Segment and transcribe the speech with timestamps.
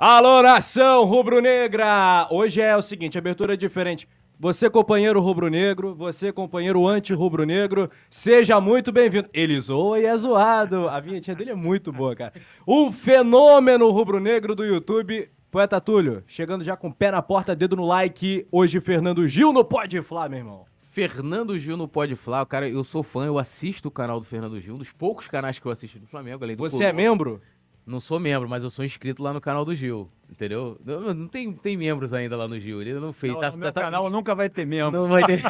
[0.00, 2.28] Alô, nação rubro-negra!
[2.30, 4.08] Hoje é o seguinte, abertura diferente.
[4.38, 9.28] Você, companheiro rubro-negro, você, companheiro anti-rubro-negro, seja muito bem-vindo.
[9.34, 10.88] Ele zoa e é zoado.
[10.88, 12.32] A vinhetinha dele é muito boa, cara.
[12.64, 17.74] O fenômeno rubro-negro do YouTube, Poeta Túlio, chegando já com o pé na porta, dedo
[17.74, 18.46] no like.
[18.52, 20.64] Hoje, Fernando Gil no Pode Flá, meu irmão.
[20.78, 24.60] Fernando Gil no Pode Flá, cara, eu sou fã, eu assisto o canal do Fernando
[24.60, 27.40] Gil, um dos poucos canais que eu assisto do Flamengo, além do Você é membro?
[27.88, 30.76] Não sou membro, mas eu sou inscrito lá no canal do Gil, entendeu?
[30.84, 33.32] Não, não tem, tem membros ainda lá no Gil, ele não fez.
[33.32, 34.90] Não, tá, no meu tá- canal nunca vai ter membro.
[34.92, 35.40] Não vai ter.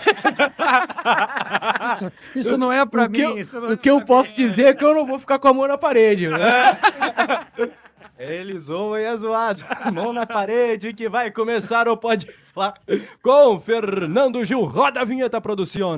[1.95, 3.25] Isso, isso não é pra o que mim.
[3.25, 4.37] eu, isso não é o que eu posso mim.
[4.47, 6.29] dizer é que eu não vou ficar com a mão na parede.
[6.29, 6.39] né?
[8.19, 9.63] Ele zoa e é zoado.
[9.95, 12.75] Mão na parede que vai começar o Pode Flá
[13.23, 14.63] com Fernando Gil.
[14.65, 15.97] Roda a vinheta, produção.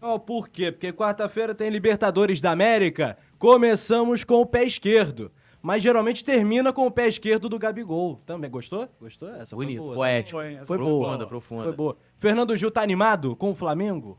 [0.00, 0.70] Oh, por quê?
[0.70, 3.16] Porque quarta-feira tem Libertadores da América.
[3.38, 5.32] Começamos com o pé esquerdo.
[5.62, 8.20] Mas geralmente termina com o pé esquerdo do Gabigol.
[8.24, 8.88] Também gostou?
[9.00, 9.28] Gostou?
[9.34, 9.94] Essa Bonito, foi boa.
[9.96, 10.38] poético.
[10.38, 11.04] Foi, essa Foi foi boa.
[11.06, 11.64] Profunda, profunda.
[11.64, 11.96] Foi boa.
[12.18, 14.18] Fernando Gil tá animado com o Flamengo?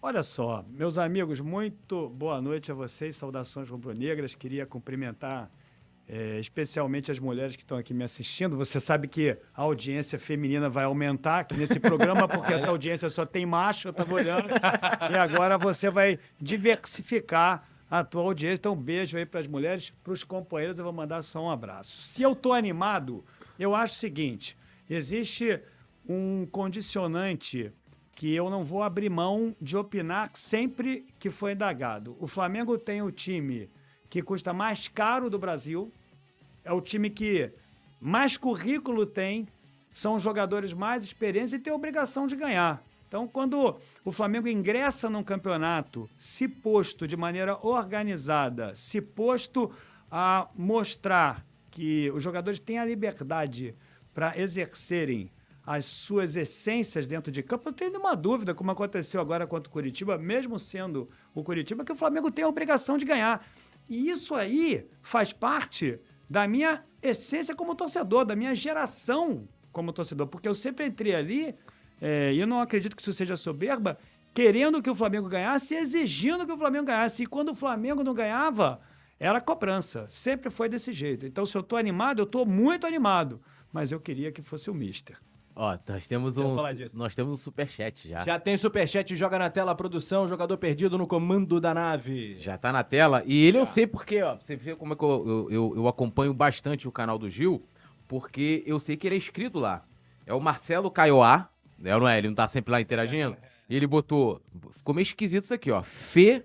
[0.00, 4.34] Olha só, meus amigos, muito boa noite a vocês, saudações rubro-negras.
[4.34, 5.50] Queria cumprimentar
[6.08, 8.56] eh, especialmente as mulheres que estão aqui me assistindo.
[8.56, 13.24] Você sabe que a audiência feminina vai aumentar aqui nesse programa, porque essa audiência só
[13.24, 14.48] tem macho, eu estava olhando.
[15.10, 18.60] E agora você vai diversificar a tua audiência.
[18.60, 21.50] Então, um beijo aí para as mulheres, para os companheiros, eu vou mandar só um
[21.50, 22.02] abraço.
[22.02, 23.24] Se eu estou animado,
[23.58, 24.56] eu acho o seguinte:
[24.88, 25.60] existe
[26.08, 27.72] um condicionante
[28.14, 32.16] que eu não vou abrir mão de opinar sempre que foi indagado.
[32.20, 33.68] O Flamengo tem o time
[34.14, 35.92] que custa mais caro do Brasil,
[36.64, 37.50] é o time que
[38.00, 39.48] mais currículo tem,
[39.92, 42.80] são os jogadores mais experientes e tem a obrigação de ganhar.
[43.08, 49.72] Então, quando o Flamengo ingressa num campeonato, se posto de maneira organizada, se posto
[50.08, 53.74] a mostrar que os jogadores têm a liberdade
[54.14, 55.28] para exercerem
[55.66, 59.72] as suas essências dentro de campo, eu tenho nenhuma dúvida, como aconteceu agora contra o
[59.72, 63.44] Curitiba, mesmo sendo o Curitiba, que o Flamengo tem a obrigação de ganhar.
[63.88, 70.26] E isso aí faz parte da minha essência como torcedor, da minha geração como torcedor,
[70.28, 71.54] porque eu sempre entrei ali,
[72.00, 73.98] é, e eu não acredito que isso seja soberba,
[74.32, 77.22] querendo que o Flamengo ganhasse, exigindo que o Flamengo ganhasse.
[77.22, 78.80] E quando o Flamengo não ganhava,
[79.18, 80.06] era cobrança.
[80.08, 81.26] Sempre foi desse jeito.
[81.26, 83.40] Então, se eu tô animado, eu tô muito animado.
[83.72, 85.18] Mas eu queria que fosse o Mister.
[85.56, 86.56] Ó, nós temos um.
[86.94, 88.24] Nós temos um superchat já.
[88.24, 92.36] Já tem superchat, joga na tela a produção, jogador perdido no comando da nave.
[92.40, 93.22] Já tá na tela.
[93.24, 96.34] E ele eu sei porque, ó, você vê como é que eu, eu, eu- acompanho
[96.34, 97.64] bastante o canal do Gil,
[98.08, 99.84] porque eu sei que ele é inscrito lá.
[100.26, 101.48] É o Marcelo Caioá,
[101.78, 102.18] né, não é?
[102.18, 103.36] Ele não tá sempre lá interagindo.
[103.68, 104.40] E ele botou,
[104.72, 105.82] ficou meio esquisito isso aqui, ó.
[105.82, 106.44] Fê,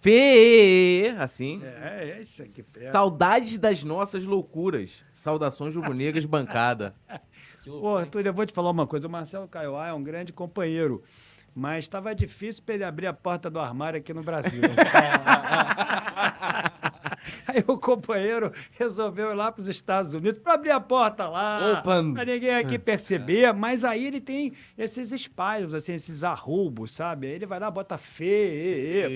[0.00, 1.60] Fê, assim.
[1.62, 2.90] É, é isso aqui.
[2.92, 5.04] Saudades das nossas loucuras.
[5.10, 6.94] Saudações rubro-negras bancada.
[7.68, 9.06] Pô, Arthur, eu vou te falar uma coisa.
[9.06, 11.02] O Marcelo Caioá é um grande companheiro.
[11.54, 14.62] Mas estava difícil para ele abrir a porta do armário aqui no Brasil.
[17.48, 21.82] Aí o companheiro resolveu ir lá para os Estados Unidos para abrir a porta lá,
[21.82, 23.52] para ninguém aqui perceber.
[23.54, 27.26] Mas aí ele tem esses espalhos, assim, esses arrobos, sabe?
[27.26, 27.98] Aí ele vai lá, bota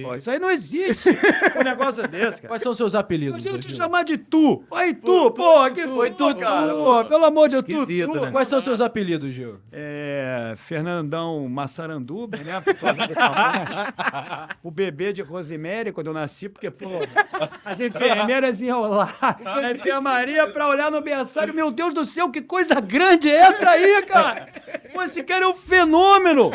[0.02, 0.14] pô.
[0.14, 1.10] Isso aí não existe
[1.58, 2.48] um negócio desse, cara.
[2.48, 3.44] Quais são seus apelidos?
[3.44, 3.76] Eu te Gil?
[3.76, 4.64] chamar de tu.
[4.70, 6.72] Oi, tu, pô, que tu, foi tu, tu, cara.
[6.72, 6.84] tu.
[6.84, 8.20] Pô, pelo amor de Deus, tu, tu.
[8.20, 8.30] né?
[8.30, 9.58] Quais são seus apelidos, Gil?
[9.70, 12.60] É, Fernandão Massaranduba, né?
[12.62, 13.14] por causa do
[14.62, 16.88] o bebê de Rosemary, quando eu nasci, porque, pô,
[17.64, 17.78] as
[18.22, 21.52] enfermeiras iam lá na enfermaria pra olhar no berçário.
[21.54, 24.48] Meu Deus do céu, que coisa grande é essa aí, cara?
[24.92, 26.50] Pô, esse cara é um fenômeno.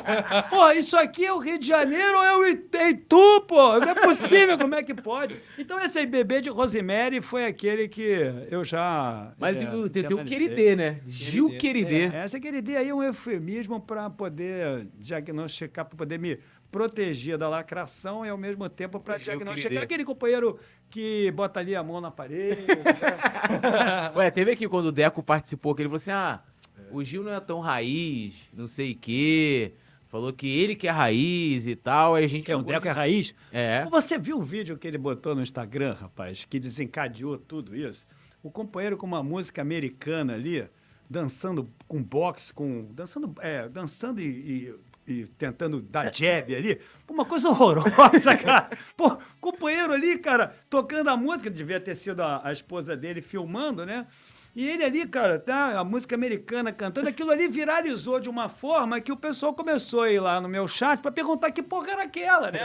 [0.49, 3.79] Pô, isso aqui é o Rio de Janeiro ou é o Itu, pô?
[3.79, 5.39] Não é possível, como é que pode?
[5.57, 8.01] Então, esse aí, bebê de Rosemary, foi aquele que
[8.49, 9.31] eu já...
[9.37, 10.39] Mas é, o- tem, tem o canalizei.
[10.39, 10.99] Queridê, né?
[11.07, 12.05] Gil Queridê.
[12.13, 16.39] É, essa queridê aí é um eufemismo para poder diagnosticar, para poder me
[16.69, 21.83] proteger da lacração e ao mesmo tempo para diagnosticar aquele companheiro que bota ali a
[21.83, 22.65] mão na parede.
[24.15, 26.41] Ué, teve aqui quando o Deco participou, que ele falou assim: ah,
[26.91, 29.73] o Gil não é tão raiz, não sei o quê.
[30.09, 32.15] Falou que ele que é raiz e tal.
[32.15, 32.45] Aí a gente.
[32.45, 33.35] que é o Deco é raiz.
[33.51, 33.85] É.
[33.89, 38.05] Você viu o vídeo que ele botou no Instagram, rapaz, que desencadeou tudo isso?
[38.41, 40.65] O companheiro com uma música americana ali,
[41.09, 42.87] dançando com boxe, com.
[42.93, 44.75] dançando, é, dançando e, e-
[45.07, 46.79] e tentando dar jab ali.
[47.09, 48.69] Uma coisa horrorosa, cara.
[48.95, 53.85] Pô, companheiro ali, cara, tocando a música, devia ter sido a, a esposa dele filmando,
[53.85, 54.05] né?
[54.53, 58.99] E ele ali, cara, tá, a música americana cantando, aquilo ali viralizou de uma forma
[58.99, 62.03] que o pessoal começou a ir lá no meu chat pra perguntar que porra era
[62.03, 62.61] aquela, né?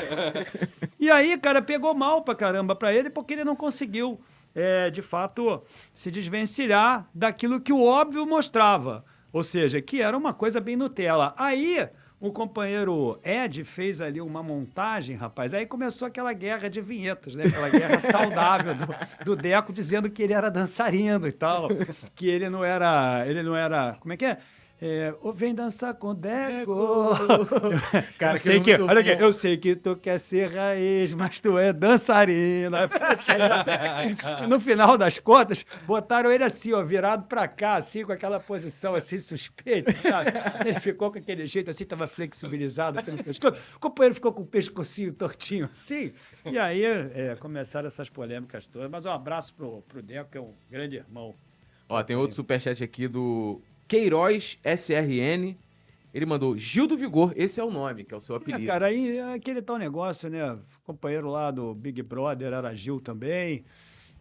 [0.98, 4.18] e aí, cara, pegou mal pra caramba pra ele porque ele não conseguiu,
[4.54, 5.62] é, de fato,
[5.92, 9.04] se desvencilhar daquilo que o óbvio mostrava.
[9.30, 11.34] Ou seja, que era uma coisa bem Nutella.
[11.36, 11.88] Aí
[12.22, 15.52] o companheiro Ed fez ali uma montagem, rapaz.
[15.52, 17.46] Aí começou aquela guerra de vinhetas, né?
[17.46, 18.86] Aquela guerra saudável do,
[19.24, 21.69] do Deco dizendo que ele era dançarino e tal,
[22.14, 24.38] que ele não era, ele não era, como é que é?
[24.84, 27.11] É, "Ô, vem dançar com Deco.
[28.19, 31.56] Cara, eu sei que olha aqui, eu sei que tu quer ser raiz, mas tu
[31.56, 32.90] é dançarina.
[34.49, 38.96] No final das contas, botaram ele assim, ó, virado pra cá, assim, com aquela posição
[38.96, 40.32] assim, suspeita, sabe?
[40.67, 43.62] Ele ficou com aquele jeito assim, tava flexibilizado assim, no pescoço.
[43.76, 46.12] O companheiro ficou com o pescocinho tortinho assim.
[46.44, 48.90] E aí é, começaram essas polêmicas todas.
[48.90, 51.32] Mas um abraço pro, pro Deco, que é um grande irmão.
[51.88, 53.61] Ó, tem outro superchat aqui do
[53.92, 55.54] Queiroz SRN.
[56.14, 58.66] Ele mandou Gil do Vigor, esse é o nome, que é o seu É, apelido.
[58.66, 60.58] cara, aí é aquele tal negócio, né?
[60.84, 63.64] Companheiro lá do Big Brother era Gil também.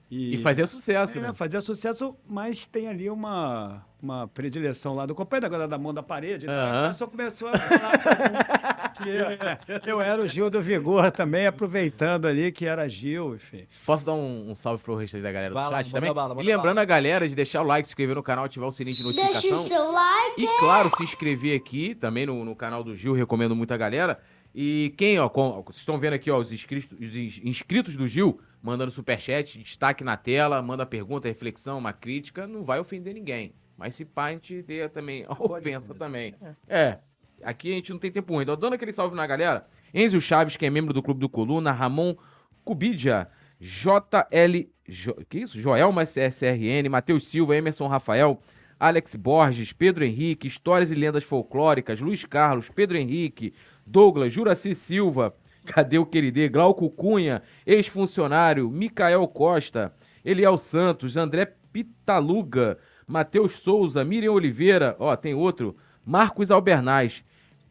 [0.09, 1.33] E fazia sucesso, É, né?
[1.33, 6.03] fazia sucesso, mas tem ali uma, uma predileção lá do companheiro, agora da mão da
[6.03, 6.47] parede.
[6.47, 6.53] né?
[6.53, 6.83] Aham.
[6.83, 7.91] A pessoa começou a falar
[9.05, 13.67] eu, eu era o Gil do Vigor também, aproveitando ali que era Gil, enfim.
[13.85, 16.13] Posso dar um, um salve pro resto da galera do lá, chat também?
[16.13, 18.71] bala, e lembrando a galera de deixar o like, se inscrever no canal, ativar o
[18.71, 19.41] sininho de notificação.
[19.41, 20.43] Deixa o seu like.
[20.43, 24.19] E claro, se inscrever aqui também no, no canal do Gil, recomendo muito a galera.
[24.53, 28.05] E quem, ó, com- vocês estão vendo aqui, ó, os inscritos, os ins- inscritos do
[28.07, 33.53] Gil, mandando superchat, destaque na tela, manda pergunta, reflexão, uma crítica, não vai ofender ninguém.
[33.77, 36.35] Mas se pá, a gente dê também a ofensa também.
[36.67, 36.97] É.
[37.43, 38.43] Aqui a gente não tem tempo ruim.
[38.43, 41.71] Então, dando aquele salve na galera, Enzo Chaves, que é membro do Clube do Coluna,
[41.71, 42.15] Ramon
[42.63, 43.27] Cubidia,
[43.59, 44.69] JL.
[44.87, 45.59] Jo, que isso?
[45.59, 48.41] Joelma SRN, Matheus Silva, Emerson Rafael,
[48.79, 53.53] Alex Borges, Pedro Henrique, Histórias e Lendas Folclóricas, Luiz Carlos, Pedro Henrique,
[53.85, 55.35] Douglas, Juraci Silva,
[55.65, 56.49] cadê o queridê?
[56.49, 59.93] Glauco Cunha, ex-funcionário, Micael Costa,
[60.25, 62.77] Eliel Santos, André Pitaluga,
[63.07, 67.23] Matheus Souza, Miriam Oliveira, ó, tem outro, Marcos Albernaz.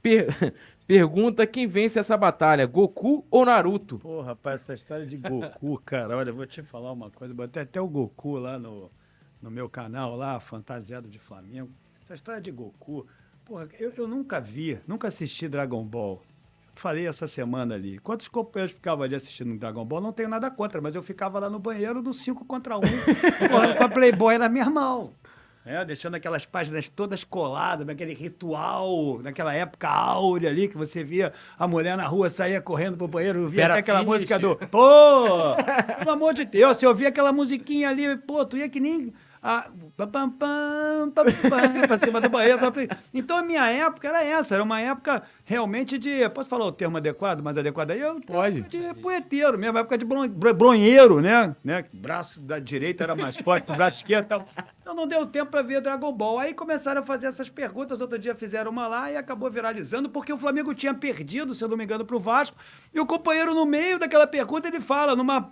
[0.03, 0.27] Per-
[0.87, 3.99] Pergunta quem vence essa batalha, Goku ou Naruto?
[4.01, 7.81] Pô, rapaz, essa história de Goku, cara, olha, vou te falar uma coisa, botei até
[7.81, 8.91] o Goku lá no,
[9.41, 11.71] no meu canal, lá, fantasiado de Flamengo.
[12.03, 13.07] Essa história de Goku,
[13.45, 16.21] porra, eu, eu nunca vi, nunca assisti Dragon Ball.
[16.75, 17.99] Falei essa semana ali.
[17.99, 20.01] Quantos companheiros ficavam ali assistindo Dragon Ball?
[20.01, 22.81] Não tenho nada contra, mas eu ficava lá no banheiro no 5 contra 1,
[23.49, 25.13] porra, com a Playboy na minha mão.
[25.71, 31.33] É, deixando aquelas páginas todas coladas, naquele ritual, naquela época áurea ali, que você via
[31.57, 34.57] a mulher na rua saía correndo pro banheiro, via até aquela música do.
[34.57, 35.55] Pô!
[35.97, 39.15] Pelo amor de Deus, você ouvia aquela musiquinha ali, pô, tu ia que nem.
[39.43, 42.61] A, pam, pam, pam, pam, pam, pra cima do banheiro.
[43.15, 46.29] Então a minha época era essa, era uma época realmente de.
[46.29, 48.01] Posso falar o termo adequado, mais adequado aí?
[48.01, 48.61] Eu, Pode.
[48.63, 51.57] De poeteiro mesmo, época de bron- bron- bronheiro, né?
[51.65, 51.87] né?
[51.91, 54.47] Braço da direita era mais forte que o braço esquerdo e tal.
[54.83, 56.39] Então não deu tempo pra ver Dragon Ball.
[56.39, 60.33] Aí começaram a fazer essas perguntas, outro dia fizeram uma lá e acabou viralizando, porque
[60.35, 62.57] o Flamengo tinha perdido, se eu não me engano, pro Vasco.
[62.93, 65.51] E o companheiro, no meio daquela pergunta, ele fala, numa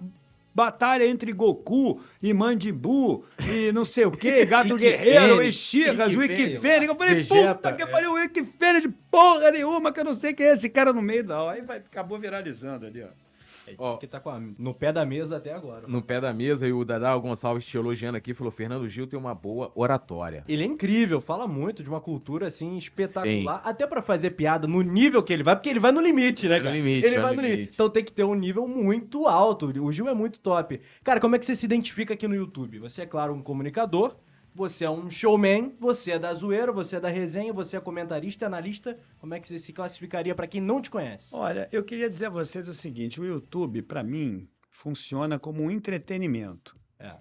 [0.58, 6.58] batalha entre Goku e Mandibu e não sei o que, Gato Guerreiro e Chigas, Wiki
[6.58, 6.90] Fênix.
[6.90, 10.46] Eu falei, puta que pariu, Wiki Fênix de porra nenhuma, que eu não sei quem
[10.46, 11.48] é esse cara no meio, não.
[11.48, 13.27] Aí vai, acabou viralizando ali, ó.
[13.72, 13.96] É Ó.
[13.96, 15.86] que tá com a- no pé da mesa até agora.
[15.86, 19.18] No pé da mesa, e o Dadá Gonçalves te elogiando aqui, falou: Fernando Gil tem
[19.18, 20.44] uma boa oratória.
[20.48, 24.82] Ele é incrível, fala muito de uma cultura assim espetacular, até pra fazer piada no
[24.82, 26.76] nível que ele vai, porque ele vai no limite, né, Vai no cara?
[26.76, 27.56] limite, ele vai vai no no limite.
[27.60, 27.74] limite.
[27.74, 29.66] Então tem que ter um nível muito alto.
[29.82, 30.80] O Gil é muito top.
[31.04, 32.78] Cara, como é que você se identifica aqui no YouTube?
[32.80, 34.16] Você é claro um comunicador,
[34.58, 38.44] você é um showman, você é da zoeira, você é da resenha, você é comentarista,
[38.46, 38.98] analista.
[39.18, 41.34] Como é que você se classificaria pra quem não te conhece?
[41.34, 45.70] Olha, eu queria dizer a vocês o seguinte: o YouTube, para mim, funciona como um
[45.70, 46.76] entretenimento.
[46.98, 47.14] É.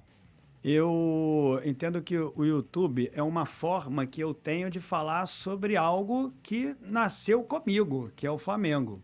[0.63, 6.33] Eu entendo que o YouTube é uma forma que eu tenho de falar sobre algo
[6.43, 9.01] que nasceu comigo, que é o Flamengo.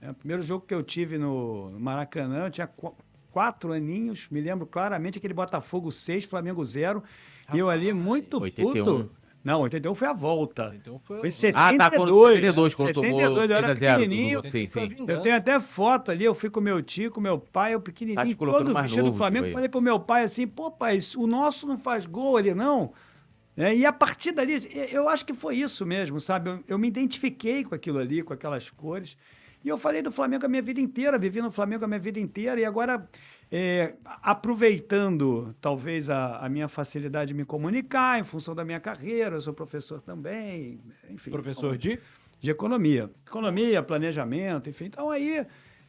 [0.00, 2.94] É, o primeiro jogo que eu tive no no Maracanã, eu tinha qu-
[3.30, 7.02] quatro aninhos, me lembro claramente aquele Botafogo 6, Flamengo 0.
[7.54, 8.72] E eu ali muito 81.
[8.84, 9.10] puto.
[9.44, 10.72] Não, 81 foi a volta.
[10.74, 11.78] Então foi, Foi Ah, 72.
[11.78, 14.42] tá, quando 72, quando tomou 72, eu era 6 a 0 pequenininho.
[14.42, 14.88] do- Sim, sim.
[15.06, 17.84] Eu tenho até foto ali, eu fui com meu tio, com meu pai, eu Tá
[17.84, 19.44] pequenininho, colocando todo vestido do Flamengo.
[19.44, 19.54] tipo.
[19.54, 22.92] Falei pro meu pai assim, pô pai, o nosso não faz gol ali não.
[23.56, 24.60] É, e a partir dali,
[24.92, 26.50] eu acho que foi isso mesmo, sabe?
[26.50, 29.16] Eu, eu me identifiquei com aquilo ali, com aquelas cores.
[29.66, 32.20] E eu falei do Flamengo a minha vida inteira, vivi no Flamengo a minha vida
[32.20, 33.04] inteira, e agora,
[33.50, 39.34] é, aproveitando talvez a, a, minha facilidade de me comunicar, em função da minha carreira,
[39.34, 40.80] eu sou professor também,
[41.10, 41.32] enfim.
[41.32, 41.98] Professor de?
[42.38, 43.10] De economia.
[43.26, 44.84] Economia, planejamento, enfim.
[44.84, 45.44] Então aí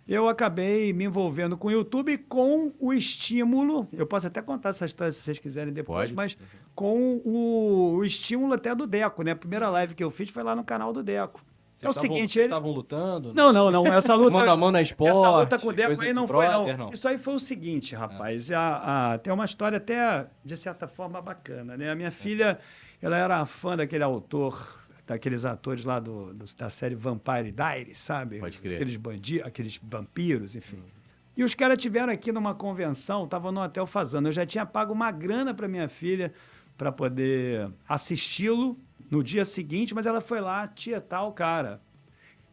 [0.08, 3.88] eu acabei me envolvendo com o YouTube com o estímulo.
[3.94, 6.16] Eu posso até contar essa história se vocês quiserem depois, Pode.
[6.16, 6.36] mas
[6.74, 9.34] com o, o, estímulo até do Deco, né?
[9.34, 11.46] A primeira live que eu fiz foi lá no canal do Deco.
[11.78, 13.36] Vocês é o seguinte, eles estavam lutando?
[13.36, 13.86] Não, não, não.
[13.86, 14.32] Essa luta.
[14.32, 15.16] mão a mão na esporte.
[15.16, 16.78] Essa luta com o Deco aí não foi, não.
[16.78, 16.90] não.
[16.92, 18.50] Isso aí foi o seguinte, rapaz.
[18.50, 18.56] É.
[18.56, 21.92] A, a, tem uma história até, de certa forma, bacana, né?
[21.92, 22.58] A minha filha,
[23.00, 28.40] ela era fã daquele autor, daqueles atores lá do, do da série Vampire Diaries, sabe?
[28.40, 28.76] Pode crer.
[28.76, 30.78] Aqueles bandidos, aqueles vampiros, enfim.
[30.78, 30.98] Hum.
[31.38, 34.28] E os caras tiveram aqui numa convenção, estavam no hotel fazendo.
[34.28, 36.34] Eu já tinha pago uma grana para minha filha
[36.76, 38.76] para poder assisti-lo
[39.10, 41.82] no dia seguinte, mas ela foi lá tietar o cara.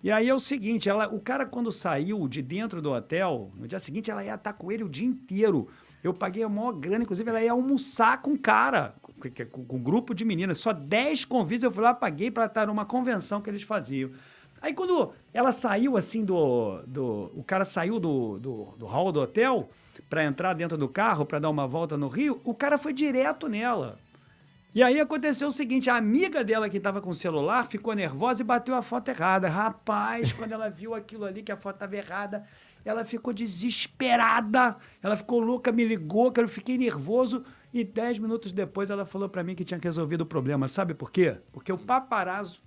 [0.02, 3.66] E aí é o seguinte, ela, o cara quando saiu de dentro do hotel, no
[3.66, 5.68] dia seguinte ela ia estar com ele o dia inteiro.
[6.02, 9.82] Eu paguei a maior grana, inclusive ela ia almoçar com o cara, com, com um
[9.82, 10.58] grupo de meninas.
[10.58, 14.10] Só 10 convites eu fui lá, paguei para estar numa convenção que eles faziam.
[14.60, 16.82] Aí quando ela saiu assim do.
[16.86, 19.70] do o cara saiu do, do, do hall do hotel
[20.10, 23.48] para entrar dentro do carro para dar uma volta no Rio, o cara foi direto
[23.48, 23.98] nela.
[24.74, 28.42] E aí aconteceu o seguinte: a amiga dela que estava com o celular ficou nervosa
[28.42, 29.48] e bateu a foto errada.
[29.48, 32.44] Rapaz, quando ela viu aquilo ali, que a foto estava errada,
[32.84, 34.76] ela ficou desesperada.
[35.00, 37.44] Ela ficou louca, me ligou, que eu fiquei nervoso.
[37.72, 40.66] E dez minutos depois ela falou para mim que tinha resolvido o problema.
[40.66, 41.36] Sabe por quê?
[41.52, 42.60] Porque o paparazzo,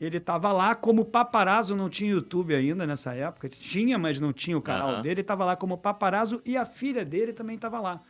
[0.00, 4.32] ele estava lá, como o paparazzo não tinha YouTube ainda nessa época, tinha, mas não
[4.32, 5.02] tinha o canal uhum.
[5.02, 8.00] dele, estava lá como paparazzo e a filha dele também estava lá.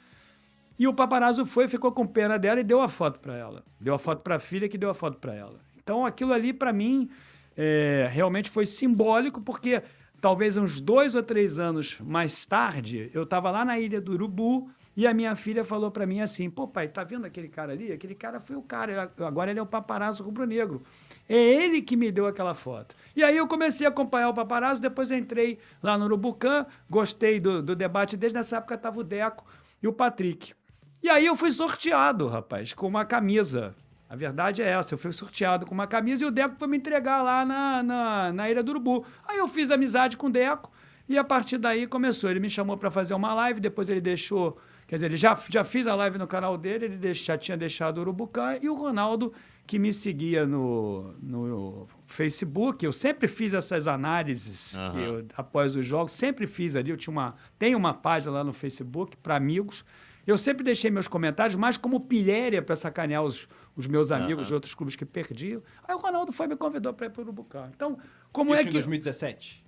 [0.81, 3.63] E o paparazzo foi, ficou com pena dela e deu a foto para ela.
[3.79, 5.61] Deu a foto para a filha que deu a foto para ela.
[5.77, 7.11] Então aquilo ali, para mim,
[7.55, 9.83] é, realmente foi simbólico, porque
[10.23, 14.71] talvez uns dois ou três anos mais tarde, eu estava lá na ilha do Urubu
[14.97, 17.93] e a minha filha falou para mim assim: pô, pai, tá vendo aquele cara ali?
[17.93, 20.81] Aquele cara foi o cara, agora ele é o paparazzo rubro-negro.
[21.29, 22.97] É ele que me deu aquela foto.
[23.15, 27.63] E aí eu comecei a acompanhar o paparazzo, depois entrei lá no Urubucã, gostei do,
[27.63, 29.45] do debate desde nessa época estava o Deco
[29.83, 30.55] e o Patrick.
[31.02, 33.75] E aí eu fui sorteado, rapaz, com uma camisa.
[34.09, 36.76] A verdade é essa, eu fui sorteado com uma camisa e o Deco foi me
[36.76, 39.07] entregar lá na, na, na Ilha do Urubu.
[39.26, 40.71] Aí eu fiz amizade com o Deco
[41.09, 42.28] e a partir daí começou.
[42.28, 44.59] Ele me chamou para fazer uma live, depois ele deixou.
[44.88, 47.57] Quer dizer, ele já, já fiz a live no canal dele, ele deix, já tinha
[47.57, 49.33] deixado o Urubucã e o Ronaldo,
[49.64, 54.99] que me seguia no, no Facebook, eu sempre fiz essas análises uhum.
[54.99, 56.90] eu, após os jogos, sempre fiz ali.
[56.90, 59.85] Eu tinha uma, tenho uma página lá no Facebook para amigos.
[60.31, 64.49] Eu sempre deixei meus comentários mais como pilhéria para sacanear os, os meus amigos uhum.
[64.49, 65.61] de outros clubes que perdiam.
[65.83, 67.69] Aí o Ronaldo foi me convidou para ir para o Urubucá.
[67.75, 67.99] Então,
[68.31, 68.71] como isso é que...
[68.71, 69.65] em 2017?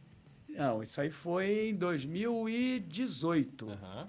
[0.50, 3.66] Não, isso aí foi em 2018.
[3.66, 4.06] Uhum.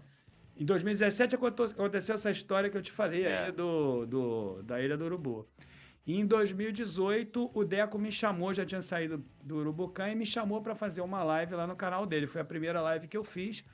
[0.56, 3.52] Em 2017 aconteceu essa história que eu te falei é.
[3.52, 5.48] do, do, da Ilha do Urubu.
[6.06, 10.62] E em 2018, o Deco me chamou, já tinha saído do Urubucã, e me chamou
[10.62, 12.28] para fazer uma live lá no canal dele.
[12.28, 13.66] Foi a primeira live que eu fiz.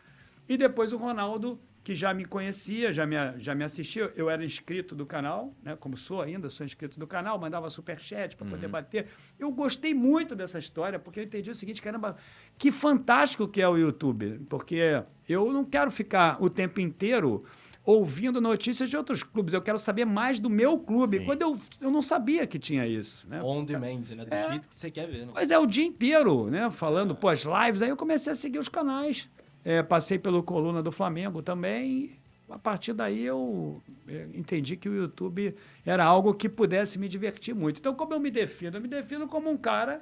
[0.48, 4.43] E depois o Ronaldo que já me conhecia, já me, já me assistia, eu era
[4.43, 5.75] inscrito do canal, né?
[5.75, 8.71] Como sou ainda, sou inscrito do canal, mandava superchat para poder uhum.
[8.71, 9.07] bater.
[9.39, 12.17] Eu gostei muito dessa história, porque eu entendi o seguinte, caramba,
[12.57, 17.45] que fantástico que é o YouTube, porque eu não quero ficar o tempo inteiro
[17.86, 21.19] ouvindo notícias de outros clubes, eu quero saber mais do meu clube.
[21.19, 21.25] Sim.
[21.25, 23.41] Quando eu, eu não sabia que tinha isso, né?
[23.41, 24.25] On demand, né?
[24.25, 25.25] Do é, jeito que você quer ver.
[25.25, 25.31] Né?
[25.33, 26.69] Mas é o dia inteiro, né?
[26.69, 27.15] Falando, é.
[27.15, 29.27] pô, as lives, aí eu comecei a seguir os canais.
[29.69, 32.17] É, passei pelo Coluna do Flamengo também.
[32.49, 37.53] A partir daí eu é, entendi que o YouTube era algo que pudesse me divertir
[37.53, 37.79] muito.
[37.79, 38.77] Então, como eu me defino?
[38.77, 40.01] Eu me defino como um cara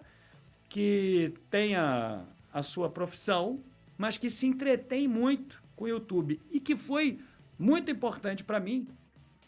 [0.69, 3.61] que tenha a sua profissão,
[3.97, 7.19] mas que se entretém muito com o YouTube e que foi
[7.59, 8.87] muito importante para mim,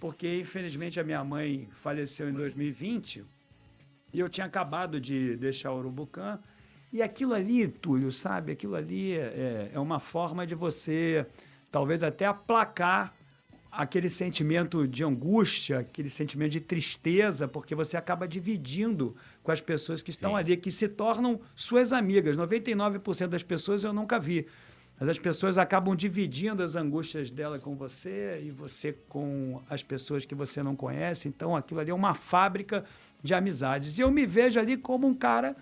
[0.02, 3.24] porque infelizmente a minha mãe faleceu em 2020
[4.14, 6.38] e eu tinha acabado de deixar o Urubucã
[6.92, 8.52] e aquilo ali, Túlio, sabe?
[8.52, 11.26] Aquilo ali é, é uma forma de você,
[11.72, 13.14] talvez até aplacar
[13.72, 20.02] aquele sentimento de angústia, aquele sentimento de tristeza, porque você acaba dividindo com as pessoas
[20.02, 20.38] que estão Sim.
[20.38, 22.36] ali, que se tornam suas amigas.
[22.36, 24.48] 99% das pessoas eu nunca vi.
[25.00, 30.26] Mas as pessoas acabam dividindo as angústias dela com você e você com as pessoas
[30.26, 31.28] que você não conhece.
[31.28, 32.84] Então aquilo ali é uma fábrica
[33.24, 33.98] de amizades.
[33.98, 35.56] E eu me vejo ali como um cara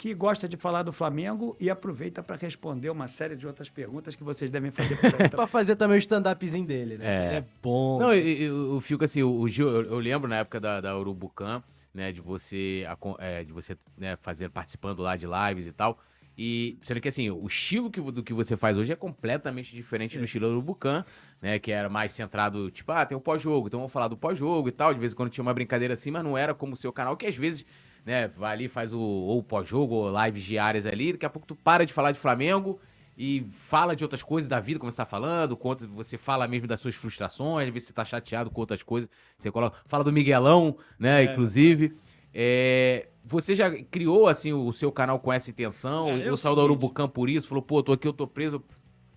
[0.00, 4.16] que gosta de falar do Flamengo e aproveita para responder uma série de outras perguntas
[4.16, 4.96] que vocês devem fazer.
[5.28, 7.34] para fazer também o stand-upzinho dele, né?
[7.34, 7.98] É, é bom.
[7.98, 12.12] Não, eu, eu fico assim, o Gil, eu, lembro na época da, da Urubucam, né,
[12.12, 12.86] de você,
[13.18, 15.98] é, de você né, fazer, participando lá de lives e tal.
[16.38, 20.16] E sendo que assim, o estilo que, do que você faz hoje é completamente diferente
[20.16, 21.04] do estilo do Bucan,
[21.42, 21.58] né?
[21.58, 24.72] Que era mais centrado, tipo, ah, tem o pós-jogo, então vamos falar do pós-jogo e
[24.72, 24.94] tal.
[24.94, 27.18] De vez em quando tinha uma brincadeira assim, mas não era como o seu canal,
[27.18, 27.66] que às vezes,
[28.04, 31.54] né, vai ali, faz o ou pós-jogo, ou lives diárias ali, daqui a pouco tu
[31.56, 32.78] para de falar de Flamengo
[33.16, 36.66] e fala de outras coisas da vida, como você tá falando, conta, você fala mesmo
[36.66, 40.12] das suas frustrações, às vezes você tá chateado com outras coisas, você coloca, fala do
[40.12, 41.32] Miguelão, né, É.
[41.32, 41.94] inclusive.
[42.32, 46.08] É, você já criou, assim, o seu canal com essa intenção?
[46.08, 46.62] É, é ou o saiu da.
[46.62, 47.48] Urubucam por isso?
[47.48, 48.62] Falou, pô, tô aqui, eu tô preso.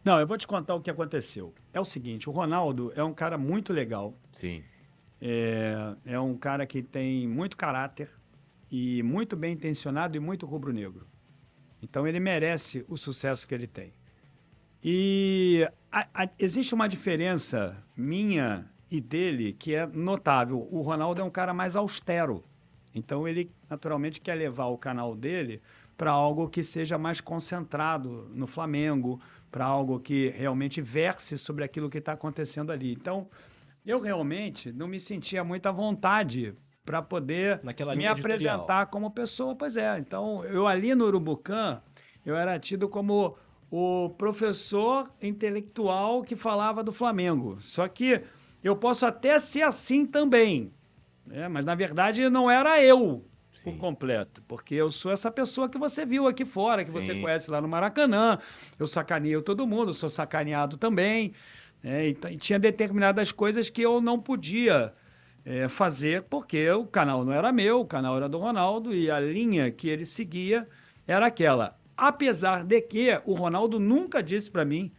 [0.03, 1.53] Não, eu vou te contar o que aconteceu.
[1.71, 4.13] É o seguinte, o Ronaldo é um cara muito legal.
[4.33, 4.61] Sim,
[5.21, 8.09] É, é um cara que tem muito caráter
[8.75, 11.05] e muito bem intencionado e muito rubro-negro.
[11.79, 13.93] Então ele merece o sucesso que ele tem.
[14.83, 20.67] E a- a- existe uma diferença minha e dele que é notável.
[20.71, 22.43] O Ronaldo é um cara mais austero.
[22.95, 25.61] Então ele naturalmente quer levar o canal dele
[25.95, 31.91] para algo que seja mais concentrado no Flamengo, para algo que realmente verse sobre aquilo
[31.91, 32.91] que está acontecendo ali.
[32.91, 33.27] Então
[33.85, 38.55] eu realmente não me sentia muito à vontade para poder Naquela me editorial.
[38.55, 39.55] apresentar como pessoa.
[39.55, 39.97] Pois é.
[39.99, 41.81] Então eu ali no Urubucã
[42.25, 43.35] eu era tido como
[43.71, 47.57] o professor intelectual que falava do Flamengo.
[47.59, 48.21] Só que
[48.63, 50.71] eu posso até ser assim também,
[51.25, 51.47] né?
[51.47, 53.71] mas na verdade não era eu Sim.
[53.71, 57.21] por completo, porque eu sou essa pessoa que você viu aqui fora, que você Sim.
[57.21, 58.39] conhece lá no Maracanã.
[58.79, 61.33] Eu sacaneio todo mundo, sou sacaneado também.
[61.81, 62.07] né?
[62.09, 64.93] E, e tinha determinadas coisas que eu não podia
[65.45, 69.19] eh, fazer porque o canal não era meu, o canal era do Ronaldo e a
[69.19, 70.67] linha que ele seguia
[71.07, 71.77] era aquela.
[71.95, 74.91] Apesar de que o Ronaldo nunca disse para mim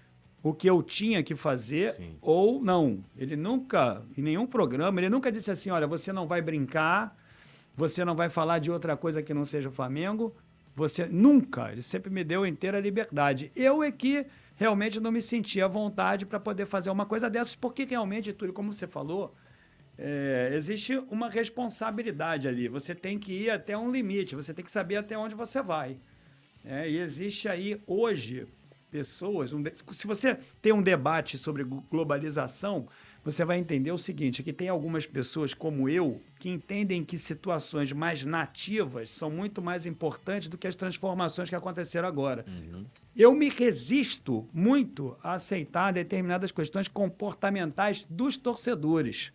[0.43, 2.19] o que eu tinha que fazer Sim.
[2.21, 3.03] ou não.
[3.17, 7.17] Ele nunca, em nenhum programa, ele nunca disse assim: olha, você não vai brincar,
[7.75, 10.35] você não vai falar de outra coisa que não seja o Flamengo.
[10.77, 13.51] Você nunca, ele sempre me deu inteira liberdade.
[13.57, 17.55] Eu é que realmente não me sentia à vontade para poder fazer uma coisa dessas,
[17.55, 19.35] porque realmente, Túlio, como você falou,
[19.99, 22.69] é, existe uma responsabilidade ali.
[22.69, 25.97] Você tem que ir até um limite, você tem que saber até onde você vai.
[26.65, 28.47] É, e existe aí hoje
[28.91, 29.53] pessoas.
[29.53, 32.87] um se você tem um debate sobre glo- globalização,
[33.25, 37.93] você vai entender o seguinte: que tem algumas pessoas como eu que entendem que situações
[37.93, 42.45] mais nativas são muito mais importantes do que as transformações que aconteceram agora.
[42.47, 42.87] Uhum.
[43.17, 49.33] Eu me resisto muito a aceitar determinadas questões comportamentais dos torcedores.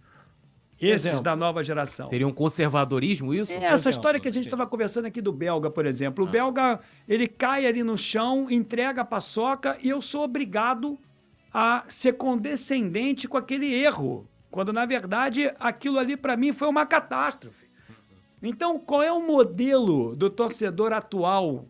[0.81, 1.21] Esses Exemplo.
[1.23, 2.09] da nova geração.
[2.09, 3.51] Seria um conservadorismo isso?
[3.51, 6.23] É, essa exemplo, história que a gente estava conversando aqui do belga, por exemplo.
[6.23, 6.31] O Ah.
[6.31, 10.97] belga, ele cai ali no chão, entrega a paçoca e eu sou obrigado
[11.53, 14.25] a ser condescendente com aquele erro.
[14.49, 17.67] Quando, na verdade, aquilo ali para mim foi uma catástrofe.
[18.41, 21.65] Então, qual é o modelo do torcedor atual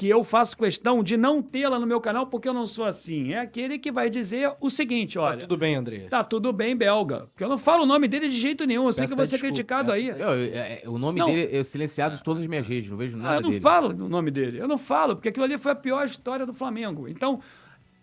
[0.00, 3.34] que eu faço questão de não tê-la no meu canal porque eu não sou assim?
[3.34, 5.40] É aquele que vai dizer o seguinte, Tá olha...
[5.42, 5.98] tudo bem, André.
[6.08, 7.26] Tá tudo bem, belga.
[7.26, 8.86] Porque eu não falo o nome dele de jeito nenhum.
[8.86, 10.08] Eu sei Peço que eu vou até ser desculpa, criticado peço aí.
[10.08, 11.26] Eu- eu- é- o nome Não.
[11.26, 13.60] dele é silenciado de todas as minhas redes, não vejo Ah, nada eu não dele.
[13.62, 14.58] falo o nome dele.
[14.58, 17.06] Eu não falo, porque aquilo ali foi a pior história do Flamengo.
[17.06, 17.42] Então,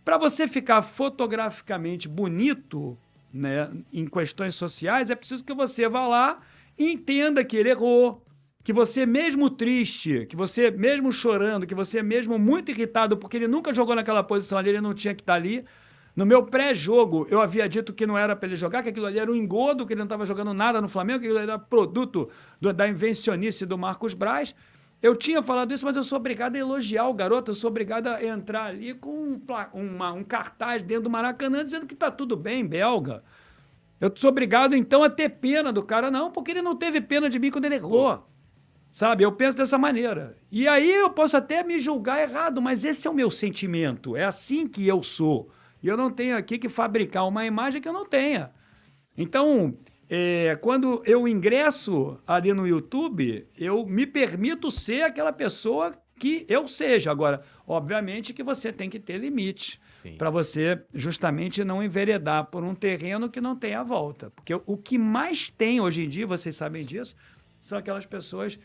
[0.06, 2.96] para você ficar fotograficamente bonito
[3.34, 6.40] né, em questões sociais, é preciso que você vá lá
[6.78, 8.24] e entenda que ele errou.
[8.68, 13.48] Que você, mesmo triste, que você, mesmo chorando, que você, mesmo muito irritado, porque ele
[13.48, 15.64] nunca jogou naquela posição ali, ele não tinha que estar ali.
[16.14, 19.20] No meu pré-jogo, eu havia dito que não era para ele jogar, que aquilo ali
[19.20, 22.30] era um engodo, que ele não estava jogando nada no Flamengo, que aquilo era produto
[22.60, 24.54] do- da invencionice do Marcos Braz.
[25.02, 28.08] Eu tinha falado isso, mas eu sou obrigado a elogiar o garoto, eu sou obrigado
[28.08, 29.42] a entrar ali com um,
[29.74, 33.24] uma- um cartaz dentro do Maracanã dizendo que tá tudo bem, belga.
[34.02, 37.30] Eu sou obrigado, então, a ter pena do cara, não, porque ele não teve pena
[37.30, 38.28] de mim quando ele errou.
[38.98, 39.24] Sabe?
[39.24, 40.36] Eu penso dessa maneira.
[40.52, 44.18] E aí eu posso até me julgar errado, mas esse é o meu sentimento.
[44.18, 45.52] É assim que eu sou.
[45.84, 48.50] E eu não tenho aqui que fabricar uma imagem que eu não tenha.
[49.16, 49.78] Então,
[50.10, 56.68] é, quando eu ingresso ali no YouTube, eu me permito ser aquela pessoa que eu
[56.68, 57.12] seja.
[57.12, 59.80] Agora, obviamente que você tem que ter limite
[60.18, 64.32] para você justamente não enveredar por um terreno que não tem a volta.
[64.32, 67.16] Porque o que mais tem hoje em dia, vocês sabem disso,
[67.60, 68.58] são aquelas pessoas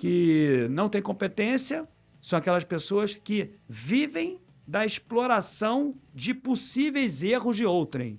[0.00, 1.86] que não têm competência,
[2.22, 8.18] são aquelas pessoas que vivem da exploração de possíveis erros de outrem.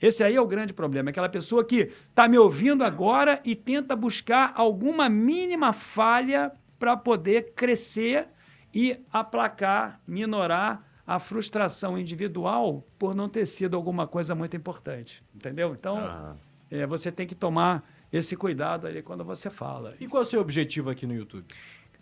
[0.00, 3.94] Esse aí é o grande problema, aquela pessoa que está me ouvindo agora e tenta
[3.94, 8.26] buscar alguma mínima falha para poder crescer
[8.72, 15.74] e aplacar, minorar a frustração individual por não ter sido alguma coisa muito importante, entendeu?
[15.78, 16.36] Então, Ah,
[16.70, 17.84] é, você tem que tomar
[18.16, 19.94] esse cuidado ali quando você fala.
[20.00, 21.44] E qual é o seu objetivo aqui no YouTube?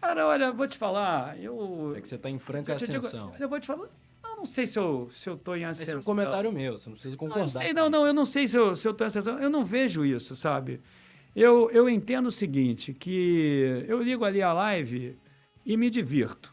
[0.00, 1.94] Cara, olha, vou te falar, eu...
[1.96, 3.32] É que você está em franca eu, te digo- ascensão.
[3.38, 3.88] eu vou te falar,
[4.24, 5.96] eu não sei se eu, se eu tô em Esse ascensão.
[5.96, 7.44] é um comentário meu, você não precisa Não, concordar.
[7.44, 9.38] eu sei, não, não, eu não sei se eu, se eu tô em ascensão.
[9.38, 10.80] Eu não vejo isso, sabe?
[11.36, 15.16] Eu, eu entendo o seguinte, que eu ligo ali a live
[15.64, 16.52] e me divirto.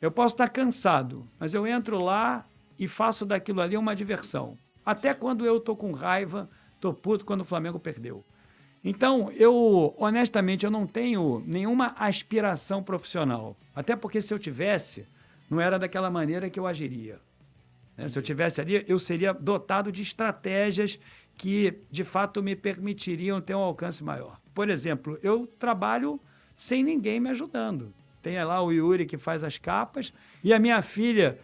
[0.00, 2.46] Eu posso estar cansado, mas eu entro lá
[2.78, 4.56] e faço daquilo ali uma diversão.
[4.84, 8.22] Até quando eu tô com raiva, tô puto quando o Flamengo perdeu.
[8.88, 13.56] Então, eu, honestamente, eu não tenho nenhuma aspiração profissional.
[13.74, 15.08] Até porque se eu tivesse,
[15.50, 17.18] não era daquela maneira que eu agiria.
[17.96, 18.06] né?
[18.06, 21.00] Se eu tivesse ali, eu seria dotado de estratégias
[21.36, 24.38] que, de fato, me permitiriam ter um alcance maior.
[24.54, 26.20] Por exemplo, eu trabalho
[26.56, 27.92] sem ninguém me ajudando.
[28.22, 30.12] Tem lá o Yuri que faz as capas
[30.44, 31.40] e a minha filha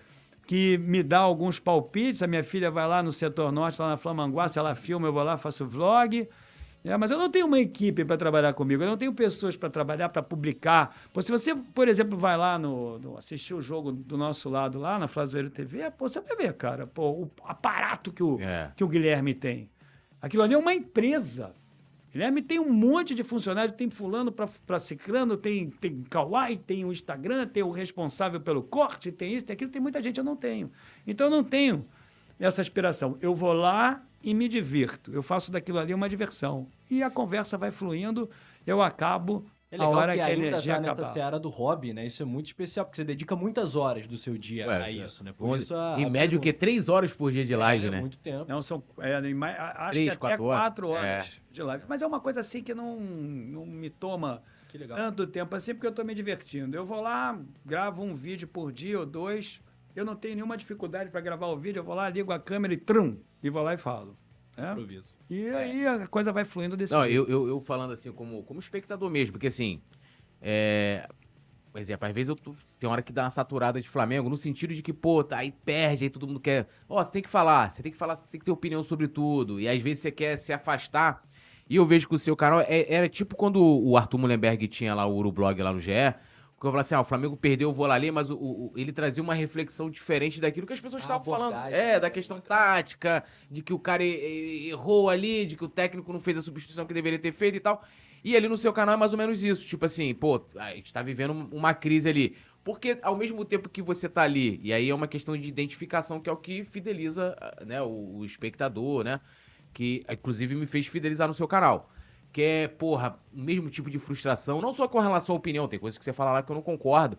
[0.46, 2.22] que me dá alguns palpites.
[2.22, 5.12] A minha filha vai lá no setor norte, lá na Flamanguá, se ela filma, eu
[5.12, 6.28] vou lá, faço vlog.
[6.84, 9.70] É, mas eu não tenho uma equipe para trabalhar comigo, eu não tenho pessoas para
[9.70, 10.96] trabalhar, para publicar.
[11.12, 14.80] Pô, se você, por exemplo, vai lá no, no- assistir o jogo do nosso lado
[14.80, 18.72] lá na Flazoeiro TV, pô, você vai ver, cara, pô, o aparato que o, É.
[18.76, 19.70] que o Guilherme tem.
[20.20, 21.54] Aquilo ali é uma empresa.
[22.12, 26.90] Guilherme tem um monte de funcionários, tem fulano para ciclano, tem, tem Kawaii, tem o
[26.92, 30.36] Instagram, tem o responsável pelo corte, tem isso, tem aquilo, tem muita gente, eu não
[30.36, 30.70] tenho.
[31.06, 31.86] Então eu não tenho
[32.40, 33.16] essa aspiração.
[33.20, 35.12] Eu vou lá e me divirto.
[35.12, 36.66] Eu faço daquilo ali uma diversão.
[36.90, 38.28] E a conversa vai fluindo,
[38.66, 41.12] eu acabo É a legal hora que que a ainda energia tá nessa acabar.
[41.14, 42.06] seara do hobby, né?
[42.06, 44.92] Isso é muito especial, porque você dedica muitas horas do seu dia Ué, a é.
[44.92, 45.32] isso, né?
[45.32, 46.52] Por Vamos- isso a, em a média, o quê?
[46.52, 48.00] pergunta- Três horas por dia de live, é, né?
[48.00, 48.44] muito tempo.
[48.48, 50.60] Não, são é, a- acho Três, que até quatro horas.
[50.62, 51.84] quatro horas de live.
[51.88, 54.96] Mas é uma coisa assim que não, não me toma Que legal.
[54.96, 56.76] tanto tempo assim, porque eu estou me divertindo.
[56.76, 59.60] Eu vou lá, gravo um vídeo por dia ou dois.
[59.94, 61.80] Eu não tenho nenhuma dificuldade para gravar o vídeo.
[61.80, 64.16] Eu vou lá, ligo a câmera e trum, e vou lá e falo.
[64.56, 64.70] É?
[64.72, 65.14] Improviso.
[65.30, 67.16] E aí a coisa vai fluindo desse Não, jeito.
[67.16, 69.80] eu, eu, eu falando assim como, como espectador mesmo, porque assim,
[70.40, 71.08] é,
[71.72, 74.36] por exemplo, às vezes eu tô, tem hora que dá uma saturada de Flamengo, no
[74.36, 76.68] sentido de que, pô, tá, aí perde, aí todo mundo quer.
[76.88, 79.08] Ó, você tem que falar, você tem que falar, você tem que ter opinião sobre
[79.08, 79.58] tudo.
[79.58, 81.22] E às vezes você quer se afastar.
[81.68, 84.94] E eu vejo que o seu canal é- era tipo quando o Arthur Mullenberg tinha
[84.94, 86.14] lá o Urublog lá no GE.
[86.66, 88.92] Eu falava assim, ah, o Flamengo perdeu, eu vou lá ler, mas o- o- ele
[88.92, 91.54] trazia uma reflexão diferente daquilo que as pessoas estavam falando.
[91.74, 96.20] É, da questão tática, de que o cara errou ali, de que o técnico não
[96.20, 97.82] fez a substituição que deveria ter feito e tal.
[98.24, 99.66] E ali no seu canal é mais ou menos isso.
[99.66, 102.36] Tipo assim, pô, a gente tá vivendo uma crise ali.
[102.64, 106.20] Porque ao mesmo tempo que você tá ali, e aí é uma questão de identificação,
[106.20, 109.20] que é o que fideliza ah, né, o, o espectador, né?
[109.74, 111.90] Que inclusive me fez fidelizar no seu canal.
[112.32, 115.78] Que é, porra, o mesmo tipo de frustração, não só com relação à opinião, tem
[115.78, 117.18] coisas que você fala lá que eu não concordo.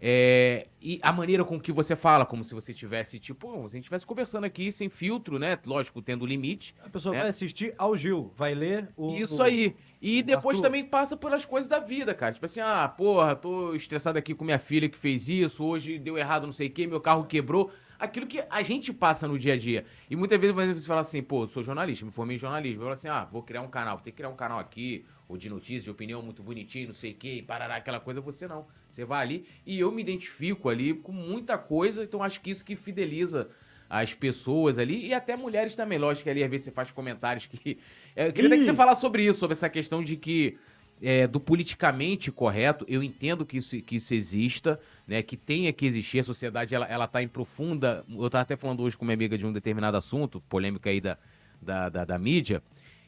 [0.00, 3.62] É, e a maneira com que você fala, como se você tivesse, tipo, se a
[3.62, 5.58] gente estivesse conversando aqui sem filtro, né?
[5.66, 6.72] Lógico, tendo limite.
[6.84, 7.20] A pessoa É.
[7.20, 9.12] vai assistir ao Gil, vai ler o.
[9.16, 9.74] Isso o- aí.
[10.00, 10.68] E depois Arthur.
[10.68, 12.32] também passa pelas coisas da vida, cara.
[12.32, 16.16] Tipo assim, ah, porra, tô estressado aqui com minha filha que fez isso, hoje deu
[16.16, 17.70] errado não sei o quê, meu carro quebrou.
[17.98, 19.84] Aquilo que a gente passa no dia a dia.
[20.08, 22.76] E muitas vezes você fala assim, pô, eu sou jornalista, me formei em jornalismo.
[22.76, 25.04] Eu falo assim, ah, vou criar um canal, vou ter que criar um canal aqui,
[25.28, 28.20] ou de notícias, de opinião muito bonitinho, não sei o quê, e parará, aquela coisa.
[28.20, 28.66] Você não.
[28.88, 32.64] Você vai ali e eu me identifico ali com muita coisa, então acho que isso
[32.64, 33.50] que fideliza
[33.88, 35.98] as pessoas ali e até mulheres também.
[35.98, 37.78] Lógico que ali às vezes você faz comentários que.
[38.16, 40.58] É, eu queria até que você falasse sobre isso, sobre essa questão de que.
[41.02, 45.22] É, do politicamente correto, eu entendo que isso, que isso exista, né?
[45.22, 46.20] Que tenha que existir.
[46.20, 48.04] A sociedade ela, ela tá em profunda.
[48.08, 51.16] Eu tava até falando hoje com minha amiga de um determinado assunto, polêmica aí da,
[51.60, 52.62] da, da, da mídia.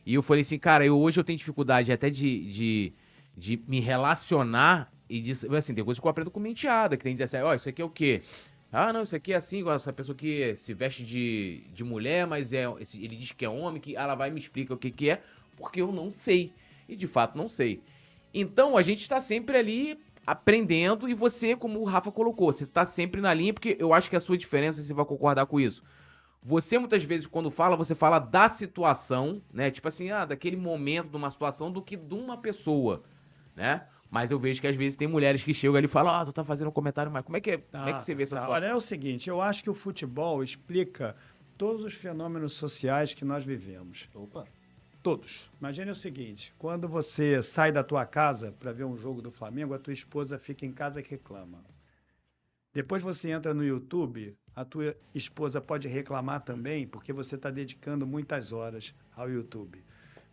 [0.07, 2.93] E eu falei assim, cara, eu, hoje eu tenho dificuldade até de, de,
[3.37, 5.33] de me relacionar e de.
[5.33, 7.69] Assim, tem coisa que eu aprendo com menteada, que tem que dizer assim, ó, isso
[7.69, 8.23] aqui é o quê?
[8.73, 12.53] Ah, não, isso aqui é assim, essa pessoa que se veste de, de mulher, mas
[12.53, 15.11] é ele diz que é homem, que ela vai e me explica o que, que
[15.11, 15.21] é,
[15.57, 16.53] porque eu não sei.
[16.93, 17.83] E de fato não sei.
[18.33, 22.85] Então a gente está sempre ali aprendendo e você, como o Rafa colocou, você está
[22.85, 25.83] sempre na linha, porque eu acho que a sua diferença, você vai concordar com isso.
[26.43, 29.71] Você muitas vezes, quando fala, você fala da situação, né?
[29.71, 33.03] Tipo assim, ah, daquele momento, de uma situação, do que de uma pessoa,
[33.55, 33.87] né?
[34.11, 36.33] Mas eu vejo que às vezes tem mulheres que chegam ali e falam, ah, tu
[36.33, 38.37] tá fazendo um comentário, mas como é que, é, como é que você vê essa
[38.37, 38.55] Tá, situação?
[38.65, 41.15] Olha, é o seguinte, eu acho que o futebol explica
[41.59, 44.09] todos os fenômenos sociais que nós vivemos.
[44.15, 44.45] Opa.
[45.03, 45.51] Todos.
[45.59, 49.73] Imagine o seguinte: quando você sai da tua casa para ver um jogo do Flamengo,
[49.73, 51.65] a tua esposa fica em casa e reclama.
[52.73, 58.07] Depois você entra no YouTube, a tua esposa pode reclamar também, porque você está dedicando
[58.07, 59.83] muitas horas ao YouTube.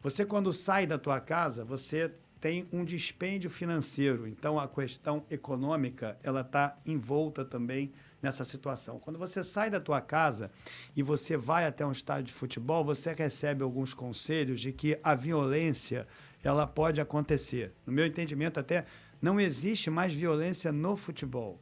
[0.04, 4.28] Você, quando sai da tua casa, você tem um dispêndio financeiro.
[4.28, 9.00] Então, a questão econômica, ela está envolta também nessa situação.
[9.00, 10.52] Quando você sai da tua casa
[10.96, 15.14] e você vai até um estádio de futebol, você recebe alguns conselhos de que a
[15.16, 16.08] violência,
[16.44, 17.74] ela pode acontecer.
[17.86, 18.86] No meu entendimento, até
[19.22, 21.62] não existe mais violência no futebol.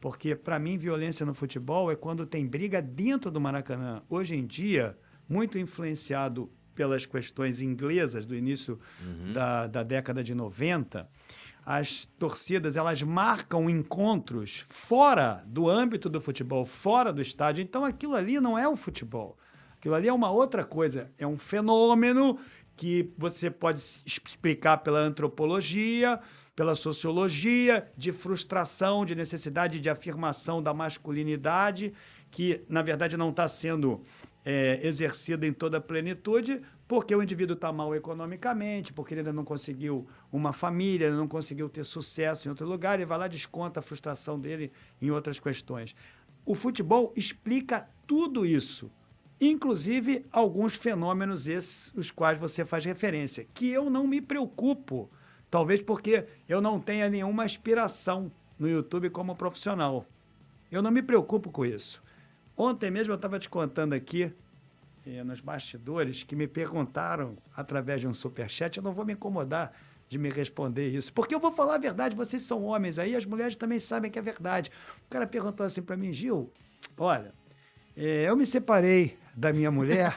[0.00, 4.02] Porque, para mim, violência no futebol é quando tem briga dentro do Maracanã.
[4.08, 9.32] Hoje em dia, muito influenciado pelas questões inglesas do início uhum.
[9.32, 11.08] da, da década de 90,
[11.64, 17.62] as torcidas elas marcam encontros fora do âmbito do futebol, fora do estádio.
[17.62, 19.38] Então aquilo ali não é o futebol.
[19.76, 22.38] Aquilo ali é uma outra coisa, é um fenômeno
[22.76, 26.18] que você pode explicar pela antropologia,
[26.56, 31.92] pela sociologia, de frustração, de necessidade de afirmação da masculinidade,
[32.30, 34.02] que na verdade não está sendo
[34.44, 39.32] é, exercida em toda a plenitude, porque o indivíduo está mal economicamente, porque ele ainda
[39.32, 43.80] não conseguiu uma família, não conseguiu ter sucesso em outro lugar, e vai lá desconta
[43.80, 45.96] a frustração dele em outras questões.
[46.44, 48.90] O futebol explica tudo isso,
[49.40, 55.10] inclusive alguns fenômenos esses os quais você faz referência, que eu não me preocupo,
[55.50, 60.06] talvez porque eu não tenha nenhuma aspiração no YouTube como profissional.
[60.70, 62.02] Eu não me preocupo com isso.
[62.56, 64.32] Ontem mesmo eu estava te contando aqui
[65.06, 69.72] eh, nos bastidores que me perguntaram através de um superchat, eu não vou me incomodar
[70.08, 73.26] de me responder isso, porque eu vou falar a verdade, vocês são homens aí, as
[73.26, 74.70] mulheres também sabem que é verdade.
[75.06, 76.52] O cara perguntou assim para mim, Gil,
[76.96, 77.34] olha,
[77.96, 80.14] eh, eu me separei da minha mulher.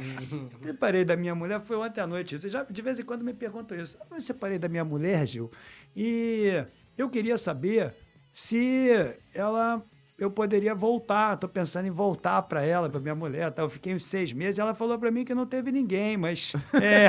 [0.00, 2.38] me separei da minha mulher, foi ontem à noite.
[2.38, 3.98] Você já de vez em quando me perguntam isso.
[3.98, 5.50] Eu me separei da minha mulher, Gil,
[5.94, 6.64] e
[6.96, 7.94] eu queria saber
[8.32, 8.88] se
[9.34, 9.84] ela
[10.18, 11.34] eu poderia voltar.
[11.34, 13.52] Estou pensando em voltar para ela, para minha mulher.
[13.52, 13.62] Tá?
[13.62, 14.58] Eu fiquei uns seis meses.
[14.58, 16.52] Ela falou para mim que não teve ninguém, mas.
[16.88, 17.08] É...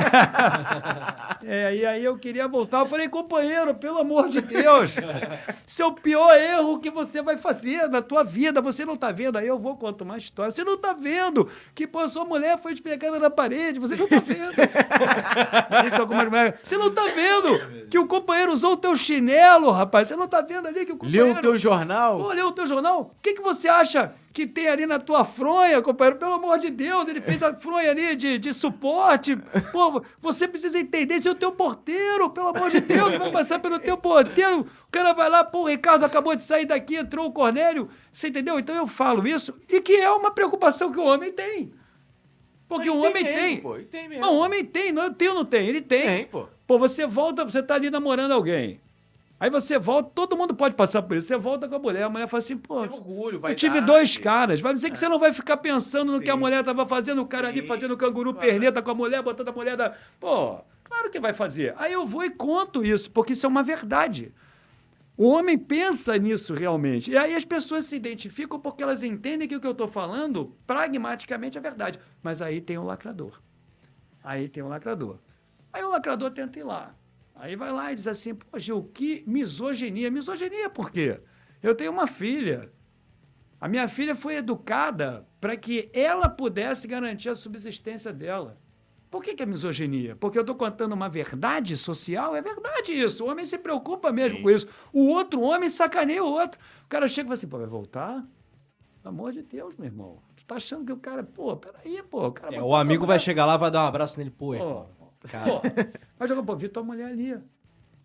[1.44, 2.80] é, e aí eu queria voltar.
[2.80, 7.88] Eu falei, companheiro, pelo amor de Deus, é o pior erro que você vai fazer
[7.88, 8.60] na tua vida.
[8.60, 9.38] Você não está vendo?
[9.38, 10.50] Aí eu vou contar uma história.
[10.50, 13.80] Você não está vendo que pô, sua mulher foi esfregada na parede.
[13.80, 14.52] Você não está vendo.
[15.86, 16.54] Isso algumas mulheres.
[16.62, 20.08] Você não está vendo que o companheiro usou o teu chinelo, rapaz.
[20.08, 21.26] Você não está vendo ali que o companheiro.
[21.26, 22.18] Leu o teu jornal?
[22.18, 22.99] Pô, leu o teu jornal?
[23.02, 26.18] O que, que você acha que tem ali na tua fronha, companheiro?
[26.18, 29.36] Pelo amor de Deus, ele fez a fronha ali de, de suporte.
[29.72, 33.58] Pô, você precisa entender se é o teu porteiro, pelo amor de Deus, vai passar
[33.58, 34.60] pelo teu porteiro.
[34.60, 37.88] O cara vai lá, pô, o Ricardo acabou de sair daqui, entrou o Cornélio.
[38.12, 38.58] Você entendeu?
[38.58, 41.72] Então eu falo isso e que é uma preocupação que o homem tem.
[42.68, 43.34] Porque o homem tem.
[43.34, 43.60] tem.
[43.60, 44.08] Pô, tem.
[44.20, 46.02] Não, o homem tem, não, eu tenho não tem, ele tem.
[46.02, 46.46] Tem, pô.
[46.68, 48.80] Pô, você volta, você tá ali namorando alguém.
[49.40, 51.26] Aí você volta, todo mundo pode passar por isso.
[51.26, 54.60] Você volta com a mulher, a mulher fala assim, pô, orgulho, eu tive dois caras.
[54.60, 54.90] Vai dizer é.
[54.90, 56.24] que você não vai ficar pensando no Sim.
[56.24, 57.58] que a mulher estava fazendo, o cara Sim.
[57.58, 58.46] ali fazendo canguru claro.
[58.46, 59.94] perneta com a mulher, botando a mulher da.
[60.20, 61.74] Pô, claro que vai fazer.
[61.78, 64.30] Aí eu vou e conto isso, porque isso é uma verdade.
[65.16, 67.10] O homem pensa nisso realmente.
[67.10, 70.54] E aí as pessoas se identificam porque elas entendem que o que eu estou falando,
[70.66, 71.98] pragmaticamente, é verdade.
[72.22, 73.40] Mas aí tem o lacrador.
[74.22, 75.16] Aí tem o lacrador.
[75.72, 76.94] Aí o lacrador tenta ir lá.
[77.40, 80.10] Aí vai lá e diz assim, pô, Gil, que misoginia.
[80.10, 81.18] Misoginia por quê?
[81.62, 82.70] Eu tenho uma filha.
[83.58, 88.58] A minha filha foi educada para que ela pudesse garantir a subsistência dela.
[89.10, 90.14] Por que, que é misoginia?
[90.16, 92.36] Porque eu estou contando uma verdade social?
[92.36, 93.24] É verdade isso.
[93.24, 94.42] O homem se preocupa mesmo Sim.
[94.42, 94.68] com isso.
[94.92, 96.60] O outro homem sacaneia o outro.
[96.84, 98.22] O cara chega e fala assim, pô, vai voltar?
[99.02, 100.18] Pelo amor de Deus, meu irmão.
[100.36, 102.26] Tu tá achando que o cara, pô, peraí, pô.
[102.26, 104.86] O, cara é, o amigo vai chegar lá, vai dar um abraço nele, pô, pô.
[105.20, 107.32] Pô, vai jogar, pô, vi tua mulher ali.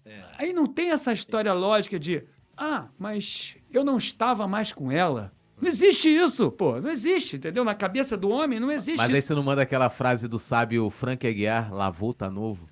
[0.06, 0.23] É.
[0.38, 2.23] Aí não tem essa história lógica de,
[2.56, 5.34] ah, mas eu não estava mais com ela.
[5.62, 6.80] Não existe isso, pô.
[6.80, 7.65] Não existe, entendeu?
[7.65, 9.28] Na cabeça do homem não existe Mas aí isso.
[9.28, 12.69] você não manda aquela frase do sábio Frank Aguiar, lavou tá novo?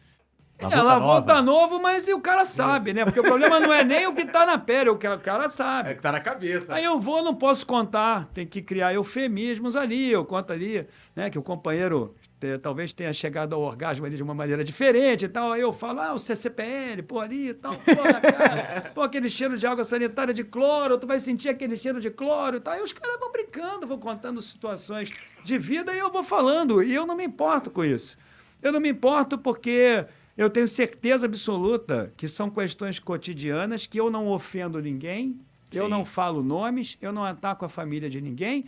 [0.71, 3.05] É, lavou tá novo, mas o cara sabe, né?
[3.05, 5.49] Porque o problema não é nem o que tá na pele, o que o cara
[5.49, 5.89] sabe.
[5.89, 6.73] É o que tá na cabeça.
[6.73, 11.29] Aí eu vou, não posso contar, tem que criar eufemismos ali, eu conto ali, né,
[11.29, 12.15] que o companheiro
[12.61, 15.53] talvez tenha chegado ao orgasmo ali de uma maneira diferente e tal.
[15.53, 19.65] Aí eu falo, ah, o CCPL, pô, ali e tal, cara, pô, aquele cheiro de
[19.65, 22.73] água sanitária de cloro, tu vai sentir aquele cheiro de cloro e tal.
[22.73, 25.09] Aí os caras vão brincando, vão contando situações
[25.43, 26.83] de vida e eu vou falando.
[26.83, 28.17] E eu não me importo com isso.
[28.61, 30.05] Eu não me importo porque
[30.37, 35.39] eu tenho certeza absoluta que são questões cotidianas que eu não ofendo ninguém,
[35.71, 35.79] Sim.
[35.79, 38.65] eu não falo nomes, eu não ataco a família de ninguém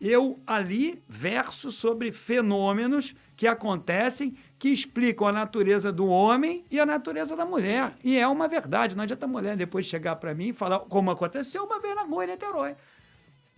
[0.00, 6.86] eu ali verso sobre fenômenos que acontecem que explicam a natureza do homem e a
[6.86, 7.94] natureza da mulher.
[8.04, 8.96] E é uma verdade.
[8.96, 12.02] Não adianta a mulher depois chegar para mim e falar como aconteceu uma vez na
[12.02, 12.72] rua em Niterói.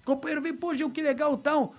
[0.02, 1.74] O companheiro vem, pô, Gil, que legal tal.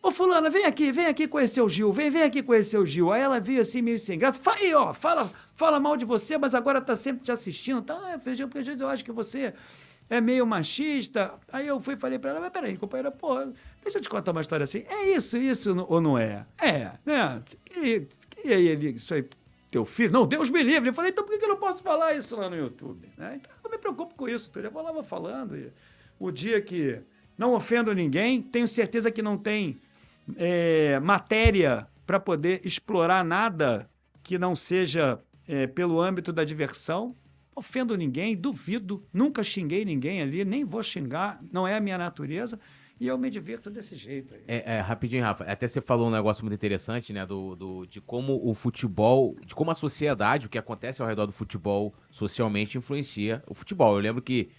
[0.00, 3.12] Ô, fulana, vem aqui, vem aqui conhecer o Gil, vem, vem aqui conhecer o Gil.
[3.12, 4.38] Aí ela veio assim, meio sem graça.
[4.38, 7.82] Fala aí, ó, fala, fala mal de você, mas agora tá sempre te assistindo.
[7.82, 9.52] Tá, é, porque às vezes eu acho que você
[10.08, 11.34] é meio machista.
[11.52, 13.44] Aí eu fui e falei para ela, mas peraí, companheira, pô,
[13.82, 14.84] deixa eu te contar uma história assim.
[14.88, 16.46] É isso, isso ou não é?
[16.60, 17.42] É, né?
[17.76, 18.06] E,
[18.44, 19.28] e aí, isso aí,
[19.68, 20.12] teu filho.
[20.12, 20.90] Não, Deus me livre.
[20.90, 23.08] Eu falei, então por que eu não posso falar isso lá no YouTube?
[23.16, 23.40] Né?
[23.40, 24.50] Então eu me preocupo com isso.
[24.54, 25.56] Eu falava falando.
[25.56, 25.72] E
[26.20, 27.00] o dia que
[27.36, 29.80] não ofendo ninguém, tenho certeza que não tem
[30.36, 33.88] é, matéria para poder explorar nada
[34.22, 37.14] que não seja é, pelo âmbito da diversão.
[37.54, 42.58] Ofendo ninguém, duvido, nunca xinguei ninguém ali, nem vou xingar, não é a minha natureza.
[43.00, 44.34] E eu me divirto desse jeito.
[44.46, 45.44] É, é, rapidinho, Rafa.
[45.44, 47.24] Até você falou um negócio muito interessante, né?
[47.24, 51.26] Do, do, de como o futebol, de como a sociedade, o que acontece ao redor
[51.26, 53.94] do futebol socialmente influencia o futebol.
[53.94, 54.50] Eu lembro que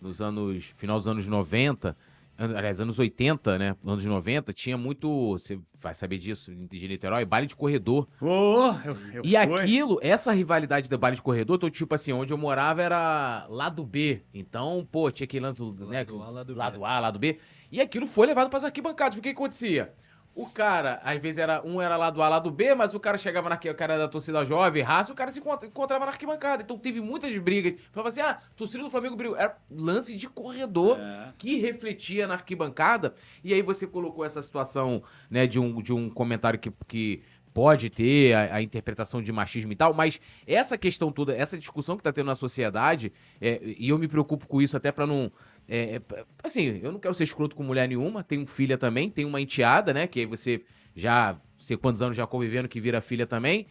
[0.00, 0.74] nos anos.
[0.76, 1.96] final dos anos 90
[2.38, 3.76] aliás, anos 80, né?
[3.84, 5.32] Anos 90, tinha muito.
[5.32, 8.08] Você vai saber disso, de Niterói, baile de corredor.
[8.20, 9.36] Oh, eu, eu e fui.
[9.36, 13.84] aquilo, essa rivalidade do baile de corredor, então, tipo assim, onde eu morava era lado
[13.84, 14.22] B.
[14.34, 15.98] Então, pô, tinha aquele lado, né?
[15.98, 16.84] Lado A, lado, lado B.
[16.84, 17.38] A, lado B.
[17.70, 19.14] E aquilo foi levado para as arquibancadas.
[19.14, 19.92] Porque o que acontecia?
[20.36, 23.00] O cara, às vezes, era um era lá do A, lá do B, mas o
[23.00, 26.62] cara chegava na o cara da torcida jovem, raça, o cara se encontrava na arquibancada.
[26.62, 27.80] Então teve muitas brigas.
[27.90, 29.34] Falava assim: ah, torcida do Flamengo brigou.
[29.34, 31.32] Era lance de corredor é.
[31.38, 33.14] que refletia na arquibancada.
[33.42, 37.22] E aí você colocou essa situação, né, de um, de um comentário que, que
[37.54, 41.96] pode ter a, a, interpretação de machismo e tal, mas essa questão toda, essa discussão
[41.96, 45.32] que tá tendo na sociedade, é, e eu me preocupo com isso até para não
[45.68, 49.28] é, é, assim, eu não quero ser escroto com mulher nenhuma, tenho filha também, tenho
[49.28, 50.06] uma enteada, né?
[50.06, 53.66] Que aí você já, sei quantos anos já convivendo que vira filha também.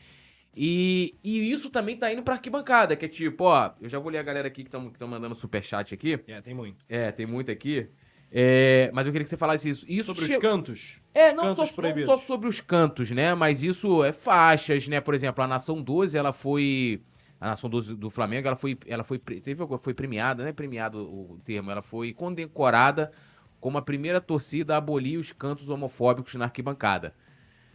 [0.56, 4.10] E, e isso também tá indo pra arquibancada, que é tipo, ó, eu já vou
[4.12, 6.20] ler a galera aqui que estão mandando superchat aqui.
[6.28, 6.86] É, tem muito.
[6.88, 7.88] É, tem muito aqui.
[8.32, 9.86] É, mas eu queria que você falasse isso.
[9.88, 10.38] isso sobre che...
[10.38, 11.02] os cantos?
[11.14, 13.34] É, não, cantos só, não só sobre os cantos, né?
[13.36, 15.00] Mas isso é faixas, né?
[15.00, 17.02] Por exemplo, a Nação 12, ela foi
[17.40, 21.00] a nação do, do Flamengo, ela foi, ela foi, teve, foi premiada, não é premiado
[21.00, 23.12] o termo, ela foi condecorada
[23.60, 27.14] como a primeira torcida a abolir os cantos homofóbicos na arquibancada,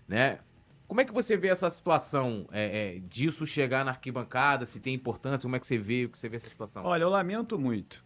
[0.06, 0.38] né?
[0.86, 4.92] Como é que você vê essa situação é, é, disso chegar na arquibancada, se tem
[4.92, 6.84] importância, como é que você vê, que você vê essa situação?
[6.84, 8.04] Olha, eu lamento muito.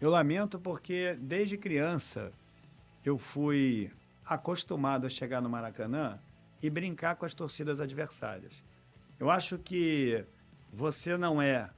[0.00, 2.32] Eu lamento porque desde criança
[3.04, 3.90] eu fui
[4.24, 6.18] acostumado a chegar no Maracanã
[6.62, 8.64] e brincar com as torcidas adversárias.
[9.18, 10.24] Eu acho que
[10.72, 11.68] você não é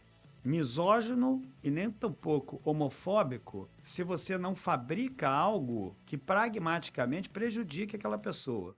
[0.45, 8.75] misógino e nem tampouco homofóbico se você não fabrica algo que pragmaticamente prejudique aquela pessoa.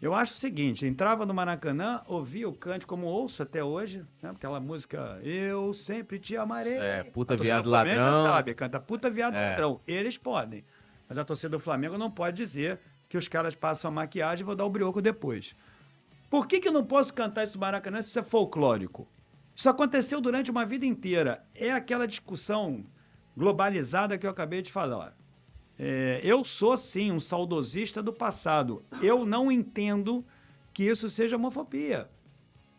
[0.00, 4.30] Eu acho o seguinte, entrava no Maracanã, ouvia o cante como ouço até hoje, né?
[4.30, 6.78] aquela música Eu sempre te amarei.
[6.78, 8.24] É, puta viado ladrão.
[8.24, 9.50] sabe, canta puta viado é.
[9.50, 9.80] ladrão.
[9.86, 10.64] Eles podem,
[11.06, 12.80] mas a torcida do Flamengo não pode dizer
[13.10, 15.54] que os caras passam a maquiagem e vou dar o brioco depois.
[16.30, 19.08] Por que, que eu não posso cantar isso Maracanã se isso é folclórico?
[19.54, 21.44] Isso aconteceu durante uma vida inteira.
[21.52, 22.86] É aquela discussão
[23.36, 25.16] globalizada que eu acabei de falar.
[25.76, 28.84] É, eu sou, sim, um saudosista do passado.
[29.02, 30.24] Eu não entendo
[30.72, 32.08] que isso seja homofobia.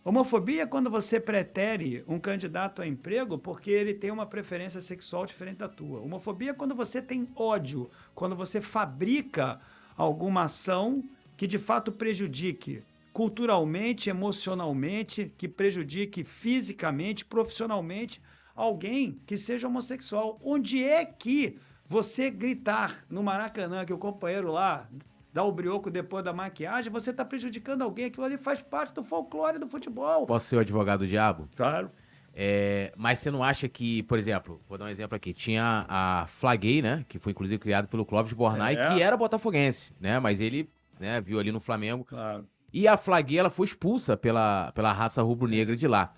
[0.03, 5.25] Homofobia é quando você pretere um candidato a emprego porque ele tem uma preferência sexual
[5.25, 5.99] diferente da tua.
[5.99, 9.59] Homofobia é quando você tem ódio, quando você fabrica
[9.97, 11.03] alguma ação
[11.35, 12.81] que de fato prejudique
[13.13, 18.21] culturalmente, emocionalmente, que prejudique fisicamente, profissionalmente
[18.56, 20.39] alguém que seja homossexual.
[20.43, 24.88] Onde é que você gritar no Maracanã que o companheiro lá
[25.34, 28.06] dá o brioco depois da maquiagem, você está prejudicando alguém.
[28.06, 30.26] Aquilo ali faz parte do folclore do futebol.
[30.26, 31.47] Posso ser o advogado do diabo?
[31.56, 31.91] Claro.
[32.34, 36.26] É, mas você não acha que, por exemplo, vou dar um exemplo aqui, tinha a
[36.28, 38.95] Flaguei, né, que foi inclusive criado pelo Clóvis Bornai, é.
[38.95, 42.06] que era botafoguense, né, mas ele, né, viu ali no Flamengo.
[42.06, 42.47] Claro.
[42.73, 46.13] E a Flaguei, foi expulsa pela, pela raça rubro-negra de lá.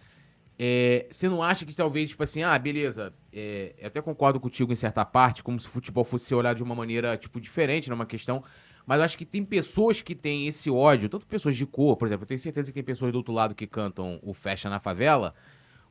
[0.57, 4.71] É, você não acha que talvez, tipo assim, ah, beleza, é, eu até concordo contigo
[4.71, 8.05] em certa parte, como se o futebol fosse olhado de uma maneira, tipo, diferente numa
[8.05, 8.43] questão,
[8.85, 12.05] mas eu acho que tem pessoas que têm esse ódio, tanto pessoas de cor, por
[12.07, 14.79] exemplo, eu tenho certeza que tem pessoas do outro lado que cantam o Fecha na
[14.79, 15.33] Favela,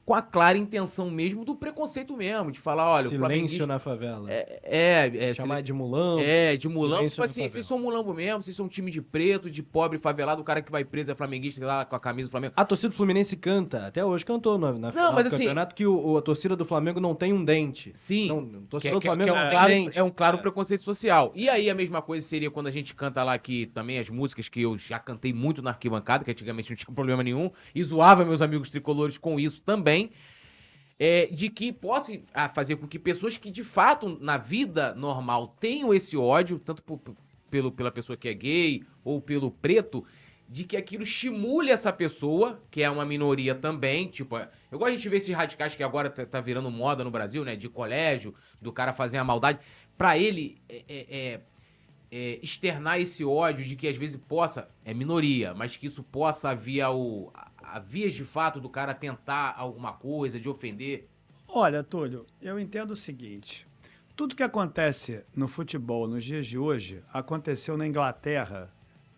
[0.05, 4.31] com a clara intenção mesmo do preconceito mesmo, de falar, olha, Silêncio na favela.
[4.31, 6.23] É, é, é Chamar de mulambo.
[6.23, 7.09] É, de mulambo.
[7.09, 10.43] Tipo assim, vocês são mulambo mesmo, vocês são um time de preto, de pobre, favelado,
[10.43, 12.55] o cara que vai preso é flamenguista lá com a camisa do Flamengo.
[12.57, 15.87] A torcida do Fluminense canta, até hoje cantou no, na não, mas assim, campeonato que
[15.87, 17.93] o, a torcida do Flamengo não tem um dente.
[17.95, 18.27] Sim.
[18.27, 19.99] Não, a torcida que, do Flamengo que é, um claro, dente.
[19.99, 20.41] É um claro é.
[20.41, 21.33] preconceito social.
[21.35, 24.49] E aí a mesma coisa seria quando a gente canta lá que também as músicas
[24.49, 28.25] que eu já cantei muito na arquibancada, que antigamente não tinha problema nenhum, e zoava
[28.25, 29.92] meus amigos tricolores com isso também
[30.99, 32.13] é, de que possa
[32.55, 37.01] fazer com que pessoas que de fato na vida normal tenham esse ódio, tanto por,
[37.51, 40.05] pelo, pela pessoa que é gay ou pelo preto,
[40.49, 44.37] de que aquilo estimule essa pessoa, que é uma minoria também, tipo,
[44.71, 47.57] eu gosto de ver esses radicais que agora tá, tá, virando moda no Brasil, né,
[47.57, 49.61] de colégio, do cara fazer a maldade,
[49.97, 51.41] para ele é, é,
[52.13, 56.55] é, externar esse ódio de que às vezes possa, é minoria, mas que isso possa
[56.55, 57.33] via o,
[57.63, 61.09] a vias de fato do cara tentar alguma coisa, de ofender?
[61.49, 63.67] Olha, Túlio, eu entendo o seguinte.
[64.15, 68.71] Tudo que acontece no futebol nos dias de hoje aconteceu na Inglaterra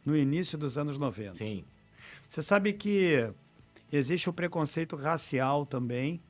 [0.07, 1.35] no início dos anos 90.
[1.35, 1.65] Sim.
[2.29, 3.29] Você sabe que
[3.91, 6.23] existe o preconceito racial também.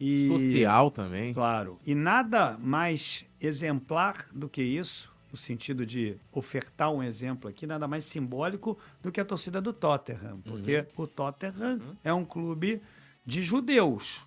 [0.00, 1.34] E, Social também.
[1.34, 1.78] Claro.
[1.84, 7.86] E nada mais exemplar do que isso, no sentido de ofertar um exemplo aqui, nada
[7.88, 10.40] mais simbólico do que a torcida do Tottenham.
[10.44, 11.04] Porque Uhum.
[11.04, 12.80] o Tottenham é um clube
[13.24, 14.26] de judeus.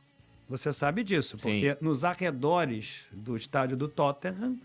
[0.50, 4.58] Você sabe disso, porque nos arredores do estádio do Tottenham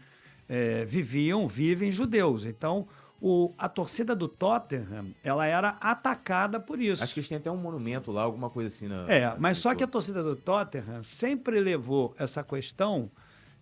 [0.49, 2.45] eh, viviam, vivem judeus.
[2.45, 2.87] Então,
[3.21, 7.03] o- a torcida do Tottenham, ela era atacada por isso.
[7.03, 8.87] Acho que eles têm até um monumento lá, alguma coisa assim.
[8.89, 13.11] Na, É, na mas só que a torcida do Tottenham sempre levou essa questão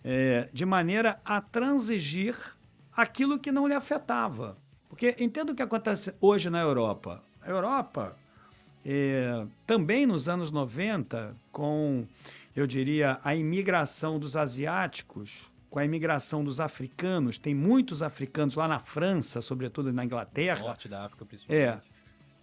[0.05, 2.35] é, de maneira a transigir
[2.97, 4.57] aquilo que não lhe afetava.
[4.89, 7.23] Porque entenda o que acontece hoje na Europa.
[7.41, 8.17] A Europa,
[8.85, 12.05] é, também nos anos 90, com,
[12.55, 18.69] eu diria, a imigração dos asiáticos, com a imigração dos africanos, tem muitos africanos lá
[18.69, 20.61] na França, sobretudo na Inglaterra.
[20.61, 21.65] Norte da África, principalmente.
[21.89, 21.92] É.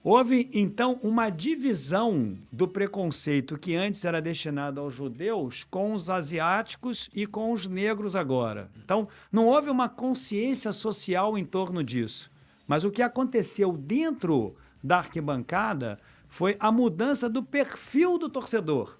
[0.01, 7.09] Houve, então, uma divisão do preconceito que antes era destinado aos judeus com os asiáticos
[7.13, 8.71] e com os negros agora.
[8.77, 12.31] Então, não houve uma consciência social em torno disso.
[12.65, 18.97] Mas o que aconteceu dentro da arquibancada foi a mudança do perfil do torcedor.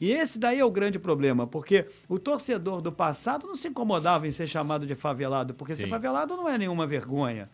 [0.00, 4.26] E esse daí é o grande problema, porque o torcedor do passado não se incomodava
[4.26, 5.90] em ser chamado de favelado, porque ser Sim.
[5.90, 7.50] favelado não é nenhuma vergonha.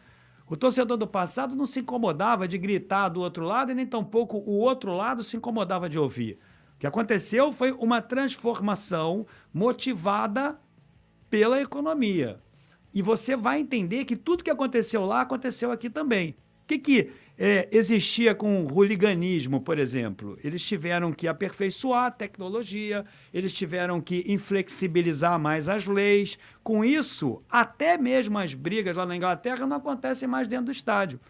[0.49, 4.38] O torcedor do passado não se incomodava de gritar do outro lado e nem tampouco
[4.38, 6.38] o outro lado se incomodava de ouvir.
[6.76, 10.61] O que aconteceu foi uma transformação motivada
[11.28, 12.38] pela economia.
[12.94, 16.30] E você vai entender que tudo que aconteceu lá aconteceu aqui também.
[16.62, 20.39] O que, que é, existia com o hooliganismo, por exemplo?
[20.43, 26.39] Eles tiveram que aperfeiçoar a tecnologia, eles tiveram que inflexibilizar mais as leis.
[26.62, 31.20] Com isso, até mesmo as brigas lá na Inglaterra não acontecem mais dentro do estádio.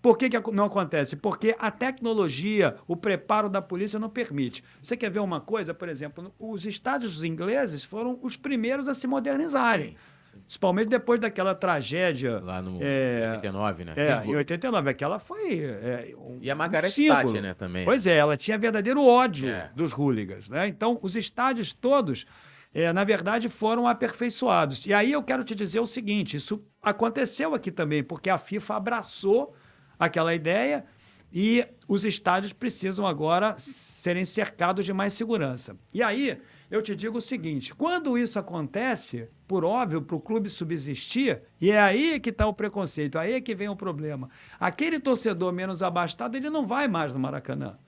[0.00, 1.16] Por que, que não acontece?
[1.16, 4.62] Porque a tecnologia, o preparo da polícia não permite.
[4.80, 9.08] Você quer ver uma coisa, por exemplo, os estádios ingleses foram os primeiros a se
[9.08, 9.96] modernizarem.
[10.44, 12.40] Principalmente depois daquela tragédia.
[12.40, 13.92] Lá no É, 89, né?
[13.96, 14.90] É, em 89.
[14.90, 15.60] Aquela foi.
[15.60, 17.08] é, um, E a Margaret um.
[17.08, 17.84] Thatcher, né, também.
[17.84, 19.70] Pois é, ela tinha verdadeiro ódio É.
[19.74, 20.48] dos hooligans.
[20.48, 20.66] Né?
[20.68, 22.26] Então, os estádios todos,
[22.74, 24.86] é, na verdade, foram aperfeiçoados.
[24.86, 28.76] E aí eu quero te dizer o seguinte: isso aconteceu aqui também, porque a FIFA
[28.76, 29.54] abraçou
[29.98, 30.84] aquela ideia
[31.32, 35.76] e os estádios precisam agora serem cercados de mais segurança.
[35.92, 36.38] E aí
[36.70, 41.70] eu te digo o seguinte: quando isso acontece, por óbvio, para o clube subsistir, e
[41.70, 44.28] é aí que está o preconceito, aí é que vem o problema.
[44.60, 47.78] Aquele torcedor menos abastado, ele não vai mais no Maracanã.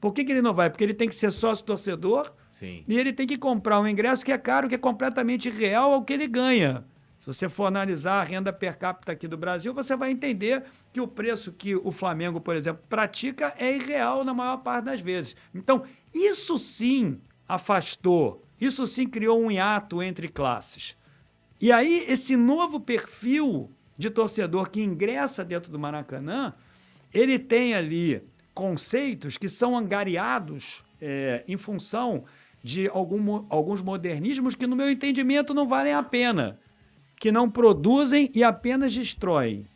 [0.00, 0.70] Por que, que ele não vai?
[0.70, 2.84] Porque ele tem que ser sócio torcedor Sim.
[2.86, 6.04] e ele tem que comprar um ingresso que é caro, que é completamente irreal ao
[6.04, 6.84] que ele ganha.
[7.18, 10.62] Se você for analisar a renda per capita aqui do Brasil, você vai entender
[10.92, 15.00] que o preço que o Flamengo, por exemplo, pratica é irreal na maior parte das
[15.00, 15.34] vezes.
[15.52, 15.82] Então,
[16.14, 20.96] isso sim afastou, isso sim criou um hiato entre classes.
[21.60, 26.52] E aí, esse novo perfil de torcedor que ingressa dentro do Maracanã,
[27.12, 28.22] ele tem ali
[28.54, 32.24] conceitos que são angariados é, em função
[32.62, 36.58] de algum alguns modernismos que, no meu entendimento, não valem a pena,
[37.16, 39.66] que não produzem e apenas destroem.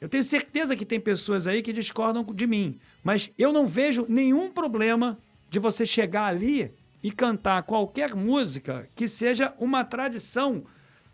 [0.00, 4.06] Eu tenho certeza que tem pessoas aí que discordam de mim, mas eu não vejo
[4.08, 5.18] nenhum problema
[5.50, 6.72] de você chegar ali
[7.02, 10.64] e cantar qualquer música que seja uma tradição,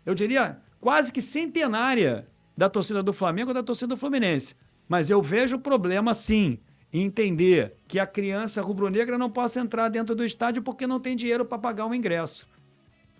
[0.05, 2.27] eu diria, quase que centenária
[2.57, 4.55] da torcida do Flamengo ou da torcida do Fluminense.
[4.87, 6.59] Mas eu vejo problema sim
[6.93, 11.15] em entender que a criança rubro-negra não possa entrar dentro do estádio porque não tem
[11.15, 12.47] dinheiro para pagar um ingresso.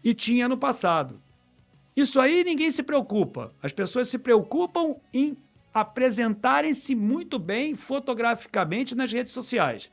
[0.03, 1.19] E tinha no passado.
[1.95, 3.53] Isso aí ninguém se preocupa.
[3.61, 5.35] As pessoas se preocupam em
[5.73, 9.91] apresentarem-se muito bem fotograficamente nas redes sociais.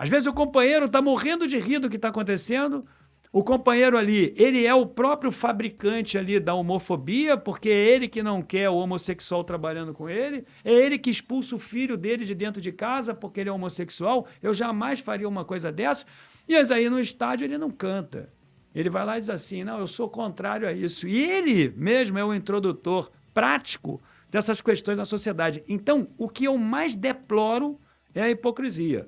[0.00, 2.86] Às vezes o companheiro está morrendo de rir do que está acontecendo.
[3.30, 8.22] O companheiro ali, ele é o próprio fabricante ali da homofobia, porque é ele que
[8.22, 12.34] não quer o homossexual trabalhando com ele, é ele que expulsa o filho dele de
[12.34, 14.26] dentro de casa porque ele é homossexual.
[14.42, 16.06] Eu jamais faria uma coisa dessa.
[16.48, 18.32] E aí no estádio ele não canta.
[18.74, 21.06] Ele vai lá e diz assim: não, eu sou contrário a isso.
[21.06, 25.62] E ele mesmo é o introdutor prático dessas questões na sociedade.
[25.68, 27.78] Então, o que eu mais deploro
[28.14, 29.06] é a hipocrisia.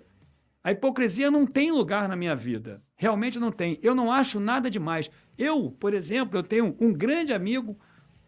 [0.65, 2.81] A hipocrisia não tem lugar na minha vida.
[2.97, 3.79] Realmente não tem.
[3.83, 5.11] Eu não acho nada demais.
[5.37, 7.77] Eu, por exemplo, eu tenho um grande amigo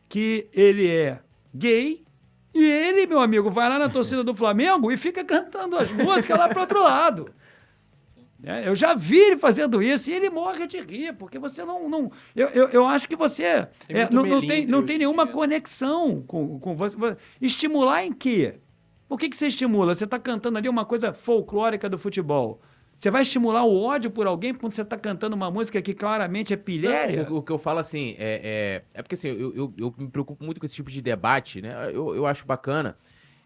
[0.09, 1.21] que ele é
[1.55, 2.05] gay
[2.53, 6.39] E ele, meu amigo, vai lá na torcida do Flamengo e fica cantando as músicas
[6.39, 7.33] lá pro outro lado.
[8.47, 11.89] É, eu já vi ele fazendo isso e ele morre de rir, porque você não.
[11.89, 14.99] não eu, eu, eu acho que você Tem é, não, não tem, não tem em
[14.99, 16.95] nenhuma conexão com, com você.
[17.41, 18.61] Estimular em quê?
[19.09, 19.95] Por que, que você estimula?
[19.95, 22.61] Você está cantando ali uma coisa folclórica do futebol.
[22.97, 26.55] Você vai estimular o ódio por alguém quando você está cantando uma música que claramente
[26.55, 27.25] é pilhéria?
[27.25, 29.95] Não, o, o que eu falo assim, é, é, é porque assim, eu, eu, eu
[29.99, 31.91] me preocupo muito com esse tipo de debate, né?
[31.93, 32.97] Eu, eu acho bacana.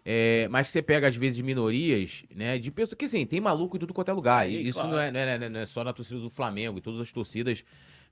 [0.05, 2.57] é, mas você pega, às vezes, minorias, né?
[2.57, 4.49] De pessoas que, assim, tem maluco em tudo quanto é lugar.
[4.49, 4.91] E isso claro.
[4.91, 7.63] não, é, não, é, não é só na torcida do Flamengo, e todas as torcidas.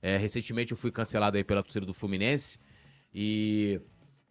[0.02, 2.58] É, recentemente eu fui cancelado aí pela torcida do Fluminense.
[3.14, 3.80] E,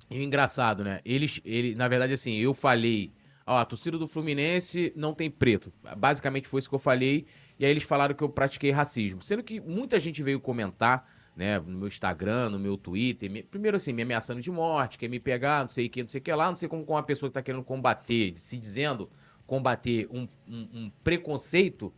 [0.10, 1.01] e engraçado, né?
[1.05, 3.12] Eles, ele, na verdade, assim, eu falei,
[3.45, 5.72] ó, a torcida do Fluminense não tem preto.
[5.97, 7.26] Basicamente foi isso que eu falei.
[7.60, 9.22] E aí eles falaram que eu pratiquei racismo.
[9.22, 13.78] Sendo que muita gente veio comentar, né, no meu Instagram, no meu Twitter, me- primeiro
[13.78, 16.24] assim, me ameaçando de morte, quer me pegar, não sei o que, não sei o
[16.24, 19.10] que lá, não sei como com uma pessoa que tá querendo combater, se dizendo
[19.45, 21.93] combater um, um- um preconceito,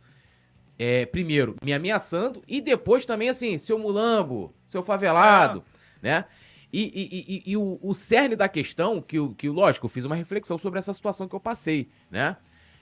[0.78, 5.62] é, primeiro, me ameaçando, e depois também assim, seu mulambo, seu favelado,
[6.02, 6.24] né?
[6.72, 10.14] E, e- e- e- o, o cerne da questão, que, que lógico, eu fiz uma
[10.14, 12.36] reflexão sobre essa situação que eu passei, né?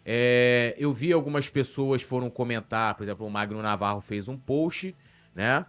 [0.04, 4.94] É, eu vi algumas pessoas foram comentar, por exemplo, o Magno Navarro fez um post,
[5.34, 5.64] né?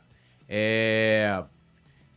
[0.47, 1.43] É,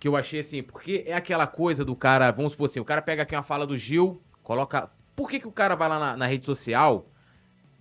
[0.00, 3.03] que eu achei assim, porque é aquela coisa do cara, vamos supor assim, o cara
[3.03, 4.90] pega aqui uma fala do Gil, coloca.
[5.14, 7.07] Por que, que o cara vai lá na, na rede social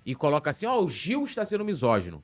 [0.05, 2.23] e coloca assim, ó, o Gil está sendo misógino?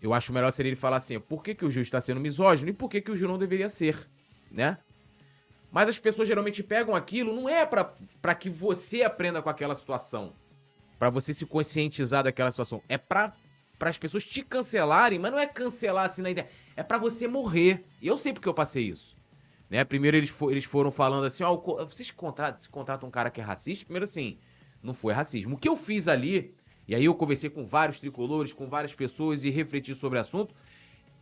[0.00, 2.70] Eu acho melhor seria ele falar assim, por que, que o Gil está sendo misógino
[2.70, 4.08] e por que, que o Gil não deveria ser,
[4.56, 4.78] né?
[5.70, 10.32] Mas as pessoas geralmente pegam aquilo, não é pra que você aprenda com aquela situação,
[10.98, 13.34] Pra você se conscientizar daquela situação, é pra
[13.78, 17.28] para as pessoas te cancelarem, mas não é cancelar assim na ideia, é pra você
[17.28, 17.84] morrer.
[18.00, 19.14] E eu sei porque eu passei isso.
[19.68, 19.84] Né?
[19.84, 23.12] Primeiro eles, fo- eles foram falando assim, ó, o co- vocês contratam, se contratam um
[23.12, 24.38] cara que é racista, primeiro assim,
[24.82, 25.56] não foi racismo.
[25.56, 26.54] O que eu fiz ali,
[26.88, 30.54] e aí eu conversei com vários tricolores, com várias pessoas e refleti sobre o assunto,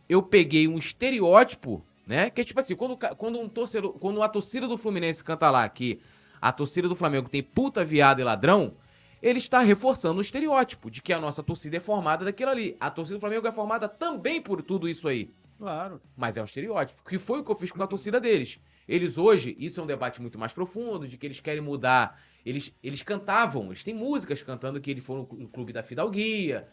[0.07, 2.29] eu peguei um estereótipo, né?
[2.29, 5.67] Que é tipo assim, quando, quando um torcedor, quando a torcida do Fluminense canta lá
[5.67, 6.01] que
[6.41, 8.75] a torcida do Flamengo tem puta, viado e ladrão,
[9.21, 12.77] ele está reforçando o estereótipo de que a nossa torcida é formada daquilo ali.
[12.79, 15.31] A torcida do Flamengo é formada também por tudo isso aí.
[15.57, 15.99] Claro.
[16.15, 17.01] Mas é um estereótipo.
[17.03, 18.59] Que foi o que eu fiz com a torcida deles.
[18.87, 22.21] Eles hoje, isso é um debate muito mais profundo, de que eles querem mudar.
[22.45, 26.67] Eles, eles cantavam, eles têm músicas cantando que eles foram no clube da Fidalguia.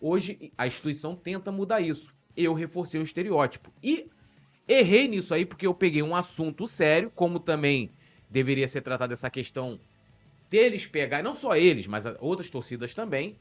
[0.00, 2.14] Hoje, a instituição tenta mudar isso.
[2.36, 3.72] Eu reforcei o estereótipo.
[3.82, 4.08] E
[4.68, 7.90] errei nisso aí, porque eu peguei um assunto sério, como também
[8.30, 9.80] deveria ser tratada essa questão
[10.50, 13.36] deles pegar, não só eles, mas outras torcidas também,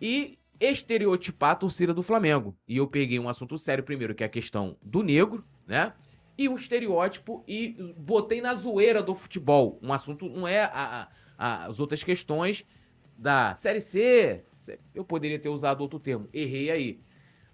[0.00, 2.56] e estereotipar a torcida do Flamengo.
[2.68, 5.92] E eu peguei um assunto sério primeiro, que é a questão do negro, né?
[6.36, 9.78] E o estereótipo e botei na zoeira do futebol.
[9.82, 11.08] Um assunto não é a-
[11.38, 12.64] a- as outras questões
[13.16, 14.44] da Série C.
[14.94, 16.28] Eu poderia ter usado outro termo.
[16.32, 17.00] Errei aí.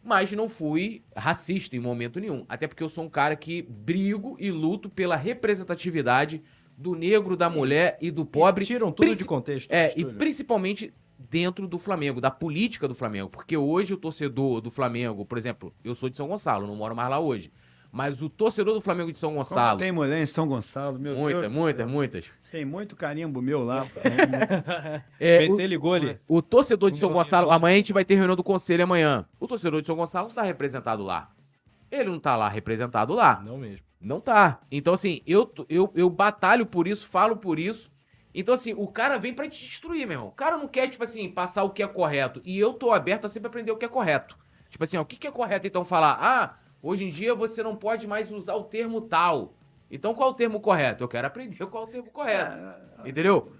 [0.06, 2.46] Mas não fui racista em momento nenhum.
[2.48, 6.40] Até porque eu sou um cara que brigo e luto pela representatividade
[6.78, 8.62] do negro, da mulher e do pobre.
[8.62, 9.68] E tiram tudo de contexto.
[9.68, 13.28] É, e principalmente dentro do Flamengo, da política do Flamengo.
[13.28, 16.94] Porque hoje o torcedor do Flamengo, por exemplo, eu sou de São Gonçalo, não moro
[16.94, 17.50] mais lá hoje.
[17.92, 19.78] Mas o torcedor do Flamengo de São Como Gonçalo.
[19.78, 21.52] tem mulher em São Gonçalo, meu Muitas, Deus.
[21.52, 22.24] muitas, muitas.
[22.50, 23.84] Tem muito carimbo meu lá.
[25.18, 26.18] É, o, PT ligou ali.
[26.28, 29.26] o torcedor de São Gonçalo, amanhã a gente vai ter reunião do conselho amanhã.
[29.40, 31.30] O torcedor de São Gonçalo está representado lá.
[31.90, 33.40] Ele não tá lá representado lá.
[33.44, 33.84] Não mesmo.
[34.00, 34.60] Não tá.
[34.70, 37.90] Então, assim, eu, eu, eu batalho por isso, falo por isso.
[38.34, 40.28] Então, assim, o cara vem pra te destruir, meu irmão.
[40.28, 42.42] O cara não quer, tipo assim, passar o que é correto.
[42.44, 44.36] E eu tô aberto a sempre aprender o que é correto.
[44.68, 46.18] Tipo assim, ó, o que, que é correto, então, falar?
[46.20, 49.54] Ah, hoje em dia você não pode mais usar o termo tal.
[49.90, 51.04] Então, qual é o termo correto?
[51.04, 52.56] Eu quero aprender qual é o termo correto.
[53.04, 53.52] Entendeu?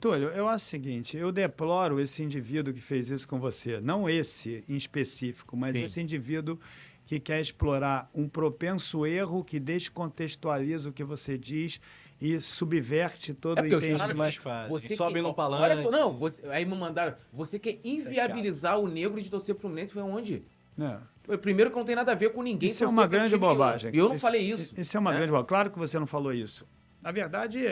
[0.00, 3.80] Túlio, eu acho o seguinte, eu deploro esse indivíduo que fez isso com você.
[3.80, 5.84] Não esse em específico, mas Sim.
[5.84, 6.58] esse indivíduo
[7.06, 11.80] que quer explorar um propenso erro que descontextualiza o que você diz
[12.20, 14.16] e subverte todo É o entendimento.
[14.16, 14.70] mais fácil.
[14.70, 15.82] Você Sobe no Olha palanque.
[15.82, 17.14] só, não, você, aí me mandaram.
[17.32, 19.92] Você quer inviabilizar o negro de torcer Fluminense?
[19.92, 20.44] Foi onde?
[20.78, 20.96] É.
[21.40, 22.68] Primeiro que não tem nada a ver com ninguém.
[22.68, 23.90] Isso é uma grande bobagem.
[23.94, 24.74] E eu não Isso- falei isso.
[24.78, 25.16] Isso é uma né?
[25.16, 25.48] grande bobagem.
[25.48, 26.66] Claro que você não falou isso.
[27.00, 27.66] Na verdade,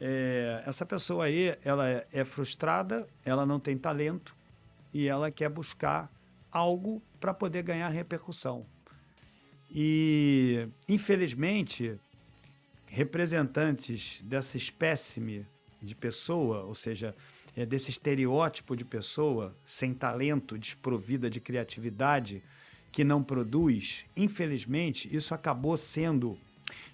[0.00, 4.34] é, essa pessoa aí, ela é, é frustrada, ela não tem talento
[4.94, 6.10] e ela quer buscar
[6.50, 8.66] algo para poder ganhar repercussão.
[9.70, 11.98] E, infelizmente,
[12.86, 15.46] representantes dessa espécime
[15.80, 17.14] de pessoa, ou seja,
[17.56, 22.42] é, desse estereótipo de pessoa sem talento, desprovida de criatividade,
[22.90, 26.38] que não produz, infelizmente, isso acabou sendo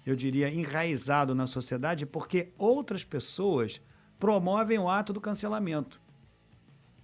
[0.05, 3.81] eu diria, enraizado na sociedade, porque outras pessoas
[4.17, 5.99] promovem o ato do cancelamento.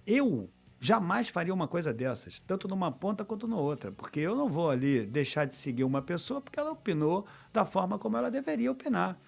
[0.06, 0.48] Eu
[0.80, 4.70] jamais faria uma coisa dessas, tanto numa ponta quanto na outra, porque eu não vou
[4.70, 9.18] ali deixar de seguir uma pessoa porque ela opinou da forma como ela deveria opinar.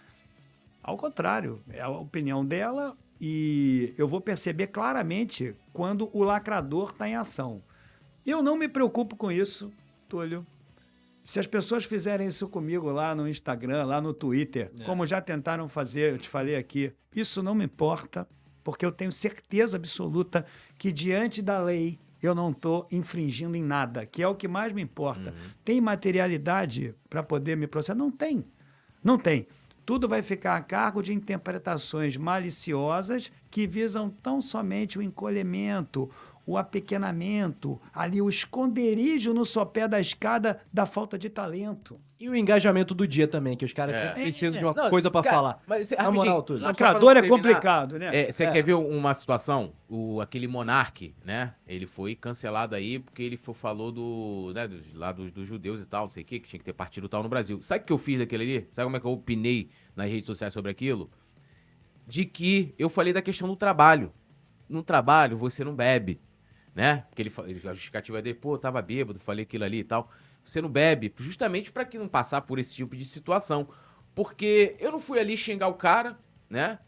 [0.83, 7.09] Ao contrário, é a opinião dela e eu vou perceber claramente quando o lacrador está
[7.09, 7.62] em ação.
[8.27, 9.70] Eu não me preocupo com isso,
[10.09, 10.45] Túlio.
[11.22, 14.85] Se as pessoas fizerem isso comigo lá no Instagram, lá no Twitter, é.
[14.85, 18.29] como já tentaram fazer, eu te falei aqui, isso não me importa,
[18.62, 20.45] porque eu tenho certeza absoluta
[20.77, 24.72] que diante da lei eu não estou infringindo em nada, que é o que mais
[24.72, 25.31] me importa.
[25.31, 25.51] Uhum.
[25.64, 27.95] Tem materialidade para poder me processar?
[27.95, 28.45] Não tem.
[29.03, 29.47] Não tem.
[29.85, 36.11] Tudo vai ficar a cargo de interpretações maliciosas que visam tão somente o encolhimento,
[36.47, 42.01] o apequenamento, ali o esconderijo no sopé da escada da falta de talento.
[42.18, 44.12] E o engajamento do dia também, que os caras é.
[44.12, 45.62] precisam de uma não, coisa para falar.
[45.66, 46.62] Mas, Na moral, tudo.
[46.62, 48.11] Lacrador é complicado, né?
[48.14, 48.53] É, você é.
[48.53, 49.72] quer ver uma situação?
[49.88, 51.53] O, aquele monarque, né?
[51.66, 55.82] Ele foi cancelado aí porque ele foi, falou do, né, do, lá dos, dos, judeus
[55.82, 57.61] e tal, não sei o que, que tinha que ter partido tal no Brasil.
[57.61, 58.66] Sabe o que eu fiz daquele ali?
[58.70, 61.11] Sabe como é que eu opinei nas redes sociais sobre aquilo?
[62.07, 64.12] De que eu falei da questão do trabalho.
[64.68, 66.20] No trabalho, você não bebe,
[66.77, 67.05] né?
[67.09, 70.09] Porque ele, a justificativa dele, pô, eu tava bêbado, falei aquilo ali e tal
[70.47, 73.68] você não bebe, justamente para que não passar por esse tipo de situação.
[74.14, 76.16] Porque eu não fui ali xingar o cara,
[76.49, 76.79] né?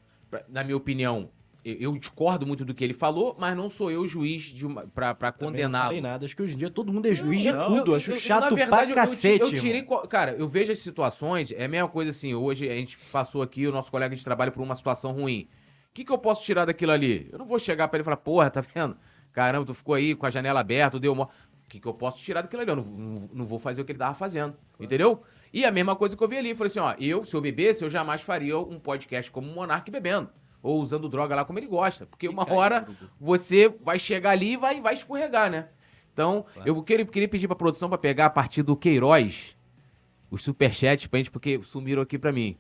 [0.48, 1.28] Na minha opinião,
[1.64, 4.54] eu discordo muito do que ele falou, mas não sou eu juiz
[4.94, 5.96] pra, pra condená-lo.
[5.96, 8.12] Não nada, acho que hoje em dia todo mundo é juiz de tudo, eu, acho
[8.12, 9.40] eu, chato na verdade, pra cacete.
[9.40, 12.74] Eu, eu tirei, cara, eu vejo as situações, é a mesma coisa assim, hoje a
[12.74, 15.48] gente passou aqui, o nosso colega de trabalho por uma situação ruim.
[15.90, 17.28] O que, que eu posso tirar daquilo ali?
[17.32, 18.96] Eu não vou chegar para ele e falar, porra, tá vendo?
[19.32, 21.24] Caramba, tu ficou aí com a janela aberta, deu uma.
[21.24, 22.70] O que, que eu posso tirar daquilo ali?
[22.70, 24.56] Eu não, não, não vou fazer o que ele tava fazendo.
[24.80, 25.22] Entendeu?
[25.52, 26.54] E a mesma coisa que eu vi ali.
[26.54, 29.90] Falei assim, ó, eu, se eu bebesse, eu jamais faria um podcast como o Monark
[29.90, 30.30] bebendo.
[30.62, 32.06] Ou usando droga lá como ele gosta.
[32.06, 32.88] Porque uma hora
[33.20, 35.68] você vai chegar ali e vai, vai escorregar, né?
[36.12, 36.68] Então, claro.
[36.68, 39.56] eu queria, queria pedir pra produção para pegar a partir do Queiroz
[40.30, 42.56] os superchats pra gente, porque sumiram aqui pra mim.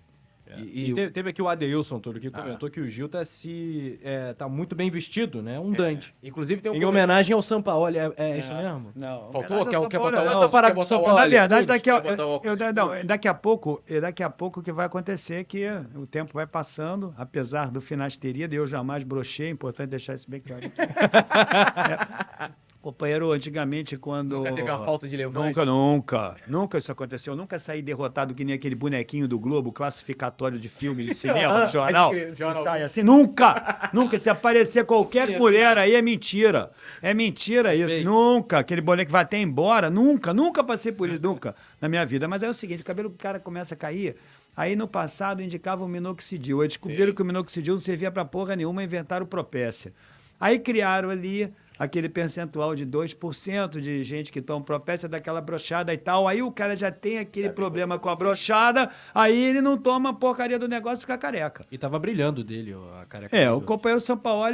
[0.48, 0.60] É.
[0.60, 2.30] E, e teve, aqui o Adeilson todo que ah.
[2.30, 2.70] comentou ah.
[2.70, 5.60] que o Gil tá se é, tá muito bem vestido, né?
[5.60, 5.76] Um é.
[5.76, 6.14] Dante.
[6.22, 8.90] Inclusive tem um em homenagem ao Sampaoli, é, é isso mesmo?
[8.94, 9.30] Não.
[9.30, 9.66] Faltou?
[9.66, 11.34] Quer, quer botar o parar com o Sampaoli?
[11.34, 14.72] Na verdade, daqui a, eu, eu, não, daqui a pouco, daqui a pouco o que
[14.72, 19.50] vai acontecer é que o tempo vai passando, apesar do finasteria, eu jamais brochei, é
[19.50, 20.62] importante deixar isso bem claro.
[22.88, 24.38] Companheiro, antigamente, quando.
[24.38, 25.48] Nunca teve uma falta de levante?
[25.48, 26.36] Nunca, nunca.
[26.46, 27.36] Nunca isso aconteceu.
[27.36, 31.72] Nunca saí derrotado que nem aquele bonequinho do Globo, classificatório de filme, de cinema, de
[31.74, 32.14] jornal.
[32.32, 32.64] jornal.
[32.64, 33.02] Sai assim.
[33.02, 33.90] Nunca!
[33.92, 34.18] nunca.
[34.18, 36.70] Se aparecer qualquer mulher aí, é mentira.
[37.02, 38.02] É mentira isso.
[38.02, 38.60] Nunca.
[38.60, 39.90] Aquele boneco que vai até embora.
[39.90, 42.26] Nunca, nunca passei por isso, nunca, na minha vida.
[42.26, 44.16] Mas é o seguinte: o cabelo do cara começa a cair.
[44.56, 46.62] Aí no passado indicava o minoxidil.
[46.62, 47.16] Aí descobriram Sim.
[47.16, 49.92] que o minoxidil não servia pra porra nenhuma, inventaram o propécia.
[50.40, 55.98] Aí criaram ali aquele percentual de 2% de gente que toma propécia daquela brochada e
[55.98, 56.26] tal.
[56.26, 60.12] Aí o cara já tem aquele problema com a brochada, aí ele não toma a
[60.12, 61.66] porcaria do negócio e fica careca.
[61.70, 63.36] E tava brilhando dele a careca.
[63.36, 64.48] É, o companheiro São Paulo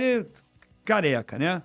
[0.84, 1.62] careca, né?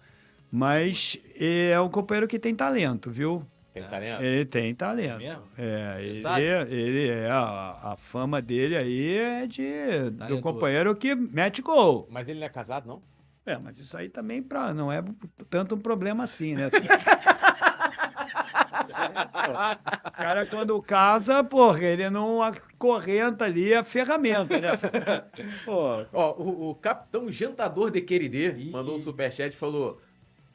[0.51, 3.45] Mas é um companheiro que tem talento, viu?
[3.73, 4.23] Tem talento?
[4.23, 5.21] Ele tem talento.
[5.21, 11.13] É, é ele, ele é a, a, fama dele aí é de do companheiro que
[11.13, 12.07] mete gol.
[12.09, 13.01] Mas ele não é casado, não?
[13.49, 15.03] É, mas isso aí também pra, não é
[15.49, 16.67] tanto um problema assim, né?
[20.05, 24.69] o cara, quando casa, porra, ele não acorrenta ali a ferramenta, né?
[25.65, 26.05] Pô.
[26.13, 29.99] Ó, o, o capitão jantador de Queridê mandou um superchat e falou: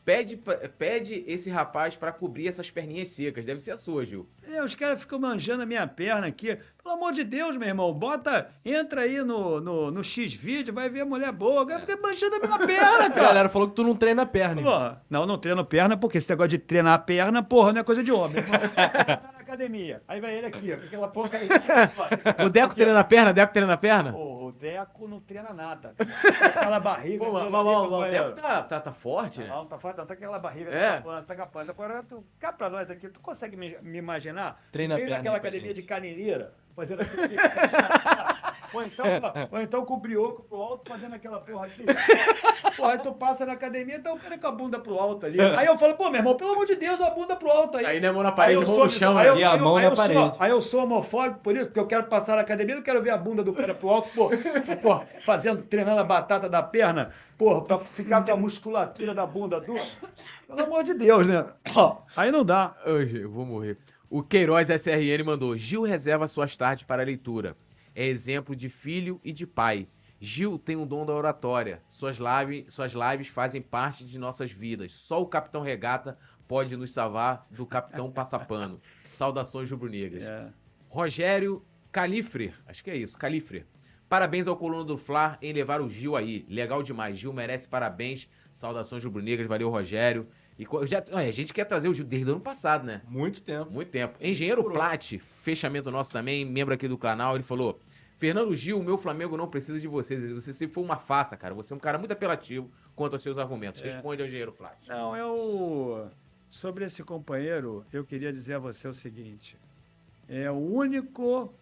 [0.05, 0.39] Pede,
[0.79, 3.47] pede esse rapaz para cobrir essas perninhas secas.
[3.47, 4.29] Deve ser a sua, Gil.
[4.47, 6.59] É, os caras ficam manjando a minha perna aqui.
[6.83, 11.01] Pelo amor de Deus, meu irmão, bota, entra aí no, no, no X-Vídeo, vai ver
[11.01, 11.63] a mulher boa.
[11.63, 13.15] O cara fica manjando a minha perna, cara.
[13.25, 14.61] A galera falou que tu não treina perna.
[14.61, 17.85] Porra, não, não treino perna, porque esse negócio de treinar a perna, porra, não é
[17.85, 18.45] coisa de homem.
[19.57, 20.03] tá academia.
[20.07, 21.49] Aí vai ele aqui, ó, com aquela porra aí.
[22.45, 23.31] o Deco aqui, treina a perna?
[23.31, 24.13] O Deco treina a perna?
[24.13, 25.95] Porra, o Deco não treina nada.
[25.99, 27.25] Aquela barriga.
[27.25, 29.47] Pô, mas, mas, mas, o Deco tá, tá, tá forte, né?
[29.49, 30.97] Não, tá forte, não, tá aquela barriga, é.
[30.97, 31.71] tá pança, tá pança.
[31.71, 34.63] Agora, tu, cá pra nós aqui, tu consegue me, me imaginar?
[34.71, 35.17] Treina a perna.
[35.17, 35.81] naquela academia gente.
[35.81, 37.37] de caneleira fazendo aquele.
[38.73, 39.07] ou, então,
[39.53, 41.85] ou então com o brioco pro alto, fazendo aquela porra aqui.
[42.77, 45.41] Porra, aí tu passa na academia, então pega com a bunda pro alto ali.
[45.41, 47.87] Aí eu falo, pô, meu irmão, pelo amor de Deus, a bunda pro alto aí.
[47.87, 49.91] Aí não é mão na parede, mão no chão, aí eu, e a mão na
[49.93, 50.21] parede.
[50.21, 53.03] Sou, aí eu sou homofóbico por isso, porque eu quero passar na academia, não quero
[53.03, 54.31] ver a bunda do cara pro alto, pô,
[54.83, 59.61] pô fazendo, treinando a batata da perna, porra, pra ficar com a musculatura da bunda
[59.61, 59.85] dura.
[60.47, 61.47] Pelo amor de Deus, né?
[62.17, 62.75] Aí não dá.
[62.85, 63.79] Hoje, eu vou morrer.
[64.17, 67.57] O Queiroz SRN mandou: Gil reserva suas tardes para leitura.
[67.97, 69.89] É exemplo de filho e de pai.
[70.21, 71.83] Gil tem um dom da oratória.
[71.89, 74.93] Suas, live, suas lives fazem parte de nossas vidas.
[74.93, 78.81] Só o Capitão Regata pode nos salvar do Capitão Passapano.
[79.05, 80.23] Saudações rubro-negras.
[80.23, 80.47] É.
[80.89, 81.61] Rogério
[81.91, 83.67] Califre, acho que é isso, Califre.
[84.09, 86.47] Parabéns ao Coluna do Fla em levar o Gil aí.
[86.49, 87.19] Legal demais.
[87.19, 88.29] Gil merece parabéns.
[88.53, 89.49] Saudações rubro-negras.
[89.49, 90.29] Valeu, Rogério.
[90.59, 93.03] E já, a gente quer trazer o Gil desde o ano passado, né?
[93.09, 93.71] Muito tempo.
[93.73, 94.17] Muito tempo.
[94.21, 97.81] Engenheiro Plat, fechamento nosso também, membro aqui do canal, ele falou:
[98.17, 100.23] Fernando Gil, o meu Flamengo não precisa de vocês.
[100.33, 101.55] Você sempre foi uma farsa, cara.
[101.55, 103.83] Você é um cara muito apelativo quanto aos seus argumentos.
[103.83, 103.87] É.
[103.87, 104.79] Responde ao engenheiro Plat.
[104.89, 106.11] Não, eu.
[106.49, 109.59] Sobre esse companheiro, eu queria dizer a você o seguinte:
[110.29, 111.53] é o único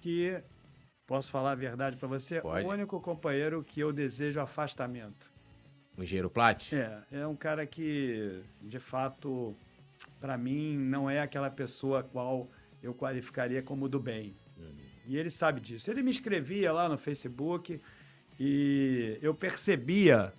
[0.00, 0.40] que.
[1.06, 2.40] Posso falar a verdade para você?
[2.40, 2.64] Pode.
[2.64, 5.31] O único companheiro que eu desejo afastamento.
[6.02, 6.72] O engenheiro Plat?
[6.72, 9.54] É, é um cara que, de fato,
[10.20, 12.50] para mim, não é aquela pessoa a qual
[12.82, 14.34] eu qualificaria como do bem.
[15.06, 15.88] E ele sabe disso.
[15.92, 17.80] Ele me escrevia lá no Facebook
[18.36, 20.32] e eu percebia,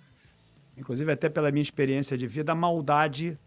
[0.76, 3.38] inclusive até pela minha experiência de vida, a maldade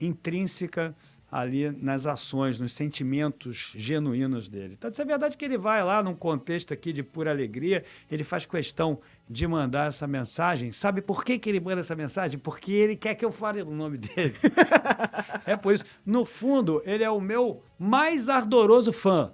[0.00, 0.94] intrínseca
[1.32, 4.74] ali nas ações, nos sentimentos genuínos dele.
[4.74, 8.22] Então, isso é verdade que ele vai lá num contexto aqui de pura alegria, ele
[8.22, 10.70] faz questão de mandar essa mensagem.
[10.72, 12.38] Sabe por que, que ele manda essa mensagem?
[12.38, 14.34] Porque ele quer que eu fale o nome dele.
[15.46, 15.86] é por isso.
[16.04, 19.32] No fundo, ele é o meu mais ardoroso fã.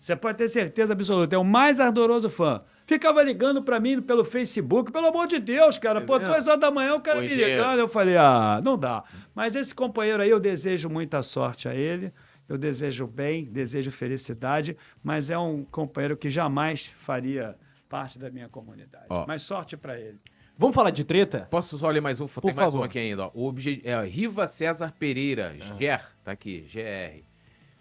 [0.00, 2.62] Você pode ter certeza absoluta, é o mais ardoroso fã.
[2.92, 6.00] Ficava ligando pra mim pelo Facebook, pelo amor de Deus, cara.
[6.02, 6.34] Pô, Entendeu?
[6.34, 7.78] duas horas da manhã o cara me ligando.
[7.78, 9.02] Eu falei, ah, não dá.
[9.34, 12.12] Mas esse companheiro aí, eu desejo muita sorte a ele.
[12.46, 17.56] Eu desejo bem, desejo felicidade, mas é um companheiro que jamais faria
[17.88, 19.06] parte da minha comunidade.
[19.08, 19.24] Ó.
[19.26, 20.18] Mas sorte pra ele.
[20.58, 21.48] Vamos falar de treta?
[21.50, 22.26] Posso só ler mais um?
[22.26, 22.84] Tem Por mais um favor.
[22.84, 23.24] aqui ainda.
[23.24, 23.30] Ó.
[23.32, 23.80] O obje...
[23.84, 27.24] é, Riva César Pereira, GER, tá aqui, GR.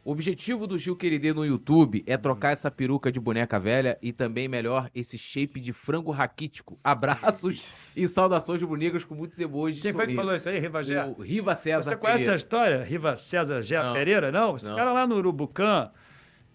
[0.03, 4.11] O objetivo do Gil Queridê no YouTube é trocar essa peruca de boneca velha e
[4.11, 6.79] também, melhor, esse shape de frango raquítico.
[6.83, 9.79] Abraços e saudações rubro-negras com muitos emojis.
[9.79, 11.05] Quem foi que falou isso aí, Rivagé?
[11.05, 12.33] O Riva César Você conhece Pereira.
[12.33, 13.93] a história, Riva César Gé Não.
[13.93, 14.31] Pereira?
[14.31, 14.55] Não?
[14.55, 14.75] Esse Não.
[14.75, 15.91] cara lá no Urubucã,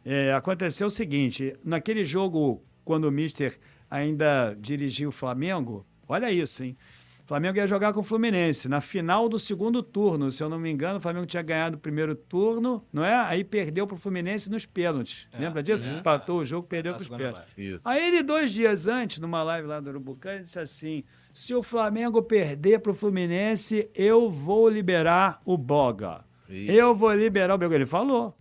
[0.04, 3.56] é, aconteceu o seguinte, naquele jogo, quando o Mister
[3.88, 6.76] ainda dirigia o Flamengo, olha isso, hein?
[7.26, 10.60] O Flamengo ia jogar com o Fluminense, na final do segundo turno, se eu não
[10.60, 13.16] me engano, o Flamengo tinha ganhado o primeiro turno, não é?
[13.16, 15.26] Aí perdeu pro Fluminense nos pênaltis.
[15.32, 15.90] É, Lembra disso?
[15.90, 15.98] uhum.
[15.98, 17.52] Empatou o jogo, perdeu pros segunda pênaltis.
[17.58, 17.88] Isso.
[17.88, 21.02] Aí ele, dois dias antes, numa live lá do Urubucã, ele disse assim:
[21.32, 26.24] se o Flamengo perder pro Fluminense, eu vou liberar o Boga.
[26.48, 27.74] E- Eu vou liberar o Boga.
[27.74, 28.38] Ele falou.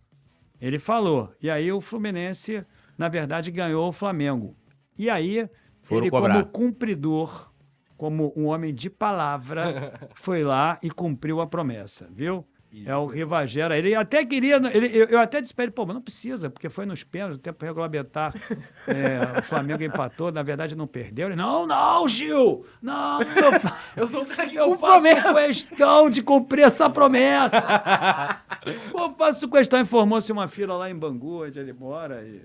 [0.61, 1.33] Ele falou.
[1.41, 2.63] E aí o Fluminense,
[2.95, 4.55] na verdade, ganhou o Flamengo.
[4.95, 5.49] E aí,
[5.81, 6.33] Foram ele, cobrar.
[6.33, 7.51] como cumpridor,
[7.97, 12.45] como um homem de palavra, foi lá e cumpriu a promessa, viu?
[12.83, 13.77] É o Rivagera.
[13.77, 14.57] Ele até queria.
[14.73, 17.37] Ele, eu, eu até disse pra ele, pô, mas não precisa, porque foi nos pênaltis,
[17.37, 18.33] o tempo regulamentar.
[18.87, 21.27] é, o Flamengo empatou, na verdade não perdeu.
[21.27, 22.65] Ele, não, não, Gil!
[22.81, 23.51] Não, eu,
[23.95, 25.33] Eu sou um cara que eu faço promessa.
[25.33, 28.41] questão de cumprir essa promessa.
[28.91, 32.23] Pô, faço questão, informou-se uma fila lá em Bangu, onde ele mora.
[32.23, 32.41] E,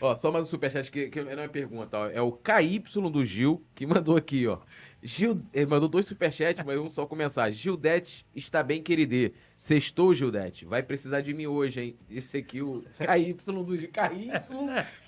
[0.00, 2.06] Ó, só mais um superchat que, que não é pergunta, ó.
[2.08, 4.58] É o KY do Gil, que mandou aqui, ó.
[5.02, 7.58] Gil, ele mandou dois superchats, mas um só com mensagem.
[7.58, 9.32] Gildete está bem, queridê.
[9.54, 10.64] Sextou, Gildete.
[10.64, 11.96] Vai precisar de mim hoje, hein?
[12.10, 13.90] Esse aqui, o KY do Gil.
[13.90, 14.30] KY.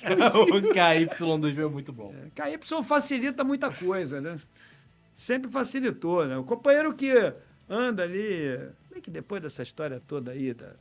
[0.39, 2.15] o KY dos meus é muito bom.
[2.35, 4.39] KY facilita muita coisa, né?
[5.15, 6.37] Sempre facilitou, né?
[6.37, 7.13] O companheiro que
[7.69, 8.57] anda ali.
[8.91, 10.75] Bem que depois dessa história toda aí da,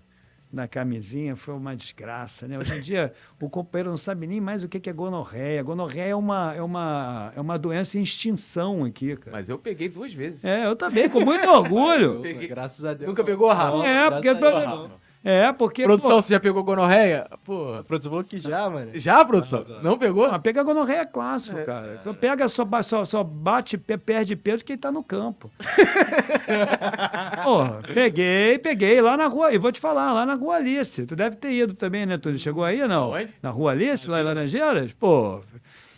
[0.51, 2.57] da camisinha foi uma desgraça, né?
[2.57, 5.61] Hoje em dia o companheiro não sabe nem mais o que que é gonorreia.
[5.61, 9.31] Gonorreia é uma, é uma, é uma doença em extinção aqui, cara.
[9.35, 10.45] Mas eu peguei duas vezes.
[10.45, 12.21] É, eu também, com muito orgulho.
[12.23, 12.47] Peguei.
[12.47, 13.09] Graças a Deus.
[13.09, 13.77] Nunca pegou, Rafa?
[13.77, 15.06] Não, É, porque- a.
[15.27, 15.83] É, porque.
[15.83, 17.27] Produção, você já pegou gonorreia?
[17.43, 17.73] Pô.
[17.73, 18.91] A produção falou que já, mano.
[18.93, 19.61] Já, produção?
[19.67, 19.83] Não, não.
[19.83, 20.29] Não pegou?
[20.29, 21.97] Pô, pega gonorreia é clássico, cara.
[21.99, 25.51] Então pega, só, só, só bate, perde peso quem tá no campo.
[27.43, 29.51] Porra, peguei, peguei lá na rua.
[29.51, 31.05] E vou te falar, lá na rua Alice.
[31.05, 32.39] Tu deve ter ido também, né, Túlio?
[32.39, 33.11] Chegou aí ou não?
[33.11, 33.35] Onde?
[33.43, 34.93] Na rua Alice, lá em Laranjeiras?
[34.93, 35.41] Pô,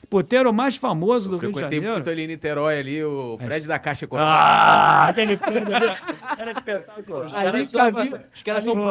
[0.09, 1.91] puteiro mais famoso do Rio de Janeiro.
[1.93, 4.33] muito ali em Niterói, ali, o prédio da Caixa Econômica.
[4.33, 5.95] Ah, aquele prédio ali.
[6.37, 7.25] Era espetacular.
[7.25, 8.89] Os Ali caras são, cabia- os caras são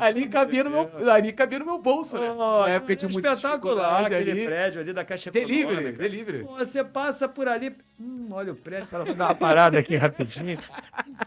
[0.00, 2.30] ali- cabia no meu, ali cabia no meu bolso, né?
[2.32, 4.44] Oh, Na época tinha muita espetacular aquele ali.
[4.46, 6.02] prédio ali da Caixa Delivery, Econômica.
[6.02, 6.44] delivery.
[6.44, 9.96] Pô, Você passa por ali, hum, olha o prédio, cara, vou dar uma parada aqui
[9.96, 10.58] rapidinho.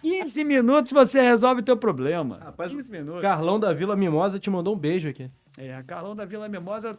[0.02, 2.40] 15 minutos você resolve o teu problema.
[2.44, 3.22] Rapaz, 15 minutos.
[3.22, 5.30] Carlão da Vila Mimosa te mandou um beijo aqui.
[5.58, 6.98] É, Carlão da Vila Mimosa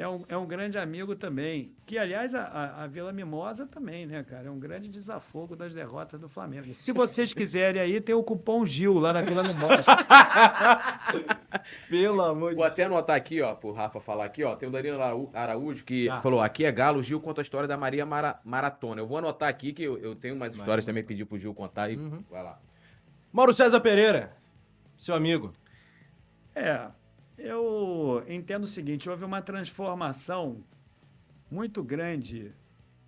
[0.00, 1.72] é um, é um grande amigo também.
[1.84, 4.48] Que, aliás, a, a, Vila Mimosa também, né, cara?
[4.48, 6.72] É um grande desafogo das derrotas do Flamengo.
[6.72, 9.84] Se vocês quiserem aí, tem o cupom Gil lá na Vila Mimosa.
[11.90, 12.56] Pelo amor de Deus.
[12.56, 14.56] Vou até anotar aqui, ó, pro Rafa falar aqui, ó.
[14.56, 16.22] Tem o Danilo Araújo que ah.
[16.22, 19.02] falou: aqui é Galo, Gil conta a história da Maria Mara, Maratona.
[19.02, 21.90] Eu vou anotar aqui que eu, eu tenho umas histórias também, pedir pro Gil contar
[21.90, 22.24] e uhum.
[22.30, 22.58] vai lá.
[23.30, 24.34] Mauro César Pereira,
[24.96, 25.52] seu amigo.
[26.54, 26.86] É,
[27.40, 30.62] eu entendo o seguinte: houve uma transformação
[31.50, 32.52] muito grande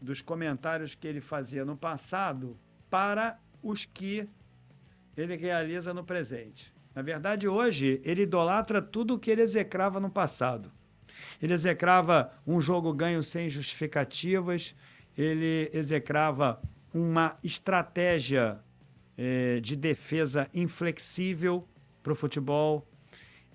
[0.01, 2.59] dos comentários que ele fazia no passado
[2.91, 4.29] para os que
[5.17, 6.73] ele realiza no presente.
[6.95, 10.71] Na verdade, hoje, ele idolatra tudo o que ele execrava no passado.
[11.41, 14.75] Ele execrava um jogo ganho sem justificativas,
[15.17, 16.61] ele execrava
[16.93, 18.59] uma estratégia
[19.17, 21.67] eh, de defesa inflexível
[22.03, 22.87] para o futebol,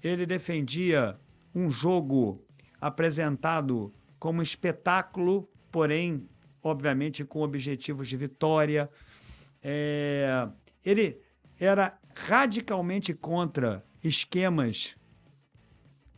[0.07, 1.17] ele defendia
[1.53, 2.43] um jogo
[2.79, 6.27] apresentado como espetáculo, porém,
[6.61, 8.89] obviamente, com objetivos de vitória.
[9.61, 10.47] É,
[10.83, 11.19] ele
[11.59, 14.95] era radicalmente contra esquemas,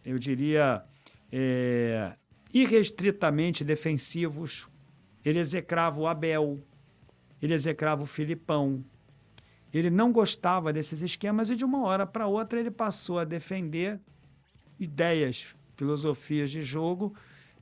[0.04, 0.84] eu diria,
[1.32, 2.16] é,
[2.54, 4.68] irrestritamente defensivos.
[5.24, 6.64] Ele execrava o Abel,
[7.42, 8.84] ele execrava o Filipão,
[9.74, 14.00] ele não gostava desses esquemas e de uma hora para outra ele passou a defender
[14.80, 17.14] ideias, filosofias de jogo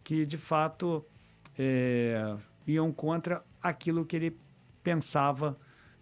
[0.04, 1.06] que de fato
[1.58, 2.36] é,
[2.66, 4.38] iam contra aquilo que ele
[4.84, 5.58] pensava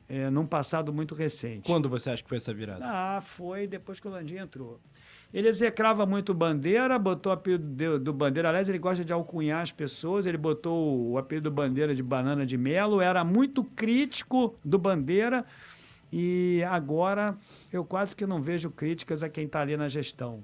[0.08, 1.72] é, num passado muito recente.
[1.72, 2.86] Quando você acha que foi essa virada?
[2.86, 4.80] Ah, foi depois que o Landim entrou.
[5.34, 8.50] Ele execrava muito Bandeira, botou o apelido do Bandeira.
[8.50, 10.26] Aliás, ele gosta de alcunhar as pessoas.
[10.26, 13.02] Ele botou o apelido do Bandeira de Banana de Melo.
[13.02, 15.44] Era muito crítico do Bandeira
[16.18, 17.38] e agora
[17.74, 20.42] eu quase que não vejo críticas a quem está ali na gestão.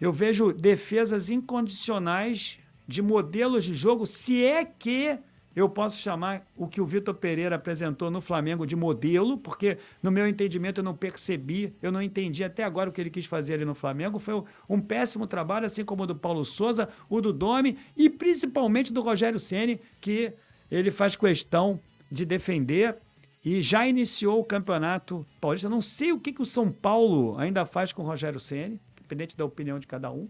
[0.00, 5.16] Eu vejo defesas incondicionais de modelos de jogo, se é que
[5.54, 10.10] eu posso chamar o que o Vitor Pereira apresentou no Flamengo de modelo, porque no
[10.10, 13.54] meu entendimento eu não percebi, eu não entendi até agora o que ele quis fazer
[13.54, 14.18] ali no Flamengo.
[14.18, 18.92] Foi um péssimo trabalho, assim como o do Paulo Souza, o do Domi e principalmente
[18.92, 20.32] do Rogério Ceni, que
[20.68, 21.78] ele faz questão
[22.10, 22.98] de defender
[23.46, 25.68] e já iniciou o campeonato paulista.
[25.68, 29.36] Não sei o que, que o São Paulo ainda faz com o Rogério Ceni, independente
[29.36, 30.28] da opinião de cada um,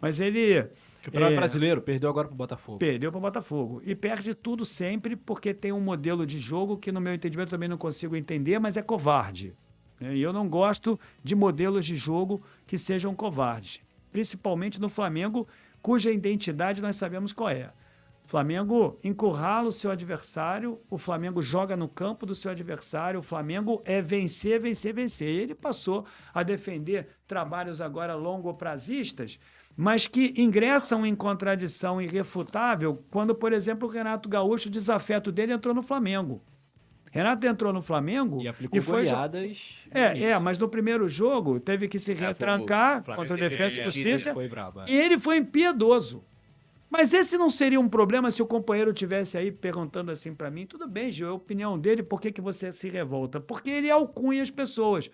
[0.00, 0.66] mas ele.
[1.00, 2.78] Campeonato é, brasileiro, perdeu agora para o Botafogo.
[2.78, 3.80] Perdeu para o Botafogo.
[3.86, 7.68] E perde tudo sempre porque tem um modelo de jogo que, no meu entendimento, também
[7.68, 9.54] não consigo entender, mas é covarde.
[10.00, 10.16] Né?
[10.16, 13.80] E eu não gosto de modelos de jogo que sejam covardes.
[14.10, 15.46] Principalmente no Flamengo,
[15.80, 17.70] cuja identidade nós sabemos qual é.
[18.26, 23.80] Flamengo encurrala o seu adversário, o Flamengo joga no campo do seu adversário, o Flamengo
[23.84, 25.28] é vencer, vencer, vencer.
[25.28, 26.04] Ele passou
[26.34, 29.38] a defender trabalhos agora longo-prazistas,
[29.76, 35.52] mas que ingressam em contradição irrefutável quando, por exemplo, o Renato Gaúcho, o desafeto dele
[35.52, 36.42] entrou no Flamengo.
[37.12, 39.86] Renato entrou no Flamengo e aplicou e foi goleadas.
[39.90, 43.84] É, é, mas no primeiro jogo teve que se é, retrancar contra o Defesa e
[43.84, 44.34] Justiça.
[44.88, 46.24] E ele foi impiedoso.
[46.88, 50.66] Mas esse não seria um problema se o companheiro tivesse aí perguntando assim para mim,
[50.66, 53.40] tudo bem, Gil, é a opinião dele, por que, que você se revolta?
[53.40, 55.10] Porque ele alcunha as pessoas.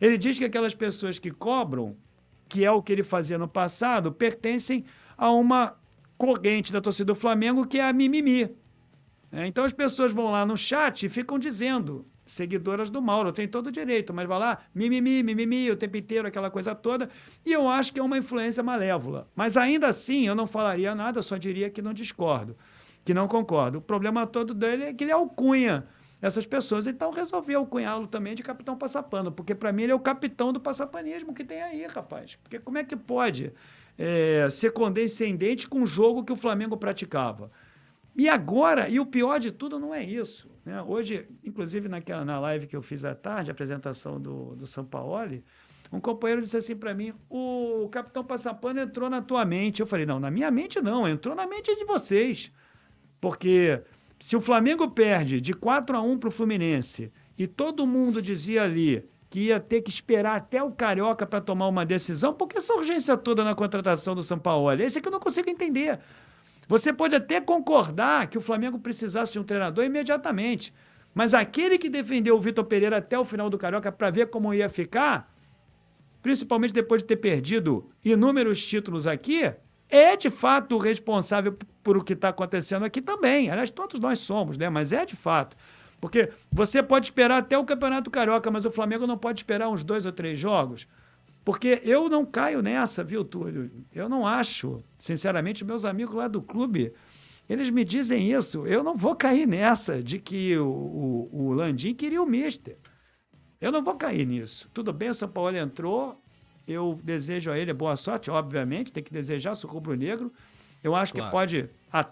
[0.00, 1.96] Ele diz que aquelas pessoas que cobram,
[2.48, 4.84] que é o que ele fazia no passado, pertencem
[5.16, 5.76] a uma
[6.16, 8.54] corrente da torcida do Flamengo que é a mimimi.
[9.32, 13.46] É, então as pessoas vão lá no chat e ficam dizendo seguidoras do Mauro, tem
[13.46, 17.08] todo o direito, mas vai lá, mimimi, mimimi, o tempo inteiro, aquela coisa toda,
[17.44, 19.28] e eu acho que é uma influência malévola.
[19.34, 22.56] Mas ainda assim, eu não falaria nada, só diria que não discordo,
[23.04, 23.78] que não concordo.
[23.78, 25.86] O problema todo dele é que ele alcunha
[26.20, 30.00] essas pessoas, então resolvi alcunhá-lo também de capitão passapano, porque para mim ele é o
[30.00, 32.36] capitão do passapanismo que tem aí, rapaz.
[32.36, 33.52] Porque como é que pode
[33.96, 37.50] é, ser condescendente com o jogo que o Flamengo praticava?
[38.16, 40.50] E agora, e o pior de tudo não é isso.
[40.64, 40.80] Né?
[40.82, 44.86] Hoje, inclusive naquela, na live que eu fiz à tarde, a apresentação do, do São
[44.86, 45.42] Paulo,
[45.92, 49.80] um companheiro disse assim para mim: o capitão Passapano entrou na tua mente.
[49.80, 52.50] Eu falei: não, na minha mente não, entrou na mente de vocês.
[53.20, 53.82] Porque
[54.18, 58.64] se o Flamengo perde de 4 a 1 para o Fluminense e todo mundo dizia
[58.64, 62.56] ali que ia ter que esperar até o Carioca para tomar uma decisão, por que
[62.58, 64.72] essa urgência toda na contratação do São Paulo?
[64.72, 66.00] Esse é que eu não consigo entender.
[66.68, 70.74] Você pode até concordar que o Flamengo precisasse de um treinador imediatamente,
[71.14, 74.52] mas aquele que defendeu o Vitor Pereira até o final do Carioca para ver como
[74.52, 75.32] ia ficar,
[76.20, 79.52] principalmente depois de ter perdido inúmeros títulos aqui,
[79.88, 83.48] é de fato o responsável por o que está acontecendo aqui também.
[83.50, 84.68] Aliás, todos nós somos, né?
[84.68, 85.56] Mas é de fato.
[86.00, 89.84] Porque você pode esperar até o Campeonato Carioca, mas o Flamengo não pode esperar uns
[89.84, 90.86] dois ou três jogos.
[91.46, 93.70] Porque eu não caio nessa, viu, Túlio?
[93.94, 96.92] Eu não acho, sinceramente, meus amigos lá do clube,
[97.48, 98.66] eles me dizem isso.
[98.66, 102.76] Eu não vou cair nessa de que o, o, o Landim queria o Mister.
[103.60, 104.68] Eu não vou cair nisso.
[104.74, 106.20] Tudo bem, o São Paulo entrou,
[106.66, 110.32] eu desejo a ele boa sorte, obviamente, tem que desejar, sou rubro-negro.
[110.82, 111.30] Eu acho claro.
[111.30, 111.70] que pode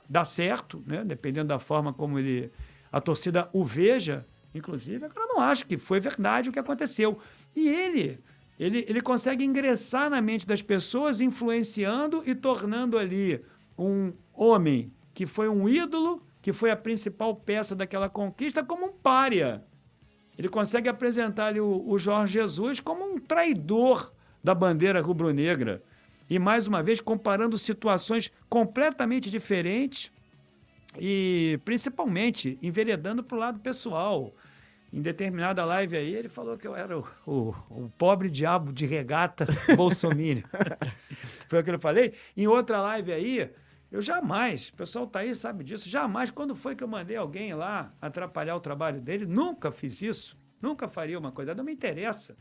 [0.09, 1.03] dar certo, né?
[1.05, 2.53] dependendo da forma como ele
[2.93, 4.25] a torcida o veja,
[4.55, 5.07] inclusive.
[5.07, 7.19] Eu não acho que foi verdade o que aconteceu.
[7.57, 8.21] E ele
[8.59, 13.45] ele, ele consegue ingressar na mente das pessoas, influenciando e tornando ali
[13.79, 18.93] um homem que foi um ídolo, que foi a principal peça daquela conquista, como um
[18.93, 19.65] pária.
[20.39, 25.83] Ele consegue apresentar ali o, o Jorge Jesus como um traidor da bandeira rubro-negra.
[26.29, 30.11] E mais uma vez comparando situações completamente diferentes
[30.99, 34.35] e principalmente enveredando para o lado pessoal
[34.95, 38.87] em determinada live aí, ele falou que eu era o, o, o pobre diabo de
[38.87, 39.45] regata
[39.77, 40.45] bolsominion.
[41.51, 42.15] Foi o que eu falei.
[42.37, 43.51] Em outra live aí,
[43.91, 47.55] eu jamais, o pessoal tá aí sabe disso, jamais, quando foi que eu mandei alguém
[47.55, 52.37] lá atrapalhar o trabalho dele, nunca fiz isso, nunca faria uma coisa, não me interessa.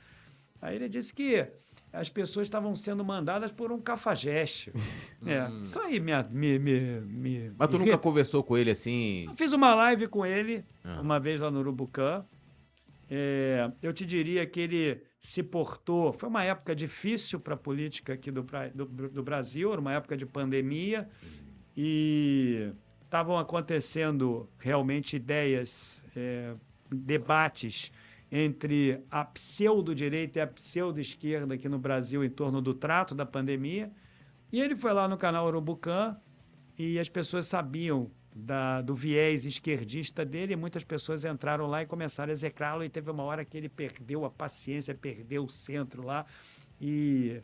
[0.61, 1.47] Aí ele disse que
[1.91, 4.71] as pessoas estavam sendo mandadas por um cafajeste.
[5.25, 5.61] É, hum.
[5.61, 7.85] isso aí me, me, me, me Mas tu me...
[7.85, 9.23] nunca conversou com ele assim?
[9.23, 10.99] Eu fiz uma live com ele, ah.
[10.99, 12.25] uma vez lá no Urubucã,
[13.15, 16.11] é, eu te diria que ele se portou.
[16.11, 18.43] Foi uma época difícil para a política aqui do,
[18.73, 21.07] do, do, Brasil, era uma época de pandemia,
[21.77, 26.55] e estavam acontecendo realmente ideias, é,
[26.91, 27.91] debates
[28.31, 33.91] entre a pseudo-direita e a pseudo-esquerda aqui no Brasil em torno do trato da pandemia.
[34.51, 36.17] E ele foi lá no canal Urubucan
[36.79, 42.31] e as pessoas sabiam da, do viés esquerdista dele, muitas pessoas entraram lá e começaram
[42.31, 46.25] a execrá-lo, e teve uma hora que ele perdeu a paciência, perdeu o centro lá,
[46.81, 47.41] e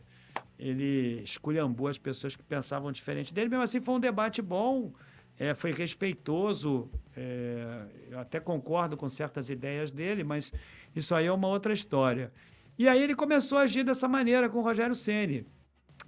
[0.58, 3.48] ele esculhambou as pessoas que pensavam diferente dele.
[3.48, 4.92] Mesmo assim, foi um debate bom,
[5.38, 10.52] é, foi respeitoso, é, eu até concordo com certas ideias dele, mas
[10.94, 12.32] isso aí é uma outra história.
[12.76, 15.46] E aí ele começou a agir dessa maneira com o Rogério Ceni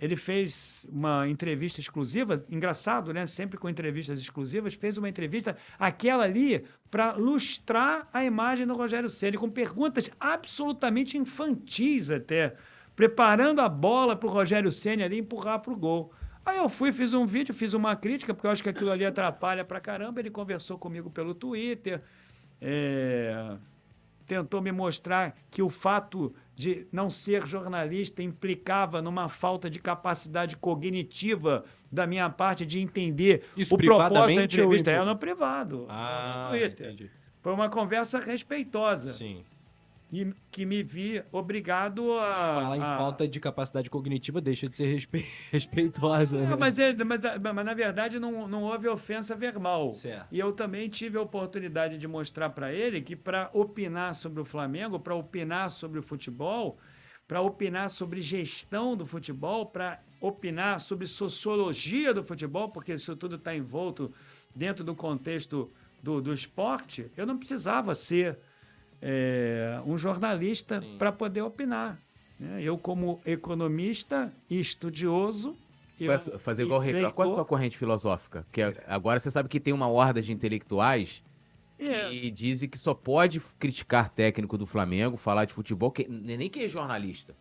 [0.02, 3.24] ele fez uma entrevista exclusiva, engraçado, né?
[3.24, 9.08] Sempre com entrevistas exclusivas, fez uma entrevista, aquela ali, para lustrar a imagem do Rogério
[9.08, 12.56] Ceni com perguntas absolutamente infantis até,
[12.96, 16.12] preparando a bola para o Rogério Ceni ali empurrar para o gol.
[16.44, 19.06] Aí eu fui, fiz um vídeo, fiz uma crítica, porque eu acho que aquilo ali
[19.06, 20.18] atrapalha pra caramba.
[20.18, 22.02] Ele conversou comigo pelo Twitter,
[22.60, 23.56] é...
[24.26, 30.56] tentou me mostrar que o fato de não ser jornalista implicava numa falta de capacidade
[30.56, 34.90] cognitiva da minha parte de entender Isso o propósito da entrevista.
[34.90, 34.96] Ou...
[34.96, 35.86] É no privado.
[35.88, 36.88] Ah, no Twitter.
[36.88, 37.10] Entendi.
[37.40, 39.12] Foi uma conversa respeitosa.
[39.12, 39.44] Sim
[40.12, 42.60] e que me vi obrigado a.
[42.60, 42.98] Falar em a...
[42.98, 45.24] falta de capacidade cognitiva deixa de ser respe...
[45.50, 46.36] respeitosa.
[46.36, 46.56] Não, né?
[46.56, 49.94] mas, é, mas, mas, na verdade não, não houve ofensa verbal.
[49.94, 50.26] Certo.
[50.30, 54.44] E eu também tive a oportunidade de mostrar para ele que para opinar sobre o
[54.44, 56.76] Flamengo, para opinar sobre o futebol,
[57.26, 63.36] para opinar sobre gestão do futebol, para opinar sobre sociologia do futebol, porque isso tudo
[63.36, 64.12] está envolto
[64.54, 65.70] dentro do contexto
[66.02, 68.38] do, do esporte, eu não precisava ser
[69.02, 71.98] é, um jornalista para poder opinar.
[72.38, 72.62] Né?
[72.62, 75.56] Eu, como economista e estudioso.
[76.00, 77.12] Eu, fazer igual o Reclau.
[77.12, 78.46] Qual é a sua corrente filosófica?
[78.52, 81.22] Que é, agora você sabe que tem uma horda de intelectuais
[81.78, 82.08] é.
[82.08, 86.64] que dizem que só pode criticar técnico do Flamengo, falar de futebol, que nem que
[86.64, 87.34] é jornalista.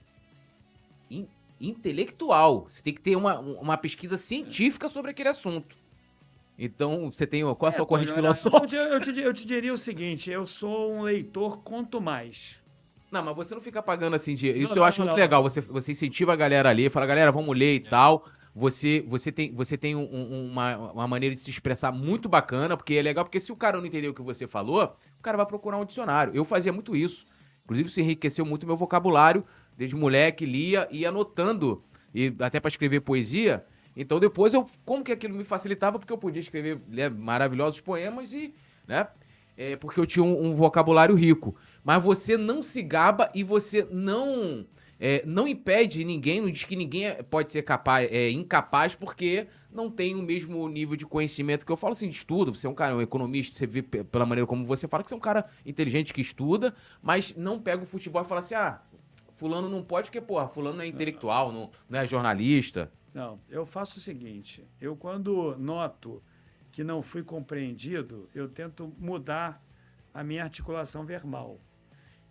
[1.10, 1.28] In,
[1.60, 2.68] intelectual.
[2.70, 5.76] Você tem que ter uma, uma pesquisa científica sobre aquele assunto.
[6.64, 8.76] Então, você tem qual a sua é, corrente filosófica?
[8.76, 12.62] Eu te, eu, te, eu te diria o seguinte: eu sou um leitor quanto mais.
[13.12, 14.48] Não, mas você não fica pagando assim de.
[14.48, 15.42] Isso não, eu não, acho não, muito legal.
[15.42, 17.90] Você, você incentiva a galera ali, fala, galera, vamos ler e é.
[17.90, 18.28] tal.
[18.54, 22.94] Você, você tem, você tem um, uma, uma maneira de se expressar muito bacana, porque
[22.94, 25.48] é legal, porque se o cara não entendeu o que você falou, o cara vai
[25.48, 26.32] procurar um dicionário.
[26.36, 27.26] Eu fazia muito isso.
[27.64, 29.44] Inclusive, isso enriqueceu muito meu vocabulário.
[29.76, 31.84] Desde moleque, lia e anotando.
[32.14, 33.66] E até para escrever poesia,
[33.96, 38.34] então depois eu, como que aquilo me facilitava, porque eu podia escrever né, maravilhosos poemas
[38.34, 38.54] e,
[38.88, 39.08] né,
[39.58, 41.56] é, porque eu tinha um, um, vocabulário rico.
[41.84, 44.66] Mas você não se gaba e você não
[45.00, 49.48] é, não impede ninguém, não diz que ninguém é, pode ser capaz, é, incapaz porque
[49.72, 52.54] não tem o mesmo nível de conhecimento que eu falo assim de estudo.
[52.54, 55.16] Você é um cara, um economista, você vê pela maneira como você fala que você
[55.16, 58.80] é um cara inteligente que estuda, mas não pega o futebol e fala assim, ah,
[59.34, 62.92] fulano não pode porque, porra, fulano é intelectual, não, não é jornalista.
[63.14, 66.22] Não, eu faço o seguinte: eu, quando noto
[66.72, 69.62] que não fui compreendido, eu tento mudar
[70.14, 71.60] a minha articulação verbal.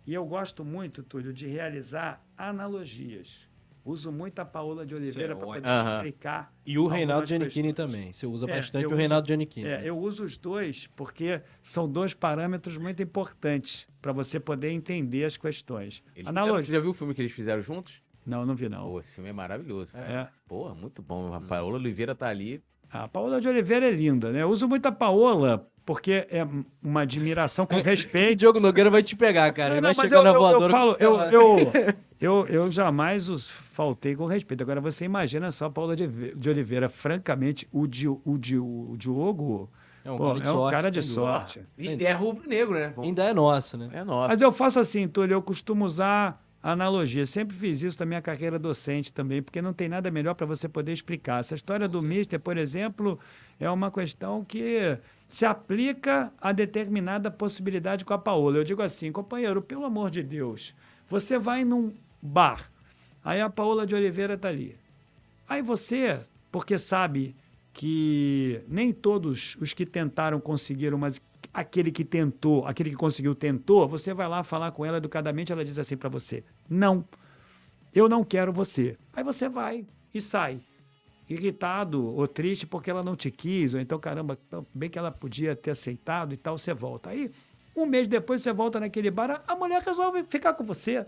[0.05, 3.47] E eu gosto muito, Túlio, de realizar analogias.
[3.83, 5.95] Uso muito a Paola de Oliveira É, para poder Aham.
[5.97, 6.53] explicar.
[6.63, 8.13] E o Reinaldo Giannichini também.
[8.13, 9.67] Você usa É, bastante o uso- Reinaldo Giannichini.
[9.67, 15.23] É, eu uso os dois porque são dois parâmetros muito importantes para você poder entender
[15.25, 16.03] as questões.
[16.15, 16.65] Eles fizeram- Analogia.
[16.65, 18.01] Você já viu o filme que eles fizeram juntos?
[18.25, 18.83] Não, não vi não.
[18.89, 19.95] Pô, esse filme é maravilhoso.
[19.97, 20.27] É.
[20.47, 21.33] Pô, muito bom.
[21.33, 22.61] A Paola Oliveira tá ali.
[22.91, 24.41] A Paola de Oliveira é linda, né?
[24.43, 26.45] Eu uso muito a Paola porque é
[26.83, 28.39] uma admiração com respeito.
[28.39, 29.75] Diogo Nogueira vai te pegar, cara.
[29.75, 30.71] Ele Não, vai chegar eu, na eu- eu voadora.
[30.71, 31.57] falo, eu, eu,
[32.21, 34.61] eu, eu jamais os faltei com respeito.
[34.61, 36.87] Agora você imagina só a Paula de, de Oliveira.
[36.89, 39.69] Francamente, o, Di, o, Di, o Diogo
[40.05, 40.71] É um pô, cara de é um sorte.
[40.75, 41.61] cara de sorte.
[41.77, 42.93] E é rubro-negro, né?
[43.01, 43.89] Ainda é nosso, né?
[43.93, 44.27] É nosso.
[44.29, 47.25] Mas eu faço assim, Túlio, eu costumo usar analogia.
[47.25, 50.69] Sempre fiz isso na minha carreira docente também, porque não tem nada melhor para você
[50.69, 51.39] poder explicar.
[51.39, 53.19] Essa história do Mister, por exemplo,
[53.59, 54.97] é uma questão que
[55.27, 58.57] se aplica a determinada possibilidade com a Paola.
[58.57, 60.75] Eu digo assim, companheiro, pelo amor de Deus,
[61.07, 62.69] você vai num bar,
[63.23, 64.77] aí a Paola de Oliveira está ali.
[65.47, 66.19] Aí você,
[66.51, 67.35] porque sabe
[67.73, 71.21] que nem todos os que tentaram conseguiram, mas
[71.53, 75.65] aquele que tentou, aquele que conseguiu tentou, você vai lá falar com ela educadamente, ela
[75.65, 77.05] diz assim para você: "Não.
[77.93, 78.97] Eu não quero você".
[79.13, 80.61] Aí você vai e sai.
[81.29, 84.37] Irritado ou triste porque ela não te quis, ou então, caramba,
[84.73, 87.09] bem que ela podia ter aceitado e tal, você volta.
[87.09, 87.31] Aí,
[87.75, 91.05] um mês depois, você volta naquele bar, a mulher resolve ficar com você.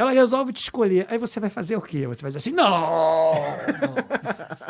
[0.00, 1.06] Ela resolve te escolher.
[1.10, 2.06] Aí você vai fazer o quê?
[2.06, 3.34] Você vai dizer assim: não!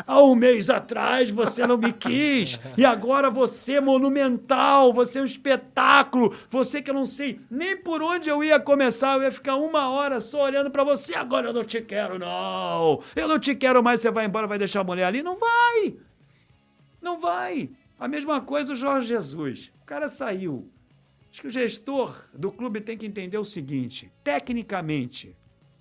[0.05, 5.21] Há um mês atrás você não me quis, e agora você é monumental, você é
[5.21, 9.31] um espetáculo, você que eu não sei nem por onde eu ia começar, eu ia
[9.31, 13.01] ficar uma hora só olhando pra você, agora eu não te quero, não!
[13.15, 15.23] Eu não te quero mais, você vai embora, vai deixar a mulher ali?
[15.23, 15.95] Não vai!
[17.01, 17.69] Não vai!
[17.97, 19.71] A mesma coisa o Jorge Jesus.
[19.81, 20.69] O cara saiu.
[21.31, 25.35] Acho que o gestor do clube tem que entender o seguinte: tecnicamente,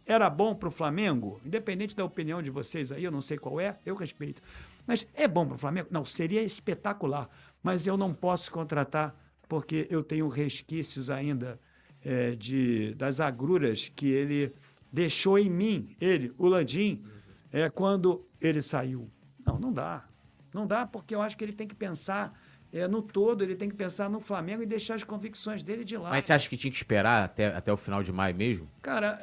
[0.07, 3.61] era bom para o Flamengo, independente da opinião de vocês aí, eu não sei qual
[3.61, 4.40] é, eu respeito.
[4.86, 5.88] Mas é bom para o Flamengo?
[5.90, 7.28] Não, seria espetacular.
[7.62, 9.14] Mas eu não posso contratar
[9.48, 11.61] porque eu tenho resquícios ainda
[12.05, 14.53] é, de, das agruras que ele
[14.92, 17.05] deixou em mim, ele, o Landim,
[17.53, 19.11] é, quando ele saiu.
[19.44, 20.09] Não, não dá.
[20.55, 22.36] Não dá porque eu acho que ele tem que pensar
[22.72, 25.96] é, no todo, ele tem que pensar no Flamengo e deixar as convicções dele de
[25.96, 26.12] lado.
[26.12, 28.70] Mas você acha que tinha que esperar até, até o final de maio mesmo?
[28.80, 29.18] Cara,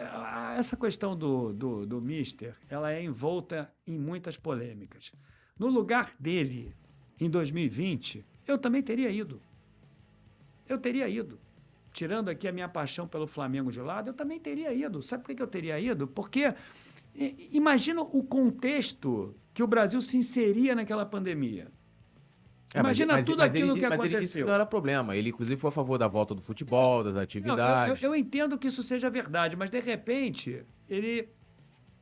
[0.58, 5.14] essa questão do, do, do Mister, ela é envolta em muitas polêmicas.
[5.58, 6.76] No lugar dele,
[7.20, 9.42] em 2020, eu também teria ido.
[10.68, 11.40] Eu teria ido.
[11.92, 15.02] Tirando aqui a minha paixão pelo Flamengo de lado, eu também teria ido.
[15.02, 16.06] Sabe por que eu teria ido?
[16.06, 16.54] Porque
[17.52, 21.72] imagina o contexto que o Brasil se inseria naquela pandemia.
[22.74, 24.46] É, Imagina mas- tudo mas aquilo ele, que mas ele disse que aconteceu.
[24.48, 25.16] não era problema.
[25.16, 28.04] Ele, inclusive, foi a favor da volta do futebol, das Não, eu- atividades.
[28.04, 31.30] eu, eu entendo que isso seja verdade, mas de repente ele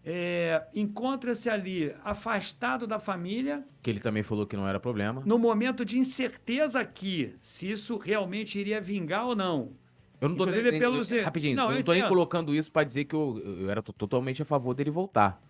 [0.07, 5.23] é, encontra-se ali afastado da família, Que ele também falou que não era problema.
[5.25, 9.71] no momento de incerteza aqui, se isso realmente iria vingar ou não.
[10.21, 12.09] Eu não tô Inclusive, nem, pelos- eu- rapidinho, Não, eu eu não tô nem entendo.
[12.11, 15.41] colocando isso pra dizer que eu, eu era to- totalmente a favor dele voltar.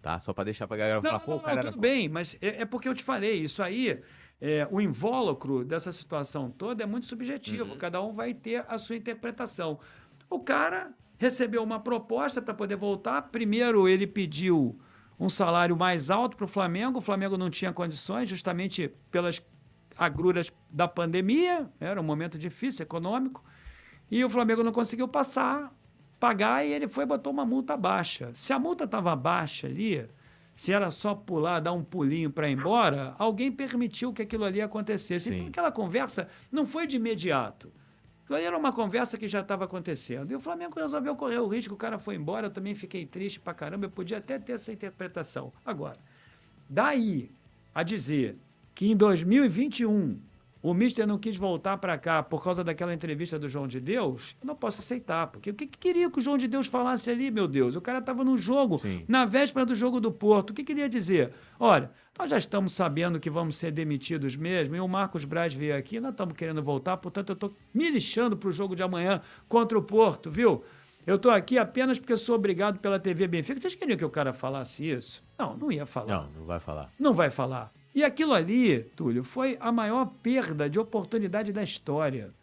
[0.00, 0.18] Tá?
[0.20, 2.36] Só pra deixar pra galera Não, falar, não, pô, não, cara era tudo bem, mas
[2.40, 3.98] é, é porque eu te falei, isso aí,
[4.46, 7.78] é, o invólucro dessa situação toda é muito subjetivo, Uhum.
[7.78, 9.78] cada um vai ter a sua interpretação.
[10.28, 14.78] O cara recebeu uma proposta para poder voltar, primeiro ele pediu
[15.18, 19.42] um salário mais alto para o Flamengo, o Flamengo não tinha condições, justamente pelas
[19.96, 23.42] agruras da pandemia, era um momento difícil econômico,
[24.10, 25.72] e o Flamengo não conseguiu passar,
[26.20, 28.30] pagar, e ele foi e botou uma multa baixa.
[28.34, 30.06] Se a multa estava baixa ali,
[30.54, 34.60] se era só pular, dar um pulinho para ir embora, alguém permitiu que aquilo ali
[34.60, 35.30] acontecesse.
[35.30, 35.36] Sim.
[35.36, 37.72] Então aquela conversa não foi de imediato.
[38.22, 40.30] Aquilo ali era uma conversa que já estava acontecendo.
[40.30, 43.40] E o Flamengo resolveu correr o risco, o cara foi embora, eu também fiquei triste
[43.40, 45.52] pra caramba, eu podia até ter essa interpretação.
[45.64, 45.98] Agora,
[46.68, 47.30] daí
[47.74, 48.38] a dizer
[48.74, 50.18] que em 2021
[50.66, 54.34] o Mister não quis voltar para cá por causa daquela entrevista do João de Deus,
[54.40, 55.26] eu não posso aceitar.
[55.26, 57.76] Porque o que, que queria que o João de Deus falasse ali, meu Deus?
[57.76, 59.04] O cara estava no jogo, Sim.
[59.06, 60.50] na véspera do jogo do Porto.
[60.50, 61.34] O que queria dizer?
[61.60, 65.76] Olha, nós já estamos sabendo que vamos ser demitidos mesmo, e o Marcos Braz veio
[65.76, 69.20] aqui, nós estamos querendo voltar, portanto eu estou me lixando para o jogo de amanhã
[69.46, 70.64] contra o Porto, viu?
[71.06, 73.60] Eu estou aqui apenas porque sou obrigado pela TV Benfica.
[73.60, 75.22] Vocês queriam que o cara falasse isso?
[75.38, 76.90] Não, não ia falar Não, não vai falar.
[76.98, 77.70] não vai falar.
[77.94, 82.34] E aquilo ali, Túlio, foi a maior perda de oportunidade da história.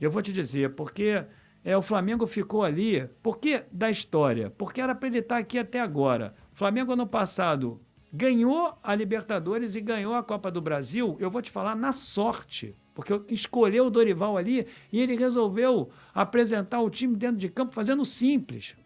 [0.00, 1.24] Eu vou te dizer, porque
[1.64, 3.08] é, o Flamengo ficou ali.
[3.22, 4.50] Por que da história?
[4.50, 6.34] Porque era para ele estar aqui até agora.
[6.52, 7.80] O Flamengo, ano passado,
[8.12, 12.76] ganhou a Libertadores e ganhou a Copa do Brasil, eu vou te falar, na sorte.
[12.94, 18.04] Porque escolheu o Dorival ali e ele resolveu apresentar o time dentro de campo fazendo
[18.04, 18.76] simples.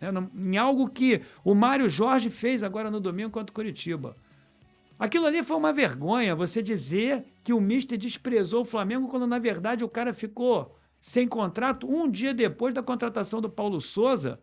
[0.00, 0.08] Né?
[0.34, 4.16] Em algo que o Mário Jorge fez agora no domingo contra o Curitiba.
[4.98, 9.38] Aquilo ali foi uma vergonha, você dizer que o Mister desprezou o Flamengo quando, na
[9.38, 14.40] verdade, o cara ficou sem contrato um dia depois da contratação do Paulo Souza.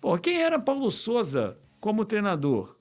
[0.00, 2.76] Pô, quem era Paulo Souza como treinador?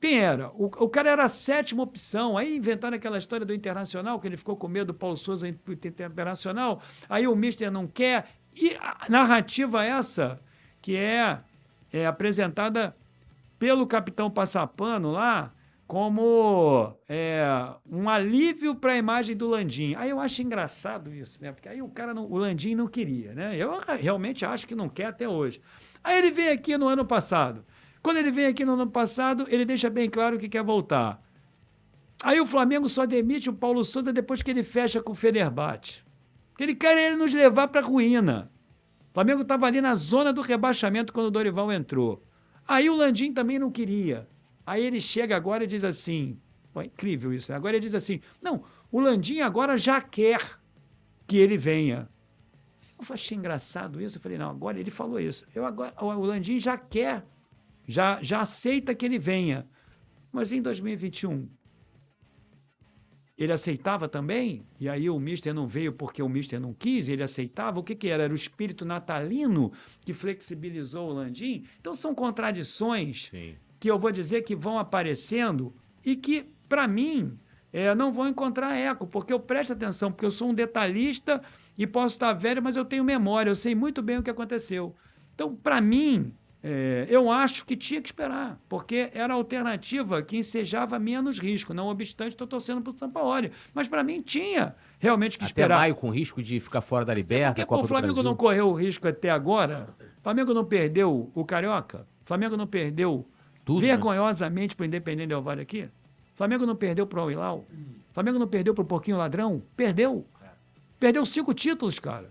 [0.00, 0.50] Quem era?
[0.50, 2.36] O, o, cara era a sétima opção.
[2.38, 6.82] Aí inventaram aquela história do Internacional, que ele ficou com medo do Paulo Souza Internacional.
[7.08, 8.28] Aí o Mister não quer.
[8.54, 10.40] E a narrativa essa,
[10.80, 11.40] que é,
[11.92, 12.94] é apresentada
[13.58, 15.52] pelo capitão Passapano lá,
[15.86, 17.44] como é,
[17.90, 19.94] um alívio para a imagem do Landim.
[19.96, 21.52] Aí eu acho engraçado isso, né?
[21.52, 23.56] Porque aí o cara, não, o Landim não queria, né?
[23.56, 25.60] Eu realmente acho que não quer até hoje.
[26.02, 27.64] Aí ele vem aqui no ano passado.
[28.02, 31.22] Quando ele vem aqui no ano passado, ele deixa bem claro que quer voltar.
[32.22, 36.02] Aí o Flamengo só demite o Paulo Souza depois que ele fecha com o Fenerbahçe.
[36.58, 38.50] Ele quer ele nos levar para a ruína.
[39.10, 42.22] O Flamengo estava ali na zona do rebaixamento quando o Dorival entrou.
[42.66, 44.26] Aí o Landim também não queria.
[44.66, 46.38] Aí ele chega agora e diz assim:
[46.72, 47.50] pô, é incrível isso.
[47.50, 47.56] Né?
[47.56, 50.40] Agora ele diz assim: não, o Landim agora já quer
[51.26, 52.08] que ele venha.
[52.98, 54.18] Eu achei engraçado isso.
[54.18, 55.46] Eu falei: não, agora ele falou isso.
[55.54, 57.24] Eu agora, o Landim já quer,
[57.86, 59.68] já, já aceita que ele venha.
[60.32, 61.48] Mas em 2021,
[63.36, 64.66] ele aceitava também?
[64.80, 67.78] E aí o Mister não veio porque o Mister não quis, ele aceitava?
[67.78, 68.24] O que, que era?
[68.24, 71.64] Era o espírito natalino que flexibilizou o Landim?
[71.78, 73.54] Então são contradições Sim
[73.84, 75.70] que eu vou dizer que vão aparecendo
[76.02, 77.38] e que, para mim,
[77.70, 81.42] é, não vão encontrar eco, porque eu presto atenção, porque eu sou um detalhista
[81.76, 84.94] e posso estar velho, mas eu tenho memória, eu sei muito bem o que aconteceu.
[85.34, 86.32] Então, para mim,
[86.62, 91.74] é, eu acho que tinha que esperar, porque era a alternativa que ensejava menos risco.
[91.74, 93.50] Não obstante, estou torcendo para o São Paulo.
[93.74, 95.74] Mas para mim tinha realmente que até esperar.
[95.74, 98.68] Até maio com risco de ficar fora da Liberta, porque, Copa o Flamengo não correu
[98.68, 99.94] o risco até agora.
[100.20, 102.06] O Flamengo não perdeu o Carioca.
[102.22, 103.28] O Flamengo não perdeu
[103.64, 103.88] tudo, né?
[103.88, 104.76] Vergonhosamente né?
[104.76, 105.88] para o Independente Del Vale aqui.
[106.34, 107.64] Flamengo não perdeu para o Al
[108.12, 109.62] Flamengo não perdeu para o Porquinho Ladrão.
[109.76, 110.26] Perdeu.
[110.42, 110.48] É.
[110.98, 112.30] Perdeu cinco títulos, cara.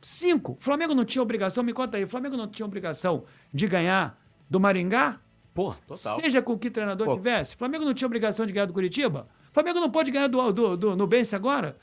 [0.00, 0.56] Cinco.
[0.58, 4.18] Flamengo não tinha obrigação, me conta aí, Flamengo não tinha obrigação de ganhar
[4.50, 5.20] do Maringá?
[5.54, 6.20] Pô, total.
[6.20, 7.14] Seja com que treinador Pô.
[7.14, 7.56] tivesse.
[7.56, 9.28] Flamengo não tinha obrigação de ganhar do Curitiba?
[9.52, 11.76] Flamengo não pode ganhar do, do, do Nubense agora?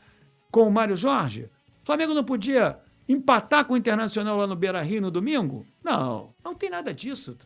[0.51, 1.49] Com o Mário Jorge?
[1.83, 5.65] Flamengo não podia empatar com o Internacional lá no Beira Rio no domingo?
[5.83, 7.37] Não, não tem nada disso.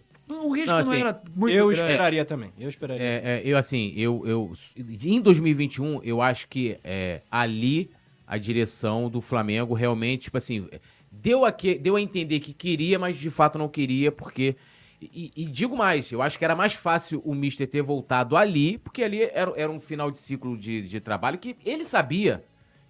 [0.41, 1.81] O risco não, assim, não era muito Eu grande.
[1.81, 2.51] esperaria também.
[2.59, 3.03] Eu esperaria.
[3.05, 4.53] É, é, eu, assim, eu, eu.
[4.77, 7.89] Em 2021, eu acho que é, ali
[8.25, 10.67] a direção do Flamengo realmente, tipo assim,
[11.11, 14.55] deu a, que, deu a entender que queria, mas de fato não queria, porque.
[15.01, 18.77] E, e, digo mais, eu acho que era mais fácil o Mister ter voltado ali,
[18.77, 22.41] porque ali era, era um final de ciclo de, de trabalho que ele sabia.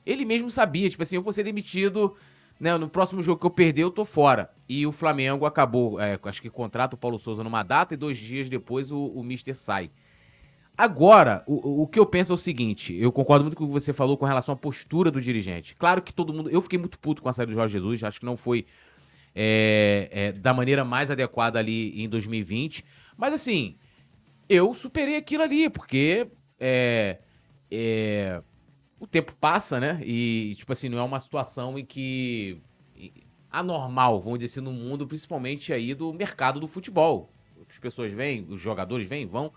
[0.05, 2.15] Ele mesmo sabia, tipo assim, eu vou ser demitido
[2.59, 4.49] né, no próximo jogo que eu perder, eu tô fora.
[4.67, 8.17] E o Flamengo acabou, é, acho que contrata o Paulo Souza numa data e dois
[8.17, 9.91] dias depois o, o Mister sai.
[10.75, 13.73] Agora, o, o que eu penso é o seguinte: eu concordo muito com o que
[13.73, 15.75] você falou com relação à postura do dirigente.
[15.75, 16.49] Claro que todo mundo.
[16.49, 18.65] Eu fiquei muito puto com a saída do Jorge Jesus, acho que não foi
[19.35, 22.83] é, é, da maneira mais adequada ali em 2020.
[23.15, 23.75] Mas assim,
[24.49, 26.27] eu superei aquilo ali, porque
[26.59, 27.19] é,
[27.69, 28.41] é,
[29.03, 29.99] o tempo passa, né?
[30.01, 32.61] E, tipo assim, não é uma situação em que.
[33.51, 37.29] anormal, vamos dizer assim, no mundo, principalmente aí do mercado do futebol.
[37.69, 39.51] As pessoas vêm, os jogadores vêm, vão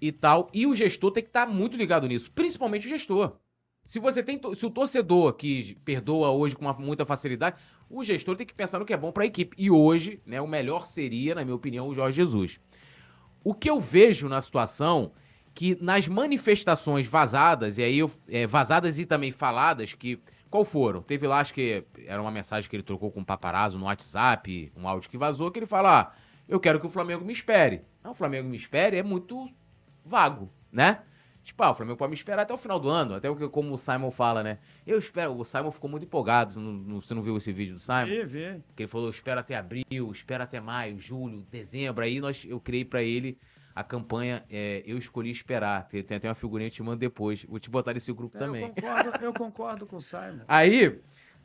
[0.00, 0.48] e tal.
[0.52, 3.36] E o gestor tem que estar tá muito ligado nisso, principalmente o gestor.
[3.84, 7.56] Se você tem, se o torcedor que perdoa hoje com uma, muita facilidade,
[7.90, 9.54] o gestor tem que pensar no que é bom para a equipe.
[9.58, 12.58] E hoje, né, o melhor seria, na minha opinião, o Jorge Jesus.
[13.42, 15.12] O que eu vejo na situação
[15.54, 20.20] que nas manifestações vazadas, e aí eu, é, vazadas e também faladas, que
[20.50, 21.02] qual foram?
[21.02, 23.86] Teve lá, acho que era uma mensagem que ele trocou com o um paparazzo no
[23.86, 26.12] WhatsApp, um áudio que vazou, que ele fala: ah,
[26.48, 27.82] eu quero que o Flamengo me espere.
[28.02, 29.48] Não, o Flamengo me espere é muito
[30.04, 31.00] vago, né?
[31.42, 33.46] Tipo, ah, o Flamengo pode me esperar até o final do ano, até o que
[33.48, 34.58] como o Simon fala, né?
[34.86, 37.80] Eu espero, o Simon ficou muito empolgado, não, não, você não viu esse vídeo do
[37.80, 38.06] Simon?
[38.06, 38.62] Vi, vi.
[38.74, 42.84] Que ele falou, espero até abril, espero até maio, julho, dezembro, aí nós, eu criei
[42.84, 43.38] para ele
[43.74, 45.88] a campanha é, Eu Escolhi Esperar.
[45.88, 47.44] Tem, tem até uma figurinha que te mando depois.
[47.44, 48.70] Vou te botar nesse grupo eu também.
[48.70, 50.44] Concordo, eu concordo com o Simon.
[50.48, 51.00] Aí,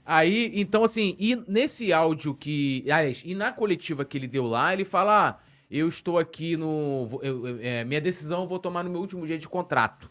[0.06, 2.84] aí, então assim, e nesse áudio que.
[2.84, 5.40] Aliás, e na coletiva que ele deu lá, ele fala: ah,
[5.70, 7.20] eu estou aqui no.
[7.24, 10.10] Eu, é, minha decisão eu vou tomar no meu último dia de contrato.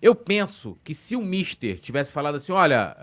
[0.00, 2.94] Eu penso que se o Mister tivesse falado assim, olha,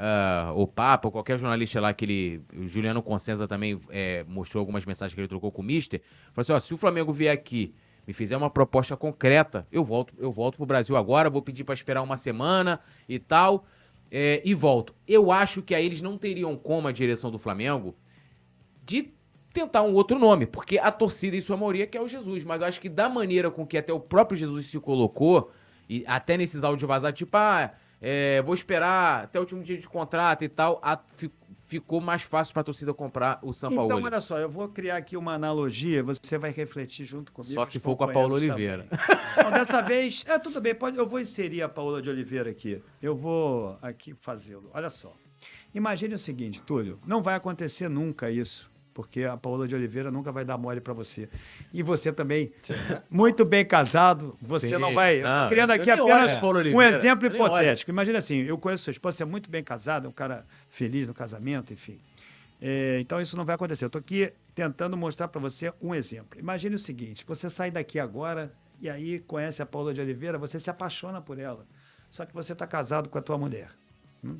[0.53, 2.41] uh, o Papa, ou qualquer jornalista lá que ele.
[2.55, 6.01] O Juliano Consenza também é, mostrou algumas mensagens que ele trocou com o Mister.
[6.33, 7.73] Falou assim: ó, se o Flamengo vier aqui
[8.05, 11.73] me fizer uma proposta concreta, eu volto, eu volto pro Brasil agora, vou pedir para
[11.73, 13.65] esperar uma semana e tal,
[14.11, 14.93] é, e volto.
[15.07, 17.95] Eu acho que aí eles não teriam como a direção do Flamengo
[18.85, 19.13] de
[19.53, 22.43] tentar um outro nome, porque a torcida, em sua maioria, quer o Jesus.
[22.43, 25.51] Mas eu acho que da maneira com que até o próprio Jesus se colocou,
[25.87, 27.71] e até nesses áudios vazados, tipo, ah,
[28.01, 30.99] é, vou esperar até o último dia de contrato e tal, a,
[31.79, 33.91] ficou mais fácil para a torcida comprar o São Paulo.
[33.91, 37.53] Então, olha só, eu vou criar aqui uma analogia, você vai refletir junto comigo.
[37.53, 38.87] Só se for com a Paula Oliveira.
[39.33, 42.81] Então, dessa vez, é tudo bem, pode, eu vou inserir a Paula de Oliveira aqui.
[43.01, 44.69] Eu vou aqui fazê-lo.
[44.73, 45.13] Olha só.
[45.73, 50.31] Imagine o seguinte, Túlio, não vai acontecer nunca isso porque a Paola de Oliveira nunca
[50.31, 51.27] vai dar mole para você.
[51.73, 52.51] E você também,
[53.09, 54.77] muito bem casado, você Sim.
[54.77, 55.21] não vai.
[55.21, 56.37] Não, criando aqui apenas
[56.73, 57.91] um exemplo hipotético.
[57.91, 61.07] Imagina assim: eu conheço sua esposa, você é muito bem casado, é um cara feliz
[61.07, 61.99] no casamento, enfim.
[62.61, 63.83] É, então isso não vai acontecer.
[63.83, 66.39] Eu estou aqui tentando mostrar para você um exemplo.
[66.39, 70.59] Imagine o seguinte: você sai daqui agora e aí conhece a Paula de Oliveira, você
[70.59, 71.65] se apaixona por ela.
[72.09, 73.69] Só que você está casado com a tua mulher.
[74.23, 74.37] Hum?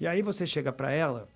[0.00, 1.28] E aí você chega para ela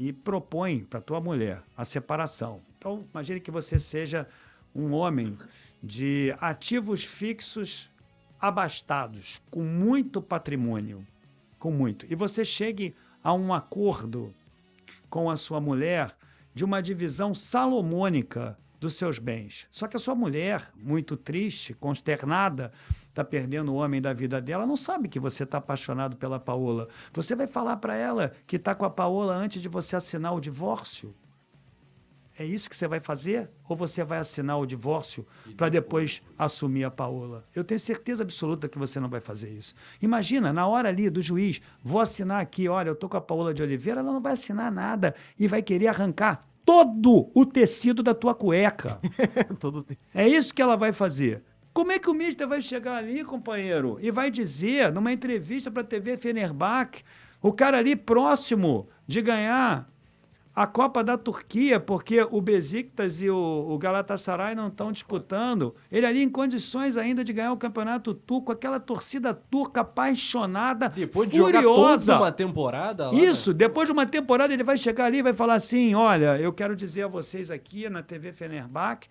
[0.00, 2.62] e propõe para tua mulher a separação.
[2.78, 4.26] Então, imagine que você seja
[4.74, 5.36] um homem
[5.82, 7.90] de ativos fixos
[8.40, 11.06] abastados, com muito patrimônio,
[11.58, 12.06] com muito.
[12.08, 14.34] E você chegue a um acordo
[15.10, 16.16] com a sua mulher
[16.54, 19.68] de uma divisão salomônica dos seus bens.
[19.70, 22.72] Só que a sua mulher, muito triste, consternada,
[23.10, 26.88] está perdendo o homem da vida dela, não sabe que você está apaixonado pela Paola.
[27.12, 30.40] Você vai falar para ela que está com a Paola antes de você assinar o
[30.40, 31.14] divórcio?
[32.38, 33.50] É isso que você vai fazer?
[33.68, 35.26] Ou você vai assinar o divórcio
[35.58, 37.44] para depois assumir a Paola?
[37.54, 39.74] Eu tenho certeza absoluta que você não vai fazer isso.
[40.00, 43.52] Imagina, na hora ali do juiz, vou assinar aqui, olha, eu tô com a Paola
[43.52, 48.14] de Oliveira, ela não vai assinar nada e vai querer arrancar todo o tecido da
[48.14, 49.00] tua cueca.
[50.14, 51.42] É isso que ela vai fazer.
[51.72, 55.82] Como é que o Mister vai chegar ali, companheiro, e vai dizer, numa entrevista para
[55.82, 57.04] a TV Fenerbahçe,
[57.40, 59.88] o cara ali próximo de ganhar
[60.54, 65.74] a Copa da Turquia, porque o Besiktas e o, Galatasaray não estão disputando.
[65.90, 71.30] Ele ali em condições ainda de ganhar o campeonato turco, aquela torcida turca apaixonada, depois
[71.30, 72.18] de furiosa.
[72.18, 73.10] uma temporada.
[73.10, 73.58] Lá, Isso, né?
[73.58, 76.74] depois de uma temporada ele vai chegar ali e vai falar assim: olha, eu quero
[76.74, 79.08] dizer a vocês aqui na TV Fenerbahçe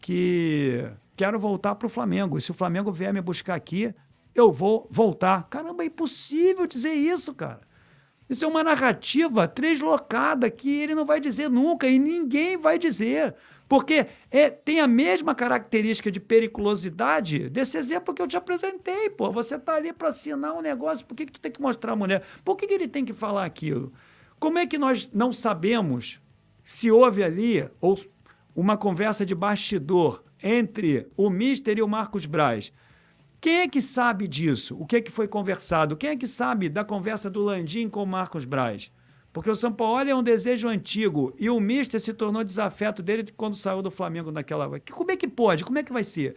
[0.00, 0.86] que
[1.20, 2.38] quero voltar para o Flamengo.
[2.38, 3.94] E se o Flamengo vier me buscar aqui,
[4.34, 5.46] eu vou voltar.
[5.50, 7.60] Caramba, é impossível dizer isso, cara.
[8.26, 13.34] Isso é uma narrativa translocada que ele não vai dizer nunca e ninguém vai dizer.
[13.68, 19.30] Porque é, tem a mesma característica de periculosidade desse exemplo que eu te apresentei, pô.
[19.30, 21.96] Você está ali para assinar um negócio, por que, que tu tem que mostrar a
[21.96, 22.22] mulher?
[22.42, 23.92] Por que, que ele tem que falar aquilo?
[24.38, 26.18] Como é que nós não sabemos
[26.64, 28.00] se houve ali ou
[28.56, 32.72] uma conversa de bastidor entre o Mister e o Marcos Braz?
[33.40, 34.76] Quem é que sabe disso?
[34.78, 35.96] O que é que foi conversado?
[35.96, 38.92] Quem é que sabe da conversa do Landim com o Marcos Braz?
[39.32, 43.24] Porque o São Paulo é um desejo antigo e o Mister se tornou desafeto dele
[43.36, 44.80] quando saiu do Flamengo naquela.
[44.90, 45.64] Como é que pode?
[45.64, 46.36] Como é que vai ser?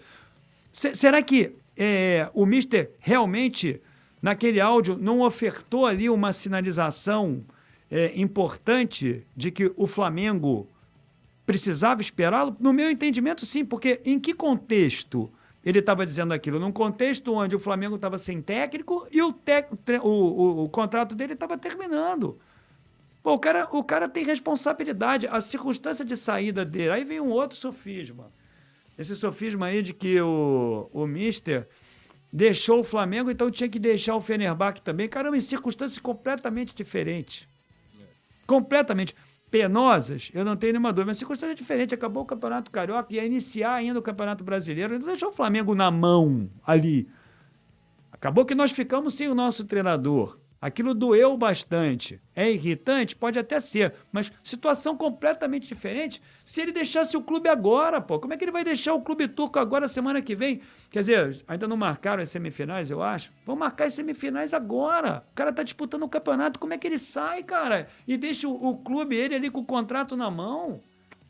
[0.71, 3.81] C será que é, o Mister realmente,
[4.21, 7.43] naquele áudio, não ofertou ali uma sinalização
[7.89, 10.67] é, importante de que o Flamengo
[11.45, 12.55] precisava esperá-lo?
[12.59, 15.31] No meu entendimento, sim, porque em que contexto?
[15.63, 19.33] ele estava dizendo aquilo num contexto onde o Flamengo estava sem técnico e o,
[20.01, 22.37] o, o, o contrato dele estava terminando.
[23.21, 26.91] Pô, o cara, o cara tem responsabilidade, a circunstância de saída dele.
[26.91, 28.29] Aí vem um outro sofisma.
[28.99, 31.65] Esse sofisma aí de que o, o Mister
[32.31, 35.07] deixou o Flamengo, então tinha que deixar o Fenerbahçe também.
[35.07, 37.47] Caramba, em circunstâncias completamente diferentes.
[38.45, 39.15] Completamente
[39.53, 41.11] penosas, eu não tenho nenhuma dúvida.
[41.11, 41.93] Mas circunstância diferente.
[41.93, 45.91] Acabou o Campeonato Carioca, ia iniciar ainda o Campeonato Brasileiro, não deixou o Flamengo na
[45.91, 47.07] mão ali.
[48.11, 50.39] Acabou que nós ficamos sem o nosso treinador.
[50.63, 52.21] Aquilo doeu bastante.
[52.33, 53.17] É irritante?
[53.17, 58.17] Pode até ser, mas situação completamente diferente se ele deixasse o clube agora, pô.
[58.17, 60.61] Como é que ele vai deixar o clube turco agora semana que vem?
[60.89, 63.33] Quer dizer, ainda não marcaram as semifinais, eu acho.
[63.45, 65.25] Vão marcar as semifinais agora.
[65.33, 67.89] O cara tá disputando o campeonato, como é que ele sai, cara?
[68.07, 70.81] E deixa o, o clube, ele ali com o contrato na mão.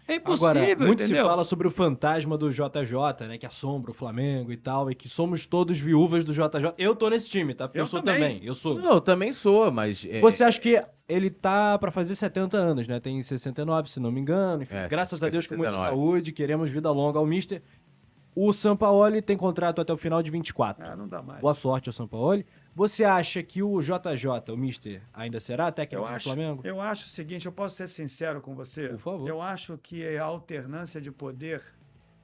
[0.08, 1.24] É impossível, Agora, muito entendeu?
[1.24, 3.38] se fala sobre o fantasma do JJ, né?
[3.38, 6.74] Que assombra o Flamengo e tal, e que somos todos viúvas do JJ.
[6.78, 7.68] Eu tô nesse time, tá?
[7.68, 8.36] Porque eu, eu sou também.
[8.36, 8.46] também.
[8.46, 8.76] Eu sou.
[8.76, 10.06] Não, eu também sou, mas.
[10.10, 10.20] É...
[10.20, 13.00] Você acha que ele tá para fazer 70 anos, né?
[13.00, 14.64] Tem 69, se não me engano.
[14.64, 17.62] Enfim, é, graças a Deus, com muita saúde, queremos vida longa ao Mister.
[18.36, 20.86] O Sampaoli tem contrato até o final de 24.
[20.86, 21.40] Ah, não dá mais.
[21.40, 22.46] Boa sorte ao Sampaoli.
[22.76, 26.62] Você acha que o JJ, o Mister, ainda será técnico do Flamengo?
[26.66, 28.90] Eu acho o seguinte, eu posso ser sincero com você?
[28.90, 29.30] Por favor.
[29.30, 31.64] Eu acho que a alternância de poder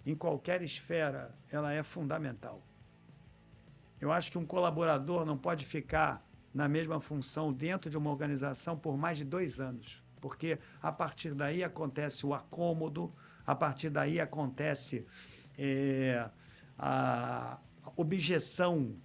[0.06, 2.64] em qualquer esfera, ela é fundamental.
[4.02, 8.76] Eu acho que um colaborador não pode ficar na mesma função dentro de uma organização
[8.78, 10.04] por mais de dois anos.
[10.20, 13.14] porque a partir daí acontece o acômodo,
[13.46, 15.06] a partir daí acontece
[15.58, 16.30] é,
[16.78, 17.58] a
[17.96, 18.96] objeção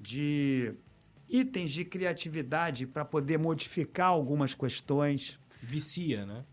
[0.00, 0.74] de
[1.28, 5.38] itens de criatividade para poder modificar algumas questões.
[5.62, 6.44] Vicia, né?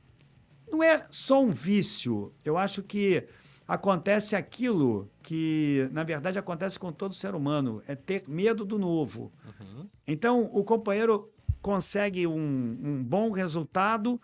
[0.70, 2.34] Não é só um vício.
[2.44, 3.26] Eu acho que
[3.68, 9.32] acontece aquilo que, na verdade, acontece com todo ser humano: é ter medo do novo.
[9.46, 9.88] Uhum.
[10.06, 14.22] Então, o companheiro consegue um, um bom resultado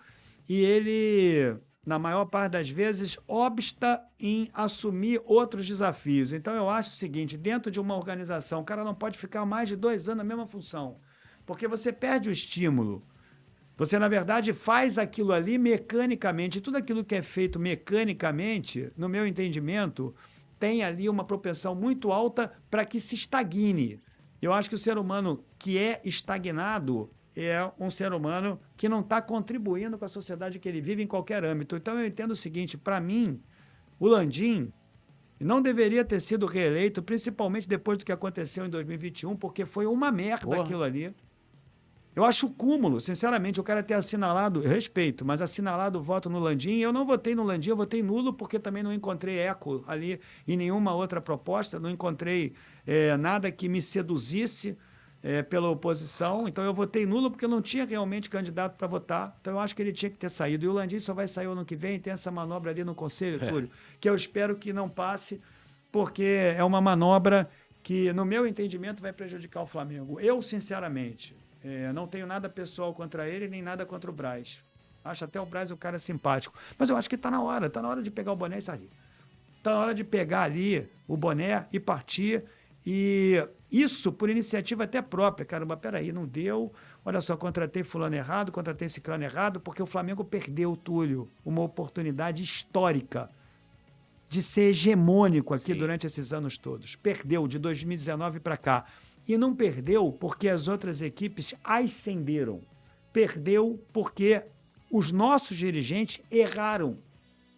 [0.48, 6.32] e ele na maior parte das vezes, obsta em assumir outros desafios.
[6.32, 9.70] Então, eu acho o seguinte: dentro de uma organização, o cara não pode ficar mais
[9.70, 10.98] de dois anos na mesma função,
[11.46, 13.04] porque você perde o estímulo.
[13.76, 16.62] Você, na verdade, faz aquilo ali mecanicamente.
[16.62, 20.16] Tudo aquilo que é feito mecanicamente, no meu entendimento,
[20.60, 24.00] tem ali uma propensão muito alta para que se estagne.
[24.42, 29.00] Eu acho que o ser humano que é estagnado, é um ser humano que não
[29.00, 31.76] está contribuindo com a sociedade que ele vive em qualquer âmbito.
[31.76, 33.42] Então eu entendo o seguinte: para mim,
[34.00, 34.72] o Landim
[35.40, 40.12] não deveria ter sido reeleito, principalmente depois do que aconteceu em 2021, porque foi uma
[40.12, 40.62] merda Porra.
[40.62, 41.14] aquilo ali.
[42.16, 46.78] Eu acho cúmulo, sinceramente, o cara ter assinalado, respeito, mas assinalado o voto no Landim.
[46.78, 50.56] Eu não votei no Landim, eu votei nulo, porque também não encontrei eco ali em
[50.56, 52.54] nenhuma outra proposta, não encontrei
[52.86, 54.78] é, nada que me seduzisse
[55.24, 59.38] é, pela oposição, então eu votei nulo porque eu não tinha realmente candidato para votar,
[59.40, 60.66] então eu acho que ele tinha que ter saído.
[60.66, 63.40] E o Landim só vai sair ano que vem, tem essa manobra ali no Conselho,
[63.42, 63.48] é.
[63.48, 63.72] Túlio,
[64.02, 65.40] que eu espero que não passe,
[65.90, 67.50] porque é uma manobra
[67.82, 70.20] que, no meu entendimento, vai prejudicar o Flamengo.
[70.20, 71.34] Eu, sinceramente,
[71.64, 74.64] é, não tenho nada pessoal contra ele, nem nada contra o Braz.
[75.06, 76.58] Acho até o Braz o cara simpático.
[76.78, 78.62] Mas eu acho que está na hora, está na hora de pegar o boné e
[78.62, 78.90] sair.
[79.58, 82.44] Está na hora de pegar ali o boné e partir
[82.86, 83.42] e
[83.74, 85.44] isso por iniciativa até própria.
[85.44, 86.72] Caramba, peraí, não deu.
[87.04, 92.44] Olha só, contratei fulano errado, contratei ciclano errado, porque o Flamengo perdeu, Túlio, uma oportunidade
[92.44, 93.32] histórica
[94.30, 95.80] de ser hegemônico aqui Sim.
[95.80, 96.96] durante esses anos todos.
[96.96, 98.86] Perdeu de 2019 para cá.
[99.28, 102.62] E não perdeu porque as outras equipes ascenderam.
[103.12, 104.44] Perdeu porque
[104.92, 107.00] os nossos dirigentes erraram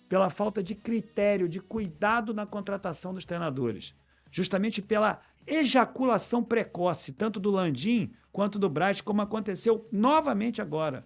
[0.08, 3.94] pela falta de critério, de cuidado na contratação dos treinadores
[4.36, 11.06] justamente pela ejaculação precoce, tanto do Landim quanto do Braz, como aconteceu novamente agora.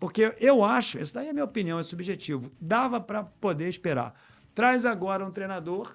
[0.00, 4.18] Porque eu acho, essa daí é a minha opinião, é subjetivo, dava para poder esperar.
[4.54, 5.94] Traz agora um treinador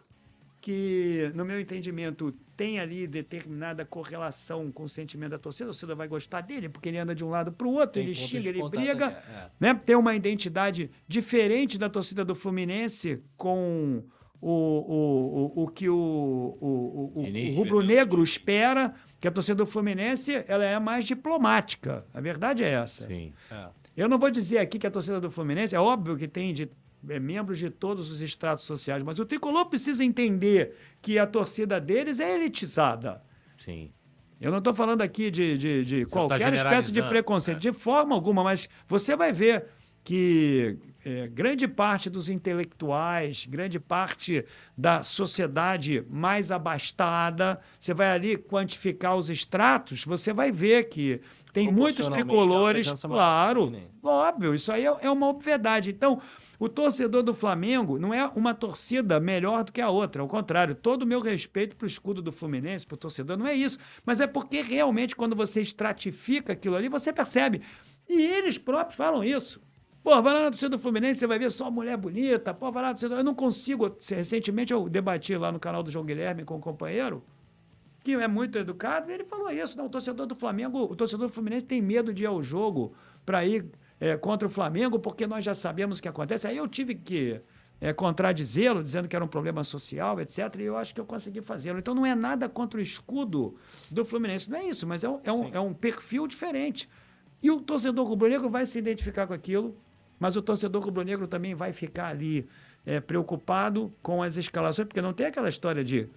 [0.61, 5.95] que, no meu entendimento, tem ali determinada correlação com o sentimento da torcida, a torcida
[5.95, 8.47] vai gostar dele, porque ele anda de um lado para o outro, tem ele xinga,
[8.47, 9.49] ele briga, é.
[9.59, 9.73] né?
[9.73, 14.03] tem uma identidade diferente da torcida do Fluminense com
[14.41, 20.43] o, o, o, que o, o, o, o rubro-negro espera, que a torcida do Fluminense
[20.47, 22.05] ela é mais diplomática.
[22.13, 23.05] A verdade é essa.
[23.05, 23.33] Sim.
[23.51, 23.67] É.
[23.97, 26.69] Eu não vou dizer aqui que a torcida do Fluminense, é óbvio que tem de,
[27.09, 31.79] é, membros de todos os estratos sociais, mas o tricolor precisa entender que a torcida
[31.81, 33.21] deles é elitizada.
[33.57, 33.91] Sim.
[34.39, 37.59] Eu não estou falando aqui de, de, de tá qualquer tá espécie de preconceito, é.
[37.59, 39.65] de forma alguma, mas você vai ver
[40.03, 44.45] que é, grande parte dos intelectuais, grande parte
[44.77, 51.21] da sociedade mais abastada, você vai ali quantificar os extratos, você vai ver que
[51.53, 53.73] tem muitos tricolores, claro,
[54.03, 55.89] óbvio, isso aí é, é uma obviedade.
[55.89, 56.21] Então,
[56.59, 60.75] o torcedor do Flamengo não é uma torcida melhor do que a outra, ao contrário,
[60.75, 63.77] todo o meu respeito para o escudo do Fluminense, para o torcedor, não é isso,
[64.05, 67.61] mas é porque realmente quando você estratifica aquilo ali, você percebe.
[68.09, 69.61] E eles próprios falam isso.
[70.03, 72.53] Pô, vai lá na torcida do Fluminense, você vai ver só mulher bonita.
[72.53, 73.15] Pô, vai lá na torcida.
[73.15, 73.95] Eu não consigo.
[74.09, 77.23] Recentemente eu debati lá no canal do João Guilherme com um companheiro,
[78.03, 79.77] que é muito educado, e ele falou isso.
[79.77, 82.93] Não, o torcedor do Flamengo, o torcedor do Fluminense tem medo de ir ao jogo
[83.25, 83.65] para ir
[83.99, 86.47] é, contra o Flamengo, porque nós já sabemos o que acontece.
[86.47, 87.41] Aí eu tive que
[87.81, 90.55] é, contradizê-lo, dizendo que era um problema social, etc.
[90.59, 91.79] E eu acho que eu consegui fazê-lo.
[91.79, 93.55] Então não é nada contra o escudo
[93.91, 96.89] do Fluminense, não é isso, mas é um, é um, é um perfil diferente.
[97.41, 99.77] E o torcedor rubro-negro vai se identificar com aquilo,
[100.19, 102.47] mas o torcedor rubro-negro também vai ficar ali
[102.85, 106.07] é, preocupado com as escalações, porque não tem aquela história de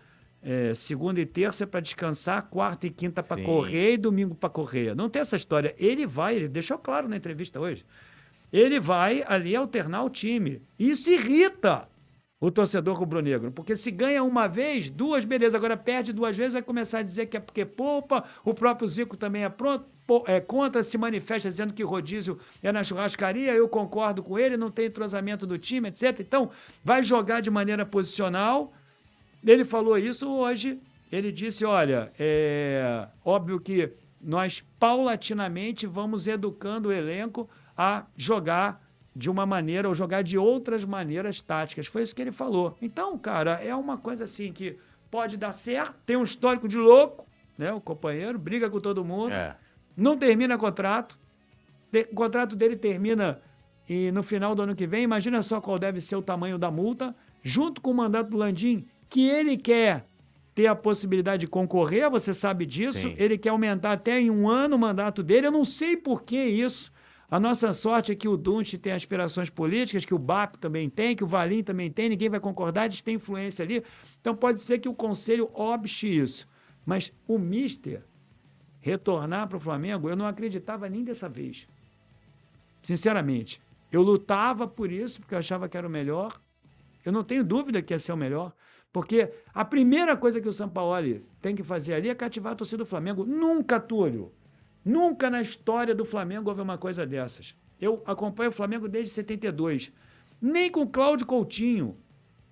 [0.43, 4.95] é, segunda e terça para descansar, quarta e quinta para correr e domingo para correr.
[4.95, 5.75] Não tem essa história.
[5.79, 7.85] Ele vai, ele deixou claro na entrevista hoje,
[8.53, 10.61] ele vai ali alternar o time.
[10.79, 11.89] Isso irrita
[12.43, 13.53] o torcedor rubro-negro.
[13.53, 15.57] Porque se ganha uma vez, duas, beleza.
[15.57, 18.25] Agora perde duas vezes, vai começar a dizer que é porque poupa.
[18.45, 19.85] O próprio Zico também é, pronto,
[20.27, 23.55] é contra, se manifesta dizendo que rodízio é na churrascaria.
[23.55, 26.19] Eu concordo com ele, não tem entrosamento do time, etc.
[26.19, 26.51] Então,
[26.83, 28.73] vai jogar de maneira posicional.
[29.47, 30.81] Ele falou isso hoje.
[31.13, 33.89] Ele disse: olha, é óbvio que
[34.21, 37.49] nós paulatinamente vamos educando o elenco
[37.79, 38.83] a jogar
[39.15, 41.87] de uma maneira ou jogar de outras maneiras táticas.
[41.87, 42.77] Foi isso que ele falou.
[42.81, 44.79] Então, cara, é uma coisa assim que
[45.11, 47.27] pode dar certo, tem um histórico de louco,
[47.59, 47.73] né?
[47.73, 49.55] O companheiro briga com todo mundo, É.
[49.97, 51.19] não termina contrato,
[52.11, 53.39] o contrato dele termina
[53.87, 56.71] e no final do ano que vem, imagina só qual deve ser o tamanho da
[56.71, 60.07] multa, junto com o mandato do Landim, que ele quer
[60.55, 63.15] ter a possibilidade de concorrer, você sabe disso, Sim.
[63.19, 66.43] ele quer aumentar até em um ano o mandato dele, eu não sei por que
[66.43, 66.91] isso.
[67.33, 71.17] A nossa sorte é que o Dunst tem aspirações políticas, que o BAP também tem,
[71.17, 73.83] que o Valim também tem, ninguém vai concordar, eles têm influência ali.
[74.21, 76.47] Então pode ser que o Conselho obste isso.
[76.85, 78.05] Mas o Mister
[78.83, 81.67] retornar para o Flamengo, eu não acreditava nem dessa vez.
[82.83, 83.63] Sinceramente.
[83.91, 86.39] Eu lutava por isso, porque eu achava que era o melhor.
[87.03, 88.53] Eu não tenho dúvida que ia ser o melhor.
[88.93, 92.85] Porque a primeira coisa que o Sampaoli tem que fazer ali é cativar a torcida
[92.85, 93.25] do Flamengo.
[93.25, 94.31] Nunca, Túlio.
[94.85, 97.55] Nunca na história do Flamengo houve uma coisa dessas.
[97.81, 99.93] Eu acompanho o Flamengo desde 72.
[100.41, 101.97] Nem com Cláudio Coutinho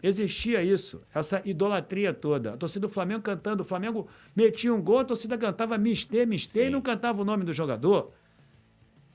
[0.03, 2.55] existia isso, essa idolatria toda.
[2.55, 6.63] A torcida do Flamengo cantando, o Flamengo metia um gol, a torcida cantava Mistê, Mistê
[6.63, 6.71] e Sim.
[6.71, 8.13] não cantava o nome do jogador.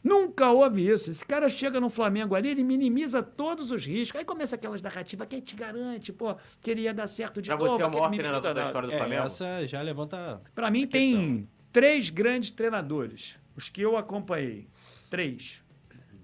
[0.04, 1.10] Nunca houve isso.
[1.10, 4.20] Esse cara chega no Flamengo ali, ele minimiza todos os riscos.
[4.20, 7.58] Aí começa aquelas narrativas, quem te garante, pô, que ele ia dar certo de Pra
[7.58, 7.72] novo.
[7.72, 9.24] você é o maior treinador da história do É, Flamengo?
[9.26, 10.40] essa já levanta.
[10.54, 14.70] Para mim a tem três grandes treinadores, os que eu acompanhei.
[15.10, 15.62] Três.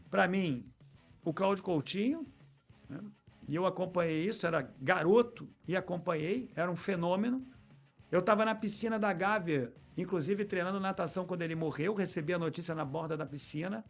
[0.10, 0.66] Para mim,
[1.26, 2.26] o Cláudio Coutinho,
[2.90, 3.02] né?
[3.50, 7.46] e eu acompanhei isso, era garoto e acompanhei, era um fenômeno.
[8.10, 12.74] Eu estava na piscina da Gávea, inclusive treinando natação quando ele morreu, recebi a notícia
[12.74, 13.84] na borda da piscina.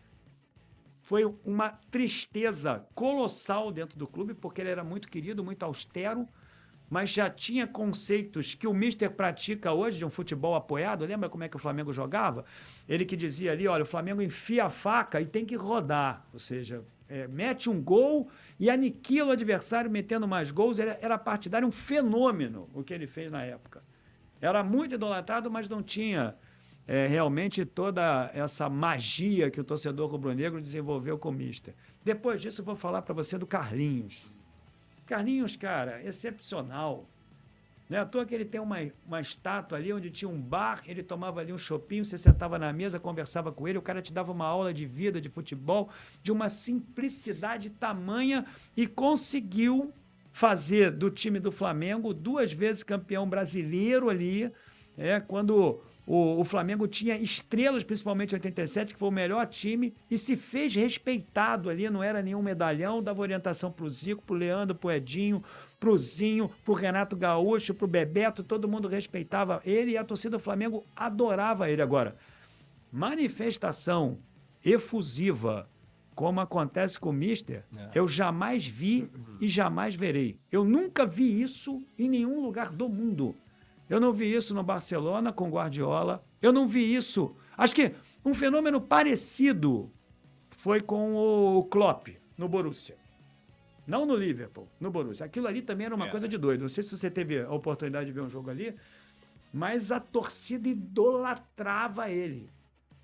[1.04, 6.28] Foi uma tristeza colossal dentro do clube, porque ele era muito querido, muito austero,
[6.92, 11.06] mas já tinha conceitos que o Mister pratica hoje de um futebol apoiado.
[11.06, 12.44] Lembra como é que o Flamengo jogava?
[12.88, 16.28] Ele que dizia ali: olha, o Flamengo enfia a faca e tem que rodar.
[16.34, 20.80] Ou seja, é, mete um gol e aniquila o adversário metendo mais gols.
[20.80, 23.82] Era, era partidário, um fenômeno o que ele fez na época.
[24.42, 26.36] Era muito idolatrado, mas não tinha
[26.86, 31.74] é, realmente toda essa magia que o torcedor rubro-negro desenvolveu com o Mister.
[32.04, 34.30] Depois disso, vou falar para você do Carlinhos.
[35.12, 37.06] Carlinhos, cara, excepcional.
[37.90, 40.82] Não é à toa que ele tem uma, uma estátua ali onde tinha um bar,
[40.88, 44.14] ele tomava ali um chopinho, você sentava na mesa, conversava com ele, o cara te
[44.14, 45.90] dava uma aula de vida, de futebol,
[46.24, 48.46] de uma simplicidade tamanha
[48.78, 49.92] e conseguiu
[50.32, 54.50] fazer do time do Flamengo duas vezes campeão brasileiro ali,
[54.98, 59.94] é, quando o, o Flamengo tinha estrelas, principalmente em 87, que foi o melhor time,
[60.10, 64.76] e se fez respeitado ali, não era nenhum medalhão, dava orientação pro Zico, pro Leandro,
[64.76, 65.44] pro Edinho,
[65.80, 70.44] pro Zinho, pro Renato Gaúcho, pro Bebeto, todo mundo respeitava ele e a torcida do
[70.44, 71.82] Flamengo adorava ele.
[71.82, 72.16] Agora,
[72.92, 74.18] manifestação
[74.64, 75.68] efusiva,
[76.14, 77.90] como acontece com o Mister, É.
[77.96, 79.10] eu jamais vi
[79.40, 80.38] e jamais verei.
[80.52, 83.36] Eu nunca vi isso em nenhum lugar do mundo.
[83.92, 86.24] Eu não vi isso no Barcelona com Guardiola.
[86.42, 87.36] Eu não vi isso.
[87.58, 87.92] Acho que
[88.24, 89.92] um fenômeno parecido
[90.50, 92.08] foi com o Klopp
[92.38, 92.96] no Borussia.
[93.86, 95.26] Não no Liverpool, no Borussia.
[95.26, 96.10] Aquilo ali também era uma É.
[96.10, 96.62] coisa de doido.
[96.62, 98.74] Não sei se você teve a oportunidade de ver um jogo ali,
[99.54, 102.50] mas a torcida idolatrava ele.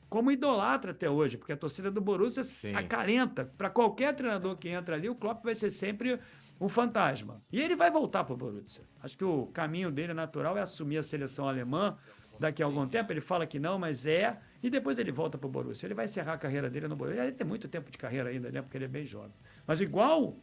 [0.09, 2.73] Como idolatra até hoje, porque a torcida do Borussia Sim.
[2.73, 3.51] acalenta.
[3.57, 6.18] Para qualquer treinador que entra ali, o Klopp vai ser sempre
[6.59, 7.41] um fantasma.
[7.51, 8.84] E ele vai voltar para o Borussia.
[9.01, 11.97] Acho que o caminho dele natural é assumir a seleção alemã
[12.39, 13.11] daqui a algum tempo.
[13.11, 14.38] Ele fala que não, mas é.
[14.61, 15.88] E depois ele volta para o Borussia.
[15.88, 17.23] Ele vai encerrar a carreira dele no Borussia.
[17.23, 18.61] Ele tem muito tempo de carreira ainda, né?
[18.61, 19.34] Porque ele é bem jovem.
[19.65, 20.38] Mas igual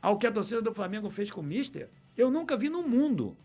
[0.00, 3.36] ao que a torcida do Flamengo fez com o Mister, eu nunca vi no mundo.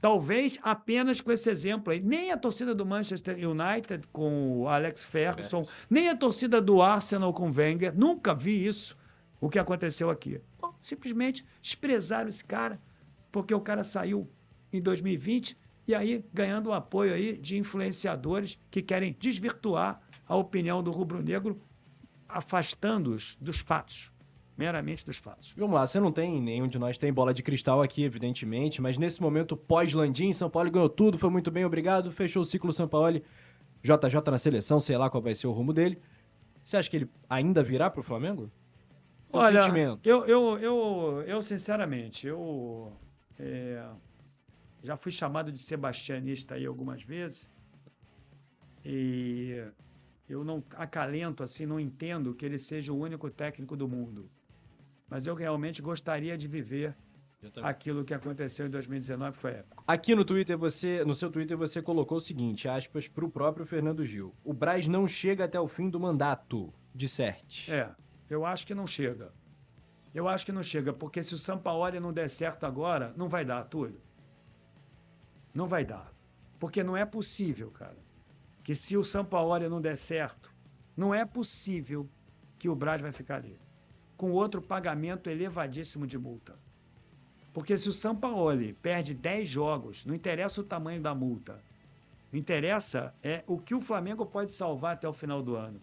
[0.00, 2.00] Talvez apenas com esse exemplo aí.
[2.00, 7.34] Nem a torcida do Manchester United com o Alex Ferguson, nem a torcida do Arsenal
[7.34, 7.94] com o Wenger.
[7.94, 8.96] Nunca vi isso,
[9.38, 10.40] o que aconteceu aqui.
[10.82, 12.80] Simplesmente desprezaram esse cara,
[13.30, 14.28] porque o cara saiu
[14.72, 20.82] em 2020 e aí ganhando o apoio aí de influenciadores que querem desvirtuar a opinião
[20.82, 21.60] do rubro-negro,
[22.28, 24.12] afastando-os dos fatos,
[24.56, 25.52] meramente dos fatos.
[25.56, 28.96] Vamos lá, você não tem, nenhum de nós tem bola de cristal aqui, evidentemente, mas
[28.96, 32.86] nesse momento pós-Landim, São Paulo ganhou tudo, foi muito bem, obrigado, fechou o ciclo São
[32.86, 33.20] Paulo,
[33.82, 35.98] JJ na seleção, sei lá qual vai ser o rumo dele.
[36.62, 38.50] Você acha que ele ainda virá pro Flamengo?
[39.32, 40.00] O Olha, sentimento?
[40.08, 42.92] eu, eu, eu, eu sinceramente, eu
[43.38, 43.88] é,
[44.82, 47.48] já fui chamado de sebastianista aí algumas vezes
[48.84, 49.62] e
[50.28, 54.30] eu não acalento assim, não entendo que ele seja o único técnico do mundo.
[55.08, 56.96] Mas eu realmente gostaria de viver
[57.62, 59.82] aquilo que aconteceu em 2019, que foi época.
[59.86, 64.04] Aqui no Twitter você, no seu Twitter você colocou o seguinte, aspas pro próprio Fernando
[64.04, 64.34] Gil.
[64.44, 66.72] O Braz não chega até o fim do mandato.
[66.94, 67.72] Disserte.
[67.72, 67.90] É,
[68.30, 69.32] eu acho que não chega.
[70.14, 73.44] Eu acho que não chega, porque se o Sampaoli não der certo agora, não vai
[73.44, 74.00] dar, Túlio.
[75.52, 76.12] Não vai dar.
[76.58, 77.98] Porque não é possível, cara,
[78.62, 80.52] que se o Sampaoli não der certo,
[80.96, 82.08] não é possível
[82.58, 83.58] que o Braz vai ficar ali.
[84.16, 86.56] Com outro pagamento elevadíssimo de multa.
[87.52, 91.62] Porque se o Sampaoli perde 10 jogos, não interessa o tamanho da multa.
[92.32, 95.80] Interessa é o que o Flamengo pode salvar até o final do ano.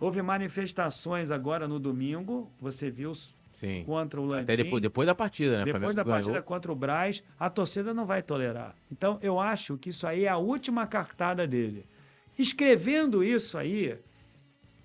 [0.00, 3.12] Houve manifestações agora no domingo, você viu
[3.52, 3.84] Sim.
[3.84, 4.44] contra o Landim.
[4.44, 5.64] Até depois, depois da partida, né?
[5.64, 6.16] Depois da ganhou.
[6.18, 8.74] partida contra o Braz, a torcida não vai tolerar.
[8.90, 11.84] Então, eu acho que isso aí é a última cartada dele.
[12.38, 13.98] Escrevendo isso aí,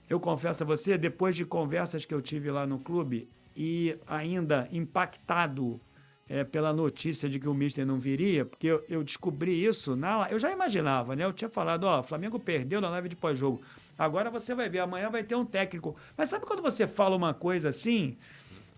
[0.09, 4.67] eu confesso a você, depois de conversas que eu tive lá no clube e ainda
[4.69, 5.79] impactado
[6.27, 10.27] é, pela notícia de que o Mister não viria, porque eu, eu descobri isso na
[10.29, 11.23] eu já imaginava, né?
[11.23, 13.61] Eu tinha falado, ó, o Flamengo perdeu na live de pós-jogo.
[13.97, 15.95] Agora você vai ver, amanhã vai ter um técnico.
[16.17, 18.17] Mas sabe quando você fala uma coisa assim,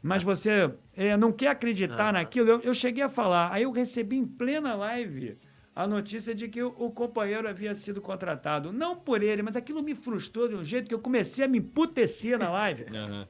[0.02, 2.50] mas você é, não quer acreditar naquilo?
[2.50, 5.38] Eu, eu cheguei a falar, aí eu recebi em plena live
[5.76, 8.74] a notícia de que o, o companheiro havia sido contratado.
[8.74, 11.60] Não por ele, mas aquilo me frustrou de um jeito que eu comecei a me
[11.60, 12.86] emputecer na live.
[12.96, 13.28] Aham.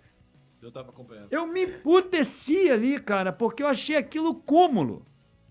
[0.61, 1.27] Eu tava acompanhando.
[1.29, 5.05] Eu me emputeci ali, cara, porque eu achei aquilo cúmulo.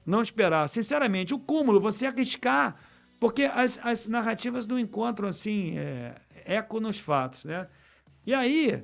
[0.04, 0.68] Não esperar.
[0.68, 2.76] Sinceramente, o cúmulo, você arriscar.
[3.20, 6.14] Porque as, as narrativas não encontram, assim, é,
[6.46, 7.68] eco nos fatos, né?
[8.24, 8.82] E aí,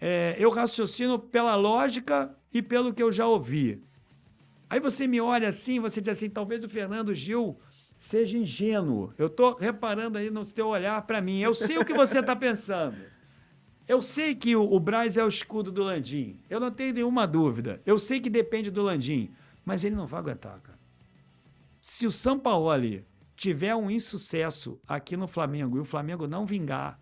[0.00, 3.82] é, eu raciocino pela lógica e pelo que eu já ouvi.
[4.68, 7.58] Aí você me olha assim, você diz assim, talvez o Fernando Gil
[7.98, 9.12] seja ingênuo.
[9.18, 11.40] Eu tô reparando aí no teu olhar para mim.
[11.40, 12.96] Eu sei o que você tá pensando.
[13.86, 16.40] Eu sei que o, o Braz é o escudo do Landim.
[16.48, 17.82] Eu não tenho nenhuma dúvida.
[17.84, 19.30] Eu sei que depende do Landim.
[19.64, 20.78] Mas ele não vai aguentar, cara.
[21.80, 23.04] Se o Sampaoli
[23.40, 27.00] tiver um insucesso aqui no Flamengo e o Flamengo não vingar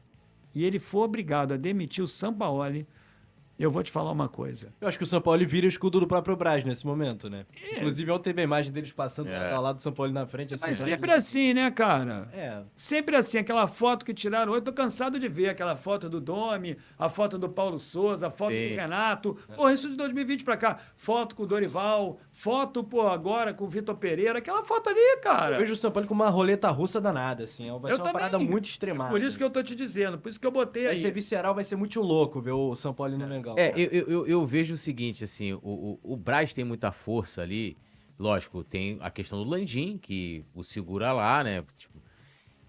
[0.55, 2.87] e ele for obrigado a demitir o Sampaoli,
[3.65, 4.73] eu vou te falar uma coisa.
[4.81, 7.45] Eu acho que o São Paulo vira o escudo do próprio Braz nesse momento, né?
[7.73, 7.77] É.
[7.77, 9.53] Inclusive, ontem teve a imagem deles passando É.
[9.53, 10.55] ao lado do São Paulo na frente.
[10.55, 12.29] Assim, Mas sempre assim, né, cara?
[12.33, 12.63] É.
[12.77, 16.21] Sempre assim, aquela foto que tiraram hoje, eu tô cansado de ver aquela foto do
[16.21, 18.71] Domi, a foto do Paulo Souza, a foto Sim.
[18.71, 19.37] do Renato.
[19.57, 20.79] Pô, isso de 2020 pra cá.
[20.97, 25.57] Foto com o Dorival, foto, pô, agora com o Vitor Pereira, aquela foto ali, cara.
[25.57, 27.67] Eu vejo o São Paulo com uma roleta russa danada, assim.
[27.81, 28.13] Vai Eu ser uma também.
[28.13, 29.11] parada muito extremada.
[29.11, 30.99] Por isso que eu tô te dizendo, por isso que eu botei Vai aí.
[30.99, 33.48] ser visceral, vai ser muito louco ver o São Paulo no Mengão.
[33.57, 37.43] É, eu, eu, eu- vejo o seguinte, assim, o, o, o Braz tem muita força
[37.43, 37.77] ali.
[38.19, 41.65] Lógico, tem a questão do Landim, que o segura lá, né?
[41.77, 42.03] tipo,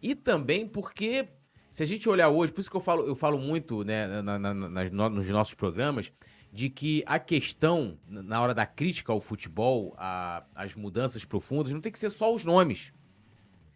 [0.02, 1.28] e também porque,
[1.72, 4.38] se a gente olhar hoje, por isso que eu falo, eu falo muito, né, na-
[4.40, 6.12] na- nas no- nos nossos programas,
[6.54, 11.72] de que a questão, na na hora da crítica ao futebol, a- as mudanças profundas,
[11.74, 12.94] não tem que ser só os nomes,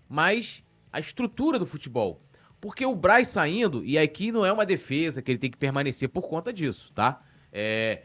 [0.07, 2.21] mas a estrutura do futebol.
[2.63, 6.07] Porque o Braz saindo, e aqui não é uma defesa que ele tem que permanecer
[6.07, 7.21] por conta disso, tá?
[7.51, 8.03] É,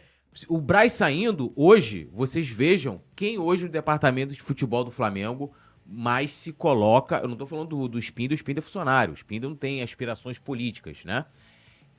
[0.48, 5.55] o Braz saindo, hoje, vocês vejam quem hoje no departamento de futebol do Flamengo
[5.86, 7.18] mais se coloca.
[7.18, 9.12] Eu não tô falando do, do Spin, do Spin é funcionário.
[9.12, 11.24] O Spin não tem aspirações políticas, né?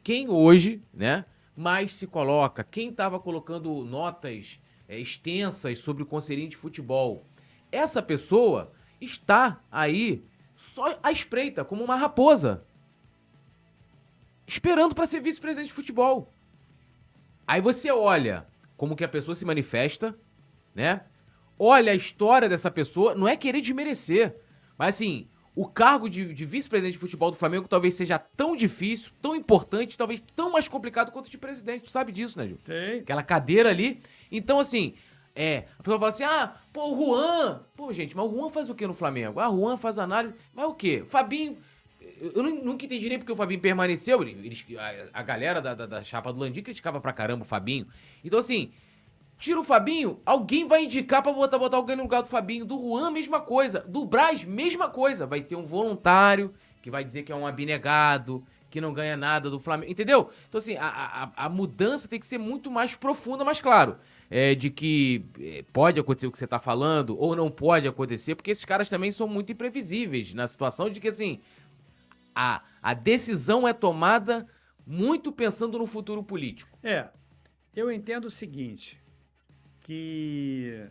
[0.04, 1.24] Quem hoje, né,
[1.56, 7.26] mais se coloca, quem estava colocando notas é, extensas sobre o conselhinho de futebol,
[7.72, 10.26] essa pessoa está aí
[10.60, 12.66] só à espreita, como uma raposa,
[14.46, 16.34] esperando para ser vice-presidente de futebol.
[17.48, 18.46] Aí você olha
[18.76, 20.14] como que a pessoa se manifesta,
[20.76, 21.06] né?
[21.58, 24.36] Olha a história dessa pessoa, não é querer desmerecer,
[24.78, 29.14] mas assim, o cargo de, de vice-presidente de futebol do Flamengo talvez seja tão difícil,
[29.22, 31.86] tão importante, talvez tão mais complicado quanto o de presidente.
[31.86, 32.58] Tu sabe disso, né, Gil?
[32.60, 33.00] Sei.
[33.00, 34.02] Aquela cadeira ali.
[34.30, 34.94] Então, assim,
[35.42, 37.62] é, a pessoa fala assim: ah, pô, o Juan.
[37.76, 39.40] Pô, gente, mas o Juan faz o que no Flamengo?
[39.40, 40.34] Ah, o Juan faz análise.
[40.54, 41.04] Mas o quê?
[41.08, 41.58] Fabinho.
[42.22, 44.22] Eu eu nu- nunca entendi nem porque o Fabinho permaneceu.
[44.22, 44.66] Ele- eles-
[45.14, 47.88] a, a galera da, da, da chapa do Landim criticava pra caramba o Fabinho.
[48.24, 48.72] Então, assim,
[49.38, 52.66] tira o Fabinho, alguém vai indicar pra botar, botar alguém no lugar do Fabinho.
[52.66, 53.82] Do Juan, mesma coisa.
[53.88, 55.26] Do Braz, mesma coisa.
[55.26, 59.50] Vai ter um voluntário que vai dizer que é um abnegado, que não ganha nada
[59.50, 59.92] do Flamengo.
[59.92, 60.30] Entendeu?
[60.48, 60.88] Então, assim, a,
[61.36, 63.98] a, a mudança tem que ser muito mais profunda, mas claro.
[64.32, 68.36] É, de que é, pode acontecer o que você tá falando, ou não pode acontecer,
[68.36, 71.42] porque esses caras também são muito imprevisíveis na situação de que, assim,
[72.36, 74.48] a, a decisão é tomada
[74.86, 76.78] muito pensando no futuro político.
[76.84, 77.10] É,
[77.76, 79.02] eu entendo o seguinte,
[79.82, 80.88] que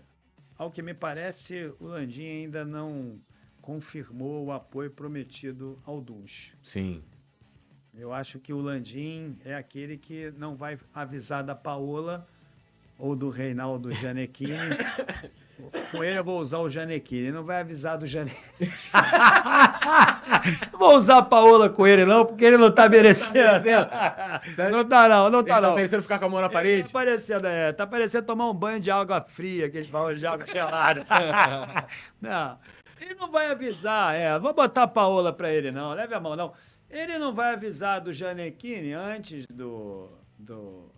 [0.56, 3.20] ao que me parece o Landim ainda não
[3.62, 6.56] confirmou o apoio prometido ao Dunch.
[6.62, 7.02] Sim.
[7.94, 12.27] Eu acho que o Landim é aquele que não vai avisar da Paola
[12.99, 14.59] ou do Reinaldo Gianecchini
[15.91, 17.23] Com ele eu vou usar o Janequine.
[17.23, 18.70] Ele não vai avisar do Janequine.
[20.73, 23.33] não vou usar a Paola com ele, não, porque ele não tá merecendo.
[24.70, 25.75] Não tá, não, não tá, Ele tá não.
[25.75, 26.93] merecendo ficar com a mão na Tá parede?
[26.93, 31.05] parecendo, é, tá parecendo tomar um banho de água fria, aqueles falam de água gelada.
[32.20, 32.59] não,
[33.01, 36.37] ele não vai avisar, é, vou botar a Paola pra ele, não, leve a mão,
[36.37, 36.53] não.
[36.89, 40.09] Ele não vai avisar do Janequine antes do,
[40.39, 40.89] do,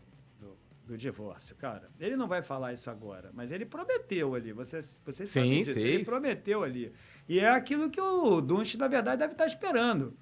[0.90, 1.88] do, divórcio, cara.
[1.98, 5.78] Ele não vai falar isso agora, mas ele prometeu ali, vocês, vocês Sim, sabem disso,
[5.80, 5.86] sim.
[5.86, 6.92] ele prometeu ali.
[7.28, 10.16] E é aquilo que o Dunst, na verdade, deve estar esperando.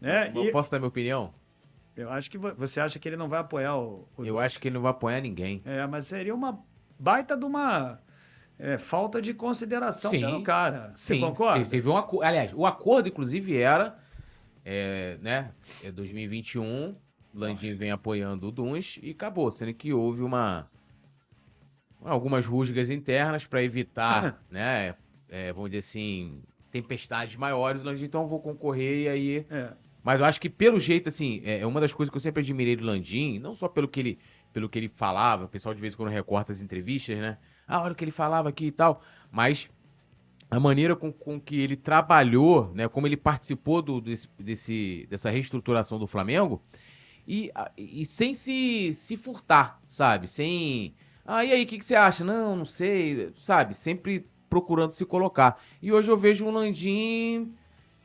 [0.00, 0.32] Né?
[0.34, 1.34] Eu E Posso dar minha opinião?
[1.96, 4.58] eu acho que vo- você acha que ele não vai apoiar o, o Eu acho
[4.60, 5.60] que ele não vai apoiar ninguém.
[5.64, 6.62] é, mas seria uma
[6.98, 8.00] baita de uma
[8.58, 10.20] é, falta de consideração Sim.
[10.20, 10.92] pelo cara.
[10.96, 11.64] Você Sim, concorda?
[11.66, 12.24] Teve um acordo.
[12.24, 13.98] Aliás, o acordo, inclusive, era.
[14.64, 15.52] É, né?
[15.82, 16.94] É 2021.
[17.34, 19.50] Landim vem apoiando o Duns e acabou.
[19.50, 20.68] Sendo que houve uma.
[22.04, 24.94] Algumas rusgas internas para evitar, né?
[25.28, 26.42] é, vamos dizer assim.
[26.70, 27.82] Tempestades maiores.
[27.82, 29.46] O Landim, então, eu vou concorrer e aí.
[29.50, 29.72] É.
[30.02, 32.42] Mas eu acho que pelo jeito, assim, é é uma das coisas que eu sempre
[32.42, 34.18] admirei do Landim, não só pelo que ele,
[34.52, 37.36] pelo que ele falava, o pessoal de vez em quando recorta as entrevistas, né?
[37.66, 39.68] Ah, olha o que ele falava aqui e tal, mas
[40.50, 42.88] a maneira com, com que ele trabalhou, né?
[42.88, 46.62] Como ele participou do, desse, desse- dessa reestruturação do Flamengo
[47.28, 50.26] e, e sem se, se furtar, sabe?
[50.26, 50.94] Sem.
[51.26, 52.24] Ah, e aí, o que, que você acha?
[52.24, 53.74] Não, não sei, sabe?
[53.74, 55.62] Sempre procurando se colocar.
[55.82, 57.54] E hoje eu vejo um Landim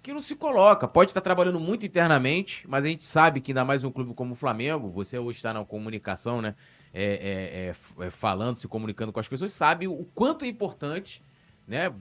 [0.01, 0.89] que não se coloca.
[0.89, 4.33] Pode estar trabalhando muito internamente, mas a gente sabe que ainda mais um clube como
[4.33, 6.53] o Flamengo, você hoje está na comunicação, né?
[6.93, 11.23] É, é, é, é, falando, se comunicando com as pessoas, sabe o quanto é importante,
[11.65, 11.93] né?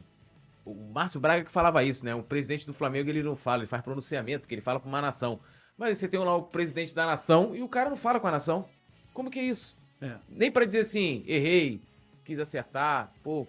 [0.64, 2.16] O Márcio Braga que falava isso, né?
[2.16, 5.00] O presidente do Flamengo ele não fala, ele faz pronunciamento, porque ele fala para uma
[5.00, 5.38] nação.
[5.76, 8.30] Mas você tem lá o presidente da nação e o cara não fala com a
[8.32, 8.68] nação.
[9.12, 9.76] Como que é isso?
[10.00, 10.16] É.
[10.28, 11.80] Nem para dizer assim, errei,
[12.24, 13.46] quis acertar, pô,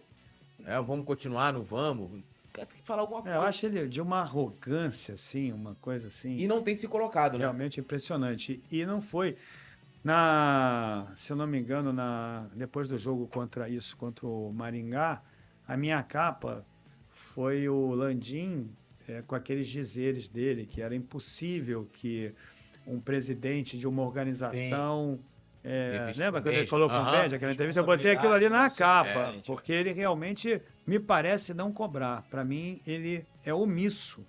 [0.66, 2.22] é, vamos continuar, não vamos.
[2.54, 3.38] Tem que falar alguma É, coisa.
[3.38, 6.38] eu acho ele de uma arrogância, assim, uma coisa assim.
[6.38, 7.40] E não tem se colocado, né?
[7.40, 8.62] Realmente impressionante.
[8.72, 9.36] E não foi.
[10.04, 15.22] Na, se eu não me engano, na, depois do jogo contra isso, contra o Maringá,
[15.68, 16.64] a minha capa
[17.10, 18.70] foi o Landim
[19.08, 22.34] é, com aqueles dizeres dele, que era impossível que
[22.86, 25.20] um presidente de uma organização.
[25.64, 27.12] é, lembra quando ele falou com o.
[27.12, 27.80] Benja, aquela entrevista?
[27.82, 32.24] Eu botei aquilo ali na capa, Responsabilidade, porque ele realmente me parece não cobrar.
[32.30, 34.26] Para mim, ele é omisso.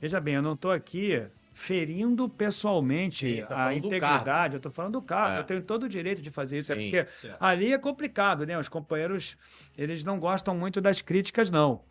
[0.00, 1.22] Veja bem, eu não estou aqui
[1.54, 5.38] ferindo pessoalmente Sim, tá a integridade, eu estou falando do cargo, É.
[5.40, 6.90] eu tenho todo o direito de fazer isso, é Sim.
[6.90, 7.06] porque
[7.38, 8.58] ali é complicado, né?
[8.58, 9.36] Os companheiros,
[9.76, 11.82] eles não gostam muito das críticas, não.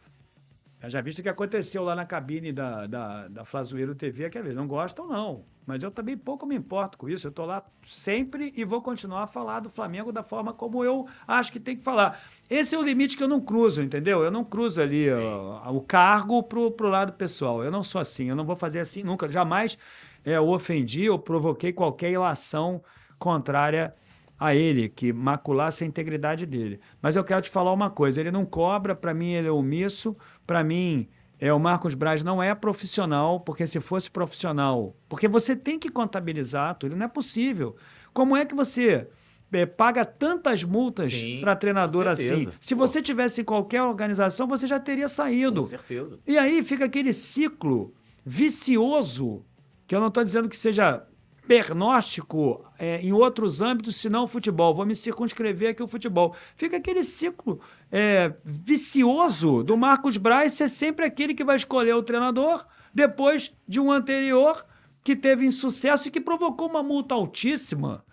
[0.90, 4.56] Já visto o que aconteceu lá na cabine da, da, da Flazoeiro TV, quer ver,
[4.56, 8.52] não gostam não, mas eu também pouco me importo com isso, eu estou lá sempre
[8.56, 11.84] e vou continuar a falar do Flamengo da forma como eu acho que tem que
[11.84, 12.20] falar.
[12.50, 14.24] Esse é o limite que eu não cruzo, entendeu?
[14.24, 18.36] Eu não cruzo ali o cargo pro, pro lado pessoal, eu não sou assim, eu
[18.36, 19.78] não vou fazer assim nunca, jamais
[20.26, 22.84] é, eu ofendi ou provoquei qualquer ilação
[23.20, 23.94] contrária
[24.42, 26.80] a ele, que maculasse a integridade dele.
[27.00, 30.18] Mas eu quero te falar uma coisa, ele não cobra, para mim ele é omisso,
[30.52, 31.08] para mim
[31.40, 35.88] é, o Marcos Braz não é profissional, porque se fosse profissional, porque você tem que
[35.88, 37.78] contabilizar, Túlio, não é possível.
[38.14, 39.08] Como é que você
[39.50, 42.50] é, paga tantas multas para treinador assim?
[42.60, 42.86] Se Pô.
[42.86, 45.62] você tivesse em qualquer organização, você já teria saído.
[45.62, 46.20] Com certeza.
[46.28, 47.94] E aí fica aquele ciclo
[48.26, 49.46] vicioso,
[49.88, 51.02] que eu não estou dizendo que seja
[51.48, 54.74] pernóstico é, em outros âmbitos, senão o futebol.
[54.74, 56.36] Vou me circunscrever aqui o futebol.
[56.56, 57.60] Fica aquele ciclo
[57.92, 63.80] é, vicioso do Marcos Braz ser sempre aquele que vai escolher o treinador depois de
[63.80, 64.66] um anterior
[65.04, 68.06] que teve insucesso e que provocou uma multa altíssima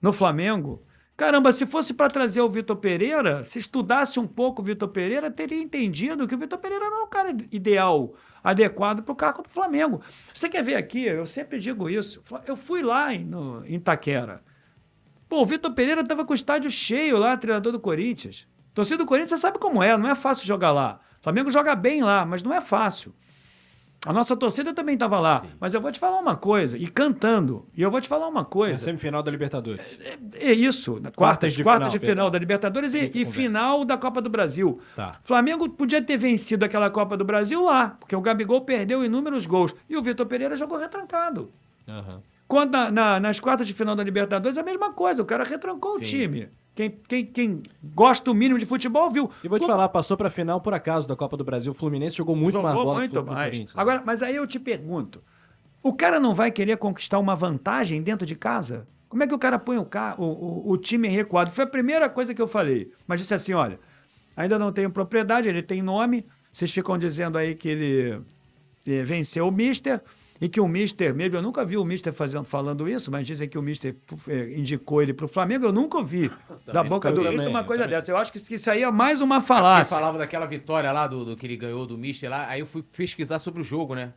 [0.00, 0.82] no Flamengo.
[1.16, 5.30] Caramba, se fosse para trazer o Vitor Pereira, se estudasse um pouco o Vitor Pereira,
[5.30, 9.42] teria entendido que o Vitor Pereira não é o cara ideal, adequado para o cargo
[9.42, 10.02] do Flamengo.
[10.32, 11.04] Você quer ver aqui?
[11.04, 12.22] Eu sempre digo isso.
[12.46, 14.42] Eu fui lá em, no, em Itaquera.
[15.28, 18.48] Pô, o Vitor Pereira estava com o estádio cheio lá, treinador do Corinthians.
[18.74, 21.00] Torcida do Corinthians, você sabe como é, não é fácil jogar lá.
[21.20, 23.14] O Flamengo joga bem lá, mas não é fácil.
[24.06, 25.40] A nossa torcida também estava lá.
[25.40, 25.50] Sim.
[25.60, 28.44] Mas eu vou te falar uma coisa, e cantando, e eu vou te falar uma
[28.44, 28.80] coisa.
[28.80, 29.84] semifinal da Libertadores.
[30.34, 33.98] É isso, quartas, Quartas de quartas final, de final da Libertadores e, e final da
[33.98, 34.80] Copa do Brasil.
[34.96, 35.20] Tá.
[35.22, 39.74] Flamengo podia ter vencido aquela Copa do Brasil lá, porque o Gabigol perdeu inúmeros gols
[39.88, 41.52] e o Vitor Pereira jogou retrancado.
[41.86, 42.22] Aham.
[42.50, 45.92] Quando na- na- nas quartas de final da Libertadores, a mesma coisa, o cara retrancou
[45.92, 46.04] o Sim.
[46.04, 46.48] time.
[46.74, 47.62] Quem, quem, quem
[47.94, 49.30] gosta o mínimo de futebol viu.
[49.44, 51.70] E vou te Como- falar, passou pra final por acaso da Copa do Brasil.
[51.70, 53.50] O Fluminense jogou muito jogou mais bola muito o o mais.
[53.52, 53.78] Corinthians.
[53.78, 55.22] Agora, mas aí eu te pergunto:
[55.80, 58.84] o cara não vai querer conquistar uma vantagem dentro de casa?
[59.08, 59.86] Como é que o cara põe o,
[60.18, 61.52] o, o, o time recuado?
[61.52, 62.90] Foi a primeira coisa que eu falei.
[63.06, 63.78] Mas disse assim: olha,
[64.36, 66.26] Ainda não tenho propriedade, ele tem nome.
[66.52, 68.20] Vocês ficam dizendo aí que ele
[68.86, 70.00] eh, venceu o Mister
[70.40, 73.46] e que o Mister mesmo, eu nunca vi o Mister fazendo, falando isso, mas dizem
[73.46, 73.94] que o Mister
[74.26, 76.30] eh, indicou ele para o Flamengo, eu nunca ouvi
[76.66, 78.10] da boca do Mister uma coisa dessa.
[78.10, 79.94] Eu acho que isso aí é mais uma falácia.
[79.94, 82.66] Ele falava daquela vitória lá, do, do, que ele ganhou do Mister lá, aí eu
[82.66, 84.14] fui pesquisar sobre o jogo, né?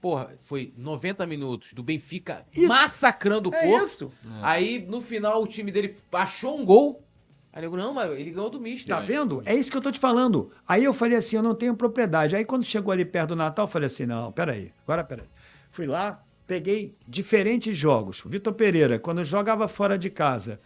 [0.00, 2.66] Porra, foi 90 minutos do Benfica isso.
[2.66, 3.84] massacrando o é Porto.
[3.84, 4.12] Isso.
[4.40, 7.04] Aí, no final, o time dele achou um gol,
[7.52, 8.94] Aí eu não, mas ele ganhou do Mister.
[8.94, 9.42] Tá vendo?
[9.44, 10.52] É isso que eu tô te falando.
[10.66, 12.36] Aí eu falei assim, eu não tenho propriedade.
[12.36, 15.26] Aí quando chegou ali perto do Natal, eu falei assim, não, peraí, agora peraí.
[15.70, 18.22] Fui lá, peguei diferentes jogos.
[18.26, 20.60] Vitor Pereira, quando jogava fora de casa,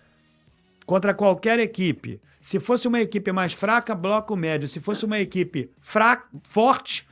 [0.87, 4.69] contra qualquer equipe, se fosse uma equipe mais fraca, bloco médio.
[4.69, 7.07] Se fosse uma equipe fraca, forte,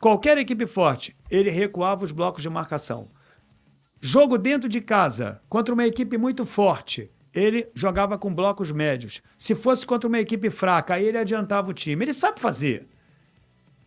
[0.00, 3.08] qualquer equipe forte, ele recuava os blocos de marcação.
[4.00, 9.22] Jogo dentro de casa, contra uma equipe muito forte, ele jogava com blocos médios.
[9.36, 12.04] Se fosse contra uma equipe fraca, ele adiantava o time.
[12.04, 12.86] Ele sabe fazer.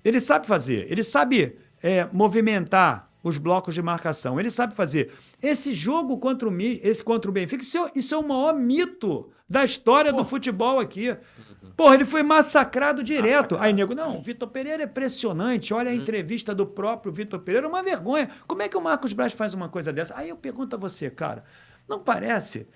[0.03, 0.91] Ele sabe fazer.
[0.91, 4.39] Ele sabe é, movimentar os blocos de marcação.
[4.39, 5.13] Ele sabe fazer.
[5.41, 9.29] Esse jogo contra o, esse contra o Benfica, isso é, isso é o maior mito
[9.47, 10.23] da história Porra.
[10.23, 11.15] do futebol aqui.
[11.75, 13.55] Porra, ele foi massacrado direto.
[13.55, 13.63] Massacrado.
[13.63, 15.73] Aí, nego, não, Vitor Pereira é impressionante.
[15.73, 15.99] Olha a uhum.
[15.99, 18.29] entrevista do próprio Vitor Pereira, uma vergonha.
[18.47, 20.17] Como é que o Marcos Braz faz uma coisa dessa?
[20.17, 21.43] Aí eu pergunto a você, cara,
[21.87, 22.67] não parece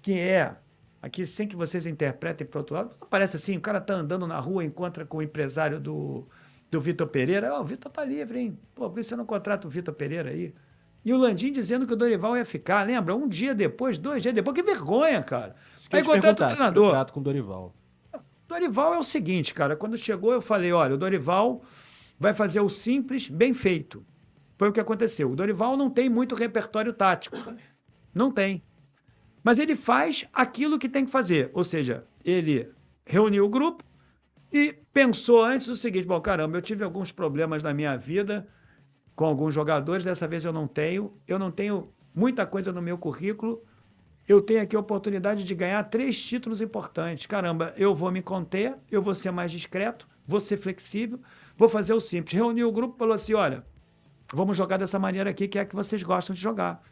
[0.00, 0.54] que é,
[1.02, 4.38] aqui sem que vocês interpretem para outro lado, parece assim, o cara está andando na
[4.38, 6.26] rua, encontra com o empresário do,
[6.70, 8.58] do Vitor Pereira, oh, o Vitor tá livre, hein?
[8.74, 10.54] Pô, por que você não contrata o Vitor Pereira aí?
[11.04, 13.14] E o Landim dizendo que o Dorival ia ficar, lembra?
[13.14, 15.56] Um dia depois, dois dias depois, que vergonha, cara.
[15.90, 16.90] Aí contrata o treinador.
[16.90, 17.74] Trato com o Dorival.
[18.46, 21.62] Dorival é o seguinte, cara, quando chegou eu falei, olha, o Dorival
[22.18, 24.04] vai fazer o simples bem feito.
[24.58, 25.30] Foi o que aconteceu.
[25.30, 27.36] O Dorival não tem muito repertório tático.
[28.14, 28.62] Não tem.
[29.42, 31.50] Mas ele faz aquilo que tem que fazer.
[31.54, 32.68] Ou seja, ele
[33.06, 33.82] reuniu o grupo
[34.52, 38.46] e pensou antes o seguinte: bom, caramba, eu tive alguns problemas na minha vida
[39.20, 41.12] com alguns jogadores, dessa vez eu não tenho.
[41.28, 43.62] Eu não tenho muita coisa no meu currículo.
[44.26, 47.26] Eu tenho aqui a oportunidade de ganhar três títulos importantes.
[47.26, 51.20] Caramba, eu vou me conter, eu vou ser mais discreto, vou ser flexível,
[51.54, 52.32] vou fazer o simples.
[52.32, 53.62] Reuniu o grupo e falou assim: olha,
[54.32, 56.82] vamos jogar dessa maneira aqui, que é a que vocês gostam de jogar.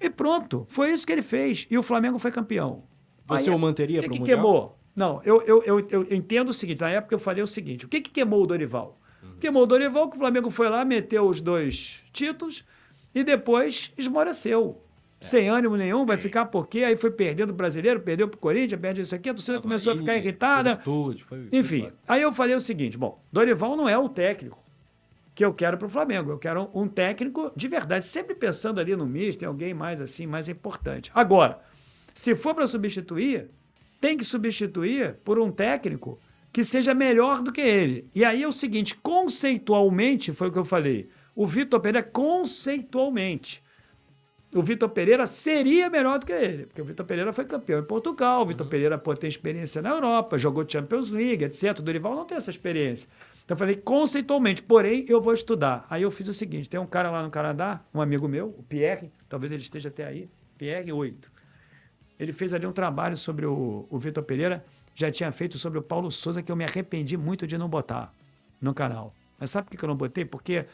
[0.00, 1.66] E pronto, foi isso que ele fez.
[1.68, 2.84] E o Flamengo foi campeão.
[3.26, 4.77] Você Aí, o manteria para o que queimou?
[4.98, 7.88] Não, eu, eu, eu, eu, entendo o seguinte, na época eu falei o seguinte, o
[7.88, 8.98] que, que queimou o Dorival?
[9.22, 9.36] Uhum.
[9.38, 12.64] Queimou o Dorival que o Flamengo foi lá, meteu os dois títulos
[13.14, 14.82] e depois esmoreceu.
[15.20, 15.24] É.
[15.24, 19.02] Sem ânimo nenhum, vai ficar porque aí foi perdendo o brasileiro, perdeu pro Corinthians, perdeu
[19.04, 20.74] isso aqui, a torcida começou a ficar irritada.
[20.74, 24.58] Tudo, foi, Enfim, aí eu falei o seguinte, bom, Dorival não é o técnico
[25.32, 26.32] que eu quero para o Flamengo.
[26.32, 30.26] Eu quero um, técnico de verdade, sempre pensando ali no misto, em alguém mais assim,
[30.26, 31.12] mais importante.
[31.14, 31.60] Agora,
[32.12, 33.48] se for para substituir,
[34.00, 36.18] tem que substituir por um técnico
[36.52, 38.08] que seja melhor do que ele.
[38.14, 43.62] E aí é o seguinte, conceitualmente, foi o que eu falei, o Vitor Pereira conceitualmente.
[44.54, 47.84] O Vitor Pereira seria melhor do que ele, porque o Vitor Pereira foi campeão em
[47.84, 48.70] Portugal, o Vitor uhum.
[48.70, 51.78] Pereira pô, tem experiência na Europa, jogou Champions League, etc.
[51.78, 53.08] O Dorival não tem essa experiência.
[53.44, 55.86] Então eu falei, conceitualmente, porém eu vou estudar.
[55.90, 58.62] Aí eu fiz o seguinte: tem um cara lá no Canadá, um amigo meu, o
[58.62, 61.30] Pierre, talvez ele esteja até aí, Pierre 8.
[62.18, 64.64] Ele fez ali um trabalho sobre o, o Vitor Pereira,
[64.94, 68.12] já tinha feito sobre o Paulo Souza, que eu me arrependi muito de não botar
[68.60, 69.14] no canal.
[69.38, 70.24] Mas sabe por que eu não botei?
[70.24, 70.66] Porque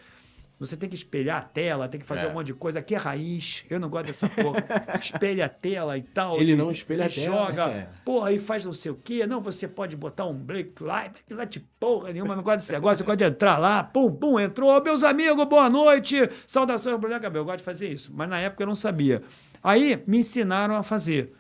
[0.58, 2.28] você tem que espelhar a tela, tem que fazer é.
[2.28, 2.78] um monte de coisa.
[2.78, 3.64] Aqui é raiz.
[3.68, 4.64] Eu não gosto dessa porra.
[5.00, 6.40] Espelha a tela e tal.
[6.40, 7.46] Ele e, não espelha a tela.
[7.48, 7.64] Joga.
[7.70, 7.88] É.
[8.04, 9.26] Porra, aí faz não sei o quê.
[9.26, 11.14] Não, você pode botar um break live.
[11.30, 12.36] Lá de porra nenhuma.
[12.36, 12.98] Não gosto desse negócio.
[12.98, 13.82] Você pode entrar lá.
[13.82, 14.80] Pum, pum, entrou.
[14.82, 16.30] Meus amigos, boa noite.
[16.46, 17.42] Saudações, Bruno Gabriel.
[17.42, 18.12] Eu gosto de fazer isso.
[18.14, 19.22] Mas na época eu não sabia.
[19.65, 21.32] Aí me ensinaram a fazer.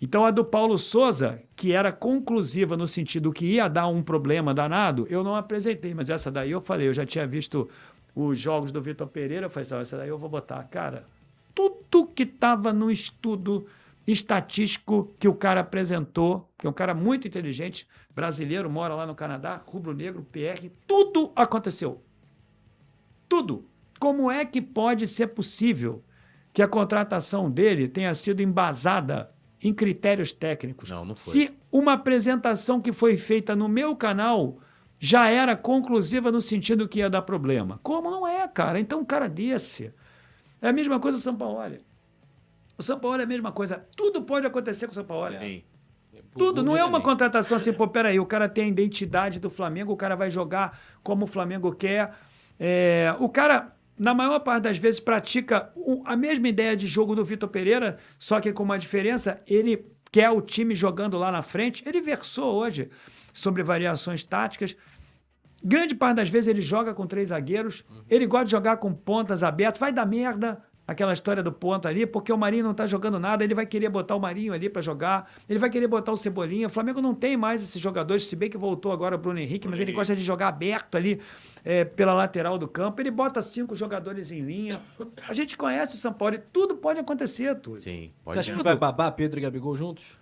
[0.00, 4.54] Então a do Paulo Souza, que era conclusiva no sentido que ia dar um problema
[4.54, 7.68] danado, eu não apresentei, mas essa daí eu falei, eu já tinha visto
[8.14, 10.64] os jogos do Vitor Pereira, eu falei assim, essa daí eu vou botar.
[10.64, 11.06] Cara,
[11.54, 13.66] tudo que estava no estudo
[14.08, 19.14] estatístico que o cara apresentou, que é um cara muito inteligente, brasileiro, mora lá no
[19.14, 22.02] Canadá, rubro-negro, PR, tudo aconteceu.
[23.28, 23.66] Tudo.
[24.00, 26.02] Como é que pode ser possível
[26.52, 29.30] que a contratação dele tenha sido embasada
[29.62, 30.90] em critérios técnicos?
[30.90, 31.32] Não, não foi.
[31.32, 34.58] Se uma apresentação que foi feita no meu canal
[34.98, 37.80] já era conclusiva no sentido que ia dar problema.
[37.82, 38.78] Como não é, cara?
[38.78, 39.92] Então, um cara desse.
[40.60, 41.76] É a mesma coisa o São Paulo.
[42.78, 43.84] O São Paulo é a mesma coisa.
[43.96, 45.36] Tudo pode acontecer com o São Paulo.
[45.40, 45.64] Sim.
[46.36, 49.92] Tudo, não é uma contratação assim, pô, peraí, o cara tem a identidade do Flamengo,
[49.92, 52.14] o cara vai jogar como o Flamengo quer.
[52.58, 55.72] É, o cara, na maior parte das vezes, pratica
[56.04, 60.28] a mesma ideia de jogo do Vitor Pereira, só que com uma diferença, ele quer
[60.28, 61.84] o time jogando lá na frente.
[61.86, 62.90] Ele versou hoje.
[63.32, 64.76] sobre variações táticas.
[65.64, 69.44] Grande parte das vezes ele joga com três zagueiros, ele gosta de jogar com pontas
[69.44, 70.60] abertas, vai dar merda
[70.92, 73.88] aquela história do ponta ali, porque o Marinho não tá jogando nada, ele vai querer
[73.88, 76.66] botar o Marinho ali para jogar, ele vai querer botar o Cebolinha.
[76.66, 79.66] O Flamengo não tem mais esses jogadores, se bem que voltou agora o Bruno Henrique,
[79.68, 81.20] mas ele gosta de jogar aberto ali
[81.64, 83.00] é, pela lateral do campo.
[83.00, 84.80] Ele bota cinco jogadores em linha.
[85.28, 87.80] A gente conhece o São Paulo e tudo pode acontecer, tudo.
[87.80, 90.20] Sim, Você pode acha que vai babar Pedro e Gabigol juntos?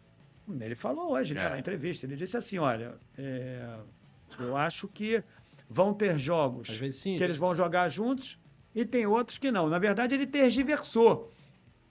[0.60, 1.48] Ele falou hoje, né, É.
[1.50, 2.06] na entrevista.
[2.06, 3.76] Ele disse assim: olha, é,
[4.38, 5.22] eu acho que
[5.68, 7.16] vão ter jogos sim.
[7.16, 8.38] que eles vão jogar juntos
[8.74, 9.68] e tem outros que não.
[9.68, 11.30] Na verdade, ele tergiversou.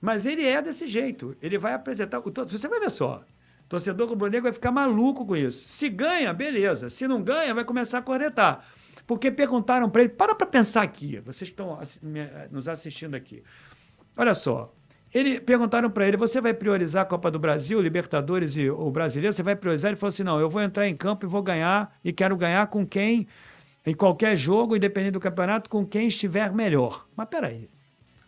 [0.01, 1.35] Mas ele é desse jeito.
[1.41, 2.19] Ele vai apresentar.
[2.19, 3.23] O, você vai ver só.
[3.65, 5.68] O torcedor rubro-negro vai ficar maluco com isso.
[5.68, 6.89] Se ganha, beleza.
[6.89, 8.65] Se não ganha, vai começar a cornetar.
[9.06, 10.10] Porque perguntaram para ele.
[10.10, 11.19] Para para pensar aqui.
[11.19, 11.77] Vocês estão
[12.49, 13.43] nos assistindo aqui.
[14.18, 14.73] Olha só.
[15.14, 19.34] Ele, perguntaram para ele: você vai priorizar a Copa do Brasil, Libertadores e o Brasileiro?
[19.34, 19.89] Você vai priorizar?
[19.89, 21.97] Ele falou assim: não, eu vou entrar em campo e vou ganhar.
[22.03, 23.27] E quero ganhar com quem,
[23.90, 27.07] em qualquer jogo, independente do campeonato, com quem estiver melhor.
[27.16, 27.68] Mas peraí.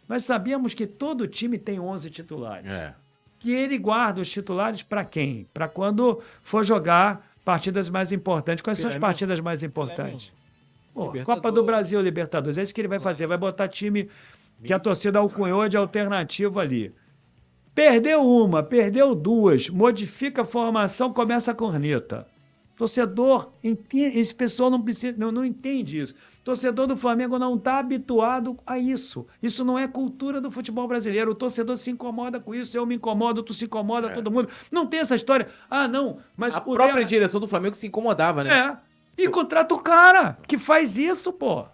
[0.09, 2.71] Nós sabíamos que todo time tem 11 titulares.
[2.71, 2.95] É.
[3.39, 5.47] Que ele guarda os titulares para quem?
[5.53, 8.61] Para quando for jogar partidas mais importantes.
[8.61, 10.33] Quais são as partidas mais importantes?
[10.93, 11.13] Pô.
[11.23, 12.57] Copa do Brasil, Libertadores.
[12.57, 13.27] É isso que ele vai fazer.
[13.27, 14.09] Vai botar time
[14.63, 16.93] que a torcida alcunhou de alternativo ali.
[17.73, 22.27] Perdeu uma, perdeu duas, modifica a formação, começa a corneta.
[22.81, 23.51] Torcedor,
[23.93, 26.15] esse pessoal não, precisa, não, não entende isso.
[26.43, 29.27] Torcedor do Flamengo não está habituado a isso.
[29.39, 31.29] Isso não é cultura do futebol brasileiro.
[31.29, 32.75] O torcedor se incomoda com isso.
[32.75, 34.49] Eu me incomodo, tu se incomoda, todo mundo.
[34.71, 35.47] Não tem essa história.
[35.69, 38.49] Ah, não, mas A própria dela- direção do Flamengo se incomodava, né?
[38.51, 38.77] é.
[39.15, 41.65] E contrata o cara que faz isso, pô.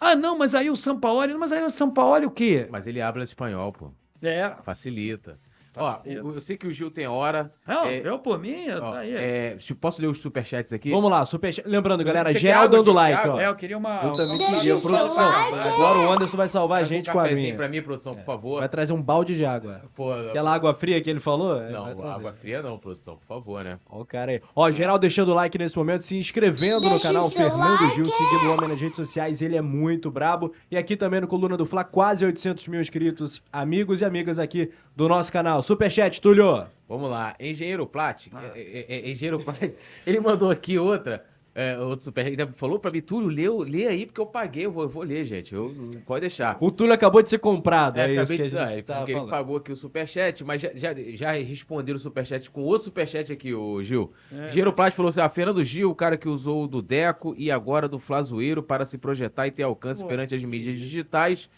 [0.00, 2.66] Ah, não, mas aí o Sampaoli, mas aí o Sampaoli o quê?
[2.70, 3.90] Mas ele habla espanhol, pô.
[4.22, 4.54] É.
[4.62, 5.38] Facilita.
[5.76, 7.52] Ó, o- eu sei que o Gil tem hora.
[7.66, 9.14] Não, É, eu por mim, eu ó, tá aí.
[9.14, 10.90] é, se- posso ler os superchats aqui?
[10.90, 11.68] Vamos lá, superchat.
[11.68, 13.40] Lembrando, Mas galera, geral água, dando like, ó.
[13.40, 14.00] É, eu queria uma.
[14.04, 15.26] Eu também Deixa queria, produção.
[15.26, 15.68] like.
[15.68, 17.56] Agora o Anderson vai salvar a gente um com a cafezinho aguinha.
[17.56, 18.60] pra mim, produção, por favor.
[18.60, 19.82] Vai trazer um balde de água.
[19.94, 21.60] Pô, Aquela água fria que ele falou?
[21.60, 23.78] é, Não, água fria não, produção, por favor, né?
[23.90, 24.40] Ó o cara aí.
[24.54, 27.82] Ó, geral deixando o like nesse momento, se inscrevendo no Deixa canal o seu Fernando
[27.82, 27.94] like.
[27.94, 30.52] Gil, seguindo o homem nas redes sociais, ele é muito brabo.
[30.70, 34.70] E aqui também no Coluna do Fla, quase 800 mil inscritos, amigos e amigas aqui
[34.94, 35.62] do nosso canal.
[35.66, 36.64] Superchat, Túlio.
[36.88, 39.58] Vamos lá, Engenheiro Plat, é, é, é, Engenheiro Plat,
[40.06, 44.06] ele mandou aqui outra, é, outro super, ele falou pra mim, Túlio, lê, lê aí
[44.06, 45.74] porque eu paguei, eu vou, eu vou ler, gente, eu,
[46.06, 46.56] pode deixar.
[46.60, 49.02] O Túlio acabou de ser comprado, é, É, isso que de a gente porque tá
[49.02, 49.30] ele falando.
[49.30, 53.52] pagou aqui o superchat, mas já, já, já responderam o superchat com outro superchat aqui,
[53.52, 54.12] o Gil.
[54.30, 54.46] É.
[54.46, 57.50] Engenheiro Plat falou assim, a Fernando Gil, o cara que usou o do Deco e
[57.50, 60.08] agora do Flazoeiro para se projetar e ter alcance Pô.
[60.08, 61.50] perante as mídias digitais.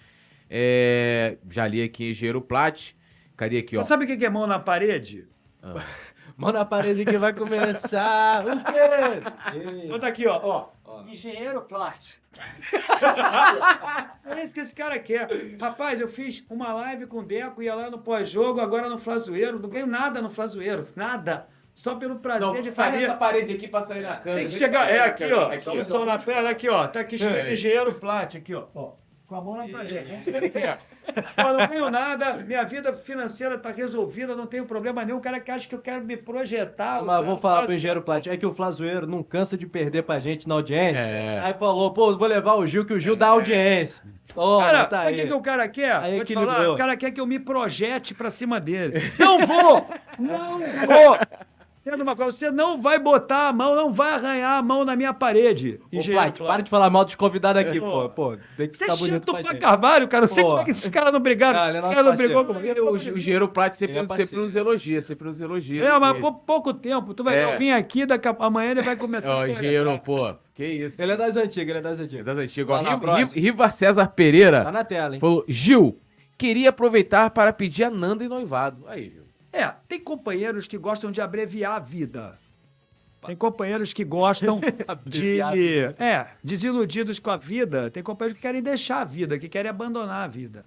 [0.49, 2.93] É, já li aqui Engenheiro Plat,
[3.39, 3.83] cadê aqui, Você ó?
[3.83, 5.27] sabe o que é mão na parede?
[5.63, 5.83] Ah.
[6.37, 8.45] Mão na parede que vai começar.
[8.47, 9.89] o quê?
[9.89, 10.39] Bota aqui, ó.
[10.43, 10.69] ó.
[10.85, 11.03] Ó.
[11.03, 12.15] Engenheiro Plat.
[14.25, 15.29] é isso que esse cara quer.
[15.61, 19.59] Rapaz, eu fiz uma live com o Deco, ia lá no pós-jogo, agora no Flazoeiro.
[19.59, 20.87] Não ganho nada no Flazoeiro.
[20.95, 21.47] Nada.
[21.75, 23.05] Só pelo prazer de faz fazer.
[23.05, 24.41] essa parede aqui pra sair na câmera.
[24.41, 24.91] Tem que chegar.
[24.91, 25.47] É aqui, ó.
[25.49, 26.87] Aqui, Toma o sol na perna, aqui, ó.
[26.89, 27.53] Tá aqui escrito É.
[27.53, 28.65] engenheiro Plat, aqui, ó.
[28.75, 28.93] ó.
[29.27, 29.97] Com a mão na parede.
[29.99, 30.81] É isso que ele quer.
[31.37, 35.19] Eu não tenho nada, minha vida financeira tá resolvida, não tenho problema nenhum.
[35.19, 37.03] O cara que acha que eu quero me projetar.
[37.03, 40.19] Mas vou falar pro engenheiro Plat, é que o Flazoeiro não cansa de perder pra
[40.19, 41.01] gente na audiência.
[41.01, 41.41] É.
[41.41, 44.03] Aí falou, pô, vou levar o Gil, que o Gil dá audiência.
[44.35, 45.97] Toma, Cara, tá sabe o que, que o cara quer?
[45.97, 49.01] Aí Vou te falar, o cara quer que eu me projete pra cima dele.
[49.19, 49.87] Não vou!
[50.19, 51.19] Não vou!
[51.89, 54.95] Entenda uma coisa, você não vai botar a mão, não vai arranhar a mão na
[54.95, 55.81] minha parede.
[55.91, 56.49] Ô, engenheiro Plat, Plat.
[56.53, 58.09] para de falar mal dos convidados aqui, Pô.
[58.09, 58.09] pô.
[58.11, 60.25] Pô, tem que Você é ficar bonito chato pra pra carvalho, cara.
[60.25, 60.51] Eu sei Pô.
[60.51, 61.59] como é que esses caras não brigaram.
[61.67, 62.81] Ele é Esses caras não brigou comigo.
[62.83, 65.83] O, o Engenheiro Plat sempre, é sempre nos elogia, sempre nos elogia.
[65.83, 67.15] É, mas por pouco tempo.
[67.15, 67.57] Tu vai É.
[67.57, 68.37] vim aqui, daqui a...
[68.39, 71.03] amanhã ele vai começar Ó, a Engenheiro, pô, que isso.
[71.03, 72.25] Ele é das antigas, ele é das É antigas.
[72.27, 72.67] das antigas.
[72.77, 73.29] Vai lá, Ó, Ri- próximo.
[73.35, 75.21] Ri- Riva César Pereira Tá na tela, hein?
[75.21, 75.99] falou, Gil,
[76.37, 78.85] queria aproveitar para pedir a Nanda em noivado.
[78.87, 79.28] Aí, Gil.
[79.53, 82.39] É, tem companheiros que gostam de abreviar a vida.
[83.27, 84.61] Tem companheiros que gostam
[85.05, 85.41] de.
[85.99, 87.91] É, desiludidos com a vida.
[87.91, 90.65] Tem companheiros que querem deixar a vida, que querem abandonar a vida.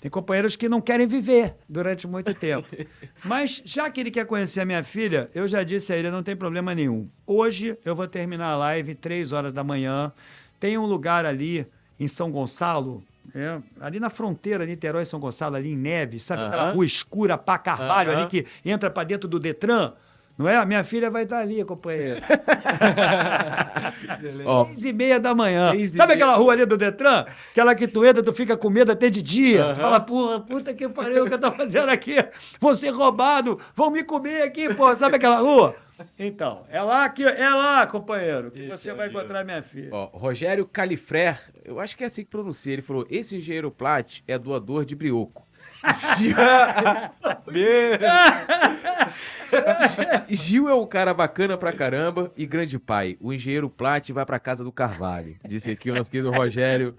[0.00, 2.66] Tem companheiros que não querem viver durante muito tempo.
[3.24, 6.24] Mas, já que ele quer conhecer a minha filha, eu já disse a ele, não
[6.24, 7.08] tem problema nenhum.
[7.24, 10.12] Hoje eu vou terminar a live, três horas da manhã.
[10.58, 11.64] Tem um lugar ali
[12.00, 13.04] em São Gonçalo,
[13.34, 17.58] é, ali na fronteira, Niterói São Gonçalo, ali em Neves, sabe aquela rua escura pra
[17.58, 19.92] Carvalho ali que entra pra dentro do Detran?
[20.36, 20.56] Não é?
[20.56, 22.20] A minha filha vai estar ali, companheiro.
[24.44, 25.72] Ó, Seis e meia da manhã.
[25.88, 27.26] Sabe aquela rua ali do Detran?
[27.50, 29.72] Aquela que tu entra, tu fica com medo até de dia.
[29.74, 32.16] Tu fala, porra, puta que pariu, o que eu tô fazendo aqui?
[32.60, 34.94] Vou ser roubado, vão me comer aqui, porra.
[34.94, 35.74] Sabe aquela rua?
[36.18, 39.90] Então, é lá que é lá, companheiro, que Esse você é vai encontrar minha filha.
[39.92, 42.72] Ó, Rogério Califrer, eu acho que é assim que pronuncia.
[42.72, 45.46] Ele falou: esse engenheiro Plat é doador de brioco.
[50.30, 53.16] Gil é um cara bacana pra caramba e grande pai.
[53.20, 55.36] O engenheiro Plat vai pra casa do Carvalho.
[55.44, 56.94] Disse aqui o nosso querido Rogério.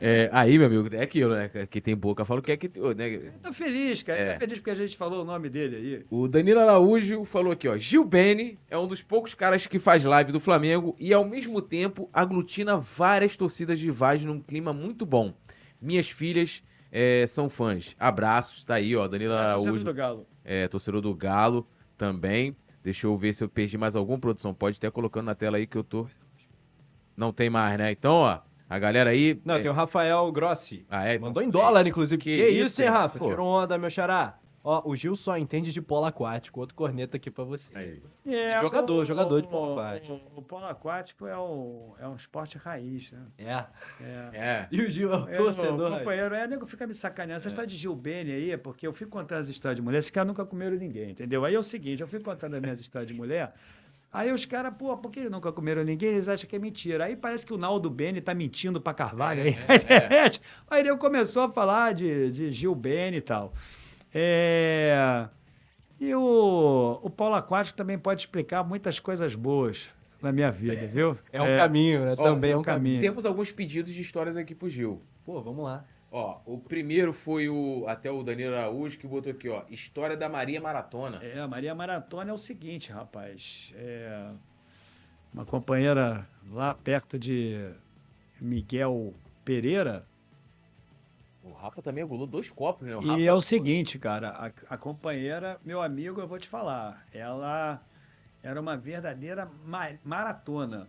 [0.00, 1.50] É, aí, meu amigo, é aquilo, né?
[1.68, 2.70] Que tem boca, fala o que é que.
[2.96, 3.32] Né?
[3.42, 4.18] Tô feliz, cara.
[4.18, 4.32] É.
[4.34, 6.06] Tô feliz porque a gente falou o nome dele aí.
[6.10, 7.76] O Danilo Araújo falou aqui, ó.
[7.76, 11.60] Gil Bene é um dos poucos caras que faz live do Flamengo e ao mesmo
[11.60, 15.34] tempo aglutina várias torcidas rivais num clima muito bom.
[15.80, 17.94] Minhas filhas é, são fãs.
[17.98, 19.06] Abraços, tá aí, ó.
[19.08, 20.26] Danilo Torcedor Araújo, do Galo.
[20.44, 21.66] é, torcedor do Galo
[21.96, 22.56] também.
[22.82, 24.54] Deixa eu ver se eu perdi mais alguma produção.
[24.54, 26.06] Pode até colocando na tela aí que eu tô.
[27.16, 27.90] Não tem mais, né?
[27.90, 28.38] Então, ó,
[28.70, 29.40] a galera aí.
[29.44, 30.86] Não, é- tem o Rafael Grossi.
[30.88, 31.18] Ah, é?
[31.18, 32.20] Mandou em dólar, inclusive.
[32.22, 32.88] Que Que, isso, hein?
[32.88, 33.18] Rafa?
[33.18, 33.28] Pô.
[33.28, 34.38] Tirou onda, meu xará.
[34.70, 36.60] Ó, o Gil só entende de polo aquático.
[36.60, 37.70] Outro corneta aqui pra você.
[37.74, 38.02] Aí.
[38.26, 40.12] É, Jogador, o- jogador de o- polo aquático.
[40.36, 43.20] O, o polo aquático é, o, é um esporte raiz, né?
[43.38, 43.64] É.
[44.04, 44.30] É.
[44.34, 44.68] É.
[44.70, 45.90] E o Gil é o É, torcedor.
[45.92, 47.38] o companheiro, é, nego fica me sacaneando.
[47.38, 50.00] Essa história de Gil Bene aí, é porque eu fico contando as histórias de mulher,
[50.00, 51.44] esses caras nunca comeram ninguém, entendeu?
[51.46, 53.54] Aí é o seguinte, eu fico contando as minhas histórias de mulher,
[54.12, 56.10] aí os caras, pô, por que nunca comeram ninguém?
[56.10, 57.04] Eles acham que é mentira.
[57.06, 60.40] Aí parece que o Naldo Bene tá mentindo pra Carvalho aí na internet.
[60.68, 63.52] Aí ele começou a falar de, de Gil Bene e tal.
[64.14, 65.28] É...
[66.00, 69.90] E o, o Paulo Aquático também pode explicar muitas coisas boas
[70.22, 71.18] na minha vida, viu?
[71.32, 72.14] É um caminho, né?
[72.16, 72.84] Ó, Também é um caminho.
[72.84, 73.00] caminho.
[73.00, 75.02] Temos alguns pedidos de histórias aqui pro Gil.
[75.24, 75.84] Pô, vamos lá.
[76.10, 80.28] Ó, o primeiro foi o até o Danilo Araújo que botou aqui, ó, história da
[80.28, 81.22] Maria Maratona.
[81.22, 83.74] É, a Maria Maratona é o seguinte, rapaz.
[83.76, 84.30] É
[85.34, 87.70] uma companheira lá perto de
[88.40, 89.12] Miguel
[89.44, 90.06] Pereira.
[91.48, 92.92] O Rafa também agulou dois copos, né?
[93.18, 97.80] E é o seguinte, cara, a, a companheira, meu amigo, eu vou te falar, ela
[98.42, 100.88] era uma verdadeira ma- maratona.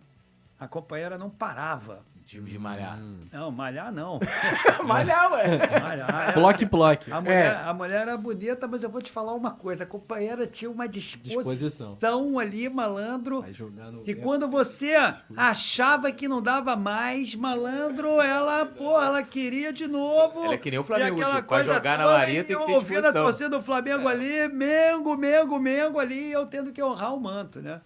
[0.59, 2.03] A companheira não parava.
[2.29, 2.95] De, de malhar.
[2.99, 3.17] Hum.
[3.33, 4.19] Não, malhar não.
[4.85, 5.79] Malhar, ué.
[5.79, 6.09] Malhar.
[6.09, 7.11] ela- Ploque, ploque.
[7.11, 9.83] A mulher, a mulher era bonita, mas eu vou te falar uma coisa.
[9.83, 11.97] A companheira tinha uma disposição, Disposição.
[12.39, 13.43] ali, malandro.
[14.05, 14.93] Que quando você
[15.35, 20.45] achava que não dava mais, malandro, ela, pô, ela queria de novo.
[20.45, 21.43] Ela é que nem o E Flamengo, aquela Gil.
[21.45, 25.57] Pra jogar na e tem que ter ouvindo a torcida do Flamengo ali, Mengo, Mengo,
[25.59, 27.81] Mengo ali, e eu tendo que honrar o manto, né?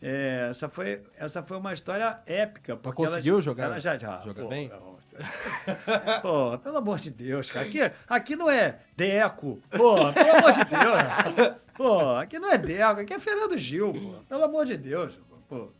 [0.00, 2.76] É, essa, foi, essa foi uma história épica.
[2.76, 3.64] Porque ela- conseguiu jogar?
[3.64, 4.20] Ela já, já.
[4.24, 4.68] Joga pô, bem?
[4.68, 4.98] não.
[6.22, 7.66] Pô, pelo amor de Deus, cara.
[7.66, 9.60] Aqui, aqui não é Deco.
[9.70, 11.58] Pô, pelo amor de Deus.
[11.76, 14.14] Pô, aqui não é Deco, aqui é Fernando Gil, pô.
[14.28, 15.18] Pelo amor de Deus.
[15.48, 15.70] Pô.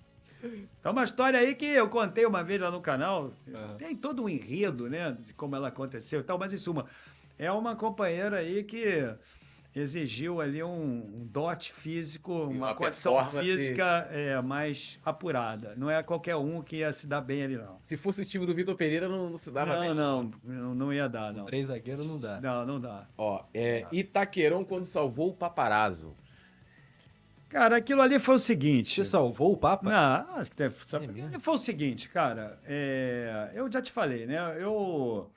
[0.85, 3.33] É uma história aí que eu contei uma vez lá no canal.
[3.79, 5.17] Tem todo um enredo, né?
[5.21, 6.87] De como ela aconteceu e tal, mas em suma,
[7.39, 9.09] é uma companheira aí que
[9.75, 15.75] exigiu ali um, um dote físico, E uma, uma condição física é, mais apurada.
[15.77, 17.79] Não é qualquer um que ia se dar bem ali, não.
[17.83, 19.95] Se fosse o time do Vitor Pereira, não, não se dava Não, bem.
[19.95, 21.45] não, não, não ia dar, não.
[21.47, 22.41] Três zagueiros não dá.
[22.41, 23.07] Não, não dá.
[23.17, 26.17] Ó, é, Itaquerão quando salvou o paparazzo.
[27.49, 28.95] Cara, aquilo ali foi o seguinte.
[28.95, 29.89] Você salvou o Papa?
[29.89, 30.77] Não, acho que deve,
[31.35, 32.59] É foi o seguinte, cara.
[32.67, 34.37] é, eu já te falei, né?
[34.63, 35.31] Eu,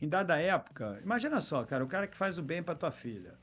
[0.00, 3.34] em dada época, imagina só, cara, o cara que faz o bem pra tua filha.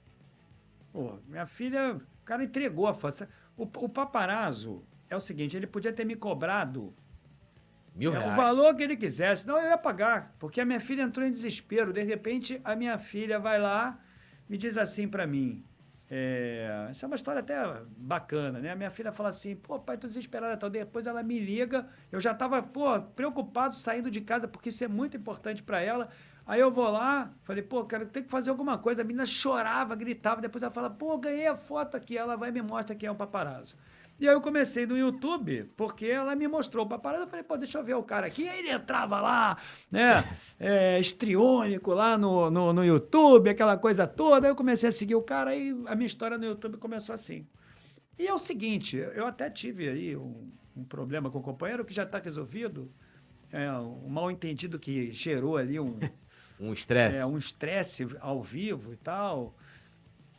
[0.95, 3.27] Pô, minha filha, o cara entregou a foto.
[3.57, 6.95] O, o paparazzo é o seguinte, ele podia ter me cobrado
[7.93, 8.35] Mil é, o reais.
[8.35, 9.47] valor que ele quisesse.
[9.47, 11.93] Não, eu ia pagar, porque a minha filha entrou em desespero.
[11.93, 13.99] De repente, a minha filha vai lá
[14.49, 15.65] e diz assim pra mim.
[16.09, 17.55] é, essa é uma história até
[17.97, 18.71] bacana, né?
[18.71, 20.57] A minha filha fala assim, pô, pai, tô desesperada.
[20.57, 20.69] Tal.
[20.69, 24.87] Depois ela me liga, eu já tava, pô, preocupado saindo de casa, porque isso é
[24.87, 26.09] muito importante pra ela.
[26.45, 29.01] Aí eu vou lá, falei, pô, cara, tem que fazer alguma coisa.
[29.01, 32.17] A menina chorava, gritava, depois ela fala, pô, ganhei a foto aqui.
[32.17, 33.75] Ela vai e me mostra quem é o paparazzo.
[34.19, 37.23] E aí eu comecei no YouTube, porque ela me mostrou o paparazzo.
[37.23, 38.43] Eu falei, pô, deixa eu ver o cara aqui.
[38.43, 39.57] E aí ele entrava lá,
[39.91, 40.23] né,
[40.59, 44.47] é, estriônico lá no, no, no YouTube, aquela coisa toda.
[44.47, 47.45] Aí eu comecei a seguir o cara e a minha história no YouTube começou assim.
[48.17, 51.93] E é o seguinte, eu até tive aí um, um problema com o companheiro que
[51.93, 52.89] já está resolvido.
[53.51, 55.99] É, um mal entendido que gerou ali um,
[56.59, 57.17] Um estresse.
[57.17, 59.55] é, um estresse ao vivo e tal.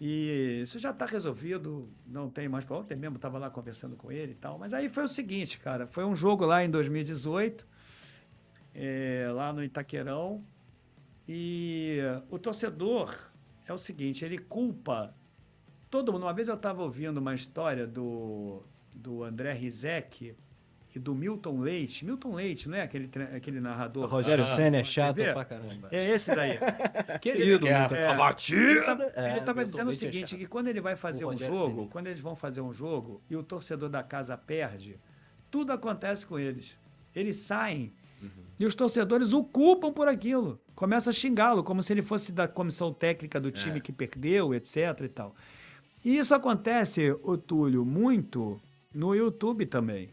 [0.01, 4.12] E isso já está resolvido, não tem mais para ontem mesmo, estava lá conversando com
[4.12, 4.59] ele e tal.
[4.59, 7.66] Mas aí foi o seguinte, cara, foi um jogo lá em 2018,
[8.74, 10.44] é, lá no Itaquerão,
[11.26, 11.98] e
[12.30, 13.16] o torcedor
[13.66, 15.14] é o seguinte, ele culpa
[15.90, 16.22] todo mundo.
[16.22, 18.62] Uma vez eu estava ouvindo uma história do,
[18.94, 20.36] do André Rizek,
[20.98, 22.05] do Milton Leite.
[22.05, 24.05] Milton Leite, não é aquele, aquele narrador?
[24.05, 25.32] O Rogério Ah, Senna é chato TV?
[25.32, 25.89] pra caramba.
[25.93, 26.59] É esse daí.
[27.20, 27.94] Querido, é, Milton.
[27.94, 29.12] é, A batida!
[29.16, 30.39] Ele É, estava Milton dizendo o Leite é seguinte, chato.
[30.39, 31.89] que quando ele vai fazer O um jogo, Ceni.
[31.89, 34.98] quando eles vão fazer um jogo e o torcedor da casa perde,
[35.51, 36.77] tudo acontece com eles.
[37.14, 37.93] Eles saem
[38.59, 40.59] e os torcedores o culpam por aquilo.
[40.74, 43.81] Começa a xingá-lo, como se ele fosse da comissão técnica do time É.
[43.81, 45.35] que perdeu, etc e tal.
[46.05, 48.60] E isso acontece, ô Túlio, muito
[48.94, 50.09] no YouTube também.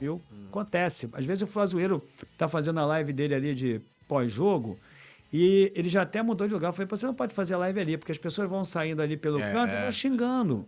[0.00, 0.22] Viu?
[0.48, 1.08] Acontece.
[1.12, 2.02] Às vezes o Flazoeiro
[2.36, 4.78] tá fazendo a live dele ali de pós-jogo
[5.32, 6.68] e ele já até mudou de lugar.
[6.68, 9.16] Eu falei, "Pô, você não pode fazer live ali, porque as pessoas vão saindo ali
[9.16, 9.82] pelo É, canto e é.
[9.82, 10.66] vão xingando.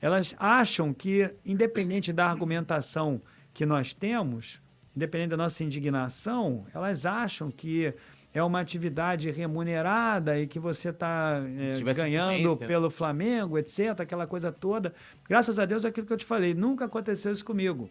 [0.00, 3.20] Elas acham que, independente da argumentação
[3.52, 4.60] que nós temos,
[4.94, 7.92] independente da nossa indignação, elas acham que
[8.32, 11.40] é uma atividade remunerada e que você está
[11.70, 12.66] Se tivesse ganhando influência.
[12.66, 14.94] pelo Flamengo, etc., aquela coisa toda.
[15.26, 17.88] Graças a Deus, é aquilo que eu te falei, nunca aconteceu isso comigo.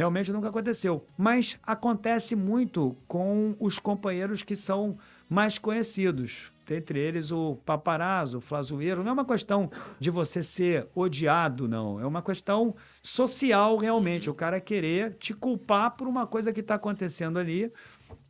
[0.00, 1.06] Realmente nunca aconteceu.
[1.14, 4.96] Mas acontece muito com os companheiros que são
[5.28, 6.50] mais conhecidos.
[6.70, 9.02] Entre eles o paparazzo, o flazoeiro.
[9.02, 12.00] Não é uma questão de você ser odiado, não.
[12.00, 14.30] É uma questão social, realmente.
[14.30, 17.70] O cara querer te culpar por uma coisa que está acontecendo ali.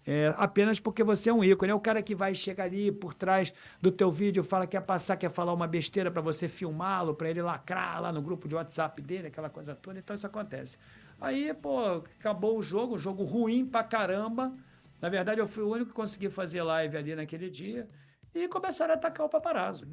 [0.05, 1.71] é, apenas porque você é um ícone.
[1.71, 4.81] É o cara que vai chegar ali por trás do teu vídeo, fala que quer
[4.81, 8.57] passar, quer falar uma besteira para você filmá-lo, para ele lacrar lá no grupo de
[8.57, 10.01] WhatsApp dele, aquela coisa toda.
[10.01, 10.77] Então isso acontece.
[11.21, 11.85] Aí, pô,
[12.19, 14.57] acabou o jogo, jogo ruim pra caramba.
[15.01, 17.89] Na verdade, eu fui o único que consegui fazer live ali naquele dia.
[18.35, 19.87] E começaram a atacar o paparazzo.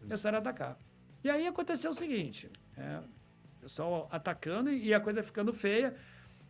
[0.00, 0.78] Começaram a atacar.
[1.22, 5.94] E aí aconteceu o seguinte: é, o pessoal atacando e a coisa ficando feia.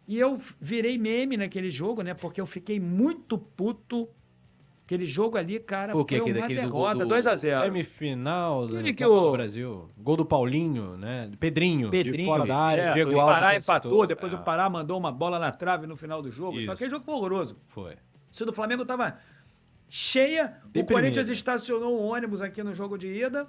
[0.06, 2.14] E eu virei meme naquele jogo, né?
[2.14, 4.08] Porque eu fiquei muito puto.
[4.88, 6.16] Aquele jogo ali, cara, O quê?
[6.18, 7.62] foi uma derrota, gol do- 2x0.
[7.64, 9.90] Semifinal do que o- Brasil.
[9.98, 11.30] Gol do Paulinho, né?
[11.38, 12.82] Pedrinho, de Pedrinho, fora da área.
[12.84, 15.94] é, Diego o Pará empatou, depois É, o Pará mandou uma bola na trave no
[15.94, 16.58] final do jogo.
[16.58, 17.58] Então aquele jogo foi horroroso.
[17.66, 17.96] Foi.
[18.30, 19.18] Se do Flamengo tava
[19.90, 20.88] cheia, o Deprimido.
[20.94, 23.46] Corinthians estacionou um ônibus aqui no jogo de ida.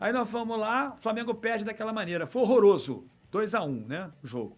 [0.00, 2.26] Aí nós fomos lá, o Flamengo perde daquela maneira.
[2.26, 3.06] Foi horroroso.
[3.30, 4.10] 2 a 1 né?
[4.24, 4.56] O jogo.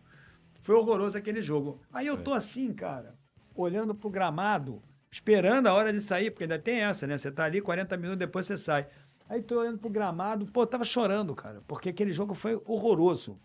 [0.63, 1.81] Foi horroroso aquele jogo.
[1.93, 3.15] Aí eu tô assim, cara,
[3.53, 4.81] olhando pro gramado,
[5.11, 7.19] esperando a hora de sair, porque ainda tem essa, né?
[7.19, 8.87] Você tá ali, 40 minutos depois você sai.
[9.29, 13.39] Aí tô olhando pro gramado, pô, tava chorando, cara, porque aquele jogo foi horroroso.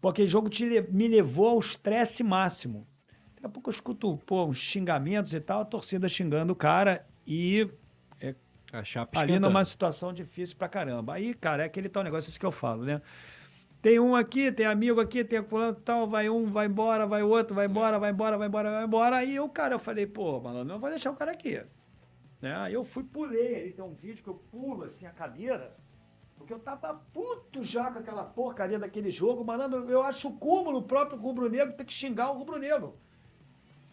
[0.00, 2.86] Porque aquele jogo te me levou ao estresse máximo.
[3.34, 7.06] Daqui a pouco eu escuto, pô, uns xingamentos e tal, a torcida xingando o cara
[7.26, 7.68] e
[8.82, 9.52] chapa ali esquentando.
[9.52, 11.14] numa situação difícil pra caramba.
[11.14, 13.00] Aí, cara, é aquele tal negócio isso que eu falo, né?
[13.84, 17.54] Tem um aqui, tem amigo aqui, tem fulano tal, vai um, vai embora, vai outro,
[17.54, 19.16] vai embora, vai embora, vai embora, vai embora.
[19.18, 21.62] Aí o cara, eu falei, pô, malandro, não vou deixar o cara aqui.
[22.40, 22.56] Né?
[22.56, 25.76] Aí eu fui, pulei, ali tem um vídeo que eu pulo assim a cadeira,
[26.34, 30.78] porque eu tava puto já com aquela porcaria daquele jogo, malandro, eu acho o cúmulo
[30.78, 32.96] o próprio rubro-negro ter que xingar o rubro-negro.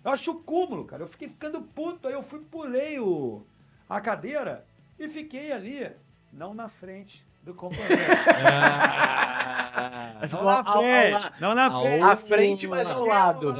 [0.05, 1.03] Eu acho o cúmulo, cara.
[1.03, 3.43] Eu fiquei ficando puto, aí eu fui, pulei o,
[3.89, 4.65] a cadeira
[4.97, 5.91] e fiquei ali,
[6.31, 7.95] não na frente do companheiro.
[9.73, 12.03] Ah, Não Ao- na ao- ao frente, não na frente.
[12.03, 13.53] À frente, mas ao lado.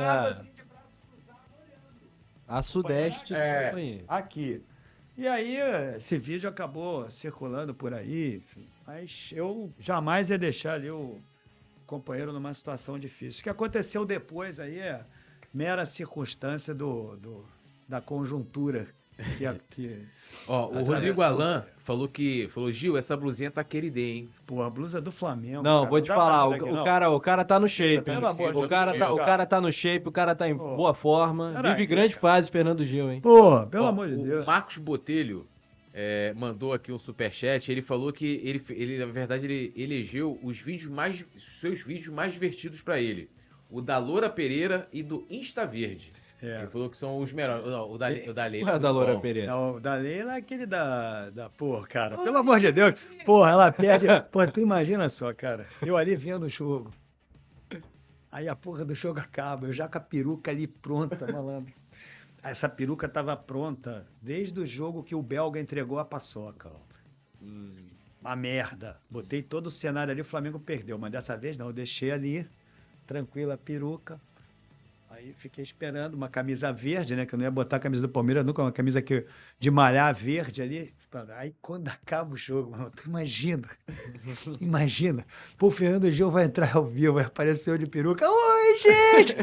[2.47, 3.63] A sudeste É.
[3.63, 4.05] do companheiro.
[4.07, 4.61] aqui.
[5.17, 5.57] E aí,
[5.95, 8.67] esse vídeo acabou circulando por aí, enfim.
[8.85, 11.17] Mas eu jamais ia deixar ali o
[11.87, 13.39] companheiro numa situação difícil.
[13.39, 15.01] O que aconteceu depois aí é
[15.53, 17.45] mera circunstância do, do-
[17.87, 18.87] da conjuntura.
[19.37, 19.97] Que, que,
[20.47, 21.21] Ó, o Rodrigo.
[21.21, 22.47] Alan falou que.
[22.49, 24.29] Falou, Gil, essa blusinha tá querida, hein?
[24.47, 25.61] pô, a blusa do Flamengo.
[25.61, 28.01] Não, cara, vou te dá falar, o, aqui, o cara, o cara tá no shape.
[28.03, 29.45] Pelo amor de O Deus, cara, tá, o cara.
[29.45, 30.75] tá no shape, o cara tá em Pô.
[30.75, 31.51] boa forma.
[31.53, 32.21] Peraí, Vive grande cara.
[32.21, 33.21] fase, Fernando Gil, hein?
[33.21, 34.45] Pô, pelo Ó, amor de o Deus.
[34.45, 35.45] Marcos Botelho
[35.93, 37.71] é, mandou aqui um superchat.
[37.71, 41.23] Ele falou que ele, ele na verdade, ele elegeu os vídeos mais.
[41.37, 43.29] seus vídeos mais divertidos pra ele.
[43.69, 46.11] O da Loura Pereira e do Insta Verde.
[46.41, 46.59] É.
[46.59, 47.65] Ele falou que são os melhores.
[47.67, 48.65] Não, o da, o da Leila.
[48.65, 49.19] Qual é a da Loura.
[49.19, 49.51] Pereira?
[49.51, 51.49] Não, o da Leila é aquele da, da.
[51.49, 53.03] Pô, cara, pelo amor de Deus.
[53.25, 54.07] Porra, ela perde.
[54.31, 55.67] Pô, tu imagina só, cara.
[55.85, 56.91] Eu ali vendo o jogo.
[58.31, 59.67] Aí a porra do jogo acaba.
[59.67, 61.75] Eu já com a peruca ali pronta, malandro.
[62.41, 66.69] Essa peruca tava pronta desde o jogo que o belga entregou a paçoca.
[66.69, 66.91] ó.
[68.19, 68.99] Uma merda.
[69.09, 70.97] Botei todo o cenário ali, o Flamengo perdeu.
[70.97, 72.47] Mas dessa vez não, eu deixei ali,
[73.05, 74.19] tranquila a peruca.
[75.21, 77.27] Aí fiquei esperando uma camisa verde, né?
[77.27, 79.23] Que eu não ia botar a camisa do Palmeiras nunca, uma camisa que,
[79.59, 80.91] de malhar verde ali.
[81.37, 83.67] Aí quando acaba o jogo, mano, tu imagina.
[84.59, 85.23] imagina.
[85.59, 88.27] Pô, o Fernando Gil vai entrar ao vivo, vai aparecer de peruca.
[88.27, 89.35] Oi, gente!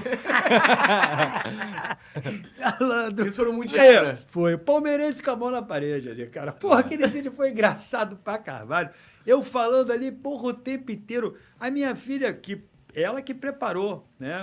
[2.58, 3.20] Falando.
[3.20, 4.58] Eles foram muito É, foi.
[4.58, 6.50] Palmeirense com a mão na parede ali, cara.
[6.50, 8.90] Porra, aquele vídeo foi engraçado pra carvalho.
[9.24, 11.36] Eu falando ali, porra, o tempo inteiro.
[11.60, 14.34] A minha filha, que ela que preparou, né?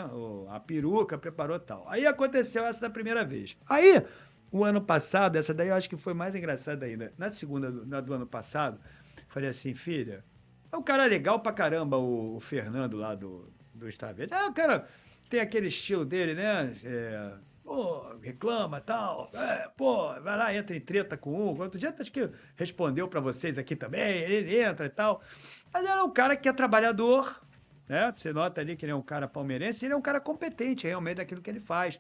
[0.50, 1.86] A peruca preparou tal.
[1.90, 3.58] Aí aconteceu essa da primeira vez.
[3.68, 4.04] Aí,
[4.52, 7.14] o ano passado, essa daí eu acho que foi mais engraçada ainda.
[7.18, 8.80] Na segunda na do ano passado,
[9.28, 10.24] falei assim, filha,
[10.72, 14.34] é um cara legal pra caramba, o, o Fernando lá do, do Estravete.
[14.34, 14.88] Ah, o cara
[15.30, 16.76] tem aquele estilo dele, né?
[16.84, 17.32] É,
[17.64, 19.32] pô, reclama tal.
[19.34, 21.60] É, pô, vai lá, entra em treta com um.
[21.60, 25.22] Outro dia acho que respondeu pra vocês aqui também, ele entra e tal.
[25.74, 27.42] Mas era um cara que é trabalhador,
[27.88, 28.12] né?
[28.16, 31.18] Você nota ali que ele é um cara palmeirense, ele é um cara competente realmente
[31.18, 32.00] daquilo que ele faz.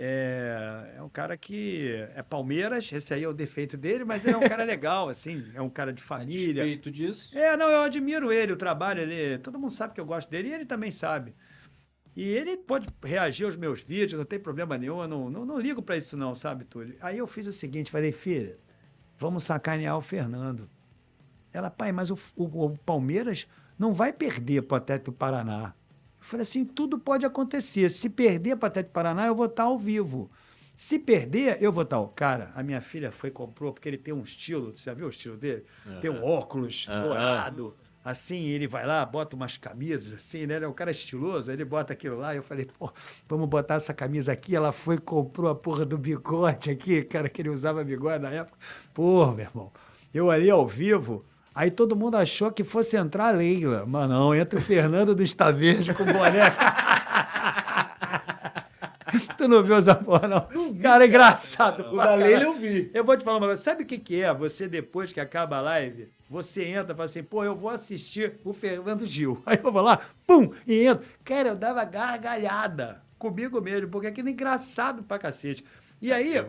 [0.00, 4.34] É, é um cara que é Palmeiras, esse aí é o defeito dele, mas ele
[4.34, 6.62] é um cara legal, assim, é um cara de família.
[6.62, 7.36] despeito disso.
[7.36, 10.50] É, não, eu admiro ele, o trabalho, ele, todo mundo sabe que eu gosto dele
[10.50, 11.34] e ele também sabe.
[12.14, 15.58] E ele pode reagir aos meus vídeos, não tem problema nenhum, eu não, não, não
[15.58, 16.96] ligo pra isso não, sabe, Túlio?
[17.00, 18.58] Aí eu fiz o seguinte, falei, filha,
[19.18, 20.68] vamos sacanear o Fernando.
[21.52, 23.46] Ela, pai, mas o, o- o Palmeiras
[23.78, 25.72] não vai perder pro Atlético Paraná.
[26.20, 27.88] Eu falei assim, tudo pode acontecer.
[27.90, 30.30] Se perder pro Atlético Paraná, eu vou estar ao vivo.
[30.74, 32.04] Se perder, eu vou estar.
[32.14, 35.06] Cara, a minha filha foi e comprou, porque ele tem um estilo, você já viu
[35.06, 35.64] o estilo dele?
[36.00, 37.02] Tem um óculos Aham.
[37.02, 40.56] dourado, assim, ele vai lá, bota umas camisas, assim, né?
[40.56, 42.92] Ele é um cara estiloso, ele bota aquilo lá, eu falei, pô,
[43.28, 44.54] vamos botar essa camisa aqui.
[44.54, 48.30] Ela foi e comprou a porra do bigode aqui, cara, que ele usava bigode na
[48.30, 48.58] época.
[48.94, 49.72] Pô, meu irmão,
[50.12, 51.24] eu ali ao vivo.
[51.58, 55.24] Aí todo mundo achou que fosse entrar a Leila, mas não, entra o Fernando do
[55.24, 56.54] Estavejo com boné.
[59.36, 60.46] tu não viu essa porra, não?
[60.80, 61.80] Cara, é engraçado.
[61.80, 62.88] O pra da Leila eu vi.
[62.94, 64.32] Eu vou te falar uma coisa, sabe o que, que é?
[64.32, 68.34] Você, depois que acaba a live, você entra e fala assim, pô, eu vou assistir
[68.44, 69.42] o Fernando Gil.
[69.44, 71.04] Aí eu vou lá, pum, e entro.
[71.24, 75.64] Cara, eu dava gargalhada comigo mesmo, porque aquilo é engraçado pra cacete.
[76.00, 76.46] E aí, É,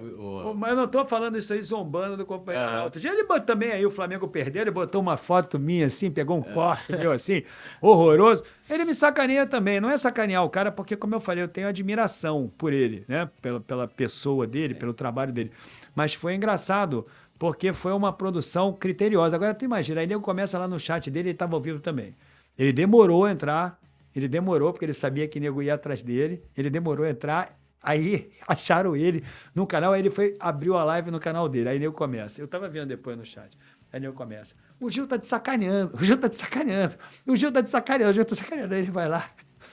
[0.56, 2.68] mas eu não tô falando isso aí zombando do companheiro.
[2.68, 2.78] Aham.
[2.78, 2.84] não.
[2.84, 6.12] Outro dia ele botou também aí, o Flamengo perdeu, ele botou uma foto minha assim,
[6.12, 6.40] pegou É.
[6.40, 7.42] um corte meu assim,
[7.82, 8.44] horroroso.
[8.70, 9.80] Ele me sacaneia também.
[9.82, 13.28] Não é sacanear o cara, porque, como eu falei, eu tenho admiração por ele, né?
[13.42, 15.52] Pela, pela pessoa dele, pelo trabalho dele.
[15.96, 17.08] Mas foi engraçado,
[17.40, 19.36] porque foi uma produção criteriosa.
[19.36, 22.16] Agora, tu imagina, aí nego começa lá no chat dele, ele estava ao vivo também.
[22.56, 23.80] Ele demorou a entrar,
[24.16, 28.32] ele demorou, porque ele sabia que nego ia atrás dele, ele demorou a entrar, aí
[28.48, 29.24] acharam ele
[29.54, 32.42] no canal, aí ele foi, abriu a live no canal dele, aí nego começa.
[32.42, 33.58] Eu tava vendo depois no chat.
[33.92, 34.56] Aí nego começa.
[34.80, 36.96] O Gil tá te sacaneando, o Gil tá te sacaneando,
[37.26, 38.74] o Gil tá te sacaneando, o Gil tá te sacaneando.
[38.74, 39.30] Aí ele vai lá.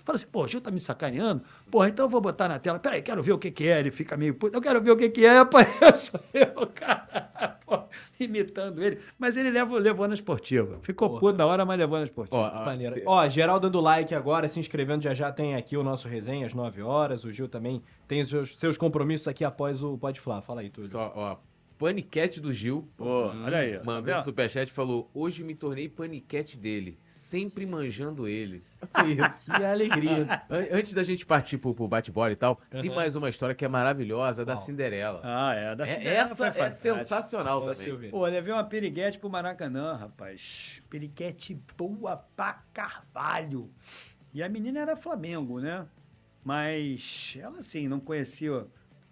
[0.06, 1.42] Fala assim, pô, o Gil tá me sacaneando?
[1.68, 2.78] Porra, então eu vou botar na tela.
[2.78, 3.80] Peraí, quero ver o que que é.
[3.80, 4.56] Ele fica meio puto.
[4.56, 5.38] Eu quero ver o que que é.
[5.42, 7.58] Apareço eu, cara.
[7.66, 7.80] Pô,
[8.20, 9.00] imitando ele.
[9.18, 10.78] Mas ele levou, levou na esportiva.
[10.82, 11.20] Ficou Porra.
[11.20, 12.36] puto na hora, mas levou na esportiva.
[12.36, 13.02] Ó, Maneiro.
[13.04, 16.54] Ó, geral dando like agora, se inscrevendo, já já tem aqui o nosso resenha às
[16.54, 17.24] 9 horas.
[17.24, 20.40] O Gil também tem os seus, seus compromissos aqui após o Pode Falar.
[20.40, 20.88] Fala aí, Túlio.
[20.88, 21.36] Só, ó,
[21.78, 22.88] paniquete do Gil.
[22.96, 23.72] Pô, olha aí.
[23.78, 24.24] Mandou Tá um vendo?
[24.24, 28.62] superchat e falou: Hoje me tornei paniquete dele, sempre manjando ele.
[29.06, 30.42] Isso, que alegria.
[30.50, 32.94] An- Antes da gente partir pro, pro bate-bola e tal, tem Aham.
[32.94, 34.56] mais uma história que é maravilhosa da?
[34.56, 35.20] Cinderela.
[35.24, 35.74] Ah, é.
[35.76, 37.76] Da É- Cinderela essa foi é sensacional Ó, também.
[37.76, 38.10] Silvio.
[38.10, 40.82] Pô, levei uma piriguete pro Maracanã, rapaz.
[40.88, 43.70] Piriguete boa pra carvalho.
[44.32, 45.86] E a menina era Flamengo, né?
[46.44, 48.66] Mas ela, assim, não conhecia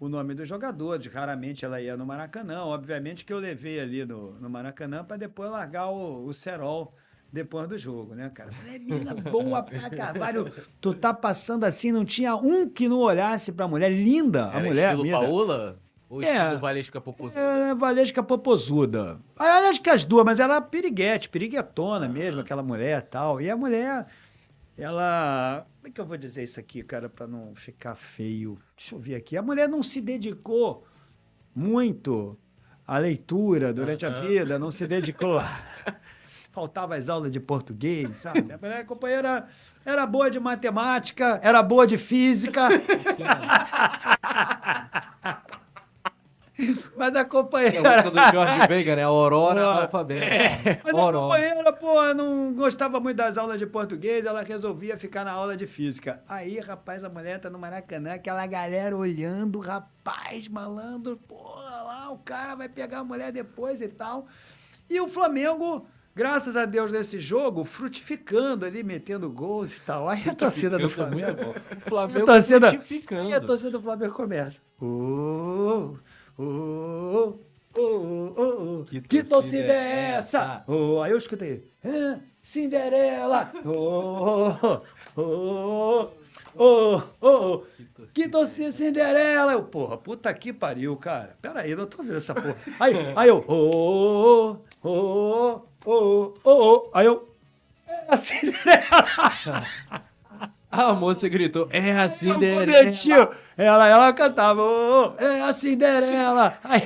[0.05, 1.07] o nome dos jogadores.
[1.13, 2.63] Raramente ela ia no Maracanã.
[2.65, 6.95] Obviamente que eu levei ali no, no Maracanã para depois largar o, o cerol
[7.33, 8.51] depois do jogo, né, cara?
[8.53, 10.53] Falei, menina boa pra carvalho.
[10.81, 13.91] Tu tá passando assim, não tinha um que não olhasse pra mulher.
[13.91, 14.85] Linda a Era mulher.
[14.91, 15.19] estilo mina.
[15.21, 15.79] Paola
[16.09, 16.37] ou É.
[16.37, 17.41] estilo Valesca Popozuda?
[17.41, 19.19] É, Valesca Popozuda.
[19.37, 23.41] Aliás, que as duas, mas ela é piriguete, piriguetona mesmo, aquela mulher e tal.
[23.41, 24.07] E a mulher,
[24.77, 25.67] ela.
[25.77, 28.59] Como é que eu vou dizer isso aqui, cara, pra não ficar feio?
[28.77, 29.37] Deixa eu ver aqui.
[29.37, 30.87] A mulher não se dedicou
[31.55, 32.39] muito
[32.87, 35.41] à leitura durante a vida, não se dedicou.
[36.51, 38.47] Faltava as aulas de português, sabe?
[38.53, 39.49] A companheira
[39.85, 42.69] era boa de matemática, era boa de física.
[46.97, 47.79] Mas a É companheira.
[48.01, 49.03] a música do Jorge Veiga, né?
[49.03, 49.83] Aurora Aurora.
[49.85, 50.81] Alfabeta.
[50.85, 55.33] Mas a companheira, pô, não gostava muito das aulas de português, ela resolvia ficar na
[55.33, 56.23] aula de física.
[56.29, 62.19] Aí, rapaz, a mulher tá no Maracanã, aquela galera olhando, rapaz, malandro, porra, lá o
[62.19, 64.27] cara vai pegar a mulher depois e tal.
[64.89, 70.09] E o Flamengo, graças a Deus nesse jogo, frutificando ali, metendo gols e tal.
[70.09, 71.55] Aí a torcida do muito Flamengo.
[71.89, 73.29] Flamengo A torcida- frutificando.
[73.29, 74.61] E a torcida do Flamengo começa.
[74.81, 75.97] Ô,
[76.39, 77.39] ô,
[77.77, 78.85] ô, ô, ô.
[78.85, 80.65] Que Que torcida é é essa?
[80.67, 81.71] Ô, aí eu escutei.
[81.85, 82.21] "Hã?
[82.43, 83.51] Cinderela!
[83.65, 84.53] Ô,
[85.17, 86.09] ô,
[86.57, 87.65] ô, ô,
[88.13, 89.53] que torcida Cinderela!
[89.53, 91.37] Eu, porra, puta que pariu, cara.
[91.41, 92.55] Pera aí, não tô vendo essa porra.
[92.81, 96.91] Aí, aí eu, ô, ô, ô, ô, ô, ô.
[96.93, 97.29] Aí eu,
[98.09, 99.67] a Cinderela.
[100.75, 102.67] A moça gritou, é a Cinderela.
[102.67, 103.11] cometi,
[103.57, 106.53] ela, ela cantava, "Ô, ô, é a Cinderela.
[106.65, 106.83] Aí,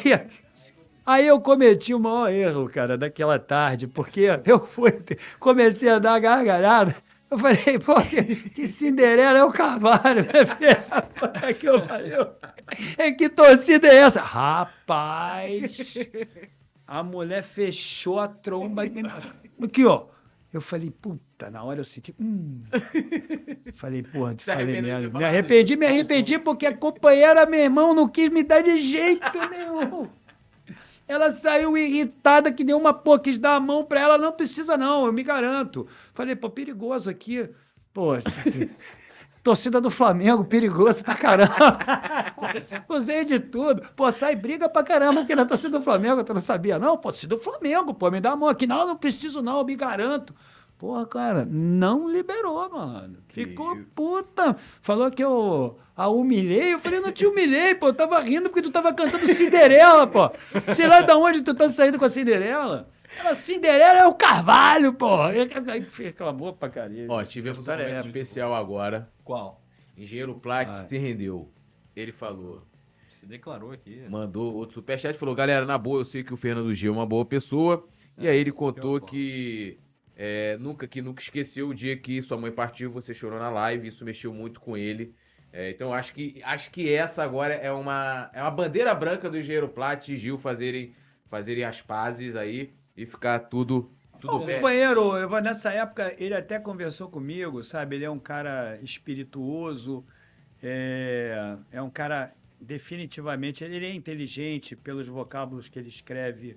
[1.06, 4.92] aí eu cometi o maior erro, cara, daquela tarde, porque eu fui,
[5.40, 6.94] comecei a dar gargalhada.
[7.30, 9.50] Eu falei, pô, que, que Cinderela é o
[10.14, 10.22] né,
[11.42, 12.12] É que, eu falei,
[12.96, 14.20] é que torcida é essa?
[14.20, 15.94] Rapaz,
[16.86, 18.82] a mulher fechou a tromba.
[19.62, 20.06] Aqui, ó.
[20.52, 22.14] Eu falei, puta, na hora eu senti.
[22.18, 22.62] Hum.
[23.76, 25.18] Falei, porra, Se falei merda.
[25.18, 29.38] Me arrependi, me arrependi, porque a companheira, meu irmão, não quis me dar de jeito
[29.50, 30.08] nenhum.
[31.06, 34.16] Ela saiu irritada que nem uma porra, quis dar a mão pra ela.
[34.16, 35.86] Não precisa, não, eu me garanto.
[36.14, 37.48] Falei, pô, perigoso aqui.
[37.92, 38.12] Pô,
[39.48, 41.54] torcida do Flamengo, perigoso pra caramba.
[42.86, 43.80] Usei de tudo.
[43.96, 46.22] Pô, sai briga pra caramba aqui na torcida do Flamengo.
[46.22, 46.98] Tu não sabia, não?
[46.98, 48.66] Pô, torcida do Flamengo, pô, me dá a mão aqui.
[48.66, 50.34] Não, não preciso, não, eu me garanto.
[50.76, 53.16] Porra, cara, não liberou, mano.
[53.26, 54.54] Que Ficou puta.
[54.82, 56.74] Falou que eu a humilhei.
[56.74, 57.86] Eu falei, não te humilhei, pô.
[57.86, 60.30] Eu tava rindo porque tu tava cantando Cinderela, pô.
[60.74, 62.86] Sei lá de onde tu tá saindo com a Cinderela.
[63.18, 65.22] Ela, Cinderela é o Carvalho, pô.
[65.22, 65.48] Aí
[65.98, 67.06] reclamou pra caralho.
[67.08, 68.18] Ó, tivemos um é momento épica.
[68.18, 69.08] especial agora.
[69.28, 69.62] Qual?
[69.94, 70.88] Engenheiro Plat Ah.
[70.88, 71.52] se rendeu.
[71.94, 72.62] Ele falou,
[73.10, 74.06] Se declarou aqui.
[74.08, 76.96] mandou outro superchat e falou: Galera, na boa, eu sei que o Fernando Gil é
[76.96, 77.86] uma boa pessoa.
[78.16, 79.78] E aí ele contou que
[80.16, 83.86] é, nunca que nunca esqueceu o dia que sua mãe partiu, você chorou na live,
[83.86, 85.14] isso mexeu muito com ele.
[85.52, 89.36] É, então acho que acho que essa agora é uma é uma bandeira branca do
[89.38, 90.94] Engenheiro Plat e Gil fazerem
[91.26, 93.90] fazerem as pazes aí e ficar tudo
[94.20, 97.96] tudo O companheiro, eu, nessa época, ele até conversou comigo, sabe?
[97.96, 100.04] Ele é um cara espirituoso,
[100.62, 106.56] é, é um cara definitivamente, ele é inteligente pelos vocábulos que ele escreve.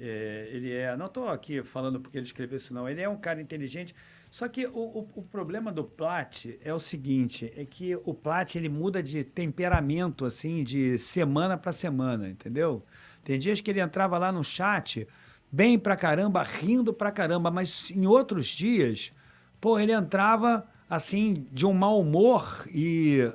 [0.00, 3.16] é, ele é, não estou aqui falando porque ele escreveu isso não, ele é um
[3.16, 3.94] cara inteligente.
[4.30, 8.56] Só que o, o- o problema do Plat é o seguinte, é que o Plat
[8.56, 12.84] ele muda de temperamento assim, de semana para semana, entendeu?
[13.22, 15.06] Tem dias que ele entrava lá no chat
[15.54, 19.12] bem pra caramba, rindo pra caramba, mas em outros dias,
[19.60, 23.30] pô, ele entrava assim de um mau humor e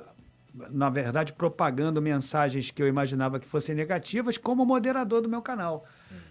[0.70, 5.86] na verdade propagando mensagens que eu imaginava que fossem negativas como moderador do meu canal.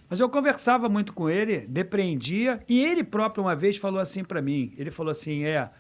[0.08, 4.44] Mas eu conversava muito com ele, depreendia, e ele próprio uma vez falou assim pra
[4.44, 5.72] mim, ele falou assim, é,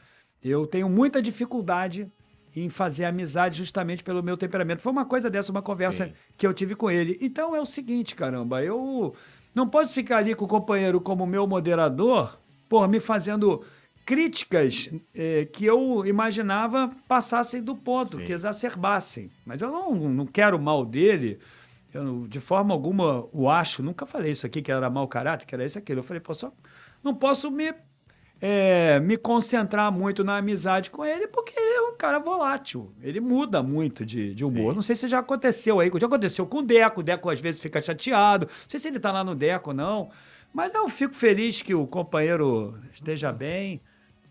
[0.43, 2.11] eu tenho muita dificuldade
[2.55, 4.81] em fazer amizade justamente pelo meu temperamento.
[4.81, 6.13] Foi uma coisa dessa, uma conversa Sim.
[6.35, 7.17] que eu tive com ele.
[7.21, 9.13] Então é o seguinte, caramba, eu
[9.53, 13.63] não posso ficar ali com o companheiro como meu moderador, por me fazendo
[14.05, 18.25] críticas eh, que eu imaginava passassem do ponto, Sim.
[18.25, 19.29] que exacerbassem.
[19.45, 21.39] Mas eu não, não quero o mal dele.
[21.93, 25.53] Eu, de forma alguma, o acho, nunca falei isso aqui, que era mau caráter, que
[25.53, 25.99] era isso, aquilo.
[25.99, 26.51] Eu falei, pô, só
[27.03, 27.73] não posso me,
[28.41, 32.93] eh, me concentrar muito na amizade com ele, porque ele é um cara volátil.
[33.01, 34.71] Ele muda muito de, de humor.
[34.71, 34.75] Sim.
[34.75, 37.01] Não sei se já aconteceu aí, já aconteceu com o Deco.
[37.01, 38.45] O Deco às vezes fica chateado.
[38.45, 40.09] Não sei se ele tá lá no Deco ou não.
[40.53, 43.81] Mas eu fico feliz que o companheiro esteja bem.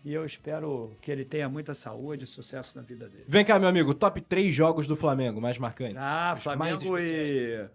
[0.03, 3.25] E eu espero que ele tenha muita saúde e sucesso na vida dele.
[3.27, 5.97] Vem cá, meu amigo, top 3 jogos do Flamengo mais marcantes.
[5.97, 7.69] Ah, mais Flamengo especiais.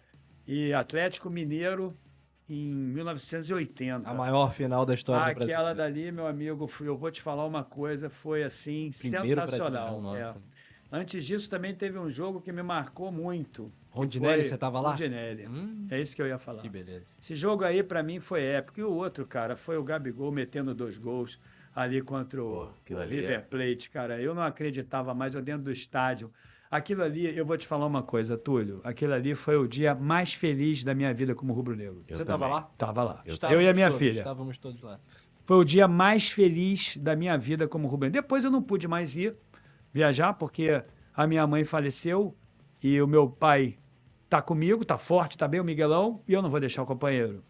[0.47, 1.95] e, e Atlético Mineiro
[2.49, 4.09] em 1980.
[4.09, 5.55] A maior final da história do Brasil.
[5.55, 10.01] Aquela dali, meu amigo, eu vou te falar uma coisa, foi assim, Primeiro sensacional.
[10.01, 10.35] Brasileirão, é.
[10.93, 13.73] Antes disso, também teve um jogo que me marcou muito.
[13.91, 14.91] Rondinelli, foi você tava lá?
[14.91, 15.47] Rondinelli.
[15.47, 16.63] Hum, É isso que eu ia falar.
[16.63, 17.05] que beleza.
[17.21, 18.79] Esse jogo aí, pra mim, foi épico.
[18.81, 21.41] E o outro, cara, foi o Gabigol metendo dois gols
[21.75, 24.21] ali contra o, Pô, é- River Plate, cara.
[24.21, 26.31] Eu não acreditava mais, eu dentro do estádio.
[26.71, 28.81] Aquilo ali, eu vou te falar uma coisa, Túlio.
[28.83, 32.03] Aquilo ali foi o dia mais feliz da minha vida como rubro-negro.
[32.09, 32.55] Eu Você tava também.
[32.55, 32.71] lá?
[32.77, 33.23] Tava lá.
[33.25, 34.19] Eu, Estávamos e a minha todos, filha.
[34.19, 34.99] Estávamos todos lá.
[35.47, 38.21] Foi o dia mais feliz da minha vida como rubro-negro.
[38.21, 39.37] Depois eu não pude mais ir
[39.93, 40.83] viajar, porque
[41.15, 42.35] a minha mãe faleceu
[42.83, 43.79] e o meu pai
[44.29, 47.45] tá comigo, tá forte, tá bem, o Miguelão, e eu não vou deixar o companheiro.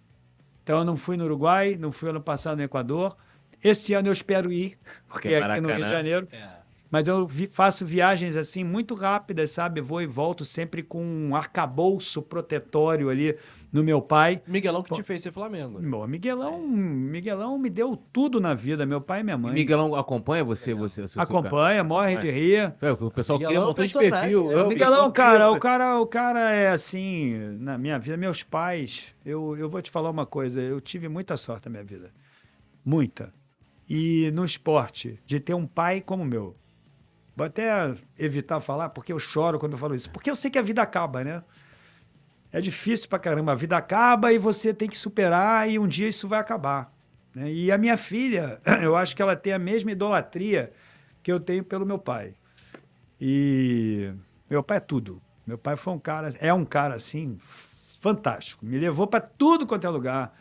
[0.63, 3.17] Então eu não fui no Uruguai, não fui ano passado no Equador.
[3.63, 4.79] Esse ano eu espero ir,
[5.09, 5.91] porque Que é aqui no Rio de.
[5.91, 6.29] Janeiro.
[6.31, 6.64] É.
[6.95, 9.81] Mas eu vi- faço viagens assim muito rápidas, sabe?
[9.81, 13.37] Vou e volto sempre com um arcabouço protetório ali
[13.73, 14.41] no meu pai.
[14.47, 14.95] Miguelão que Pô.
[14.95, 15.81] te fez ser Flamengo.
[15.83, 19.53] Bom, Miguelão, Miguelão me deu tudo na vida, meu pai e minha E mãe.
[19.55, 22.73] Miguelão acompanha você, você, seu- seu Acompanha, morre de rir.
[22.79, 22.93] cara?
[22.93, 24.49] É, o pessoal Miguelão cria é um montão de perfil.
[24.49, 24.55] né?
[24.55, 29.57] Eu- Miguelão, cara, o cara, o cara é assim, na minha vida, meus pais, eu,
[29.57, 32.13] eu vou te falar uma coisa, eu tive muita sorte na minha vida.
[32.85, 33.35] Muita.
[33.91, 36.55] E no esporte, de ter um pai como o meu.
[37.37, 40.11] Vou até evitar falar, porque eu choro quando eu falo isso.
[40.11, 41.43] Porque eu sei que a vida acaba, né?
[42.53, 43.53] É difícil pra caramba.
[43.53, 46.93] A vida acaba e você tem que superar e um dia isso vai acabar.
[47.35, 47.51] né?
[47.51, 50.73] E a minha filha, eu acho que ela tem a mesma idolatria
[51.23, 52.35] que eu tenho pelo meu pai.
[53.21, 54.13] E
[54.49, 55.21] meu pai é tudo.
[55.45, 57.37] Meu pai foi um cara, é um cara assim
[58.01, 58.65] fantástico.
[58.65, 60.39] Me levou para tudo quanto é lugar.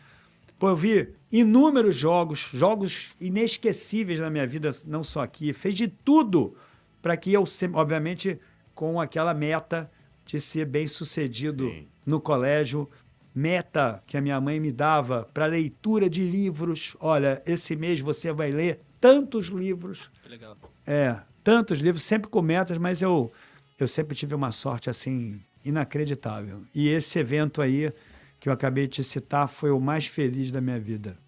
[0.58, 5.52] Pô, eu vi inúmeros jogos, jogos inesquecíveis na minha vida, não só aqui.
[5.52, 6.56] Fez de tudo
[7.04, 7.44] para que eu,
[7.74, 8.40] obviamente,
[8.74, 9.90] com aquela meta
[10.24, 11.86] de ser bem sucedido Sim.
[12.06, 12.88] no colégio,
[13.34, 16.96] meta que a minha mãe me dava para leitura de livros.
[16.98, 20.10] Olha, esse mês você vai ler tantos livros.
[20.22, 20.56] Que legal.
[20.86, 23.30] É, tantos livros, sempre com metas, mas eu,
[23.78, 26.62] eu sempre tive uma sorte assim inacreditável.
[26.74, 27.92] E esse evento aí
[28.40, 31.18] que eu acabei de te citar foi o mais feliz da minha vida.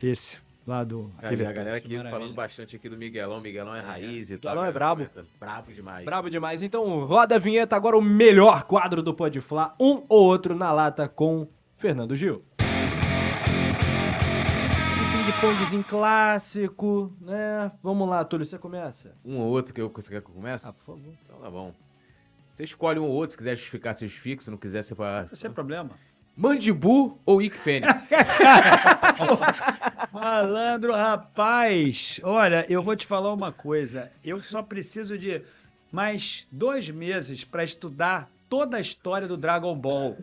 [0.00, 1.12] Esse lá do.
[1.18, 2.10] a galera aqui Maravilha.
[2.10, 3.40] falando bastante aqui do Miguelão.
[3.40, 3.82] Miguelão é, é.
[3.82, 4.52] raiz e tal.
[4.52, 5.06] Miguelão é brabo.
[5.38, 6.04] Brabo demais.
[6.04, 6.62] Brabo demais.
[6.62, 10.72] Então, roda a vinheta agora, o melhor quadro do Pode Falar, um ou outro na
[10.72, 12.44] lata com Fernando Gil.
[15.24, 17.70] ping-pongzinho clássico, né?
[17.82, 19.14] Vamos lá, Túlio, você começa?
[19.24, 20.66] Um ou outro que eu, você quer que eu comece?
[20.66, 21.12] Ah, por favor.
[21.24, 21.72] Então tá bom.
[22.50, 25.28] Você escolhe um ou outro, se quiser justificar seus fixos, não quiser separar.
[25.34, 25.90] Sem problema.
[26.36, 28.08] Mandibu ou Ike Fênix?
[30.12, 34.10] Malandro, rapaz, olha, eu vou te falar uma coisa.
[34.24, 35.42] Eu só preciso de
[35.92, 40.16] mais dois meses para estudar toda a história do Dragon Ball.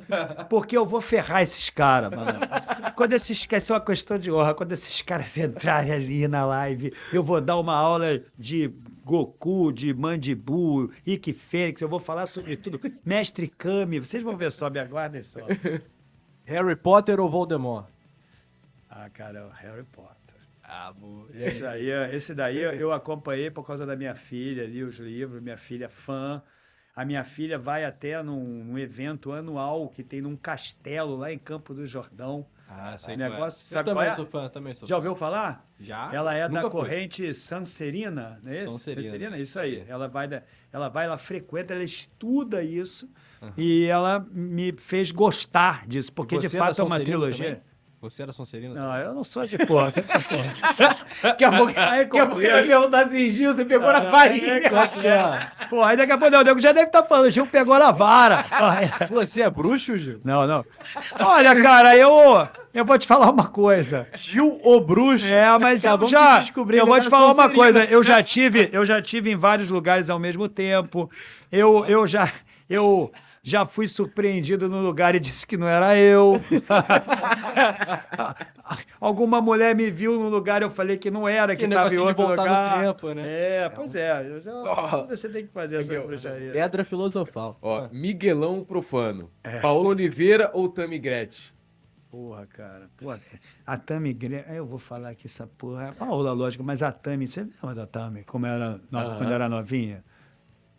[0.50, 2.40] Porque eu vou ferrar esses caras, mano.
[2.96, 6.46] Quando esses caras, isso é uma questão de honra, quando esses caras entrarem ali na
[6.46, 8.70] live, eu vou dar uma aula de
[9.06, 12.80] Goku, de Mandibu, Ike Fênix, eu vou falar sobre tudo.
[13.04, 15.40] Mestre Kami, vocês vão ver só, me aguardem só.
[16.46, 17.88] Harry Potter ou Voldemort?
[18.90, 20.36] Ah, cara, é o Harry Potter.
[20.64, 20.94] Ah.
[21.34, 25.58] Esse daí, esse daí eu acompanhei por causa da minha filha, li os livros, minha
[25.58, 26.42] filha é fã.
[26.96, 31.40] A minha filha vai até num, num, evento anual que tem num castelo lá em
[31.40, 32.46] Campo do Jordão.
[32.74, 33.68] Ah, sei negócio, é.
[33.68, 34.12] sabe eu também é?
[34.14, 35.70] sou fã, também sou Já ouviu falar?
[35.80, 36.10] Já.
[36.14, 39.12] Ela é Nunca da corrente Sancerina, não é Sancerina.
[39.12, 39.84] Sancerina, isso aí.
[39.88, 40.42] Ela vai, da,
[40.72, 43.10] ela vai, ela frequenta, ela estuda isso
[43.42, 43.52] uhum.
[43.58, 47.56] e ela me fez gostar disso, porque de é fato é, é uma trilogia.
[47.56, 47.71] Também?
[48.02, 48.74] Você era Sonserino?
[48.74, 49.92] Não, eu não sou de porra.
[49.92, 50.16] Você tá
[51.22, 54.56] Daqui a pouco, daqui a pouco vai perguntar se Gil, você pegou na farinha.
[54.56, 57.46] É, Pô, aí daqui a pouco, não, o nego já deve estar tá falando, Gil
[57.46, 58.44] pegou na vara.
[59.12, 60.20] Você é bruxo, Gil?
[60.24, 60.66] Não, não.
[61.20, 64.08] Olha, cara, eu, eu vou te falar uma coisa.
[64.16, 65.28] Gil o bruxo?
[65.28, 67.86] É, mas eu já, eu vou te falar uma coisa.
[67.86, 71.08] Eu já tive, eu já tive em vários lugares ao mesmo tempo.
[71.52, 72.32] Eu, eu já,
[72.74, 73.12] eu
[73.44, 76.40] já fui surpreendido no lugar e disse que não era eu.
[79.00, 81.98] Alguma mulher me viu no lugar e eu falei que não era, que estava em
[81.98, 82.78] outro lugar.
[82.78, 83.24] No tempo, né?
[83.26, 84.40] É, pois é.
[84.40, 86.52] Já, oh, você tem que fazer essa bruxaria.
[86.52, 87.58] Pedra filosofal.
[87.62, 89.32] Ó, Miguelão Profano.
[89.44, 89.60] É.
[89.60, 91.52] Paulo Oliveira ou Tami Gretchen?
[92.12, 92.90] Porra, cara.
[92.98, 93.20] Porra,
[93.66, 94.56] a Tami Gretchen.
[94.56, 95.88] Eu vou falar aqui essa porra.
[95.88, 97.28] É Paola, lógico, mas a Tami.
[97.28, 98.24] Você lembra da Tami?
[98.24, 100.04] Como era, quando era novinha?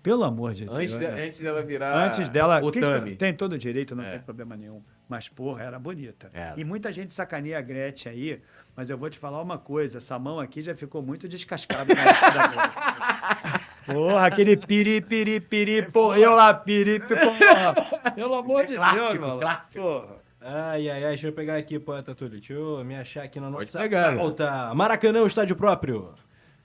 [0.03, 0.99] Pelo amor de antes Deus.
[0.99, 1.25] De, né?
[1.25, 2.07] antes dela virar.
[2.07, 2.61] Antes dela.
[2.73, 3.15] Tami.
[3.15, 4.13] Tem todo o direito, não é.
[4.13, 4.83] tem problema nenhum.
[5.09, 6.31] Mas, porra, era bonita.
[6.35, 6.55] É.
[6.57, 8.43] E muita gente sacaneia a Gretchen aí,
[8.75, 12.01] mas eu vou te falar uma coisa: essa mão aqui já ficou muito descascada na
[12.01, 13.63] época da Gretchen.
[13.95, 18.13] Porra, aquele piri, piri, piri, porra, eu lá, piri, porra.
[18.15, 19.41] Pelo amor de clássico, Deus, mano.
[19.41, 19.83] Clássico.
[19.83, 20.23] Porra.
[20.41, 22.39] Ai, ai, ai, deixa eu pegar aqui, poeta Túlio.
[22.39, 24.73] Deixa eu me achar aqui na nossa pegar, pauta.
[24.75, 26.15] Maracanã, o estádio próprio.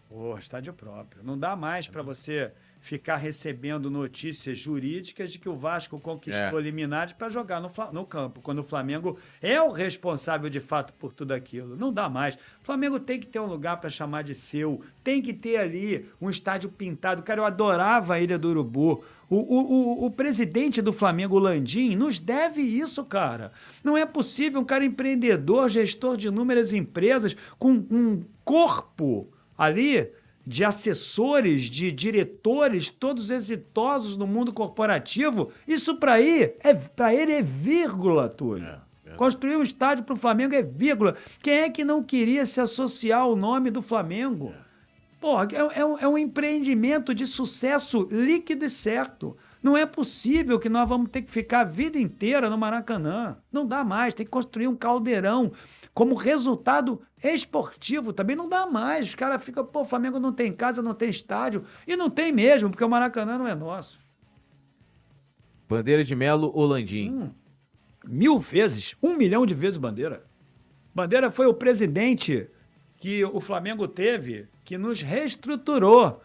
[0.10, 1.24] Porra, estádio próprio.
[1.24, 6.62] Não dá mais para você ficar recebendo notícias jurídicas de que o Vasco conquistou é.
[6.62, 11.14] liminares para jogar no, no, campo, quando o Flamengo é o responsável de fato por
[11.14, 11.76] tudo aquilo.
[11.76, 12.36] Não dá mais.
[12.36, 16.10] O Flamengo tem que ter um lugar para chamar de seu, tem que ter ali
[16.22, 17.24] um estádio pintado.
[17.24, 19.04] Cara, eu adorava a Ilha do Urubu.
[19.30, 23.52] O, o, o, o presidente do Flamengo, Landim, nos deve isso, cara.
[23.84, 30.10] Não é possível um cara empreendedor, gestor de inúmeras empresas, com um corpo ali
[30.48, 36.56] de assessores, de diretores, todos exitosos no mundo corporativo, isso para é,
[37.14, 38.66] ele é vírgula, Túlio.
[38.66, 39.16] É, é.
[39.16, 41.18] Construir um estádio para o Flamengo é vírgula.
[41.44, 44.54] Quem é que não queria se associar ao nome do Flamengo?
[44.58, 44.68] É.
[45.20, 49.36] Porra, é, é, um, é um empreendimento de sucesso líquido e certo.
[49.68, 53.36] Não é possível que nós vamos ter que ficar a vida inteira no Maracanã.
[53.52, 55.52] Não dá mais, tem que construir um caldeirão
[55.94, 59.08] como resultado esportivo também não dá mais.
[59.08, 61.66] Os caras ficam, pô, o Flamengo não tem casa, não tem estádio.
[61.86, 64.00] E não tem mesmo, porque o Maracanã não é nosso.
[65.68, 67.10] Bandeira de Melo ou Landim?
[67.10, 67.30] Hum,
[68.08, 70.24] mil vezes, um milhão de vezes Bandeira.
[70.96, 72.50] Bandeira foi o presidente
[72.96, 76.22] que o Flamengo teve, que nos reestruturou.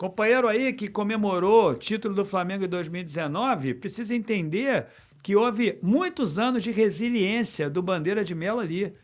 [0.00, 4.86] Companheiro aí que comemorou o título do Flamengo em 2019, precisa entender
[5.22, 8.94] que houve muitos anos de resiliência do Bandeira de Melo ali.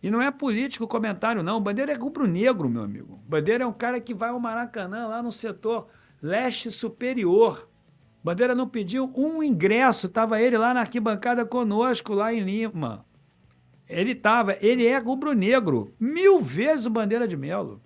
[0.00, 1.60] E não é político o comentário, não.
[1.60, 3.20] Bandeira é rubro-negro, meu amigo.
[3.26, 5.88] Bandeira é um cara que vai ao Maracanã, lá no setor
[6.22, 7.68] leste superior.
[8.22, 13.04] Bandeira não pediu um ingresso, estava ele lá na arquibancada conosco, lá em Lima.
[13.88, 15.92] Ele estava, ele é rubro-negro.
[15.98, 17.82] Mil vezes o Bandeira de Melo.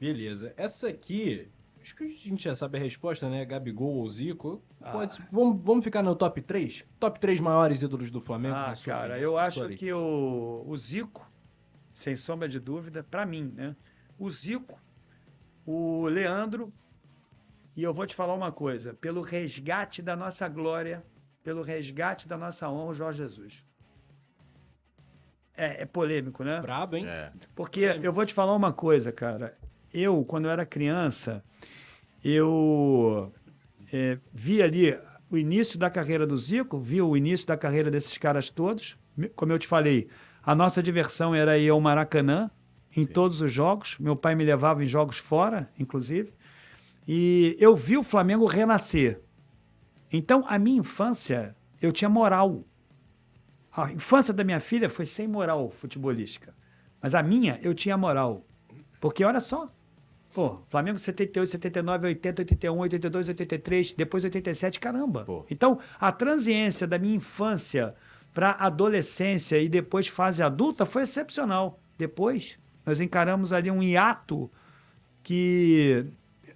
[0.00, 0.54] Beleza.
[0.56, 1.51] Essa aqui,
[1.82, 3.44] acho que a gente já sabe a resposta, né?
[3.44, 4.62] Gabigol ou Zico.
[4.80, 6.86] Pode, vamos, vamos ficar no top 3?
[7.00, 8.54] Top 3 maiores ídolos do Flamengo?
[8.54, 11.30] Ah, na sua- cara, eu acho que o, o Zico,
[11.92, 13.76] sem sombra de dúvida, para mim, né?
[14.18, 14.80] O Zico,
[15.66, 16.72] o Leandro,
[17.76, 21.04] e eu vou te falar uma coisa: pelo resgate da nossa glória,
[21.42, 23.64] pelo resgate da nossa honra, o Jorge Jesus.
[25.54, 26.60] É, é polêmico, né?
[26.60, 27.06] Brabo, hein?
[27.06, 27.30] É.
[27.54, 29.56] Porque eu vou te falar uma coisa, cara.
[29.92, 31.44] Eu, quando eu era criança,
[32.22, 33.32] eu
[33.92, 34.98] é, vi ali
[35.30, 38.98] o início da carreira do Zico, vi o início da carreira desses caras todos.
[39.34, 40.08] Como eu te falei,
[40.42, 42.50] a nossa diversão era ir ao Maracanã
[42.96, 43.98] em todos os jogos.
[43.98, 46.32] Meu pai me levava em jogos fora, inclusive.
[47.06, 49.20] E eu vi o Flamengo renascer.
[50.12, 52.64] Então, a minha infância, eu tinha moral.
[53.74, 56.54] A infância da minha filha foi sem moral futebolística.
[57.00, 58.46] Mas a minha, eu tinha moral.
[59.00, 59.66] Porque olha só.
[60.32, 65.24] Pô, Flamengo 78, 79, 80, 81, 82, 83, depois 87, caramba.
[65.24, 65.44] Pô.
[65.50, 67.94] Então, a transiência da minha infância
[68.32, 71.78] para adolescência e depois fase adulta foi excepcional.
[71.98, 74.50] Depois, nós encaramos ali um hiato
[75.22, 76.06] que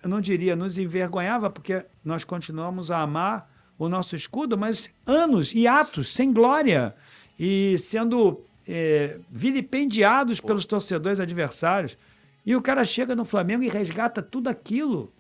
[0.03, 5.55] eu não diria nos envergonhava, porque nós continuamos a amar o nosso escudo, mas anos,
[5.55, 6.95] hiatos, sem glória
[7.39, 11.99] e sendo eh, vilipendiados pelos torcedores adversários.
[12.47, 15.13] E o cara chega no Flamengo e resgata tudo aquilo.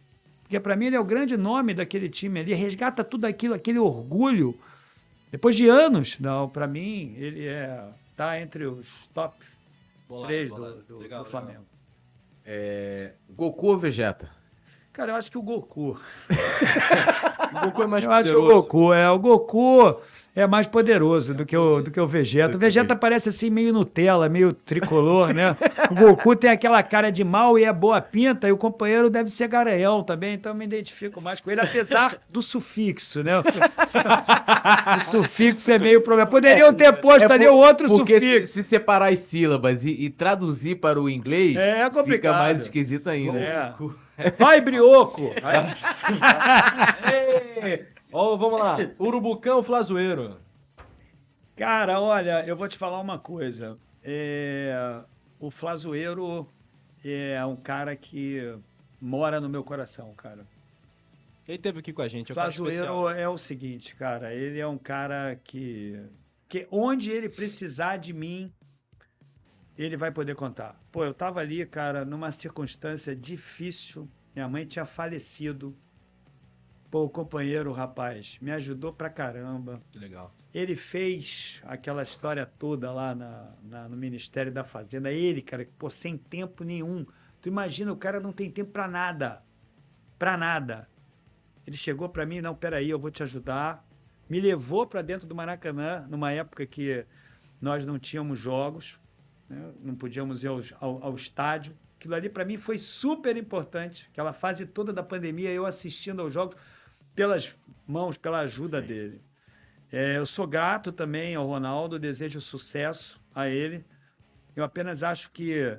[0.42, 3.80] Porque para mim ele é o grande nome daquele time ali, resgata tudo aquilo, aquele
[3.80, 4.56] orgulho.
[5.32, 7.84] Depois de anos, não, para mim ele é
[8.14, 9.34] tá entre os top
[10.08, 10.74] Bolado, 3 bolado.
[10.76, 11.24] do, do- Legal, do legal.
[11.24, 11.64] Flamengo.
[12.44, 14.30] É, Goku ou Vegeta?
[14.92, 16.00] Cara, eu acho que o Goku.
[17.56, 18.62] O Goku é mais eu acho que o poderoso.
[18.66, 20.00] Goku é o Goku
[20.36, 22.50] é mais poderoso do que o do que o Vegeta.
[22.50, 25.56] Do O Vegeta parece assim meio Nutella, meio tricolor, né?
[25.90, 29.30] O Goku tem aquela cara de mal e é boa pinta e o companheiro deve
[29.30, 33.38] ser garanhão também, então eu me identifico mais com ele apesar do sufixo, né?
[33.38, 33.58] O su-
[34.96, 36.28] o sufixo é meio problema.
[36.28, 38.52] Poderiam ter posto É ali por- o outro Porque se, sufixo.
[38.52, 42.36] se separar as sílabas e, e traduzir para o inglês, É fica complicado.
[42.36, 43.38] mais esquisito ainda.
[43.38, 43.72] É.
[44.38, 45.30] Vai, brioco!
[47.62, 47.86] Ei!
[48.18, 48.78] Ó, vamos lá.
[48.98, 50.40] Urubucão Flazoeiro.
[51.54, 53.78] Cara, olha, eu vou te falar uma coisa.
[54.02, 55.02] É,
[55.38, 56.48] o Flazoeiro
[57.04, 58.58] é um cara que
[58.98, 60.46] mora no meu coração, cara.
[61.46, 62.32] Ele teve aqui com a gente.
[62.32, 62.34] O é um.
[62.34, 64.32] Flazoeiro é o seguinte, cara.
[64.32, 66.02] Ele é um cara que,
[66.48, 68.50] que onde ele precisar de mim,
[69.76, 70.80] ele vai poder contar.
[70.90, 74.08] Pô, eu tava ali, cara, numa circunstância difícil.
[74.34, 75.76] Minha mãe tinha falecido.
[76.96, 79.82] Pô, o companheiro, rapaz, me ajudou pra caramba.
[79.92, 80.34] Que legal.
[80.54, 85.12] Ele fez aquela história toda lá na, na- no Ministério da Fazenda.
[85.12, 87.04] Ele, cara, que, pô, sem tempo nenhum.
[87.42, 89.42] Tu imagina, o cara não tem tempo pra nada.
[90.18, 90.88] Pra nada.
[91.66, 93.86] Ele chegou pra mim, não, peraí, eu vou te ajudar.
[94.26, 97.04] Me levou pra dentro do Maracanã, numa época que
[97.60, 98.98] nós não tínhamos jogos,
[99.50, 99.70] né?
[99.82, 101.76] não podíamos ir aos- ao, ao estádio.
[101.98, 104.08] Aquilo ali pra mim foi super importante.
[104.10, 106.56] Aquela fase toda da pandemia, eu assistindo aos jogos
[107.16, 107.56] pelas
[107.88, 108.86] mãos, pela ajuda Sim.
[108.86, 109.20] dele.
[109.90, 113.84] É, eu sou grato também ao Ronaldo, desejo sucesso a ele.
[114.54, 115.76] Eu apenas acho que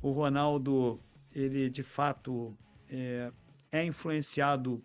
[0.00, 1.00] o Ronaldo,
[1.34, 2.56] ele de fato
[2.88, 3.30] é,
[3.72, 4.82] é influenciado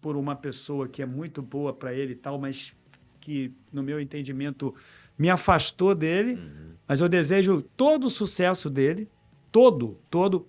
[0.00, 2.74] por uma pessoa que é muito boa para ele e tal, mas
[3.20, 4.74] que, no meu entendimento,
[5.18, 6.34] me afastou dele.
[6.34, 6.74] Uhum.
[6.86, 9.08] Mas eu desejo todo o sucesso dele,
[9.50, 10.46] todo, todo.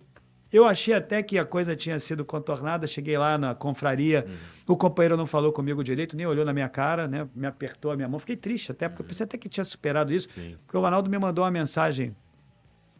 [0.53, 2.85] Eu achei até que a coisa tinha sido contornada.
[2.87, 4.73] Cheguei lá na confraria, Uhum.
[4.73, 7.27] o companheiro não falou comigo direito, nem olhou na minha cara, né?
[7.35, 8.19] Me apertou a minha mão.
[8.19, 10.29] Fiquei triste até, porque eu pensei até que tinha superado isso.
[10.29, 10.55] Sim.
[10.65, 12.15] Porque o Ronaldo me mandou uma mensagem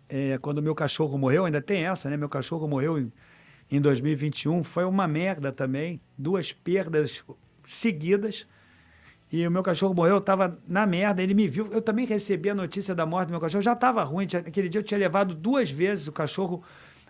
[0.09, 2.17] é, quando meu cachorro morreu, ainda tem essa, né?
[2.17, 3.11] Meu cachorro morreu em,
[3.72, 7.24] em 2021, foi uma merda também, duas perdas
[7.64, 8.48] seguidas.
[9.32, 12.49] E o meu cachorro morreu, eu tava na merda, ele me viu, eu também recebi
[12.49, 14.99] a notícia da morte do meu cachorro, já estava ruim, tinha- aquele dia eu tinha
[14.99, 16.64] levado duas vezes o cachorro,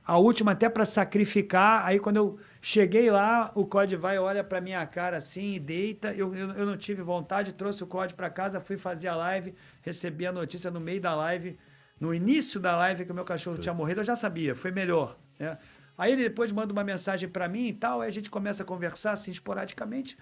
[0.05, 4.61] a última até para sacrificar, aí quando eu cheguei lá, o COD vai, olha para
[4.61, 8.59] minha cara assim deita, eu, eu, eu não tive vontade, trouxe o COD para casa,
[8.61, 11.57] fui fazer a live, recebi a notícia no meio da live,
[11.99, 15.17] no início da live que o meu cachorro tinha morrido, eu já sabia, foi melhor,
[15.39, 15.57] né?
[15.97, 18.65] Aí ele depois manda uma mensagem para mim e tal, aí a gente começa a
[18.65, 20.17] conversar assim esporadicamente.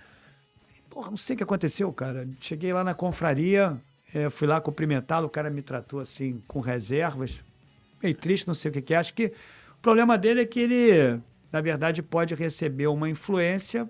[0.90, 2.28] Porra, não sei o que aconteceu, cara.
[2.40, 3.76] Cheguei lá na confraria,
[4.14, 7.42] É, fui lá cumprimentá-lo, o cara me tratou assim, com reservas.
[8.02, 8.98] Meio triste, não sei o que, que é.
[8.98, 9.34] Acho que
[9.84, 11.22] problema dele é que ele,
[11.52, 13.88] na verdade, pode receber uma influência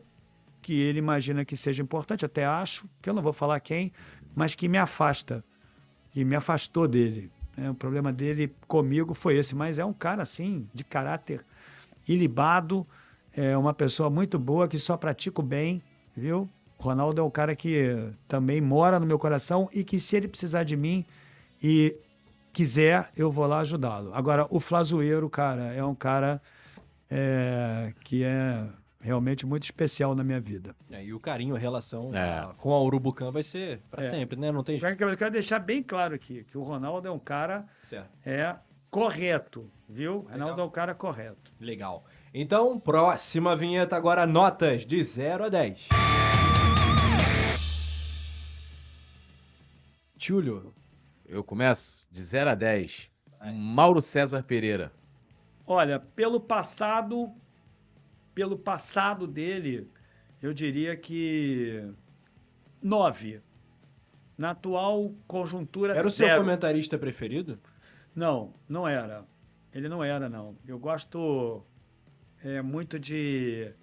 [0.59, 3.93] que ele imagina que seja importante, até acho, que eu não vou falar quem,
[4.35, 5.43] mas que me afasta,
[6.09, 7.29] que me afastou dele.
[7.55, 11.45] É, o problema dele comigo foi esse, mas é um cara assim, de caráter
[12.07, 12.87] ilibado,
[13.31, 15.79] é uma pessoa muito boa que só pratica o bem,
[16.17, 16.49] viu?
[16.79, 17.95] Ronaldo é um cara que
[18.27, 21.05] também mora no meu coração e que se ele precisar de mim
[21.61, 21.95] e
[22.53, 24.13] quiser, eu vou lá ajudá-lo.
[24.13, 26.41] Agora, o Flazoeiro, cara, é um cara
[27.09, 28.65] é, que é
[29.01, 30.73] realmente muito especial na minha vida.
[30.89, 32.39] É, e o carinho, a relação É.
[32.39, 34.11] a- com a Urubucã vai ser pra É.
[34.11, 34.51] sempre, né?
[34.51, 37.65] Não tem que eu quero deixar bem claro aqui que o Ronaldo é um cara
[37.83, 38.07] Certo.
[38.25, 38.55] é
[38.89, 40.19] correto, viu?
[40.19, 41.51] O Ronaldo é um cara correto.
[41.59, 42.05] Legal.
[42.33, 45.89] Então, próxima vinheta agora, notas de 0 a 10.
[50.17, 50.73] Túlio.
[51.33, 53.09] Eu começo de 0 a 10.
[53.55, 54.93] Mauro César Pereira.
[55.65, 57.31] Olha, pelo passado,
[58.35, 59.89] pelo passado dele,
[60.39, 61.91] eu diria que
[62.79, 63.41] nove.
[64.37, 66.41] Na atual conjuntura Era o seu zero.
[66.41, 67.59] comentarista preferido?
[68.13, 69.25] Não, não era.
[69.73, 70.55] Ele não era, não.
[70.67, 71.65] Eu gosto
[72.43, 73.73] é, muito de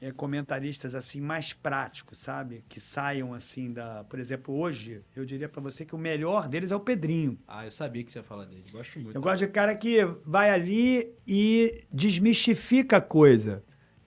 [0.00, 2.64] é, comentaristas assim mais práticos, sabe?
[2.68, 4.04] Que saiam assim da.
[4.04, 7.38] Por exemplo, hoje eu diria pra você que o melhor deles é o Pedrinho.
[7.48, 8.64] Ah, eu sabia que você ia falar dele.
[8.70, 9.16] Gosto muito.
[9.16, 13.62] Eu gosto de cara que vai ali e desmistifica a coisa.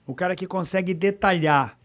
[0.06, 1.78] O cara que consegue detalhar.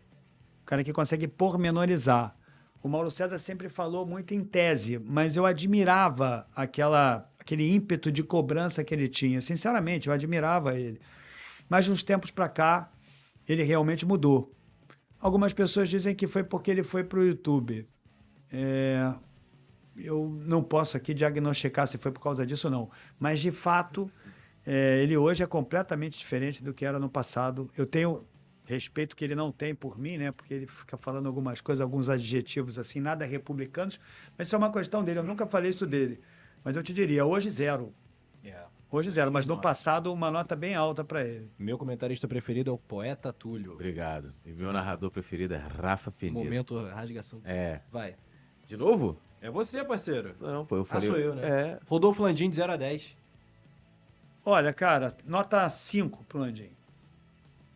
[0.62, 2.36] O cara que consegue pormenorizar.
[2.82, 8.22] O Mauro César sempre falou muito em tese, mas eu admirava aquela, aquele ímpeto de
[8.22, 9.42] cobrança que ele tinha.
[9.42, 11.02] Sinceramente, eu admirava ele.
[11.68, 12.92] Mas de uns tempos para cá,
[13.48, 14.52] ele realmente mudou.
[15.20, 17.88] Algumas pessoas dizem que foi porque ele foi para o YouTube.
[18.52, 19.14] É,
[19.98, 24.10] eu não posso aqui diagnosticar se foi por causa disso ou não, mas de fato
[24.66, 27.70] é, ele hoje é completamente diferente do que era no passado.
[27.78, 28.26] Eu tenho
[28.66, 30.32] respeito que ele não tem por mim, né?
[30.32, 34.00] Porque ele fica falando algumas coisas, alguns adjetivos assim, nada republicanos,
[34.38, 35.20] mas isso é uma questão dele.
[35.20, 36.20] Eu nunca falei isso dele,
[36.64, 37.94] mas eu te diria hoje zero,
[38.44, 38.75] É.
[38.92, 41.50] hoje zero, mas no passado uma nota bem alta para ele.
[41.60, 43.74] Meu comentarista preferido é o poeta Túlio.
[43.74, 44.34] Obrigado.
[44.46, 46.44] E meu narrador preferido é Rafa Penedo.
[46.44, 47.82] Momento rasgação de É.
[47.92, 48.16] Vai.
[48.66, 49.20] De novo?
[49.42, 50.36] É você, parceiro.
[50.40, 51.08] Não, pô, eu Ah, falei.
[51.10, 51.48] sou eu, né?
[51.74, 51.80] É.
[51.88, 53.16] Rodolfo Landim de 0 a 10.
[54.44, 56.70] Olha, cara, nota 5 pro Landim.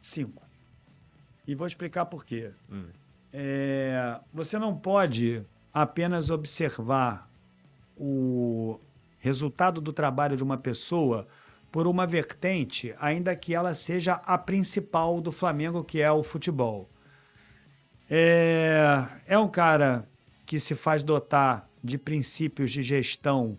[0.02, 0.42] 5.
[1.48, 2.52] E vou explicar por quê.
[2.72, 2.88] Hum.
[3.34, 7.30] É, você não pode apenas observar
[7.98, 8.80] o
[9.20, 11.28] resultado do trabalho de uma pessoa
[11.72, 16.90] por uma vertente, ainda que ela seja a principal do Flamengo, que é o futebol.
[18.10, 20.08] É, é um cara
[20.46, 23.58] que se faz dotar de princípios de gestão,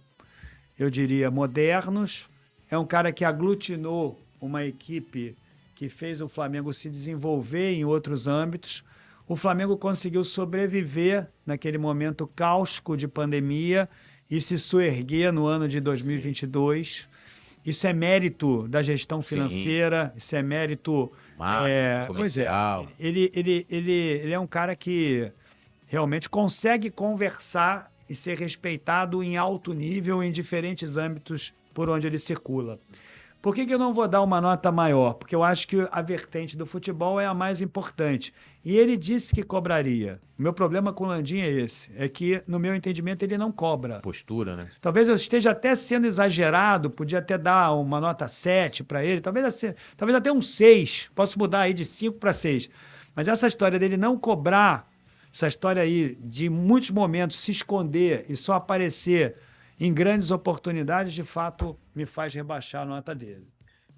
[0.79, 2.29] eu diria, modernos.
[2.69, 5.37] É um cara que aglutinou uma equipe
[5.75, 8.85] que fez o Flamengo se desenvolver em outros âmbitos.
[9.29, 13.89] O Flamengo conseguiu sobreviver naquele momento cáustico de pandemia
[14.31, 17.09] e se soerguer no ano de 2022.
[17.67, 19.29] Isso é mérito da gestão Sim.
[19.29, 21.13] financeira, isso é mérito.
[21.37, 22.49] Marketing, é, pois é,
[22.99, 25.31] ele, ele, ele, ele é um cara que
[25.87, 32.19] realmente consegue conversar e ser respeitado em alto nível em diferentes âmbitos por onde ele
[32.19, 32.79] circula.
[33.43, 35.15] Por que, que eu não vou dar uma nota maior?
[35.15, 38.35] Porque eu acho que a vertente do futebol é a mais importante.
[38.63, 40.21] E ele disse que cobraria.
[40.39, 43.51] O meu problema com o Landim é esse: é que, no meu entendimento, ele não
[43.51, 44.01] cobra.
[44.01, 44.71] Postura, né?
[44.81, 49.47] Talvez eu esteja até sendo exagerado, podia até dar uma nota 7 para ele, talvez,
[49.47, 51.11] assim- talvez até um 6.
[51.15, 52.69] Posso mudar aí de 5 para 6.
[53.15, 54.87] Mas essa história dele não cobrar,
[55.33, 59.37] essa história aí de em muitos momentos se esconder e só aparecer
[59.81, 63.49] em grandes oportunidades, de fato, me faz rebaixar a nota dele.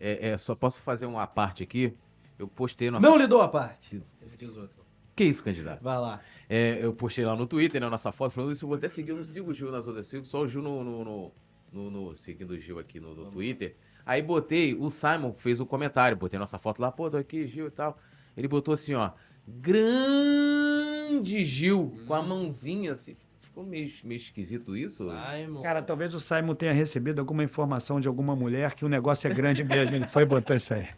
[0.01, 1.93] É, é, só posso fazer uma parte aqui.
[2.39, 3.07] Eu postei nossa.
[3.07, 4.02] Não lhe dou a parte.
[4.39, 4.81] Diz outro.
[5.15, 5.83] Que isso, candidato?
[5.83, 6.20] Vai lá.
[6.49, 8.65] É, eu postei lá no Twitter, né, nossa foto, falando isso.
[8.65, 10.49] Eu vou até seguir, eu não sigo o Gil nas outras, eu sigo só o
[10.49, 10.83] Gil no.
[10.83, 11.33] no, no,
[11.73, 13.77] no- no- seguindo o Gil aqui no, no Twitter.
[14.07, 17.67] Aí botei, o Simon fez um comentário, botei nossa foto lá, pô, tô aqui, Gil
[17.69, 17.99] e tal.
[18.36, 19.11] Ele botou assim, ó.
[19.47, 23.17] Grande Gil, com a mãozinha assim.
[23.53, 25.07] Ficou meio, meio esquisito isso.
[25.11, 25.61] Simon.
[25.61, 29.35] Cara, talvez o Simon tenha recebido alguma informação de alguma mulher que o negócio é
[29.35, 29.95] grande mesmo.
[29.95, 30.89] Ele foi e botou isso aí.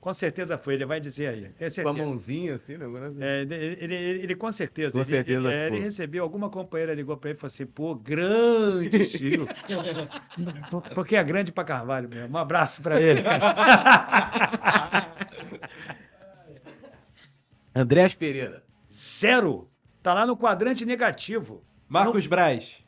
[0.00, 1.48] Com certeza foi, ele vai dizer aí.
[1.58, 2.86] Tenho com a mãozinha assim, né?
[2.86, 4.92] agora- É, ele, ele, ele- ele com certeza.
[4.92, 7.66] Com ele, certeza Ele, é, ele recebeu, alguma companheira ligou pra ele e falou assim:
[7.66, 9.46] pô, grande Chico.
[10.70, 12.34] Por- Porque é grande pra Carvalho mesmo.
[12.34, 13.20] Um abraço pra ele.
[17.74, 18.62] Andrés Pereira.
[18.92, 19.68] Zero.
[20.04, 21.64] Tá lá no quadrante negativo.
[21.88, 22.84] Marcos Braz.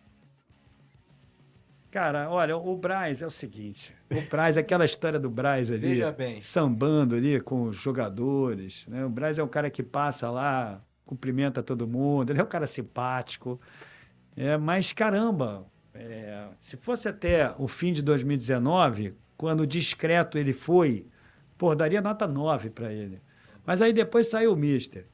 [1.90, 3.96] Cara, olha, o Braz é o seguinte.
[4.10, 6.42] O Braz, aquela história do Braz ali, Veja bem.
[6.42, 8.86] sambando ali com os jogadores.
[8.86, 9.02] Né?
[9.02, 12.66] O Braz é um cara que passa lá, cumprimenta todo mundo, ele é um cara
[12.66, 13.58] simpático.
[14.36, 15.64] É, mas caramba,
[15.94, 21.06] é, se fosse até o fim de 2019, quando discreto ele foi,
[21.56, 23.22] pô, daria nota 9 para ele.
[23.64, 25.06] Mas aí depois saiu o Mister.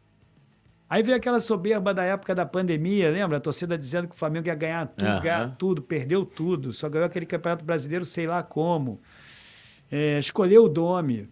[0.93, 3.39] Aí veio aquela soberba da época da pandemia, lembra?
[3.39, 5.21] A torcida dizendo que o Flamengo ia ganhar tudo, Aham.
[5.23, 9.01] ganhar tudo, perdeu tudo, só ganhou aquele campeonato brasileiro, sei lá como.
[9.91, 11.31] É, escolheu o Domi.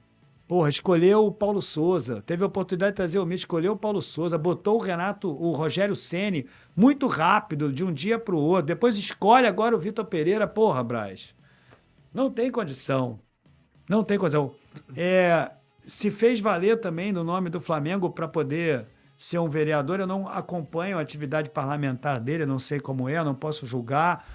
[0.48, 2.22] Porra, escolheu o Paulo Souza.
[2.22, 5.52] Teve a oportunidade de trazer o Mister, escolheu o Paulo Souza, botou o Renato, o
[5.52, 8.64] Rogério Ceni muito rápido, de um dia para o outro.
[8.64, 10.46] Depois escolhe agora o Vitor Pereira.
[10.46, 11.34] Porra, Braz.
[12.14, 13.20] Não tem condição.
[13.86, 14.52] Não tem condição.
[14.96, 15.50] É,
[15.82, 18.86] se fez valer também no nome do Flamengo para poder
[19.20, 20.00] ser um vereador.
[20.00, 23.66] Eu não acompanho a atividade parlamentar dele, eu não sei como é, eu não posso
[23.66, 24.26] julgar.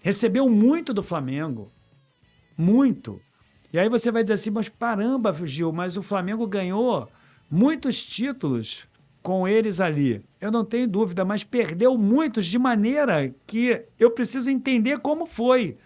[0.00, 1.72] Recebeu muito do Flamengo.
[2.56, 3.18] Muito.
[3.72, 7.08] E aí você vai dizer assim, mas caramba, Gil, mas o Flamengo ganhou
[7.50, 8.86] muitos títulos
[9.22, 10.22] com eles ali.
[10.38, 15.78] Eu não tenho dúvida, mas perdeu muitos de maneira que eu preciso entender como foi.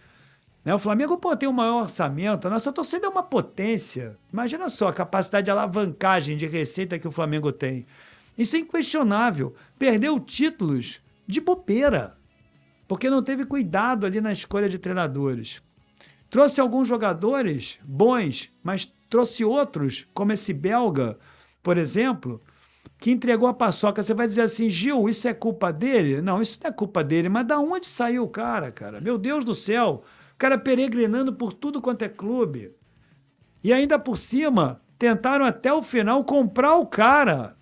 [0.65, 0.75] Né?
[0.75, 4.19] O Flamengo pô, tem o maior orçamento, a nossa torcida é uma potência.
[4.33, 7.87] Imagina só a capacidade de alavancagem de receita que o Flamengo tem.
[8.39, 9.55] Isso é inquestionável.
[9.77, 12.17] Perdeu títulos de bobeira,
[12.87, 15.61] porque não teve cuidado ali na escolha de treinadores.
[16.31, 21.19] Trouxe alguns jogadores bons, mas trouxe outros, como esse belga,
[21.63, 22.41] por exemplo,
[22.99, 24.03] que entregou a paçoca.
[24.03, 26.23] Você vai dizer assim, Gil, isso é culpa dele?
[26.23, 29.01] Não, isso não é culpa dele, mas da onde saiu o cara, cara?
[29.01, 30.05] Meu Deus do céu!
[30.35, 32.73] O cara peregrinando por tudo quanto é clube.
[33.65, 37.58] E ainda por cima, tentaram até o final comprar o cara.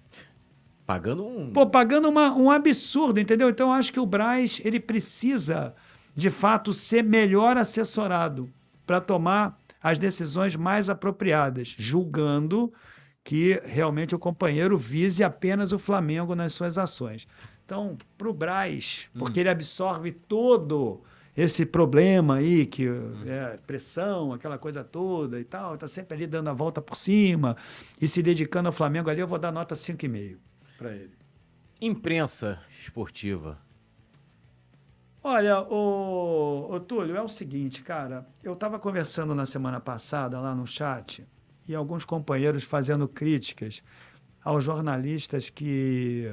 [0.87, 1.51] Pagando um.
[1.51, 3.51] Pô, pagando uma, um absurdo, entendeu?
[3.51, 5.75] Então eu acho que o Braz, ele precisa,
[6.15, 8.49] de fato, ser melhor assessorado
[8.87, 12.73] para tomar as decisões mais apropriadas, julgando
[13.25, 17.27] que realmente o companheiro vise apenas o Flamengo nas suas ações.
[17.65, 21.03] Então, para o Braz, porque ele absorve todo
[21.37, 22.87] esse problema aí, que
[23.27, 27.57] é pressão, aquela coisa toda e tal, está sempre ali dando a volta por cima
[28.01, 30.37] e se dedicando ao Flamengo ali, eu vou dar nota 5,5
[30.77, 31.17] para ele.
[31.81, 33.59] Imprensa esportiva.
[35.23, 38.27] Olha, o, o Túlio, é o seguinte, cara.
[38.43, 41.27] Eu estava conversando na semana passada lá no chat
[41.67, 43.83] e alguns companheiros fazendo críticas
[44.45, 46.33] aos jornalistas que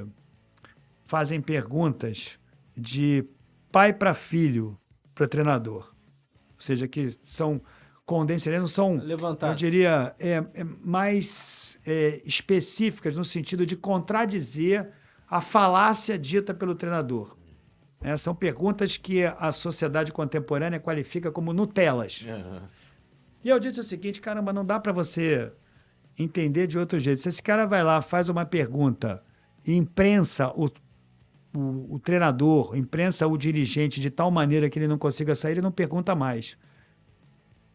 [1.06, 2.38] fazem perguntas
[2.76, 3.24] de
[3.72, 4.78] pai para filho
[5.14, 5.92] para treinador.
[6.54, 7.60] Ou seja, que são
[8.58, 9.48] não são Levantar.
[9.48, 14.90] eu diria, é, é mais é, específicas no sentido de contradizer
[15.28, 17.36] a falácia dita pelo treinador.
[18.02, 22.26] É, são perguntas que a sociedade contemporânea qualifica como Nutelas.
[23.42, 25.50] E eu disse o seguinte, caramba, não dá para você
[26.18, 27.22] entender de outro jeito.
[27.22, 29.22] Se esse cara vai lá, faz uma pergunta
[29.66, 30.70] e imprensa o,
[31.54, 35.62] o, o treinador, imprensa o dirigente de tal maneira que ele não consiga sair, ele
[35.62, 36.58] não pergunta mais.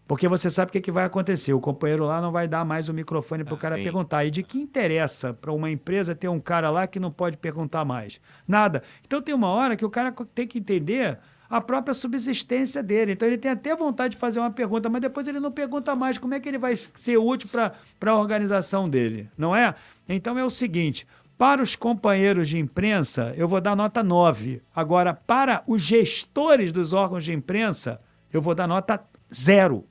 [0.10, 1.54] Porque você sabe o que, que vai acontecer.
[1.54, 3.84] O companheiro lá não vai dar mais o microfone para o Ah, cara sim.
[3.84, 4.26] perguntar.
[4.26, 7.86] E de que interessa para uma empresa ter um cara lá que não pode perguntar
[7.86, 8.20] mais?
[8.48, 8.82] Nada.
[9.06, 13.12] Então tem uma hora que o cara tem que entender a própria subsistência dele.
[13.12, 16.18] Então ele tem até vontade de fazer uma pergunta, mas depois ele não pergunta mais.
[16.18, 19.30] Como é que ele vai ser útil para a organização dele?
[19.38, 19.76] Não é?
[20.08, 21.06] Então é o seguinte.
[21.38, 24.60] Para os companheiros de imprensa, eu vou dar nota 9.
[24.76, 28.02] Agora, para os gestores dos órgãos de imprensa,
[28.34, 29.00] eu vou dar nota
[29.32, 29.86] 0.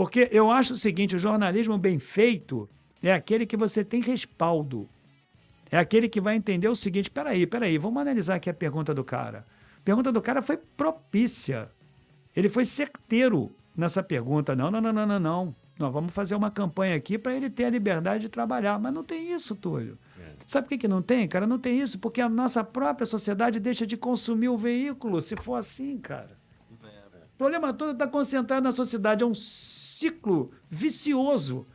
[0.00, 2.66] Porque eu acho o seguinte: o jornalismo bem feito
[3.02, 4.88] é aquele que você tem respaldo.
[5.70, 9.04] É aquele que vai entender o seguinte: peraí, peraí, vamos analisar aqui a pergunta do
[9.04, 9.44] cara.
[9.76, 11.70] A pergunta do cara foi propícia.
[12.34, 14.56] Ele foi certeiro nessa pergunta.
[14.56, 15.56] Não, não, não, não, não, não.
[15.78, 18.78] Nós vamos fazer uma campanha aqui para ele ter a liberdade de trabalhar.
[18.78, 19.98] Mas não tem isso, Túlio.
[20.46, 21.46] Sabe por que, que não tem, cara?
[21.46, 25.56] Não tem isso porque a nossa própria sociedade deixa de consumir o veículo, se for
[25.56, 26.39] assim, cara.
[27.40, 29.22] O problema todo está concentrado na sociedade.
[29.24, 31.66] É um ciclo vicioso.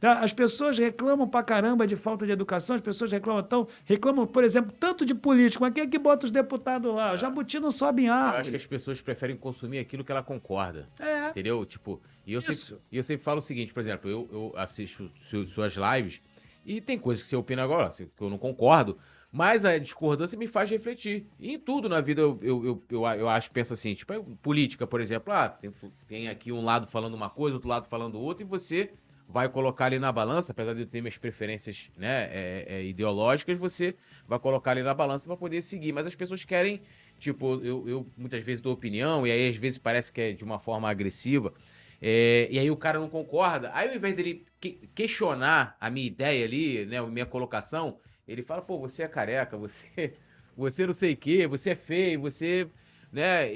[0.00, 0.14] tá?
[0.18, 4.42] As pessoas reclamam pra caramba de falta de educação, as pessoas reclamam tão, reclamam, por
[4.42, 7.12] exemplo, tanto de político, mas quem é que bota os deputados lá?
[7.12, 8.56] O Jabuti não sobe em Eu acho que árvore.
[8.56, 10.88] as pessoas preferem consumir aquilo que ela concorda.
[10.98, 11.28] É.
[11.28, 11.64] Entendeu?
[11.64, 12.52] Tipo, e eu, Isso.
[12.52, 16.20] sempre, eu sempre falo o seguinte, por exemplo, eu, eu assisto su- suas lives
[16.66, 18.98] e tem coisas que você opina agora, que eu não concordo,
[19.30, 21.26] mas a discordância me faz refletir.
[21.38, 24.20] E em tudo na vida eu, eu, eu, eu, eu acho, penso assim, tipo, é
[24.42, 25.72] política, por exemplo, ah, tem,
[26.06, 28.90] tem aqui um lado falando uma coisa, outro lado falando outra, e você
[29.28, 33.58] vai colocar ali na balança, apesar de eu ter minhas preferências né, é, é, ideológicas,
[33.58, 33.94] você
[34.26, 35.92] vai colocar ali na balança para poder seguir.
[35.92, 36.80] Mas as pessoas querem,
[37.18, 40.42] tipo, eu, eu, muitas vezes dou opinião, e aí às vezes parece que é de
[40.42, 41.52] uma forma agressiva,
[42.00, 43.70] é, e aí o cara não concorda.
[43.74, 47.98] Aí ao invés dele que, questionar a minha ideia ali, né, a minha colocação,
[48.28, 50.14] ele fala, pô, você é careca, você,
[50.56, 52.68] você não sei o quê, você é feio, você
[53.12, 53.48] né?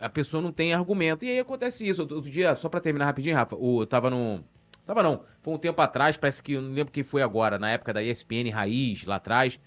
[0.00, 1.24] A, pessoa não tem argumento.
[1.24, 2.02] E aí acontece isso.
[2.02, 4.44] Outro dia, só para terminar rapidinho, Rafa, eu tava no.
[4.86, 7.70] Tava não, foi um tempo atrás, parece que, eu não lembro quem foi agora, na
[7.70, 9.60] época da ESPN Raiz, lá atrás,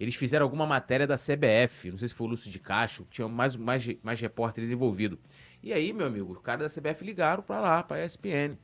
[0.00, 3.28] eles fizeram alguma matéria da CBF, não sei se foi o Lúcio de Cacho, tinha
[3.28, 5.18] mais, mais, mais repórteres envolvidos.
[5.62, 8.56] E aí, meu amigo, os caras da CBF ligaram pra lá, pra ESPN.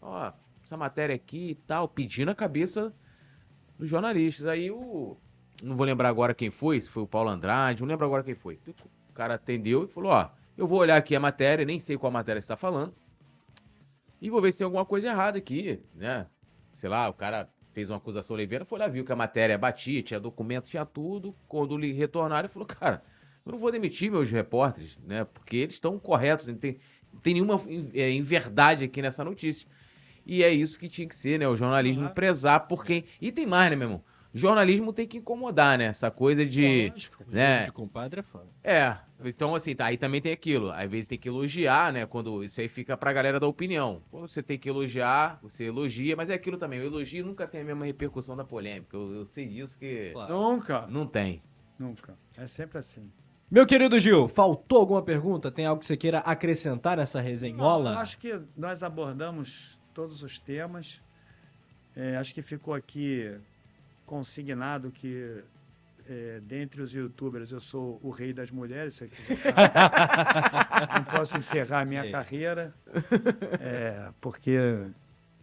[0.00, 0.32] Ó,
[0.64, 2.92] essa matéria aqui e tal, pedindo a cabeça
[3.82, 4.46] dos jornalistas.
[4.46, 5.16] Aí o.
[5.62, 8.34] Não vou lembrar agora quem foi, se foi o Paulo Andrade, não lembro agora quem
[8.34, 8.58] foi.
[9.10, 12.10] O cara atendeu e falou: Ó, eu vou olhar aqui a matéria, nem sei qual
[12.10, 12.94] matéria está falando,
[14.20, 16.26] e vou ver se tem alguma coisa errada aqui, né?
[16.74, 20.02] Sei lá, o cara fez uma acusação leveira, foi lá, viu que a matéria batia,
[20.02, 21.34] tinha documento, tinha tudo.
[21.46, 23.02] Quando lhe retornaram, ele falou: Cara,
[23.44, 25.24] eu não vou demitir meus repórteres, né?
[25.24, 26.78] Porque eles estão corretos, não tem,
[27.12, 27.60] não tem nenhuma
[27.94, 29.68] é, inverdade aqui nessa notícia.
[30.26, 31.48] E é isso que tinha que ser, né?
[31.48, 32.14] O jornalismo uhum.
[32.14, 33.04] prezar por quem.
[33.20, 34.04] E tem mais, né, meu irmão?
[34.34, 35.86] jornalismo tem que incomodar, né?
[35.86, 36.88] Essa coisa de.
[36.88, 37.64] Lógico, né?
[37.64, 38.48] de compadre é foda.
[38.64, 38.96] É.
[39.24, 40.72] Então, assim, tá, aí também tem aquilo.
[40.72, 42.06] Às vezes tem que elogiar, né?
[42.06, 44.02] Quando isso aí fica pra galera da opinião.
[44.10, 46.80] Quando você tem que elogiar, você elogia, mas é aquilo também.
[46.80, 48.96] O elogio nunca tem a mesma repercussão da polêmica.
[48.96, 50.10] Eu, eu sei disso que.
[50.12, 50.32] Claro.
[50.32, 50.86] Nunca.
[50.88, 51.42] Não tem.
[51.78, 52.16] Nunca.
[52.36, 53.10] É sempre assim.
[53.50, 55.50] Meu querido Gil, faltou alguma pergunta?
[55.50, 57.92] Tem algo que você queira acrescentar nessa resenhola?
[57.92, 61.00] Não, acho que nós abordamos todos os temas.
[61.96, 63.34] É, acho que ficou aqui
[64.06, 65.42] consignado que
[66.08, 70.96] é, dentre os youtubers eu sou o rei das mulheres, isso aqui tá...
[70.96, 72.12] não posso encerrar a minha Sim.
[72.12, 72.74] carreira,
[73.60, 74.56] é, porque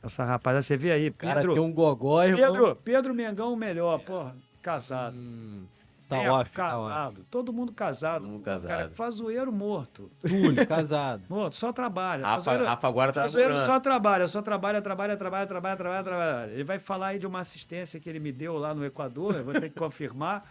[0.04, 1.36] essa rapaziada, você vê aí, Pedro...
[1.36, 2.52] Cara, tem um gogó, irmão.
[2.52, 5.16] Pedro, Pedro Mengão melhor, porra, casado.
[5.16, 5.66] Hum.
[6.10, 7.18] Tá é, off, tá casado.
[7.18, 8.22] Tá todo mundo casado.
[8.24, 8.70] Todo mundo casado.
[8.70, 10.12] Cara, fazoeiro morto.
[10.20, 11.22] Túlio, casado.
[11.30, 12.26] Morto, só trabalha.
[12.26, 16.52] Rafa, fazoeiro, Rafa agora tá Fazoeiro só trabalha, só trabalha, trabalha, trabalha, trabalha, trabalha, trabalha.
[16.52, 19.44] Ele vai falar aí de uma assistência que ele me deu lá no Equador, eu
[19.44, 20.44] vou ter que confirmar.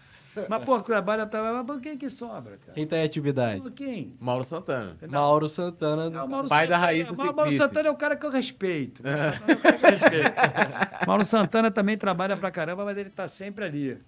[0.48, 2.74] Mas, pô, trabalha, trabalha, mas quem que sobra, cara?
[2.74, 3.68] Quem tá em atividade?
[3.72, 4.14] Quem?
[4.20, 4.96] Mauro Santana.
[5.00, 5.10] Não.
[5.10, 6.08] Mauro Santana.
[6.08, 9.02] Não, Mauro pai Santana, da Raíssa Mauro, Mauro Santana é o cara que eu respeito.
[9.02, 11.06] Mauro Santana, é o cara que eu respeito.
[11.08, 13.98] Mauro Santana também trabalha pra caramba, mas ele tá sempre ali.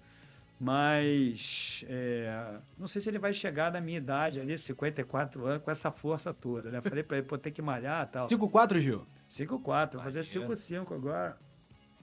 [0.63, 5.71] Mas é, não sei se ele vai chegar na minha idade ali, 54 anos, com
[5.71, 6.79] essa força toda, né?
[6.81, 8.27] Falei pra ele, pô, ter que malhar e tal.
[8.27, 9.03] 5-4, Gil?
[9.27, 11.35] 5-4, vou fazer 5-5 agora.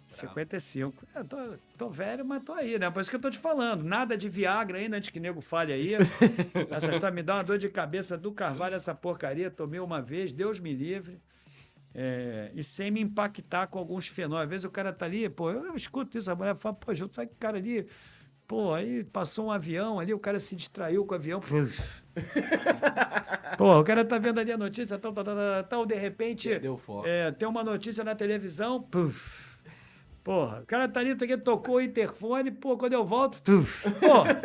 [0.09, 1.07] 55.
[1.15, 1.37] É, tô,
[1.77, 2.91] tô, velho, mas tô aí, né?
[2.91, 3.85] Por isso que eu tô te falando.
[3.85, 5.95] Nada de Viagra ainda, antes que nego fale aí.
[6.69, 9.53] essa história me dá uma dor de cabeça do Carvalho, essa porcaria.
[9.53, 11.20] Tomei uma vez, Deus me livre.
[11.95, 14.43] É, e sem me impactar com alguns fenômenos.
[14.43, 16.93] Às vezes o cara tá ali, pô, eu, eu escuto isso, a mulher fala, pô,
[16.93, 17.87] Gil, sabe que cara ali
[18.49, 21.39] Pô, aí passou um avião ali, o cara se distraiu com o avião.
[23.59, 26.49] Pô, o cara tá vendo ali a notícia, tal, tal, tal, tal de repente.
[27.05, 28.81] É, tem uma notícia na televisão.
[28.81, 29.47] Puf.
[30.25, 34.39] Porra, o cara tá ali, tocou o interfone, pô, quando eu volto, tuf, porra,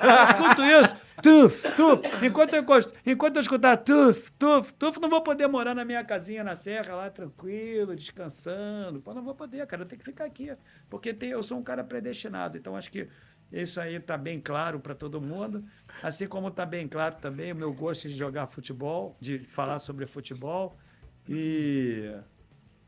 [0.00, 2.64] eu escuto isso, tuf, tuf, enquanto eu,
[3.04, 6.94] enquanto eu escutar tuf, tuf, tuf, não vou poder morar na minha casinha na serra
[6.94, 10.56] lá, tranquilo, descansando, pô, não vou poder, cara, eu tenho que ficar aqui,
[10.88, 13.08] porque tem, eu sou um cara predestinado, então acho que
[13.52, 15.64] isso aí está bem claro para todo mundo.
[16.02, 20.06] Assim como está bem claro também o meu gosto de jogar futebol, de falar sobre
[20.06, 20.76] futebol.
[21.28, 22.12] E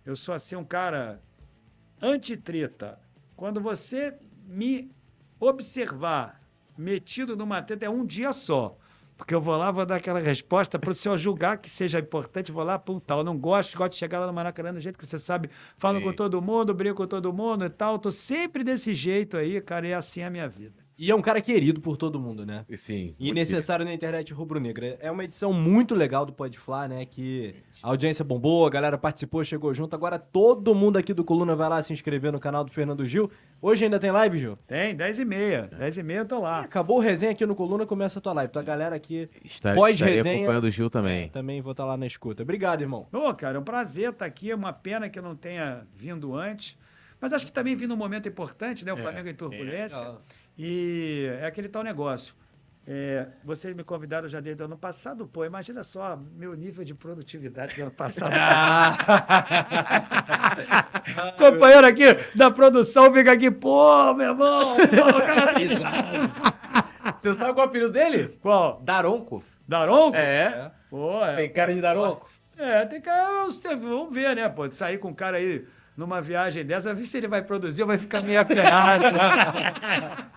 [0.05, 1.23] eu sou assim um cara
[2.01, 2.99] antitreta.
[3.37, 4.15] Quando você
[4.47, 4.91] me
[5.39, 6.43] observar
[6.77, 8.79] metido numa treta, é um dia só.
[9.17, 12.53] Porque eu vou lá, vou dar aquela resposta para o senhor julgar que seja importante,
[12.53, 13.19] vou lá, pum, tal.
[13.19, 15.99] Eu não gosto, gosto de chegar lá no Maracanã do jeito que você sabe, falo
[15.99, 16.05] Sim.
[16.05, 17.99] com todo mundo, brigo com todo mundo e tal.
[17.99, 20.86] Tô sempre desse jeito aí, cara, e assim é a minha vida.
[20.99, 22.65] E é um cara querido por todo mundo, né?
[22.75, 23.15] Sim.
[23.19, 24.97] E necessário na internet rubro-negra.
[24.99, 26.59] É uma edição muito legal do Pode
[26.89, 27.05] né?
[27.05, 29.95] Que a audiência bombou, a galera participou, chegou junto.
[29.95, 33.31] Agora todo mundo aqui do Coluna vai lá se inscrever no canal do Fernando Gil.
[33.61, 34.59] Hoje ainda tem live, Gil?
[34.67, 35.69] Tem, 10 e meia.
[35.79, 36.63] 10 e meia eu tô lá.
[36.63, 38.51] É, acabou o resenha aqui no Coluna, começa a tua live.
[38.51, 39.29] Então a galera aqui
[39.75, 40.37] pós-resenha...
[40.37, 41.25] acompanhando o Gil também.
[41.25, 42.43] É, também vou estar tá lá na escuta.
[42.43, 43.07] Obrigado, irmão.
[43.13, 44.51] Ô, cara, é um prazer estar aqui.
[44.51, 46.79] É uma pena que eu não tenha vindo antes.
[47.21, 48.93] Mas acho que também vindo um momento importante, né?
[48.93, 49.97] O é, Flamengo em turbulência.
[49.97, 50.15] É,
[50.59, 52.35] e é aquele tal negócio.
[52.89, 56.95] É, vocês me convidaram já desde o ano passado, pô, imagina só meu nível de
[56.95, 58.31] produtividade do ano passado.
[61.37, 62.05] Companheiro aqui
[62.37, 67.71] da produção fica aqui, pô, meu irmão, pô, cara tá Você sabe qual é o
[67.71, 68.39] apelido dele?
[68.41, 68.81] Qual?
[68.85, 69.43] Daronco.
[69.67, 70.17] Daronco?
[70.17, 70.71] É.
[70.89, 71.35] Pô, é.
[71.35, 72.31] Tem cara de Daronco?
[72.57, 73.49] É, tem cara,
[73.81, 77.29] vamos ver, né, pô, sair com um cara aí numa viagem dessa, ver se ele
[77.29, 79.05] vai produzir ou vai ficar meio acanhado.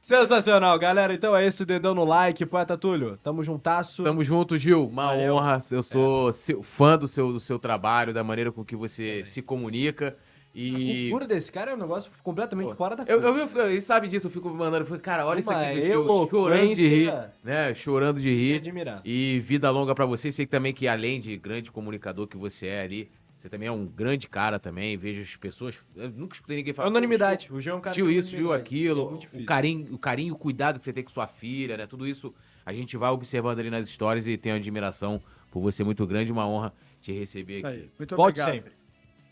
[0.00, 1.12] Sensacional, galera.
[1.12, 3.16] Então é isso, dedão no like, poeta Túlio.
[3.24, 4.04] Tamo juntasso.
[4.04, 4.86] Tamo junto, Gil.
[4.86, 5.34] Uma Valeu.
[5.34, 5.58] honra.
[5.72, 9.42] Eu sou seu- fã do seu, do seu trabalho, da maneira com que você se
[9.42, 10.16] comunica.
[10.54, 11.10] A E.
[11.10, 13.40] cultura desse cara é um negócio completamente fora da Eu, curva.
[13.40, 14.78] eu, vi- ele sabe disso, eu fico mandando.
[14.84, 17.74] Eu falei, cara, olha isso Uma aqui, Gil, chorando de rir, né?
[17.74, 18.56] Chorando de Que rir.
[18.58, 19.00] admirar.
[19.04, 20.30] E vida longa pra você.
[20.30, 23.86] Sei também que além de grande comunicador que você é ali, você também é um
[23.86, 24.96] grande cara também.
[24.96, 25.78] Vejo as pessoas.
[25.94, 26.88] Eu nunca escutei ninguém É falar.
[26.88, 27.52] unanimidade.
[27.52, 28.52] O Gil é um cara Tio isso, tio.
[28.52, 31.76] É aquilo, muito o carinho, o carinho, o cuidado que você tem com sua filha,
[31.76, 31.86] né?
[31.86, 32.34] Tudo isso
[32.64, 36.48] a gente vai observando ali nas histórias e tenho admiração por você muito grande, uma
[36.48, 37.66] honra te receber aqui.
[37.66, 38.54] Aí, muito Volte obrigado.
[38.54, 38.72] sempre.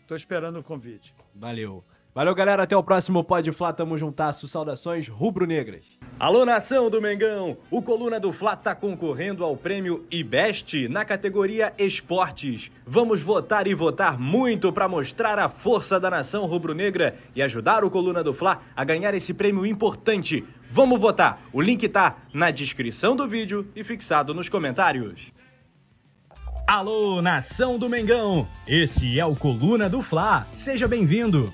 [0.07, 1.13] Tô esperando o convite.
[1.33, 1.83] Valeu.
[2.15, 2.63] Valeu, galera.
[2.63, 3.73] Até o próximo Pode Flá.
[3.73, 4.47] Tamo juntasso.
[4.47, 5.99] Saudações rubro-negras.
[6.17, 7.57] Alô, nação do Mengão!
[7.69, 12.71] O Coluna do Fla tá concorrendo ao prêmio IBEST na categoria Esportes.
[12.85, 17.91] Vamos votar e votar muito para mostrar a força da nação rubro-negra e ajudar o
[17.91, 20.45] Coluna do Fla a ganhar esse prêmio importante.
[20.71, 21.41] Vamos votar!
[21.51, 25.33] O link tá na descrição do vídeo e fixado nos comentários.
[26.65, 28.47] Alô, nação do Mengão!
[28.65, 30.47] Esse é o Coluna do Fla.
[30.53, 31.53] Seja bem-vindo.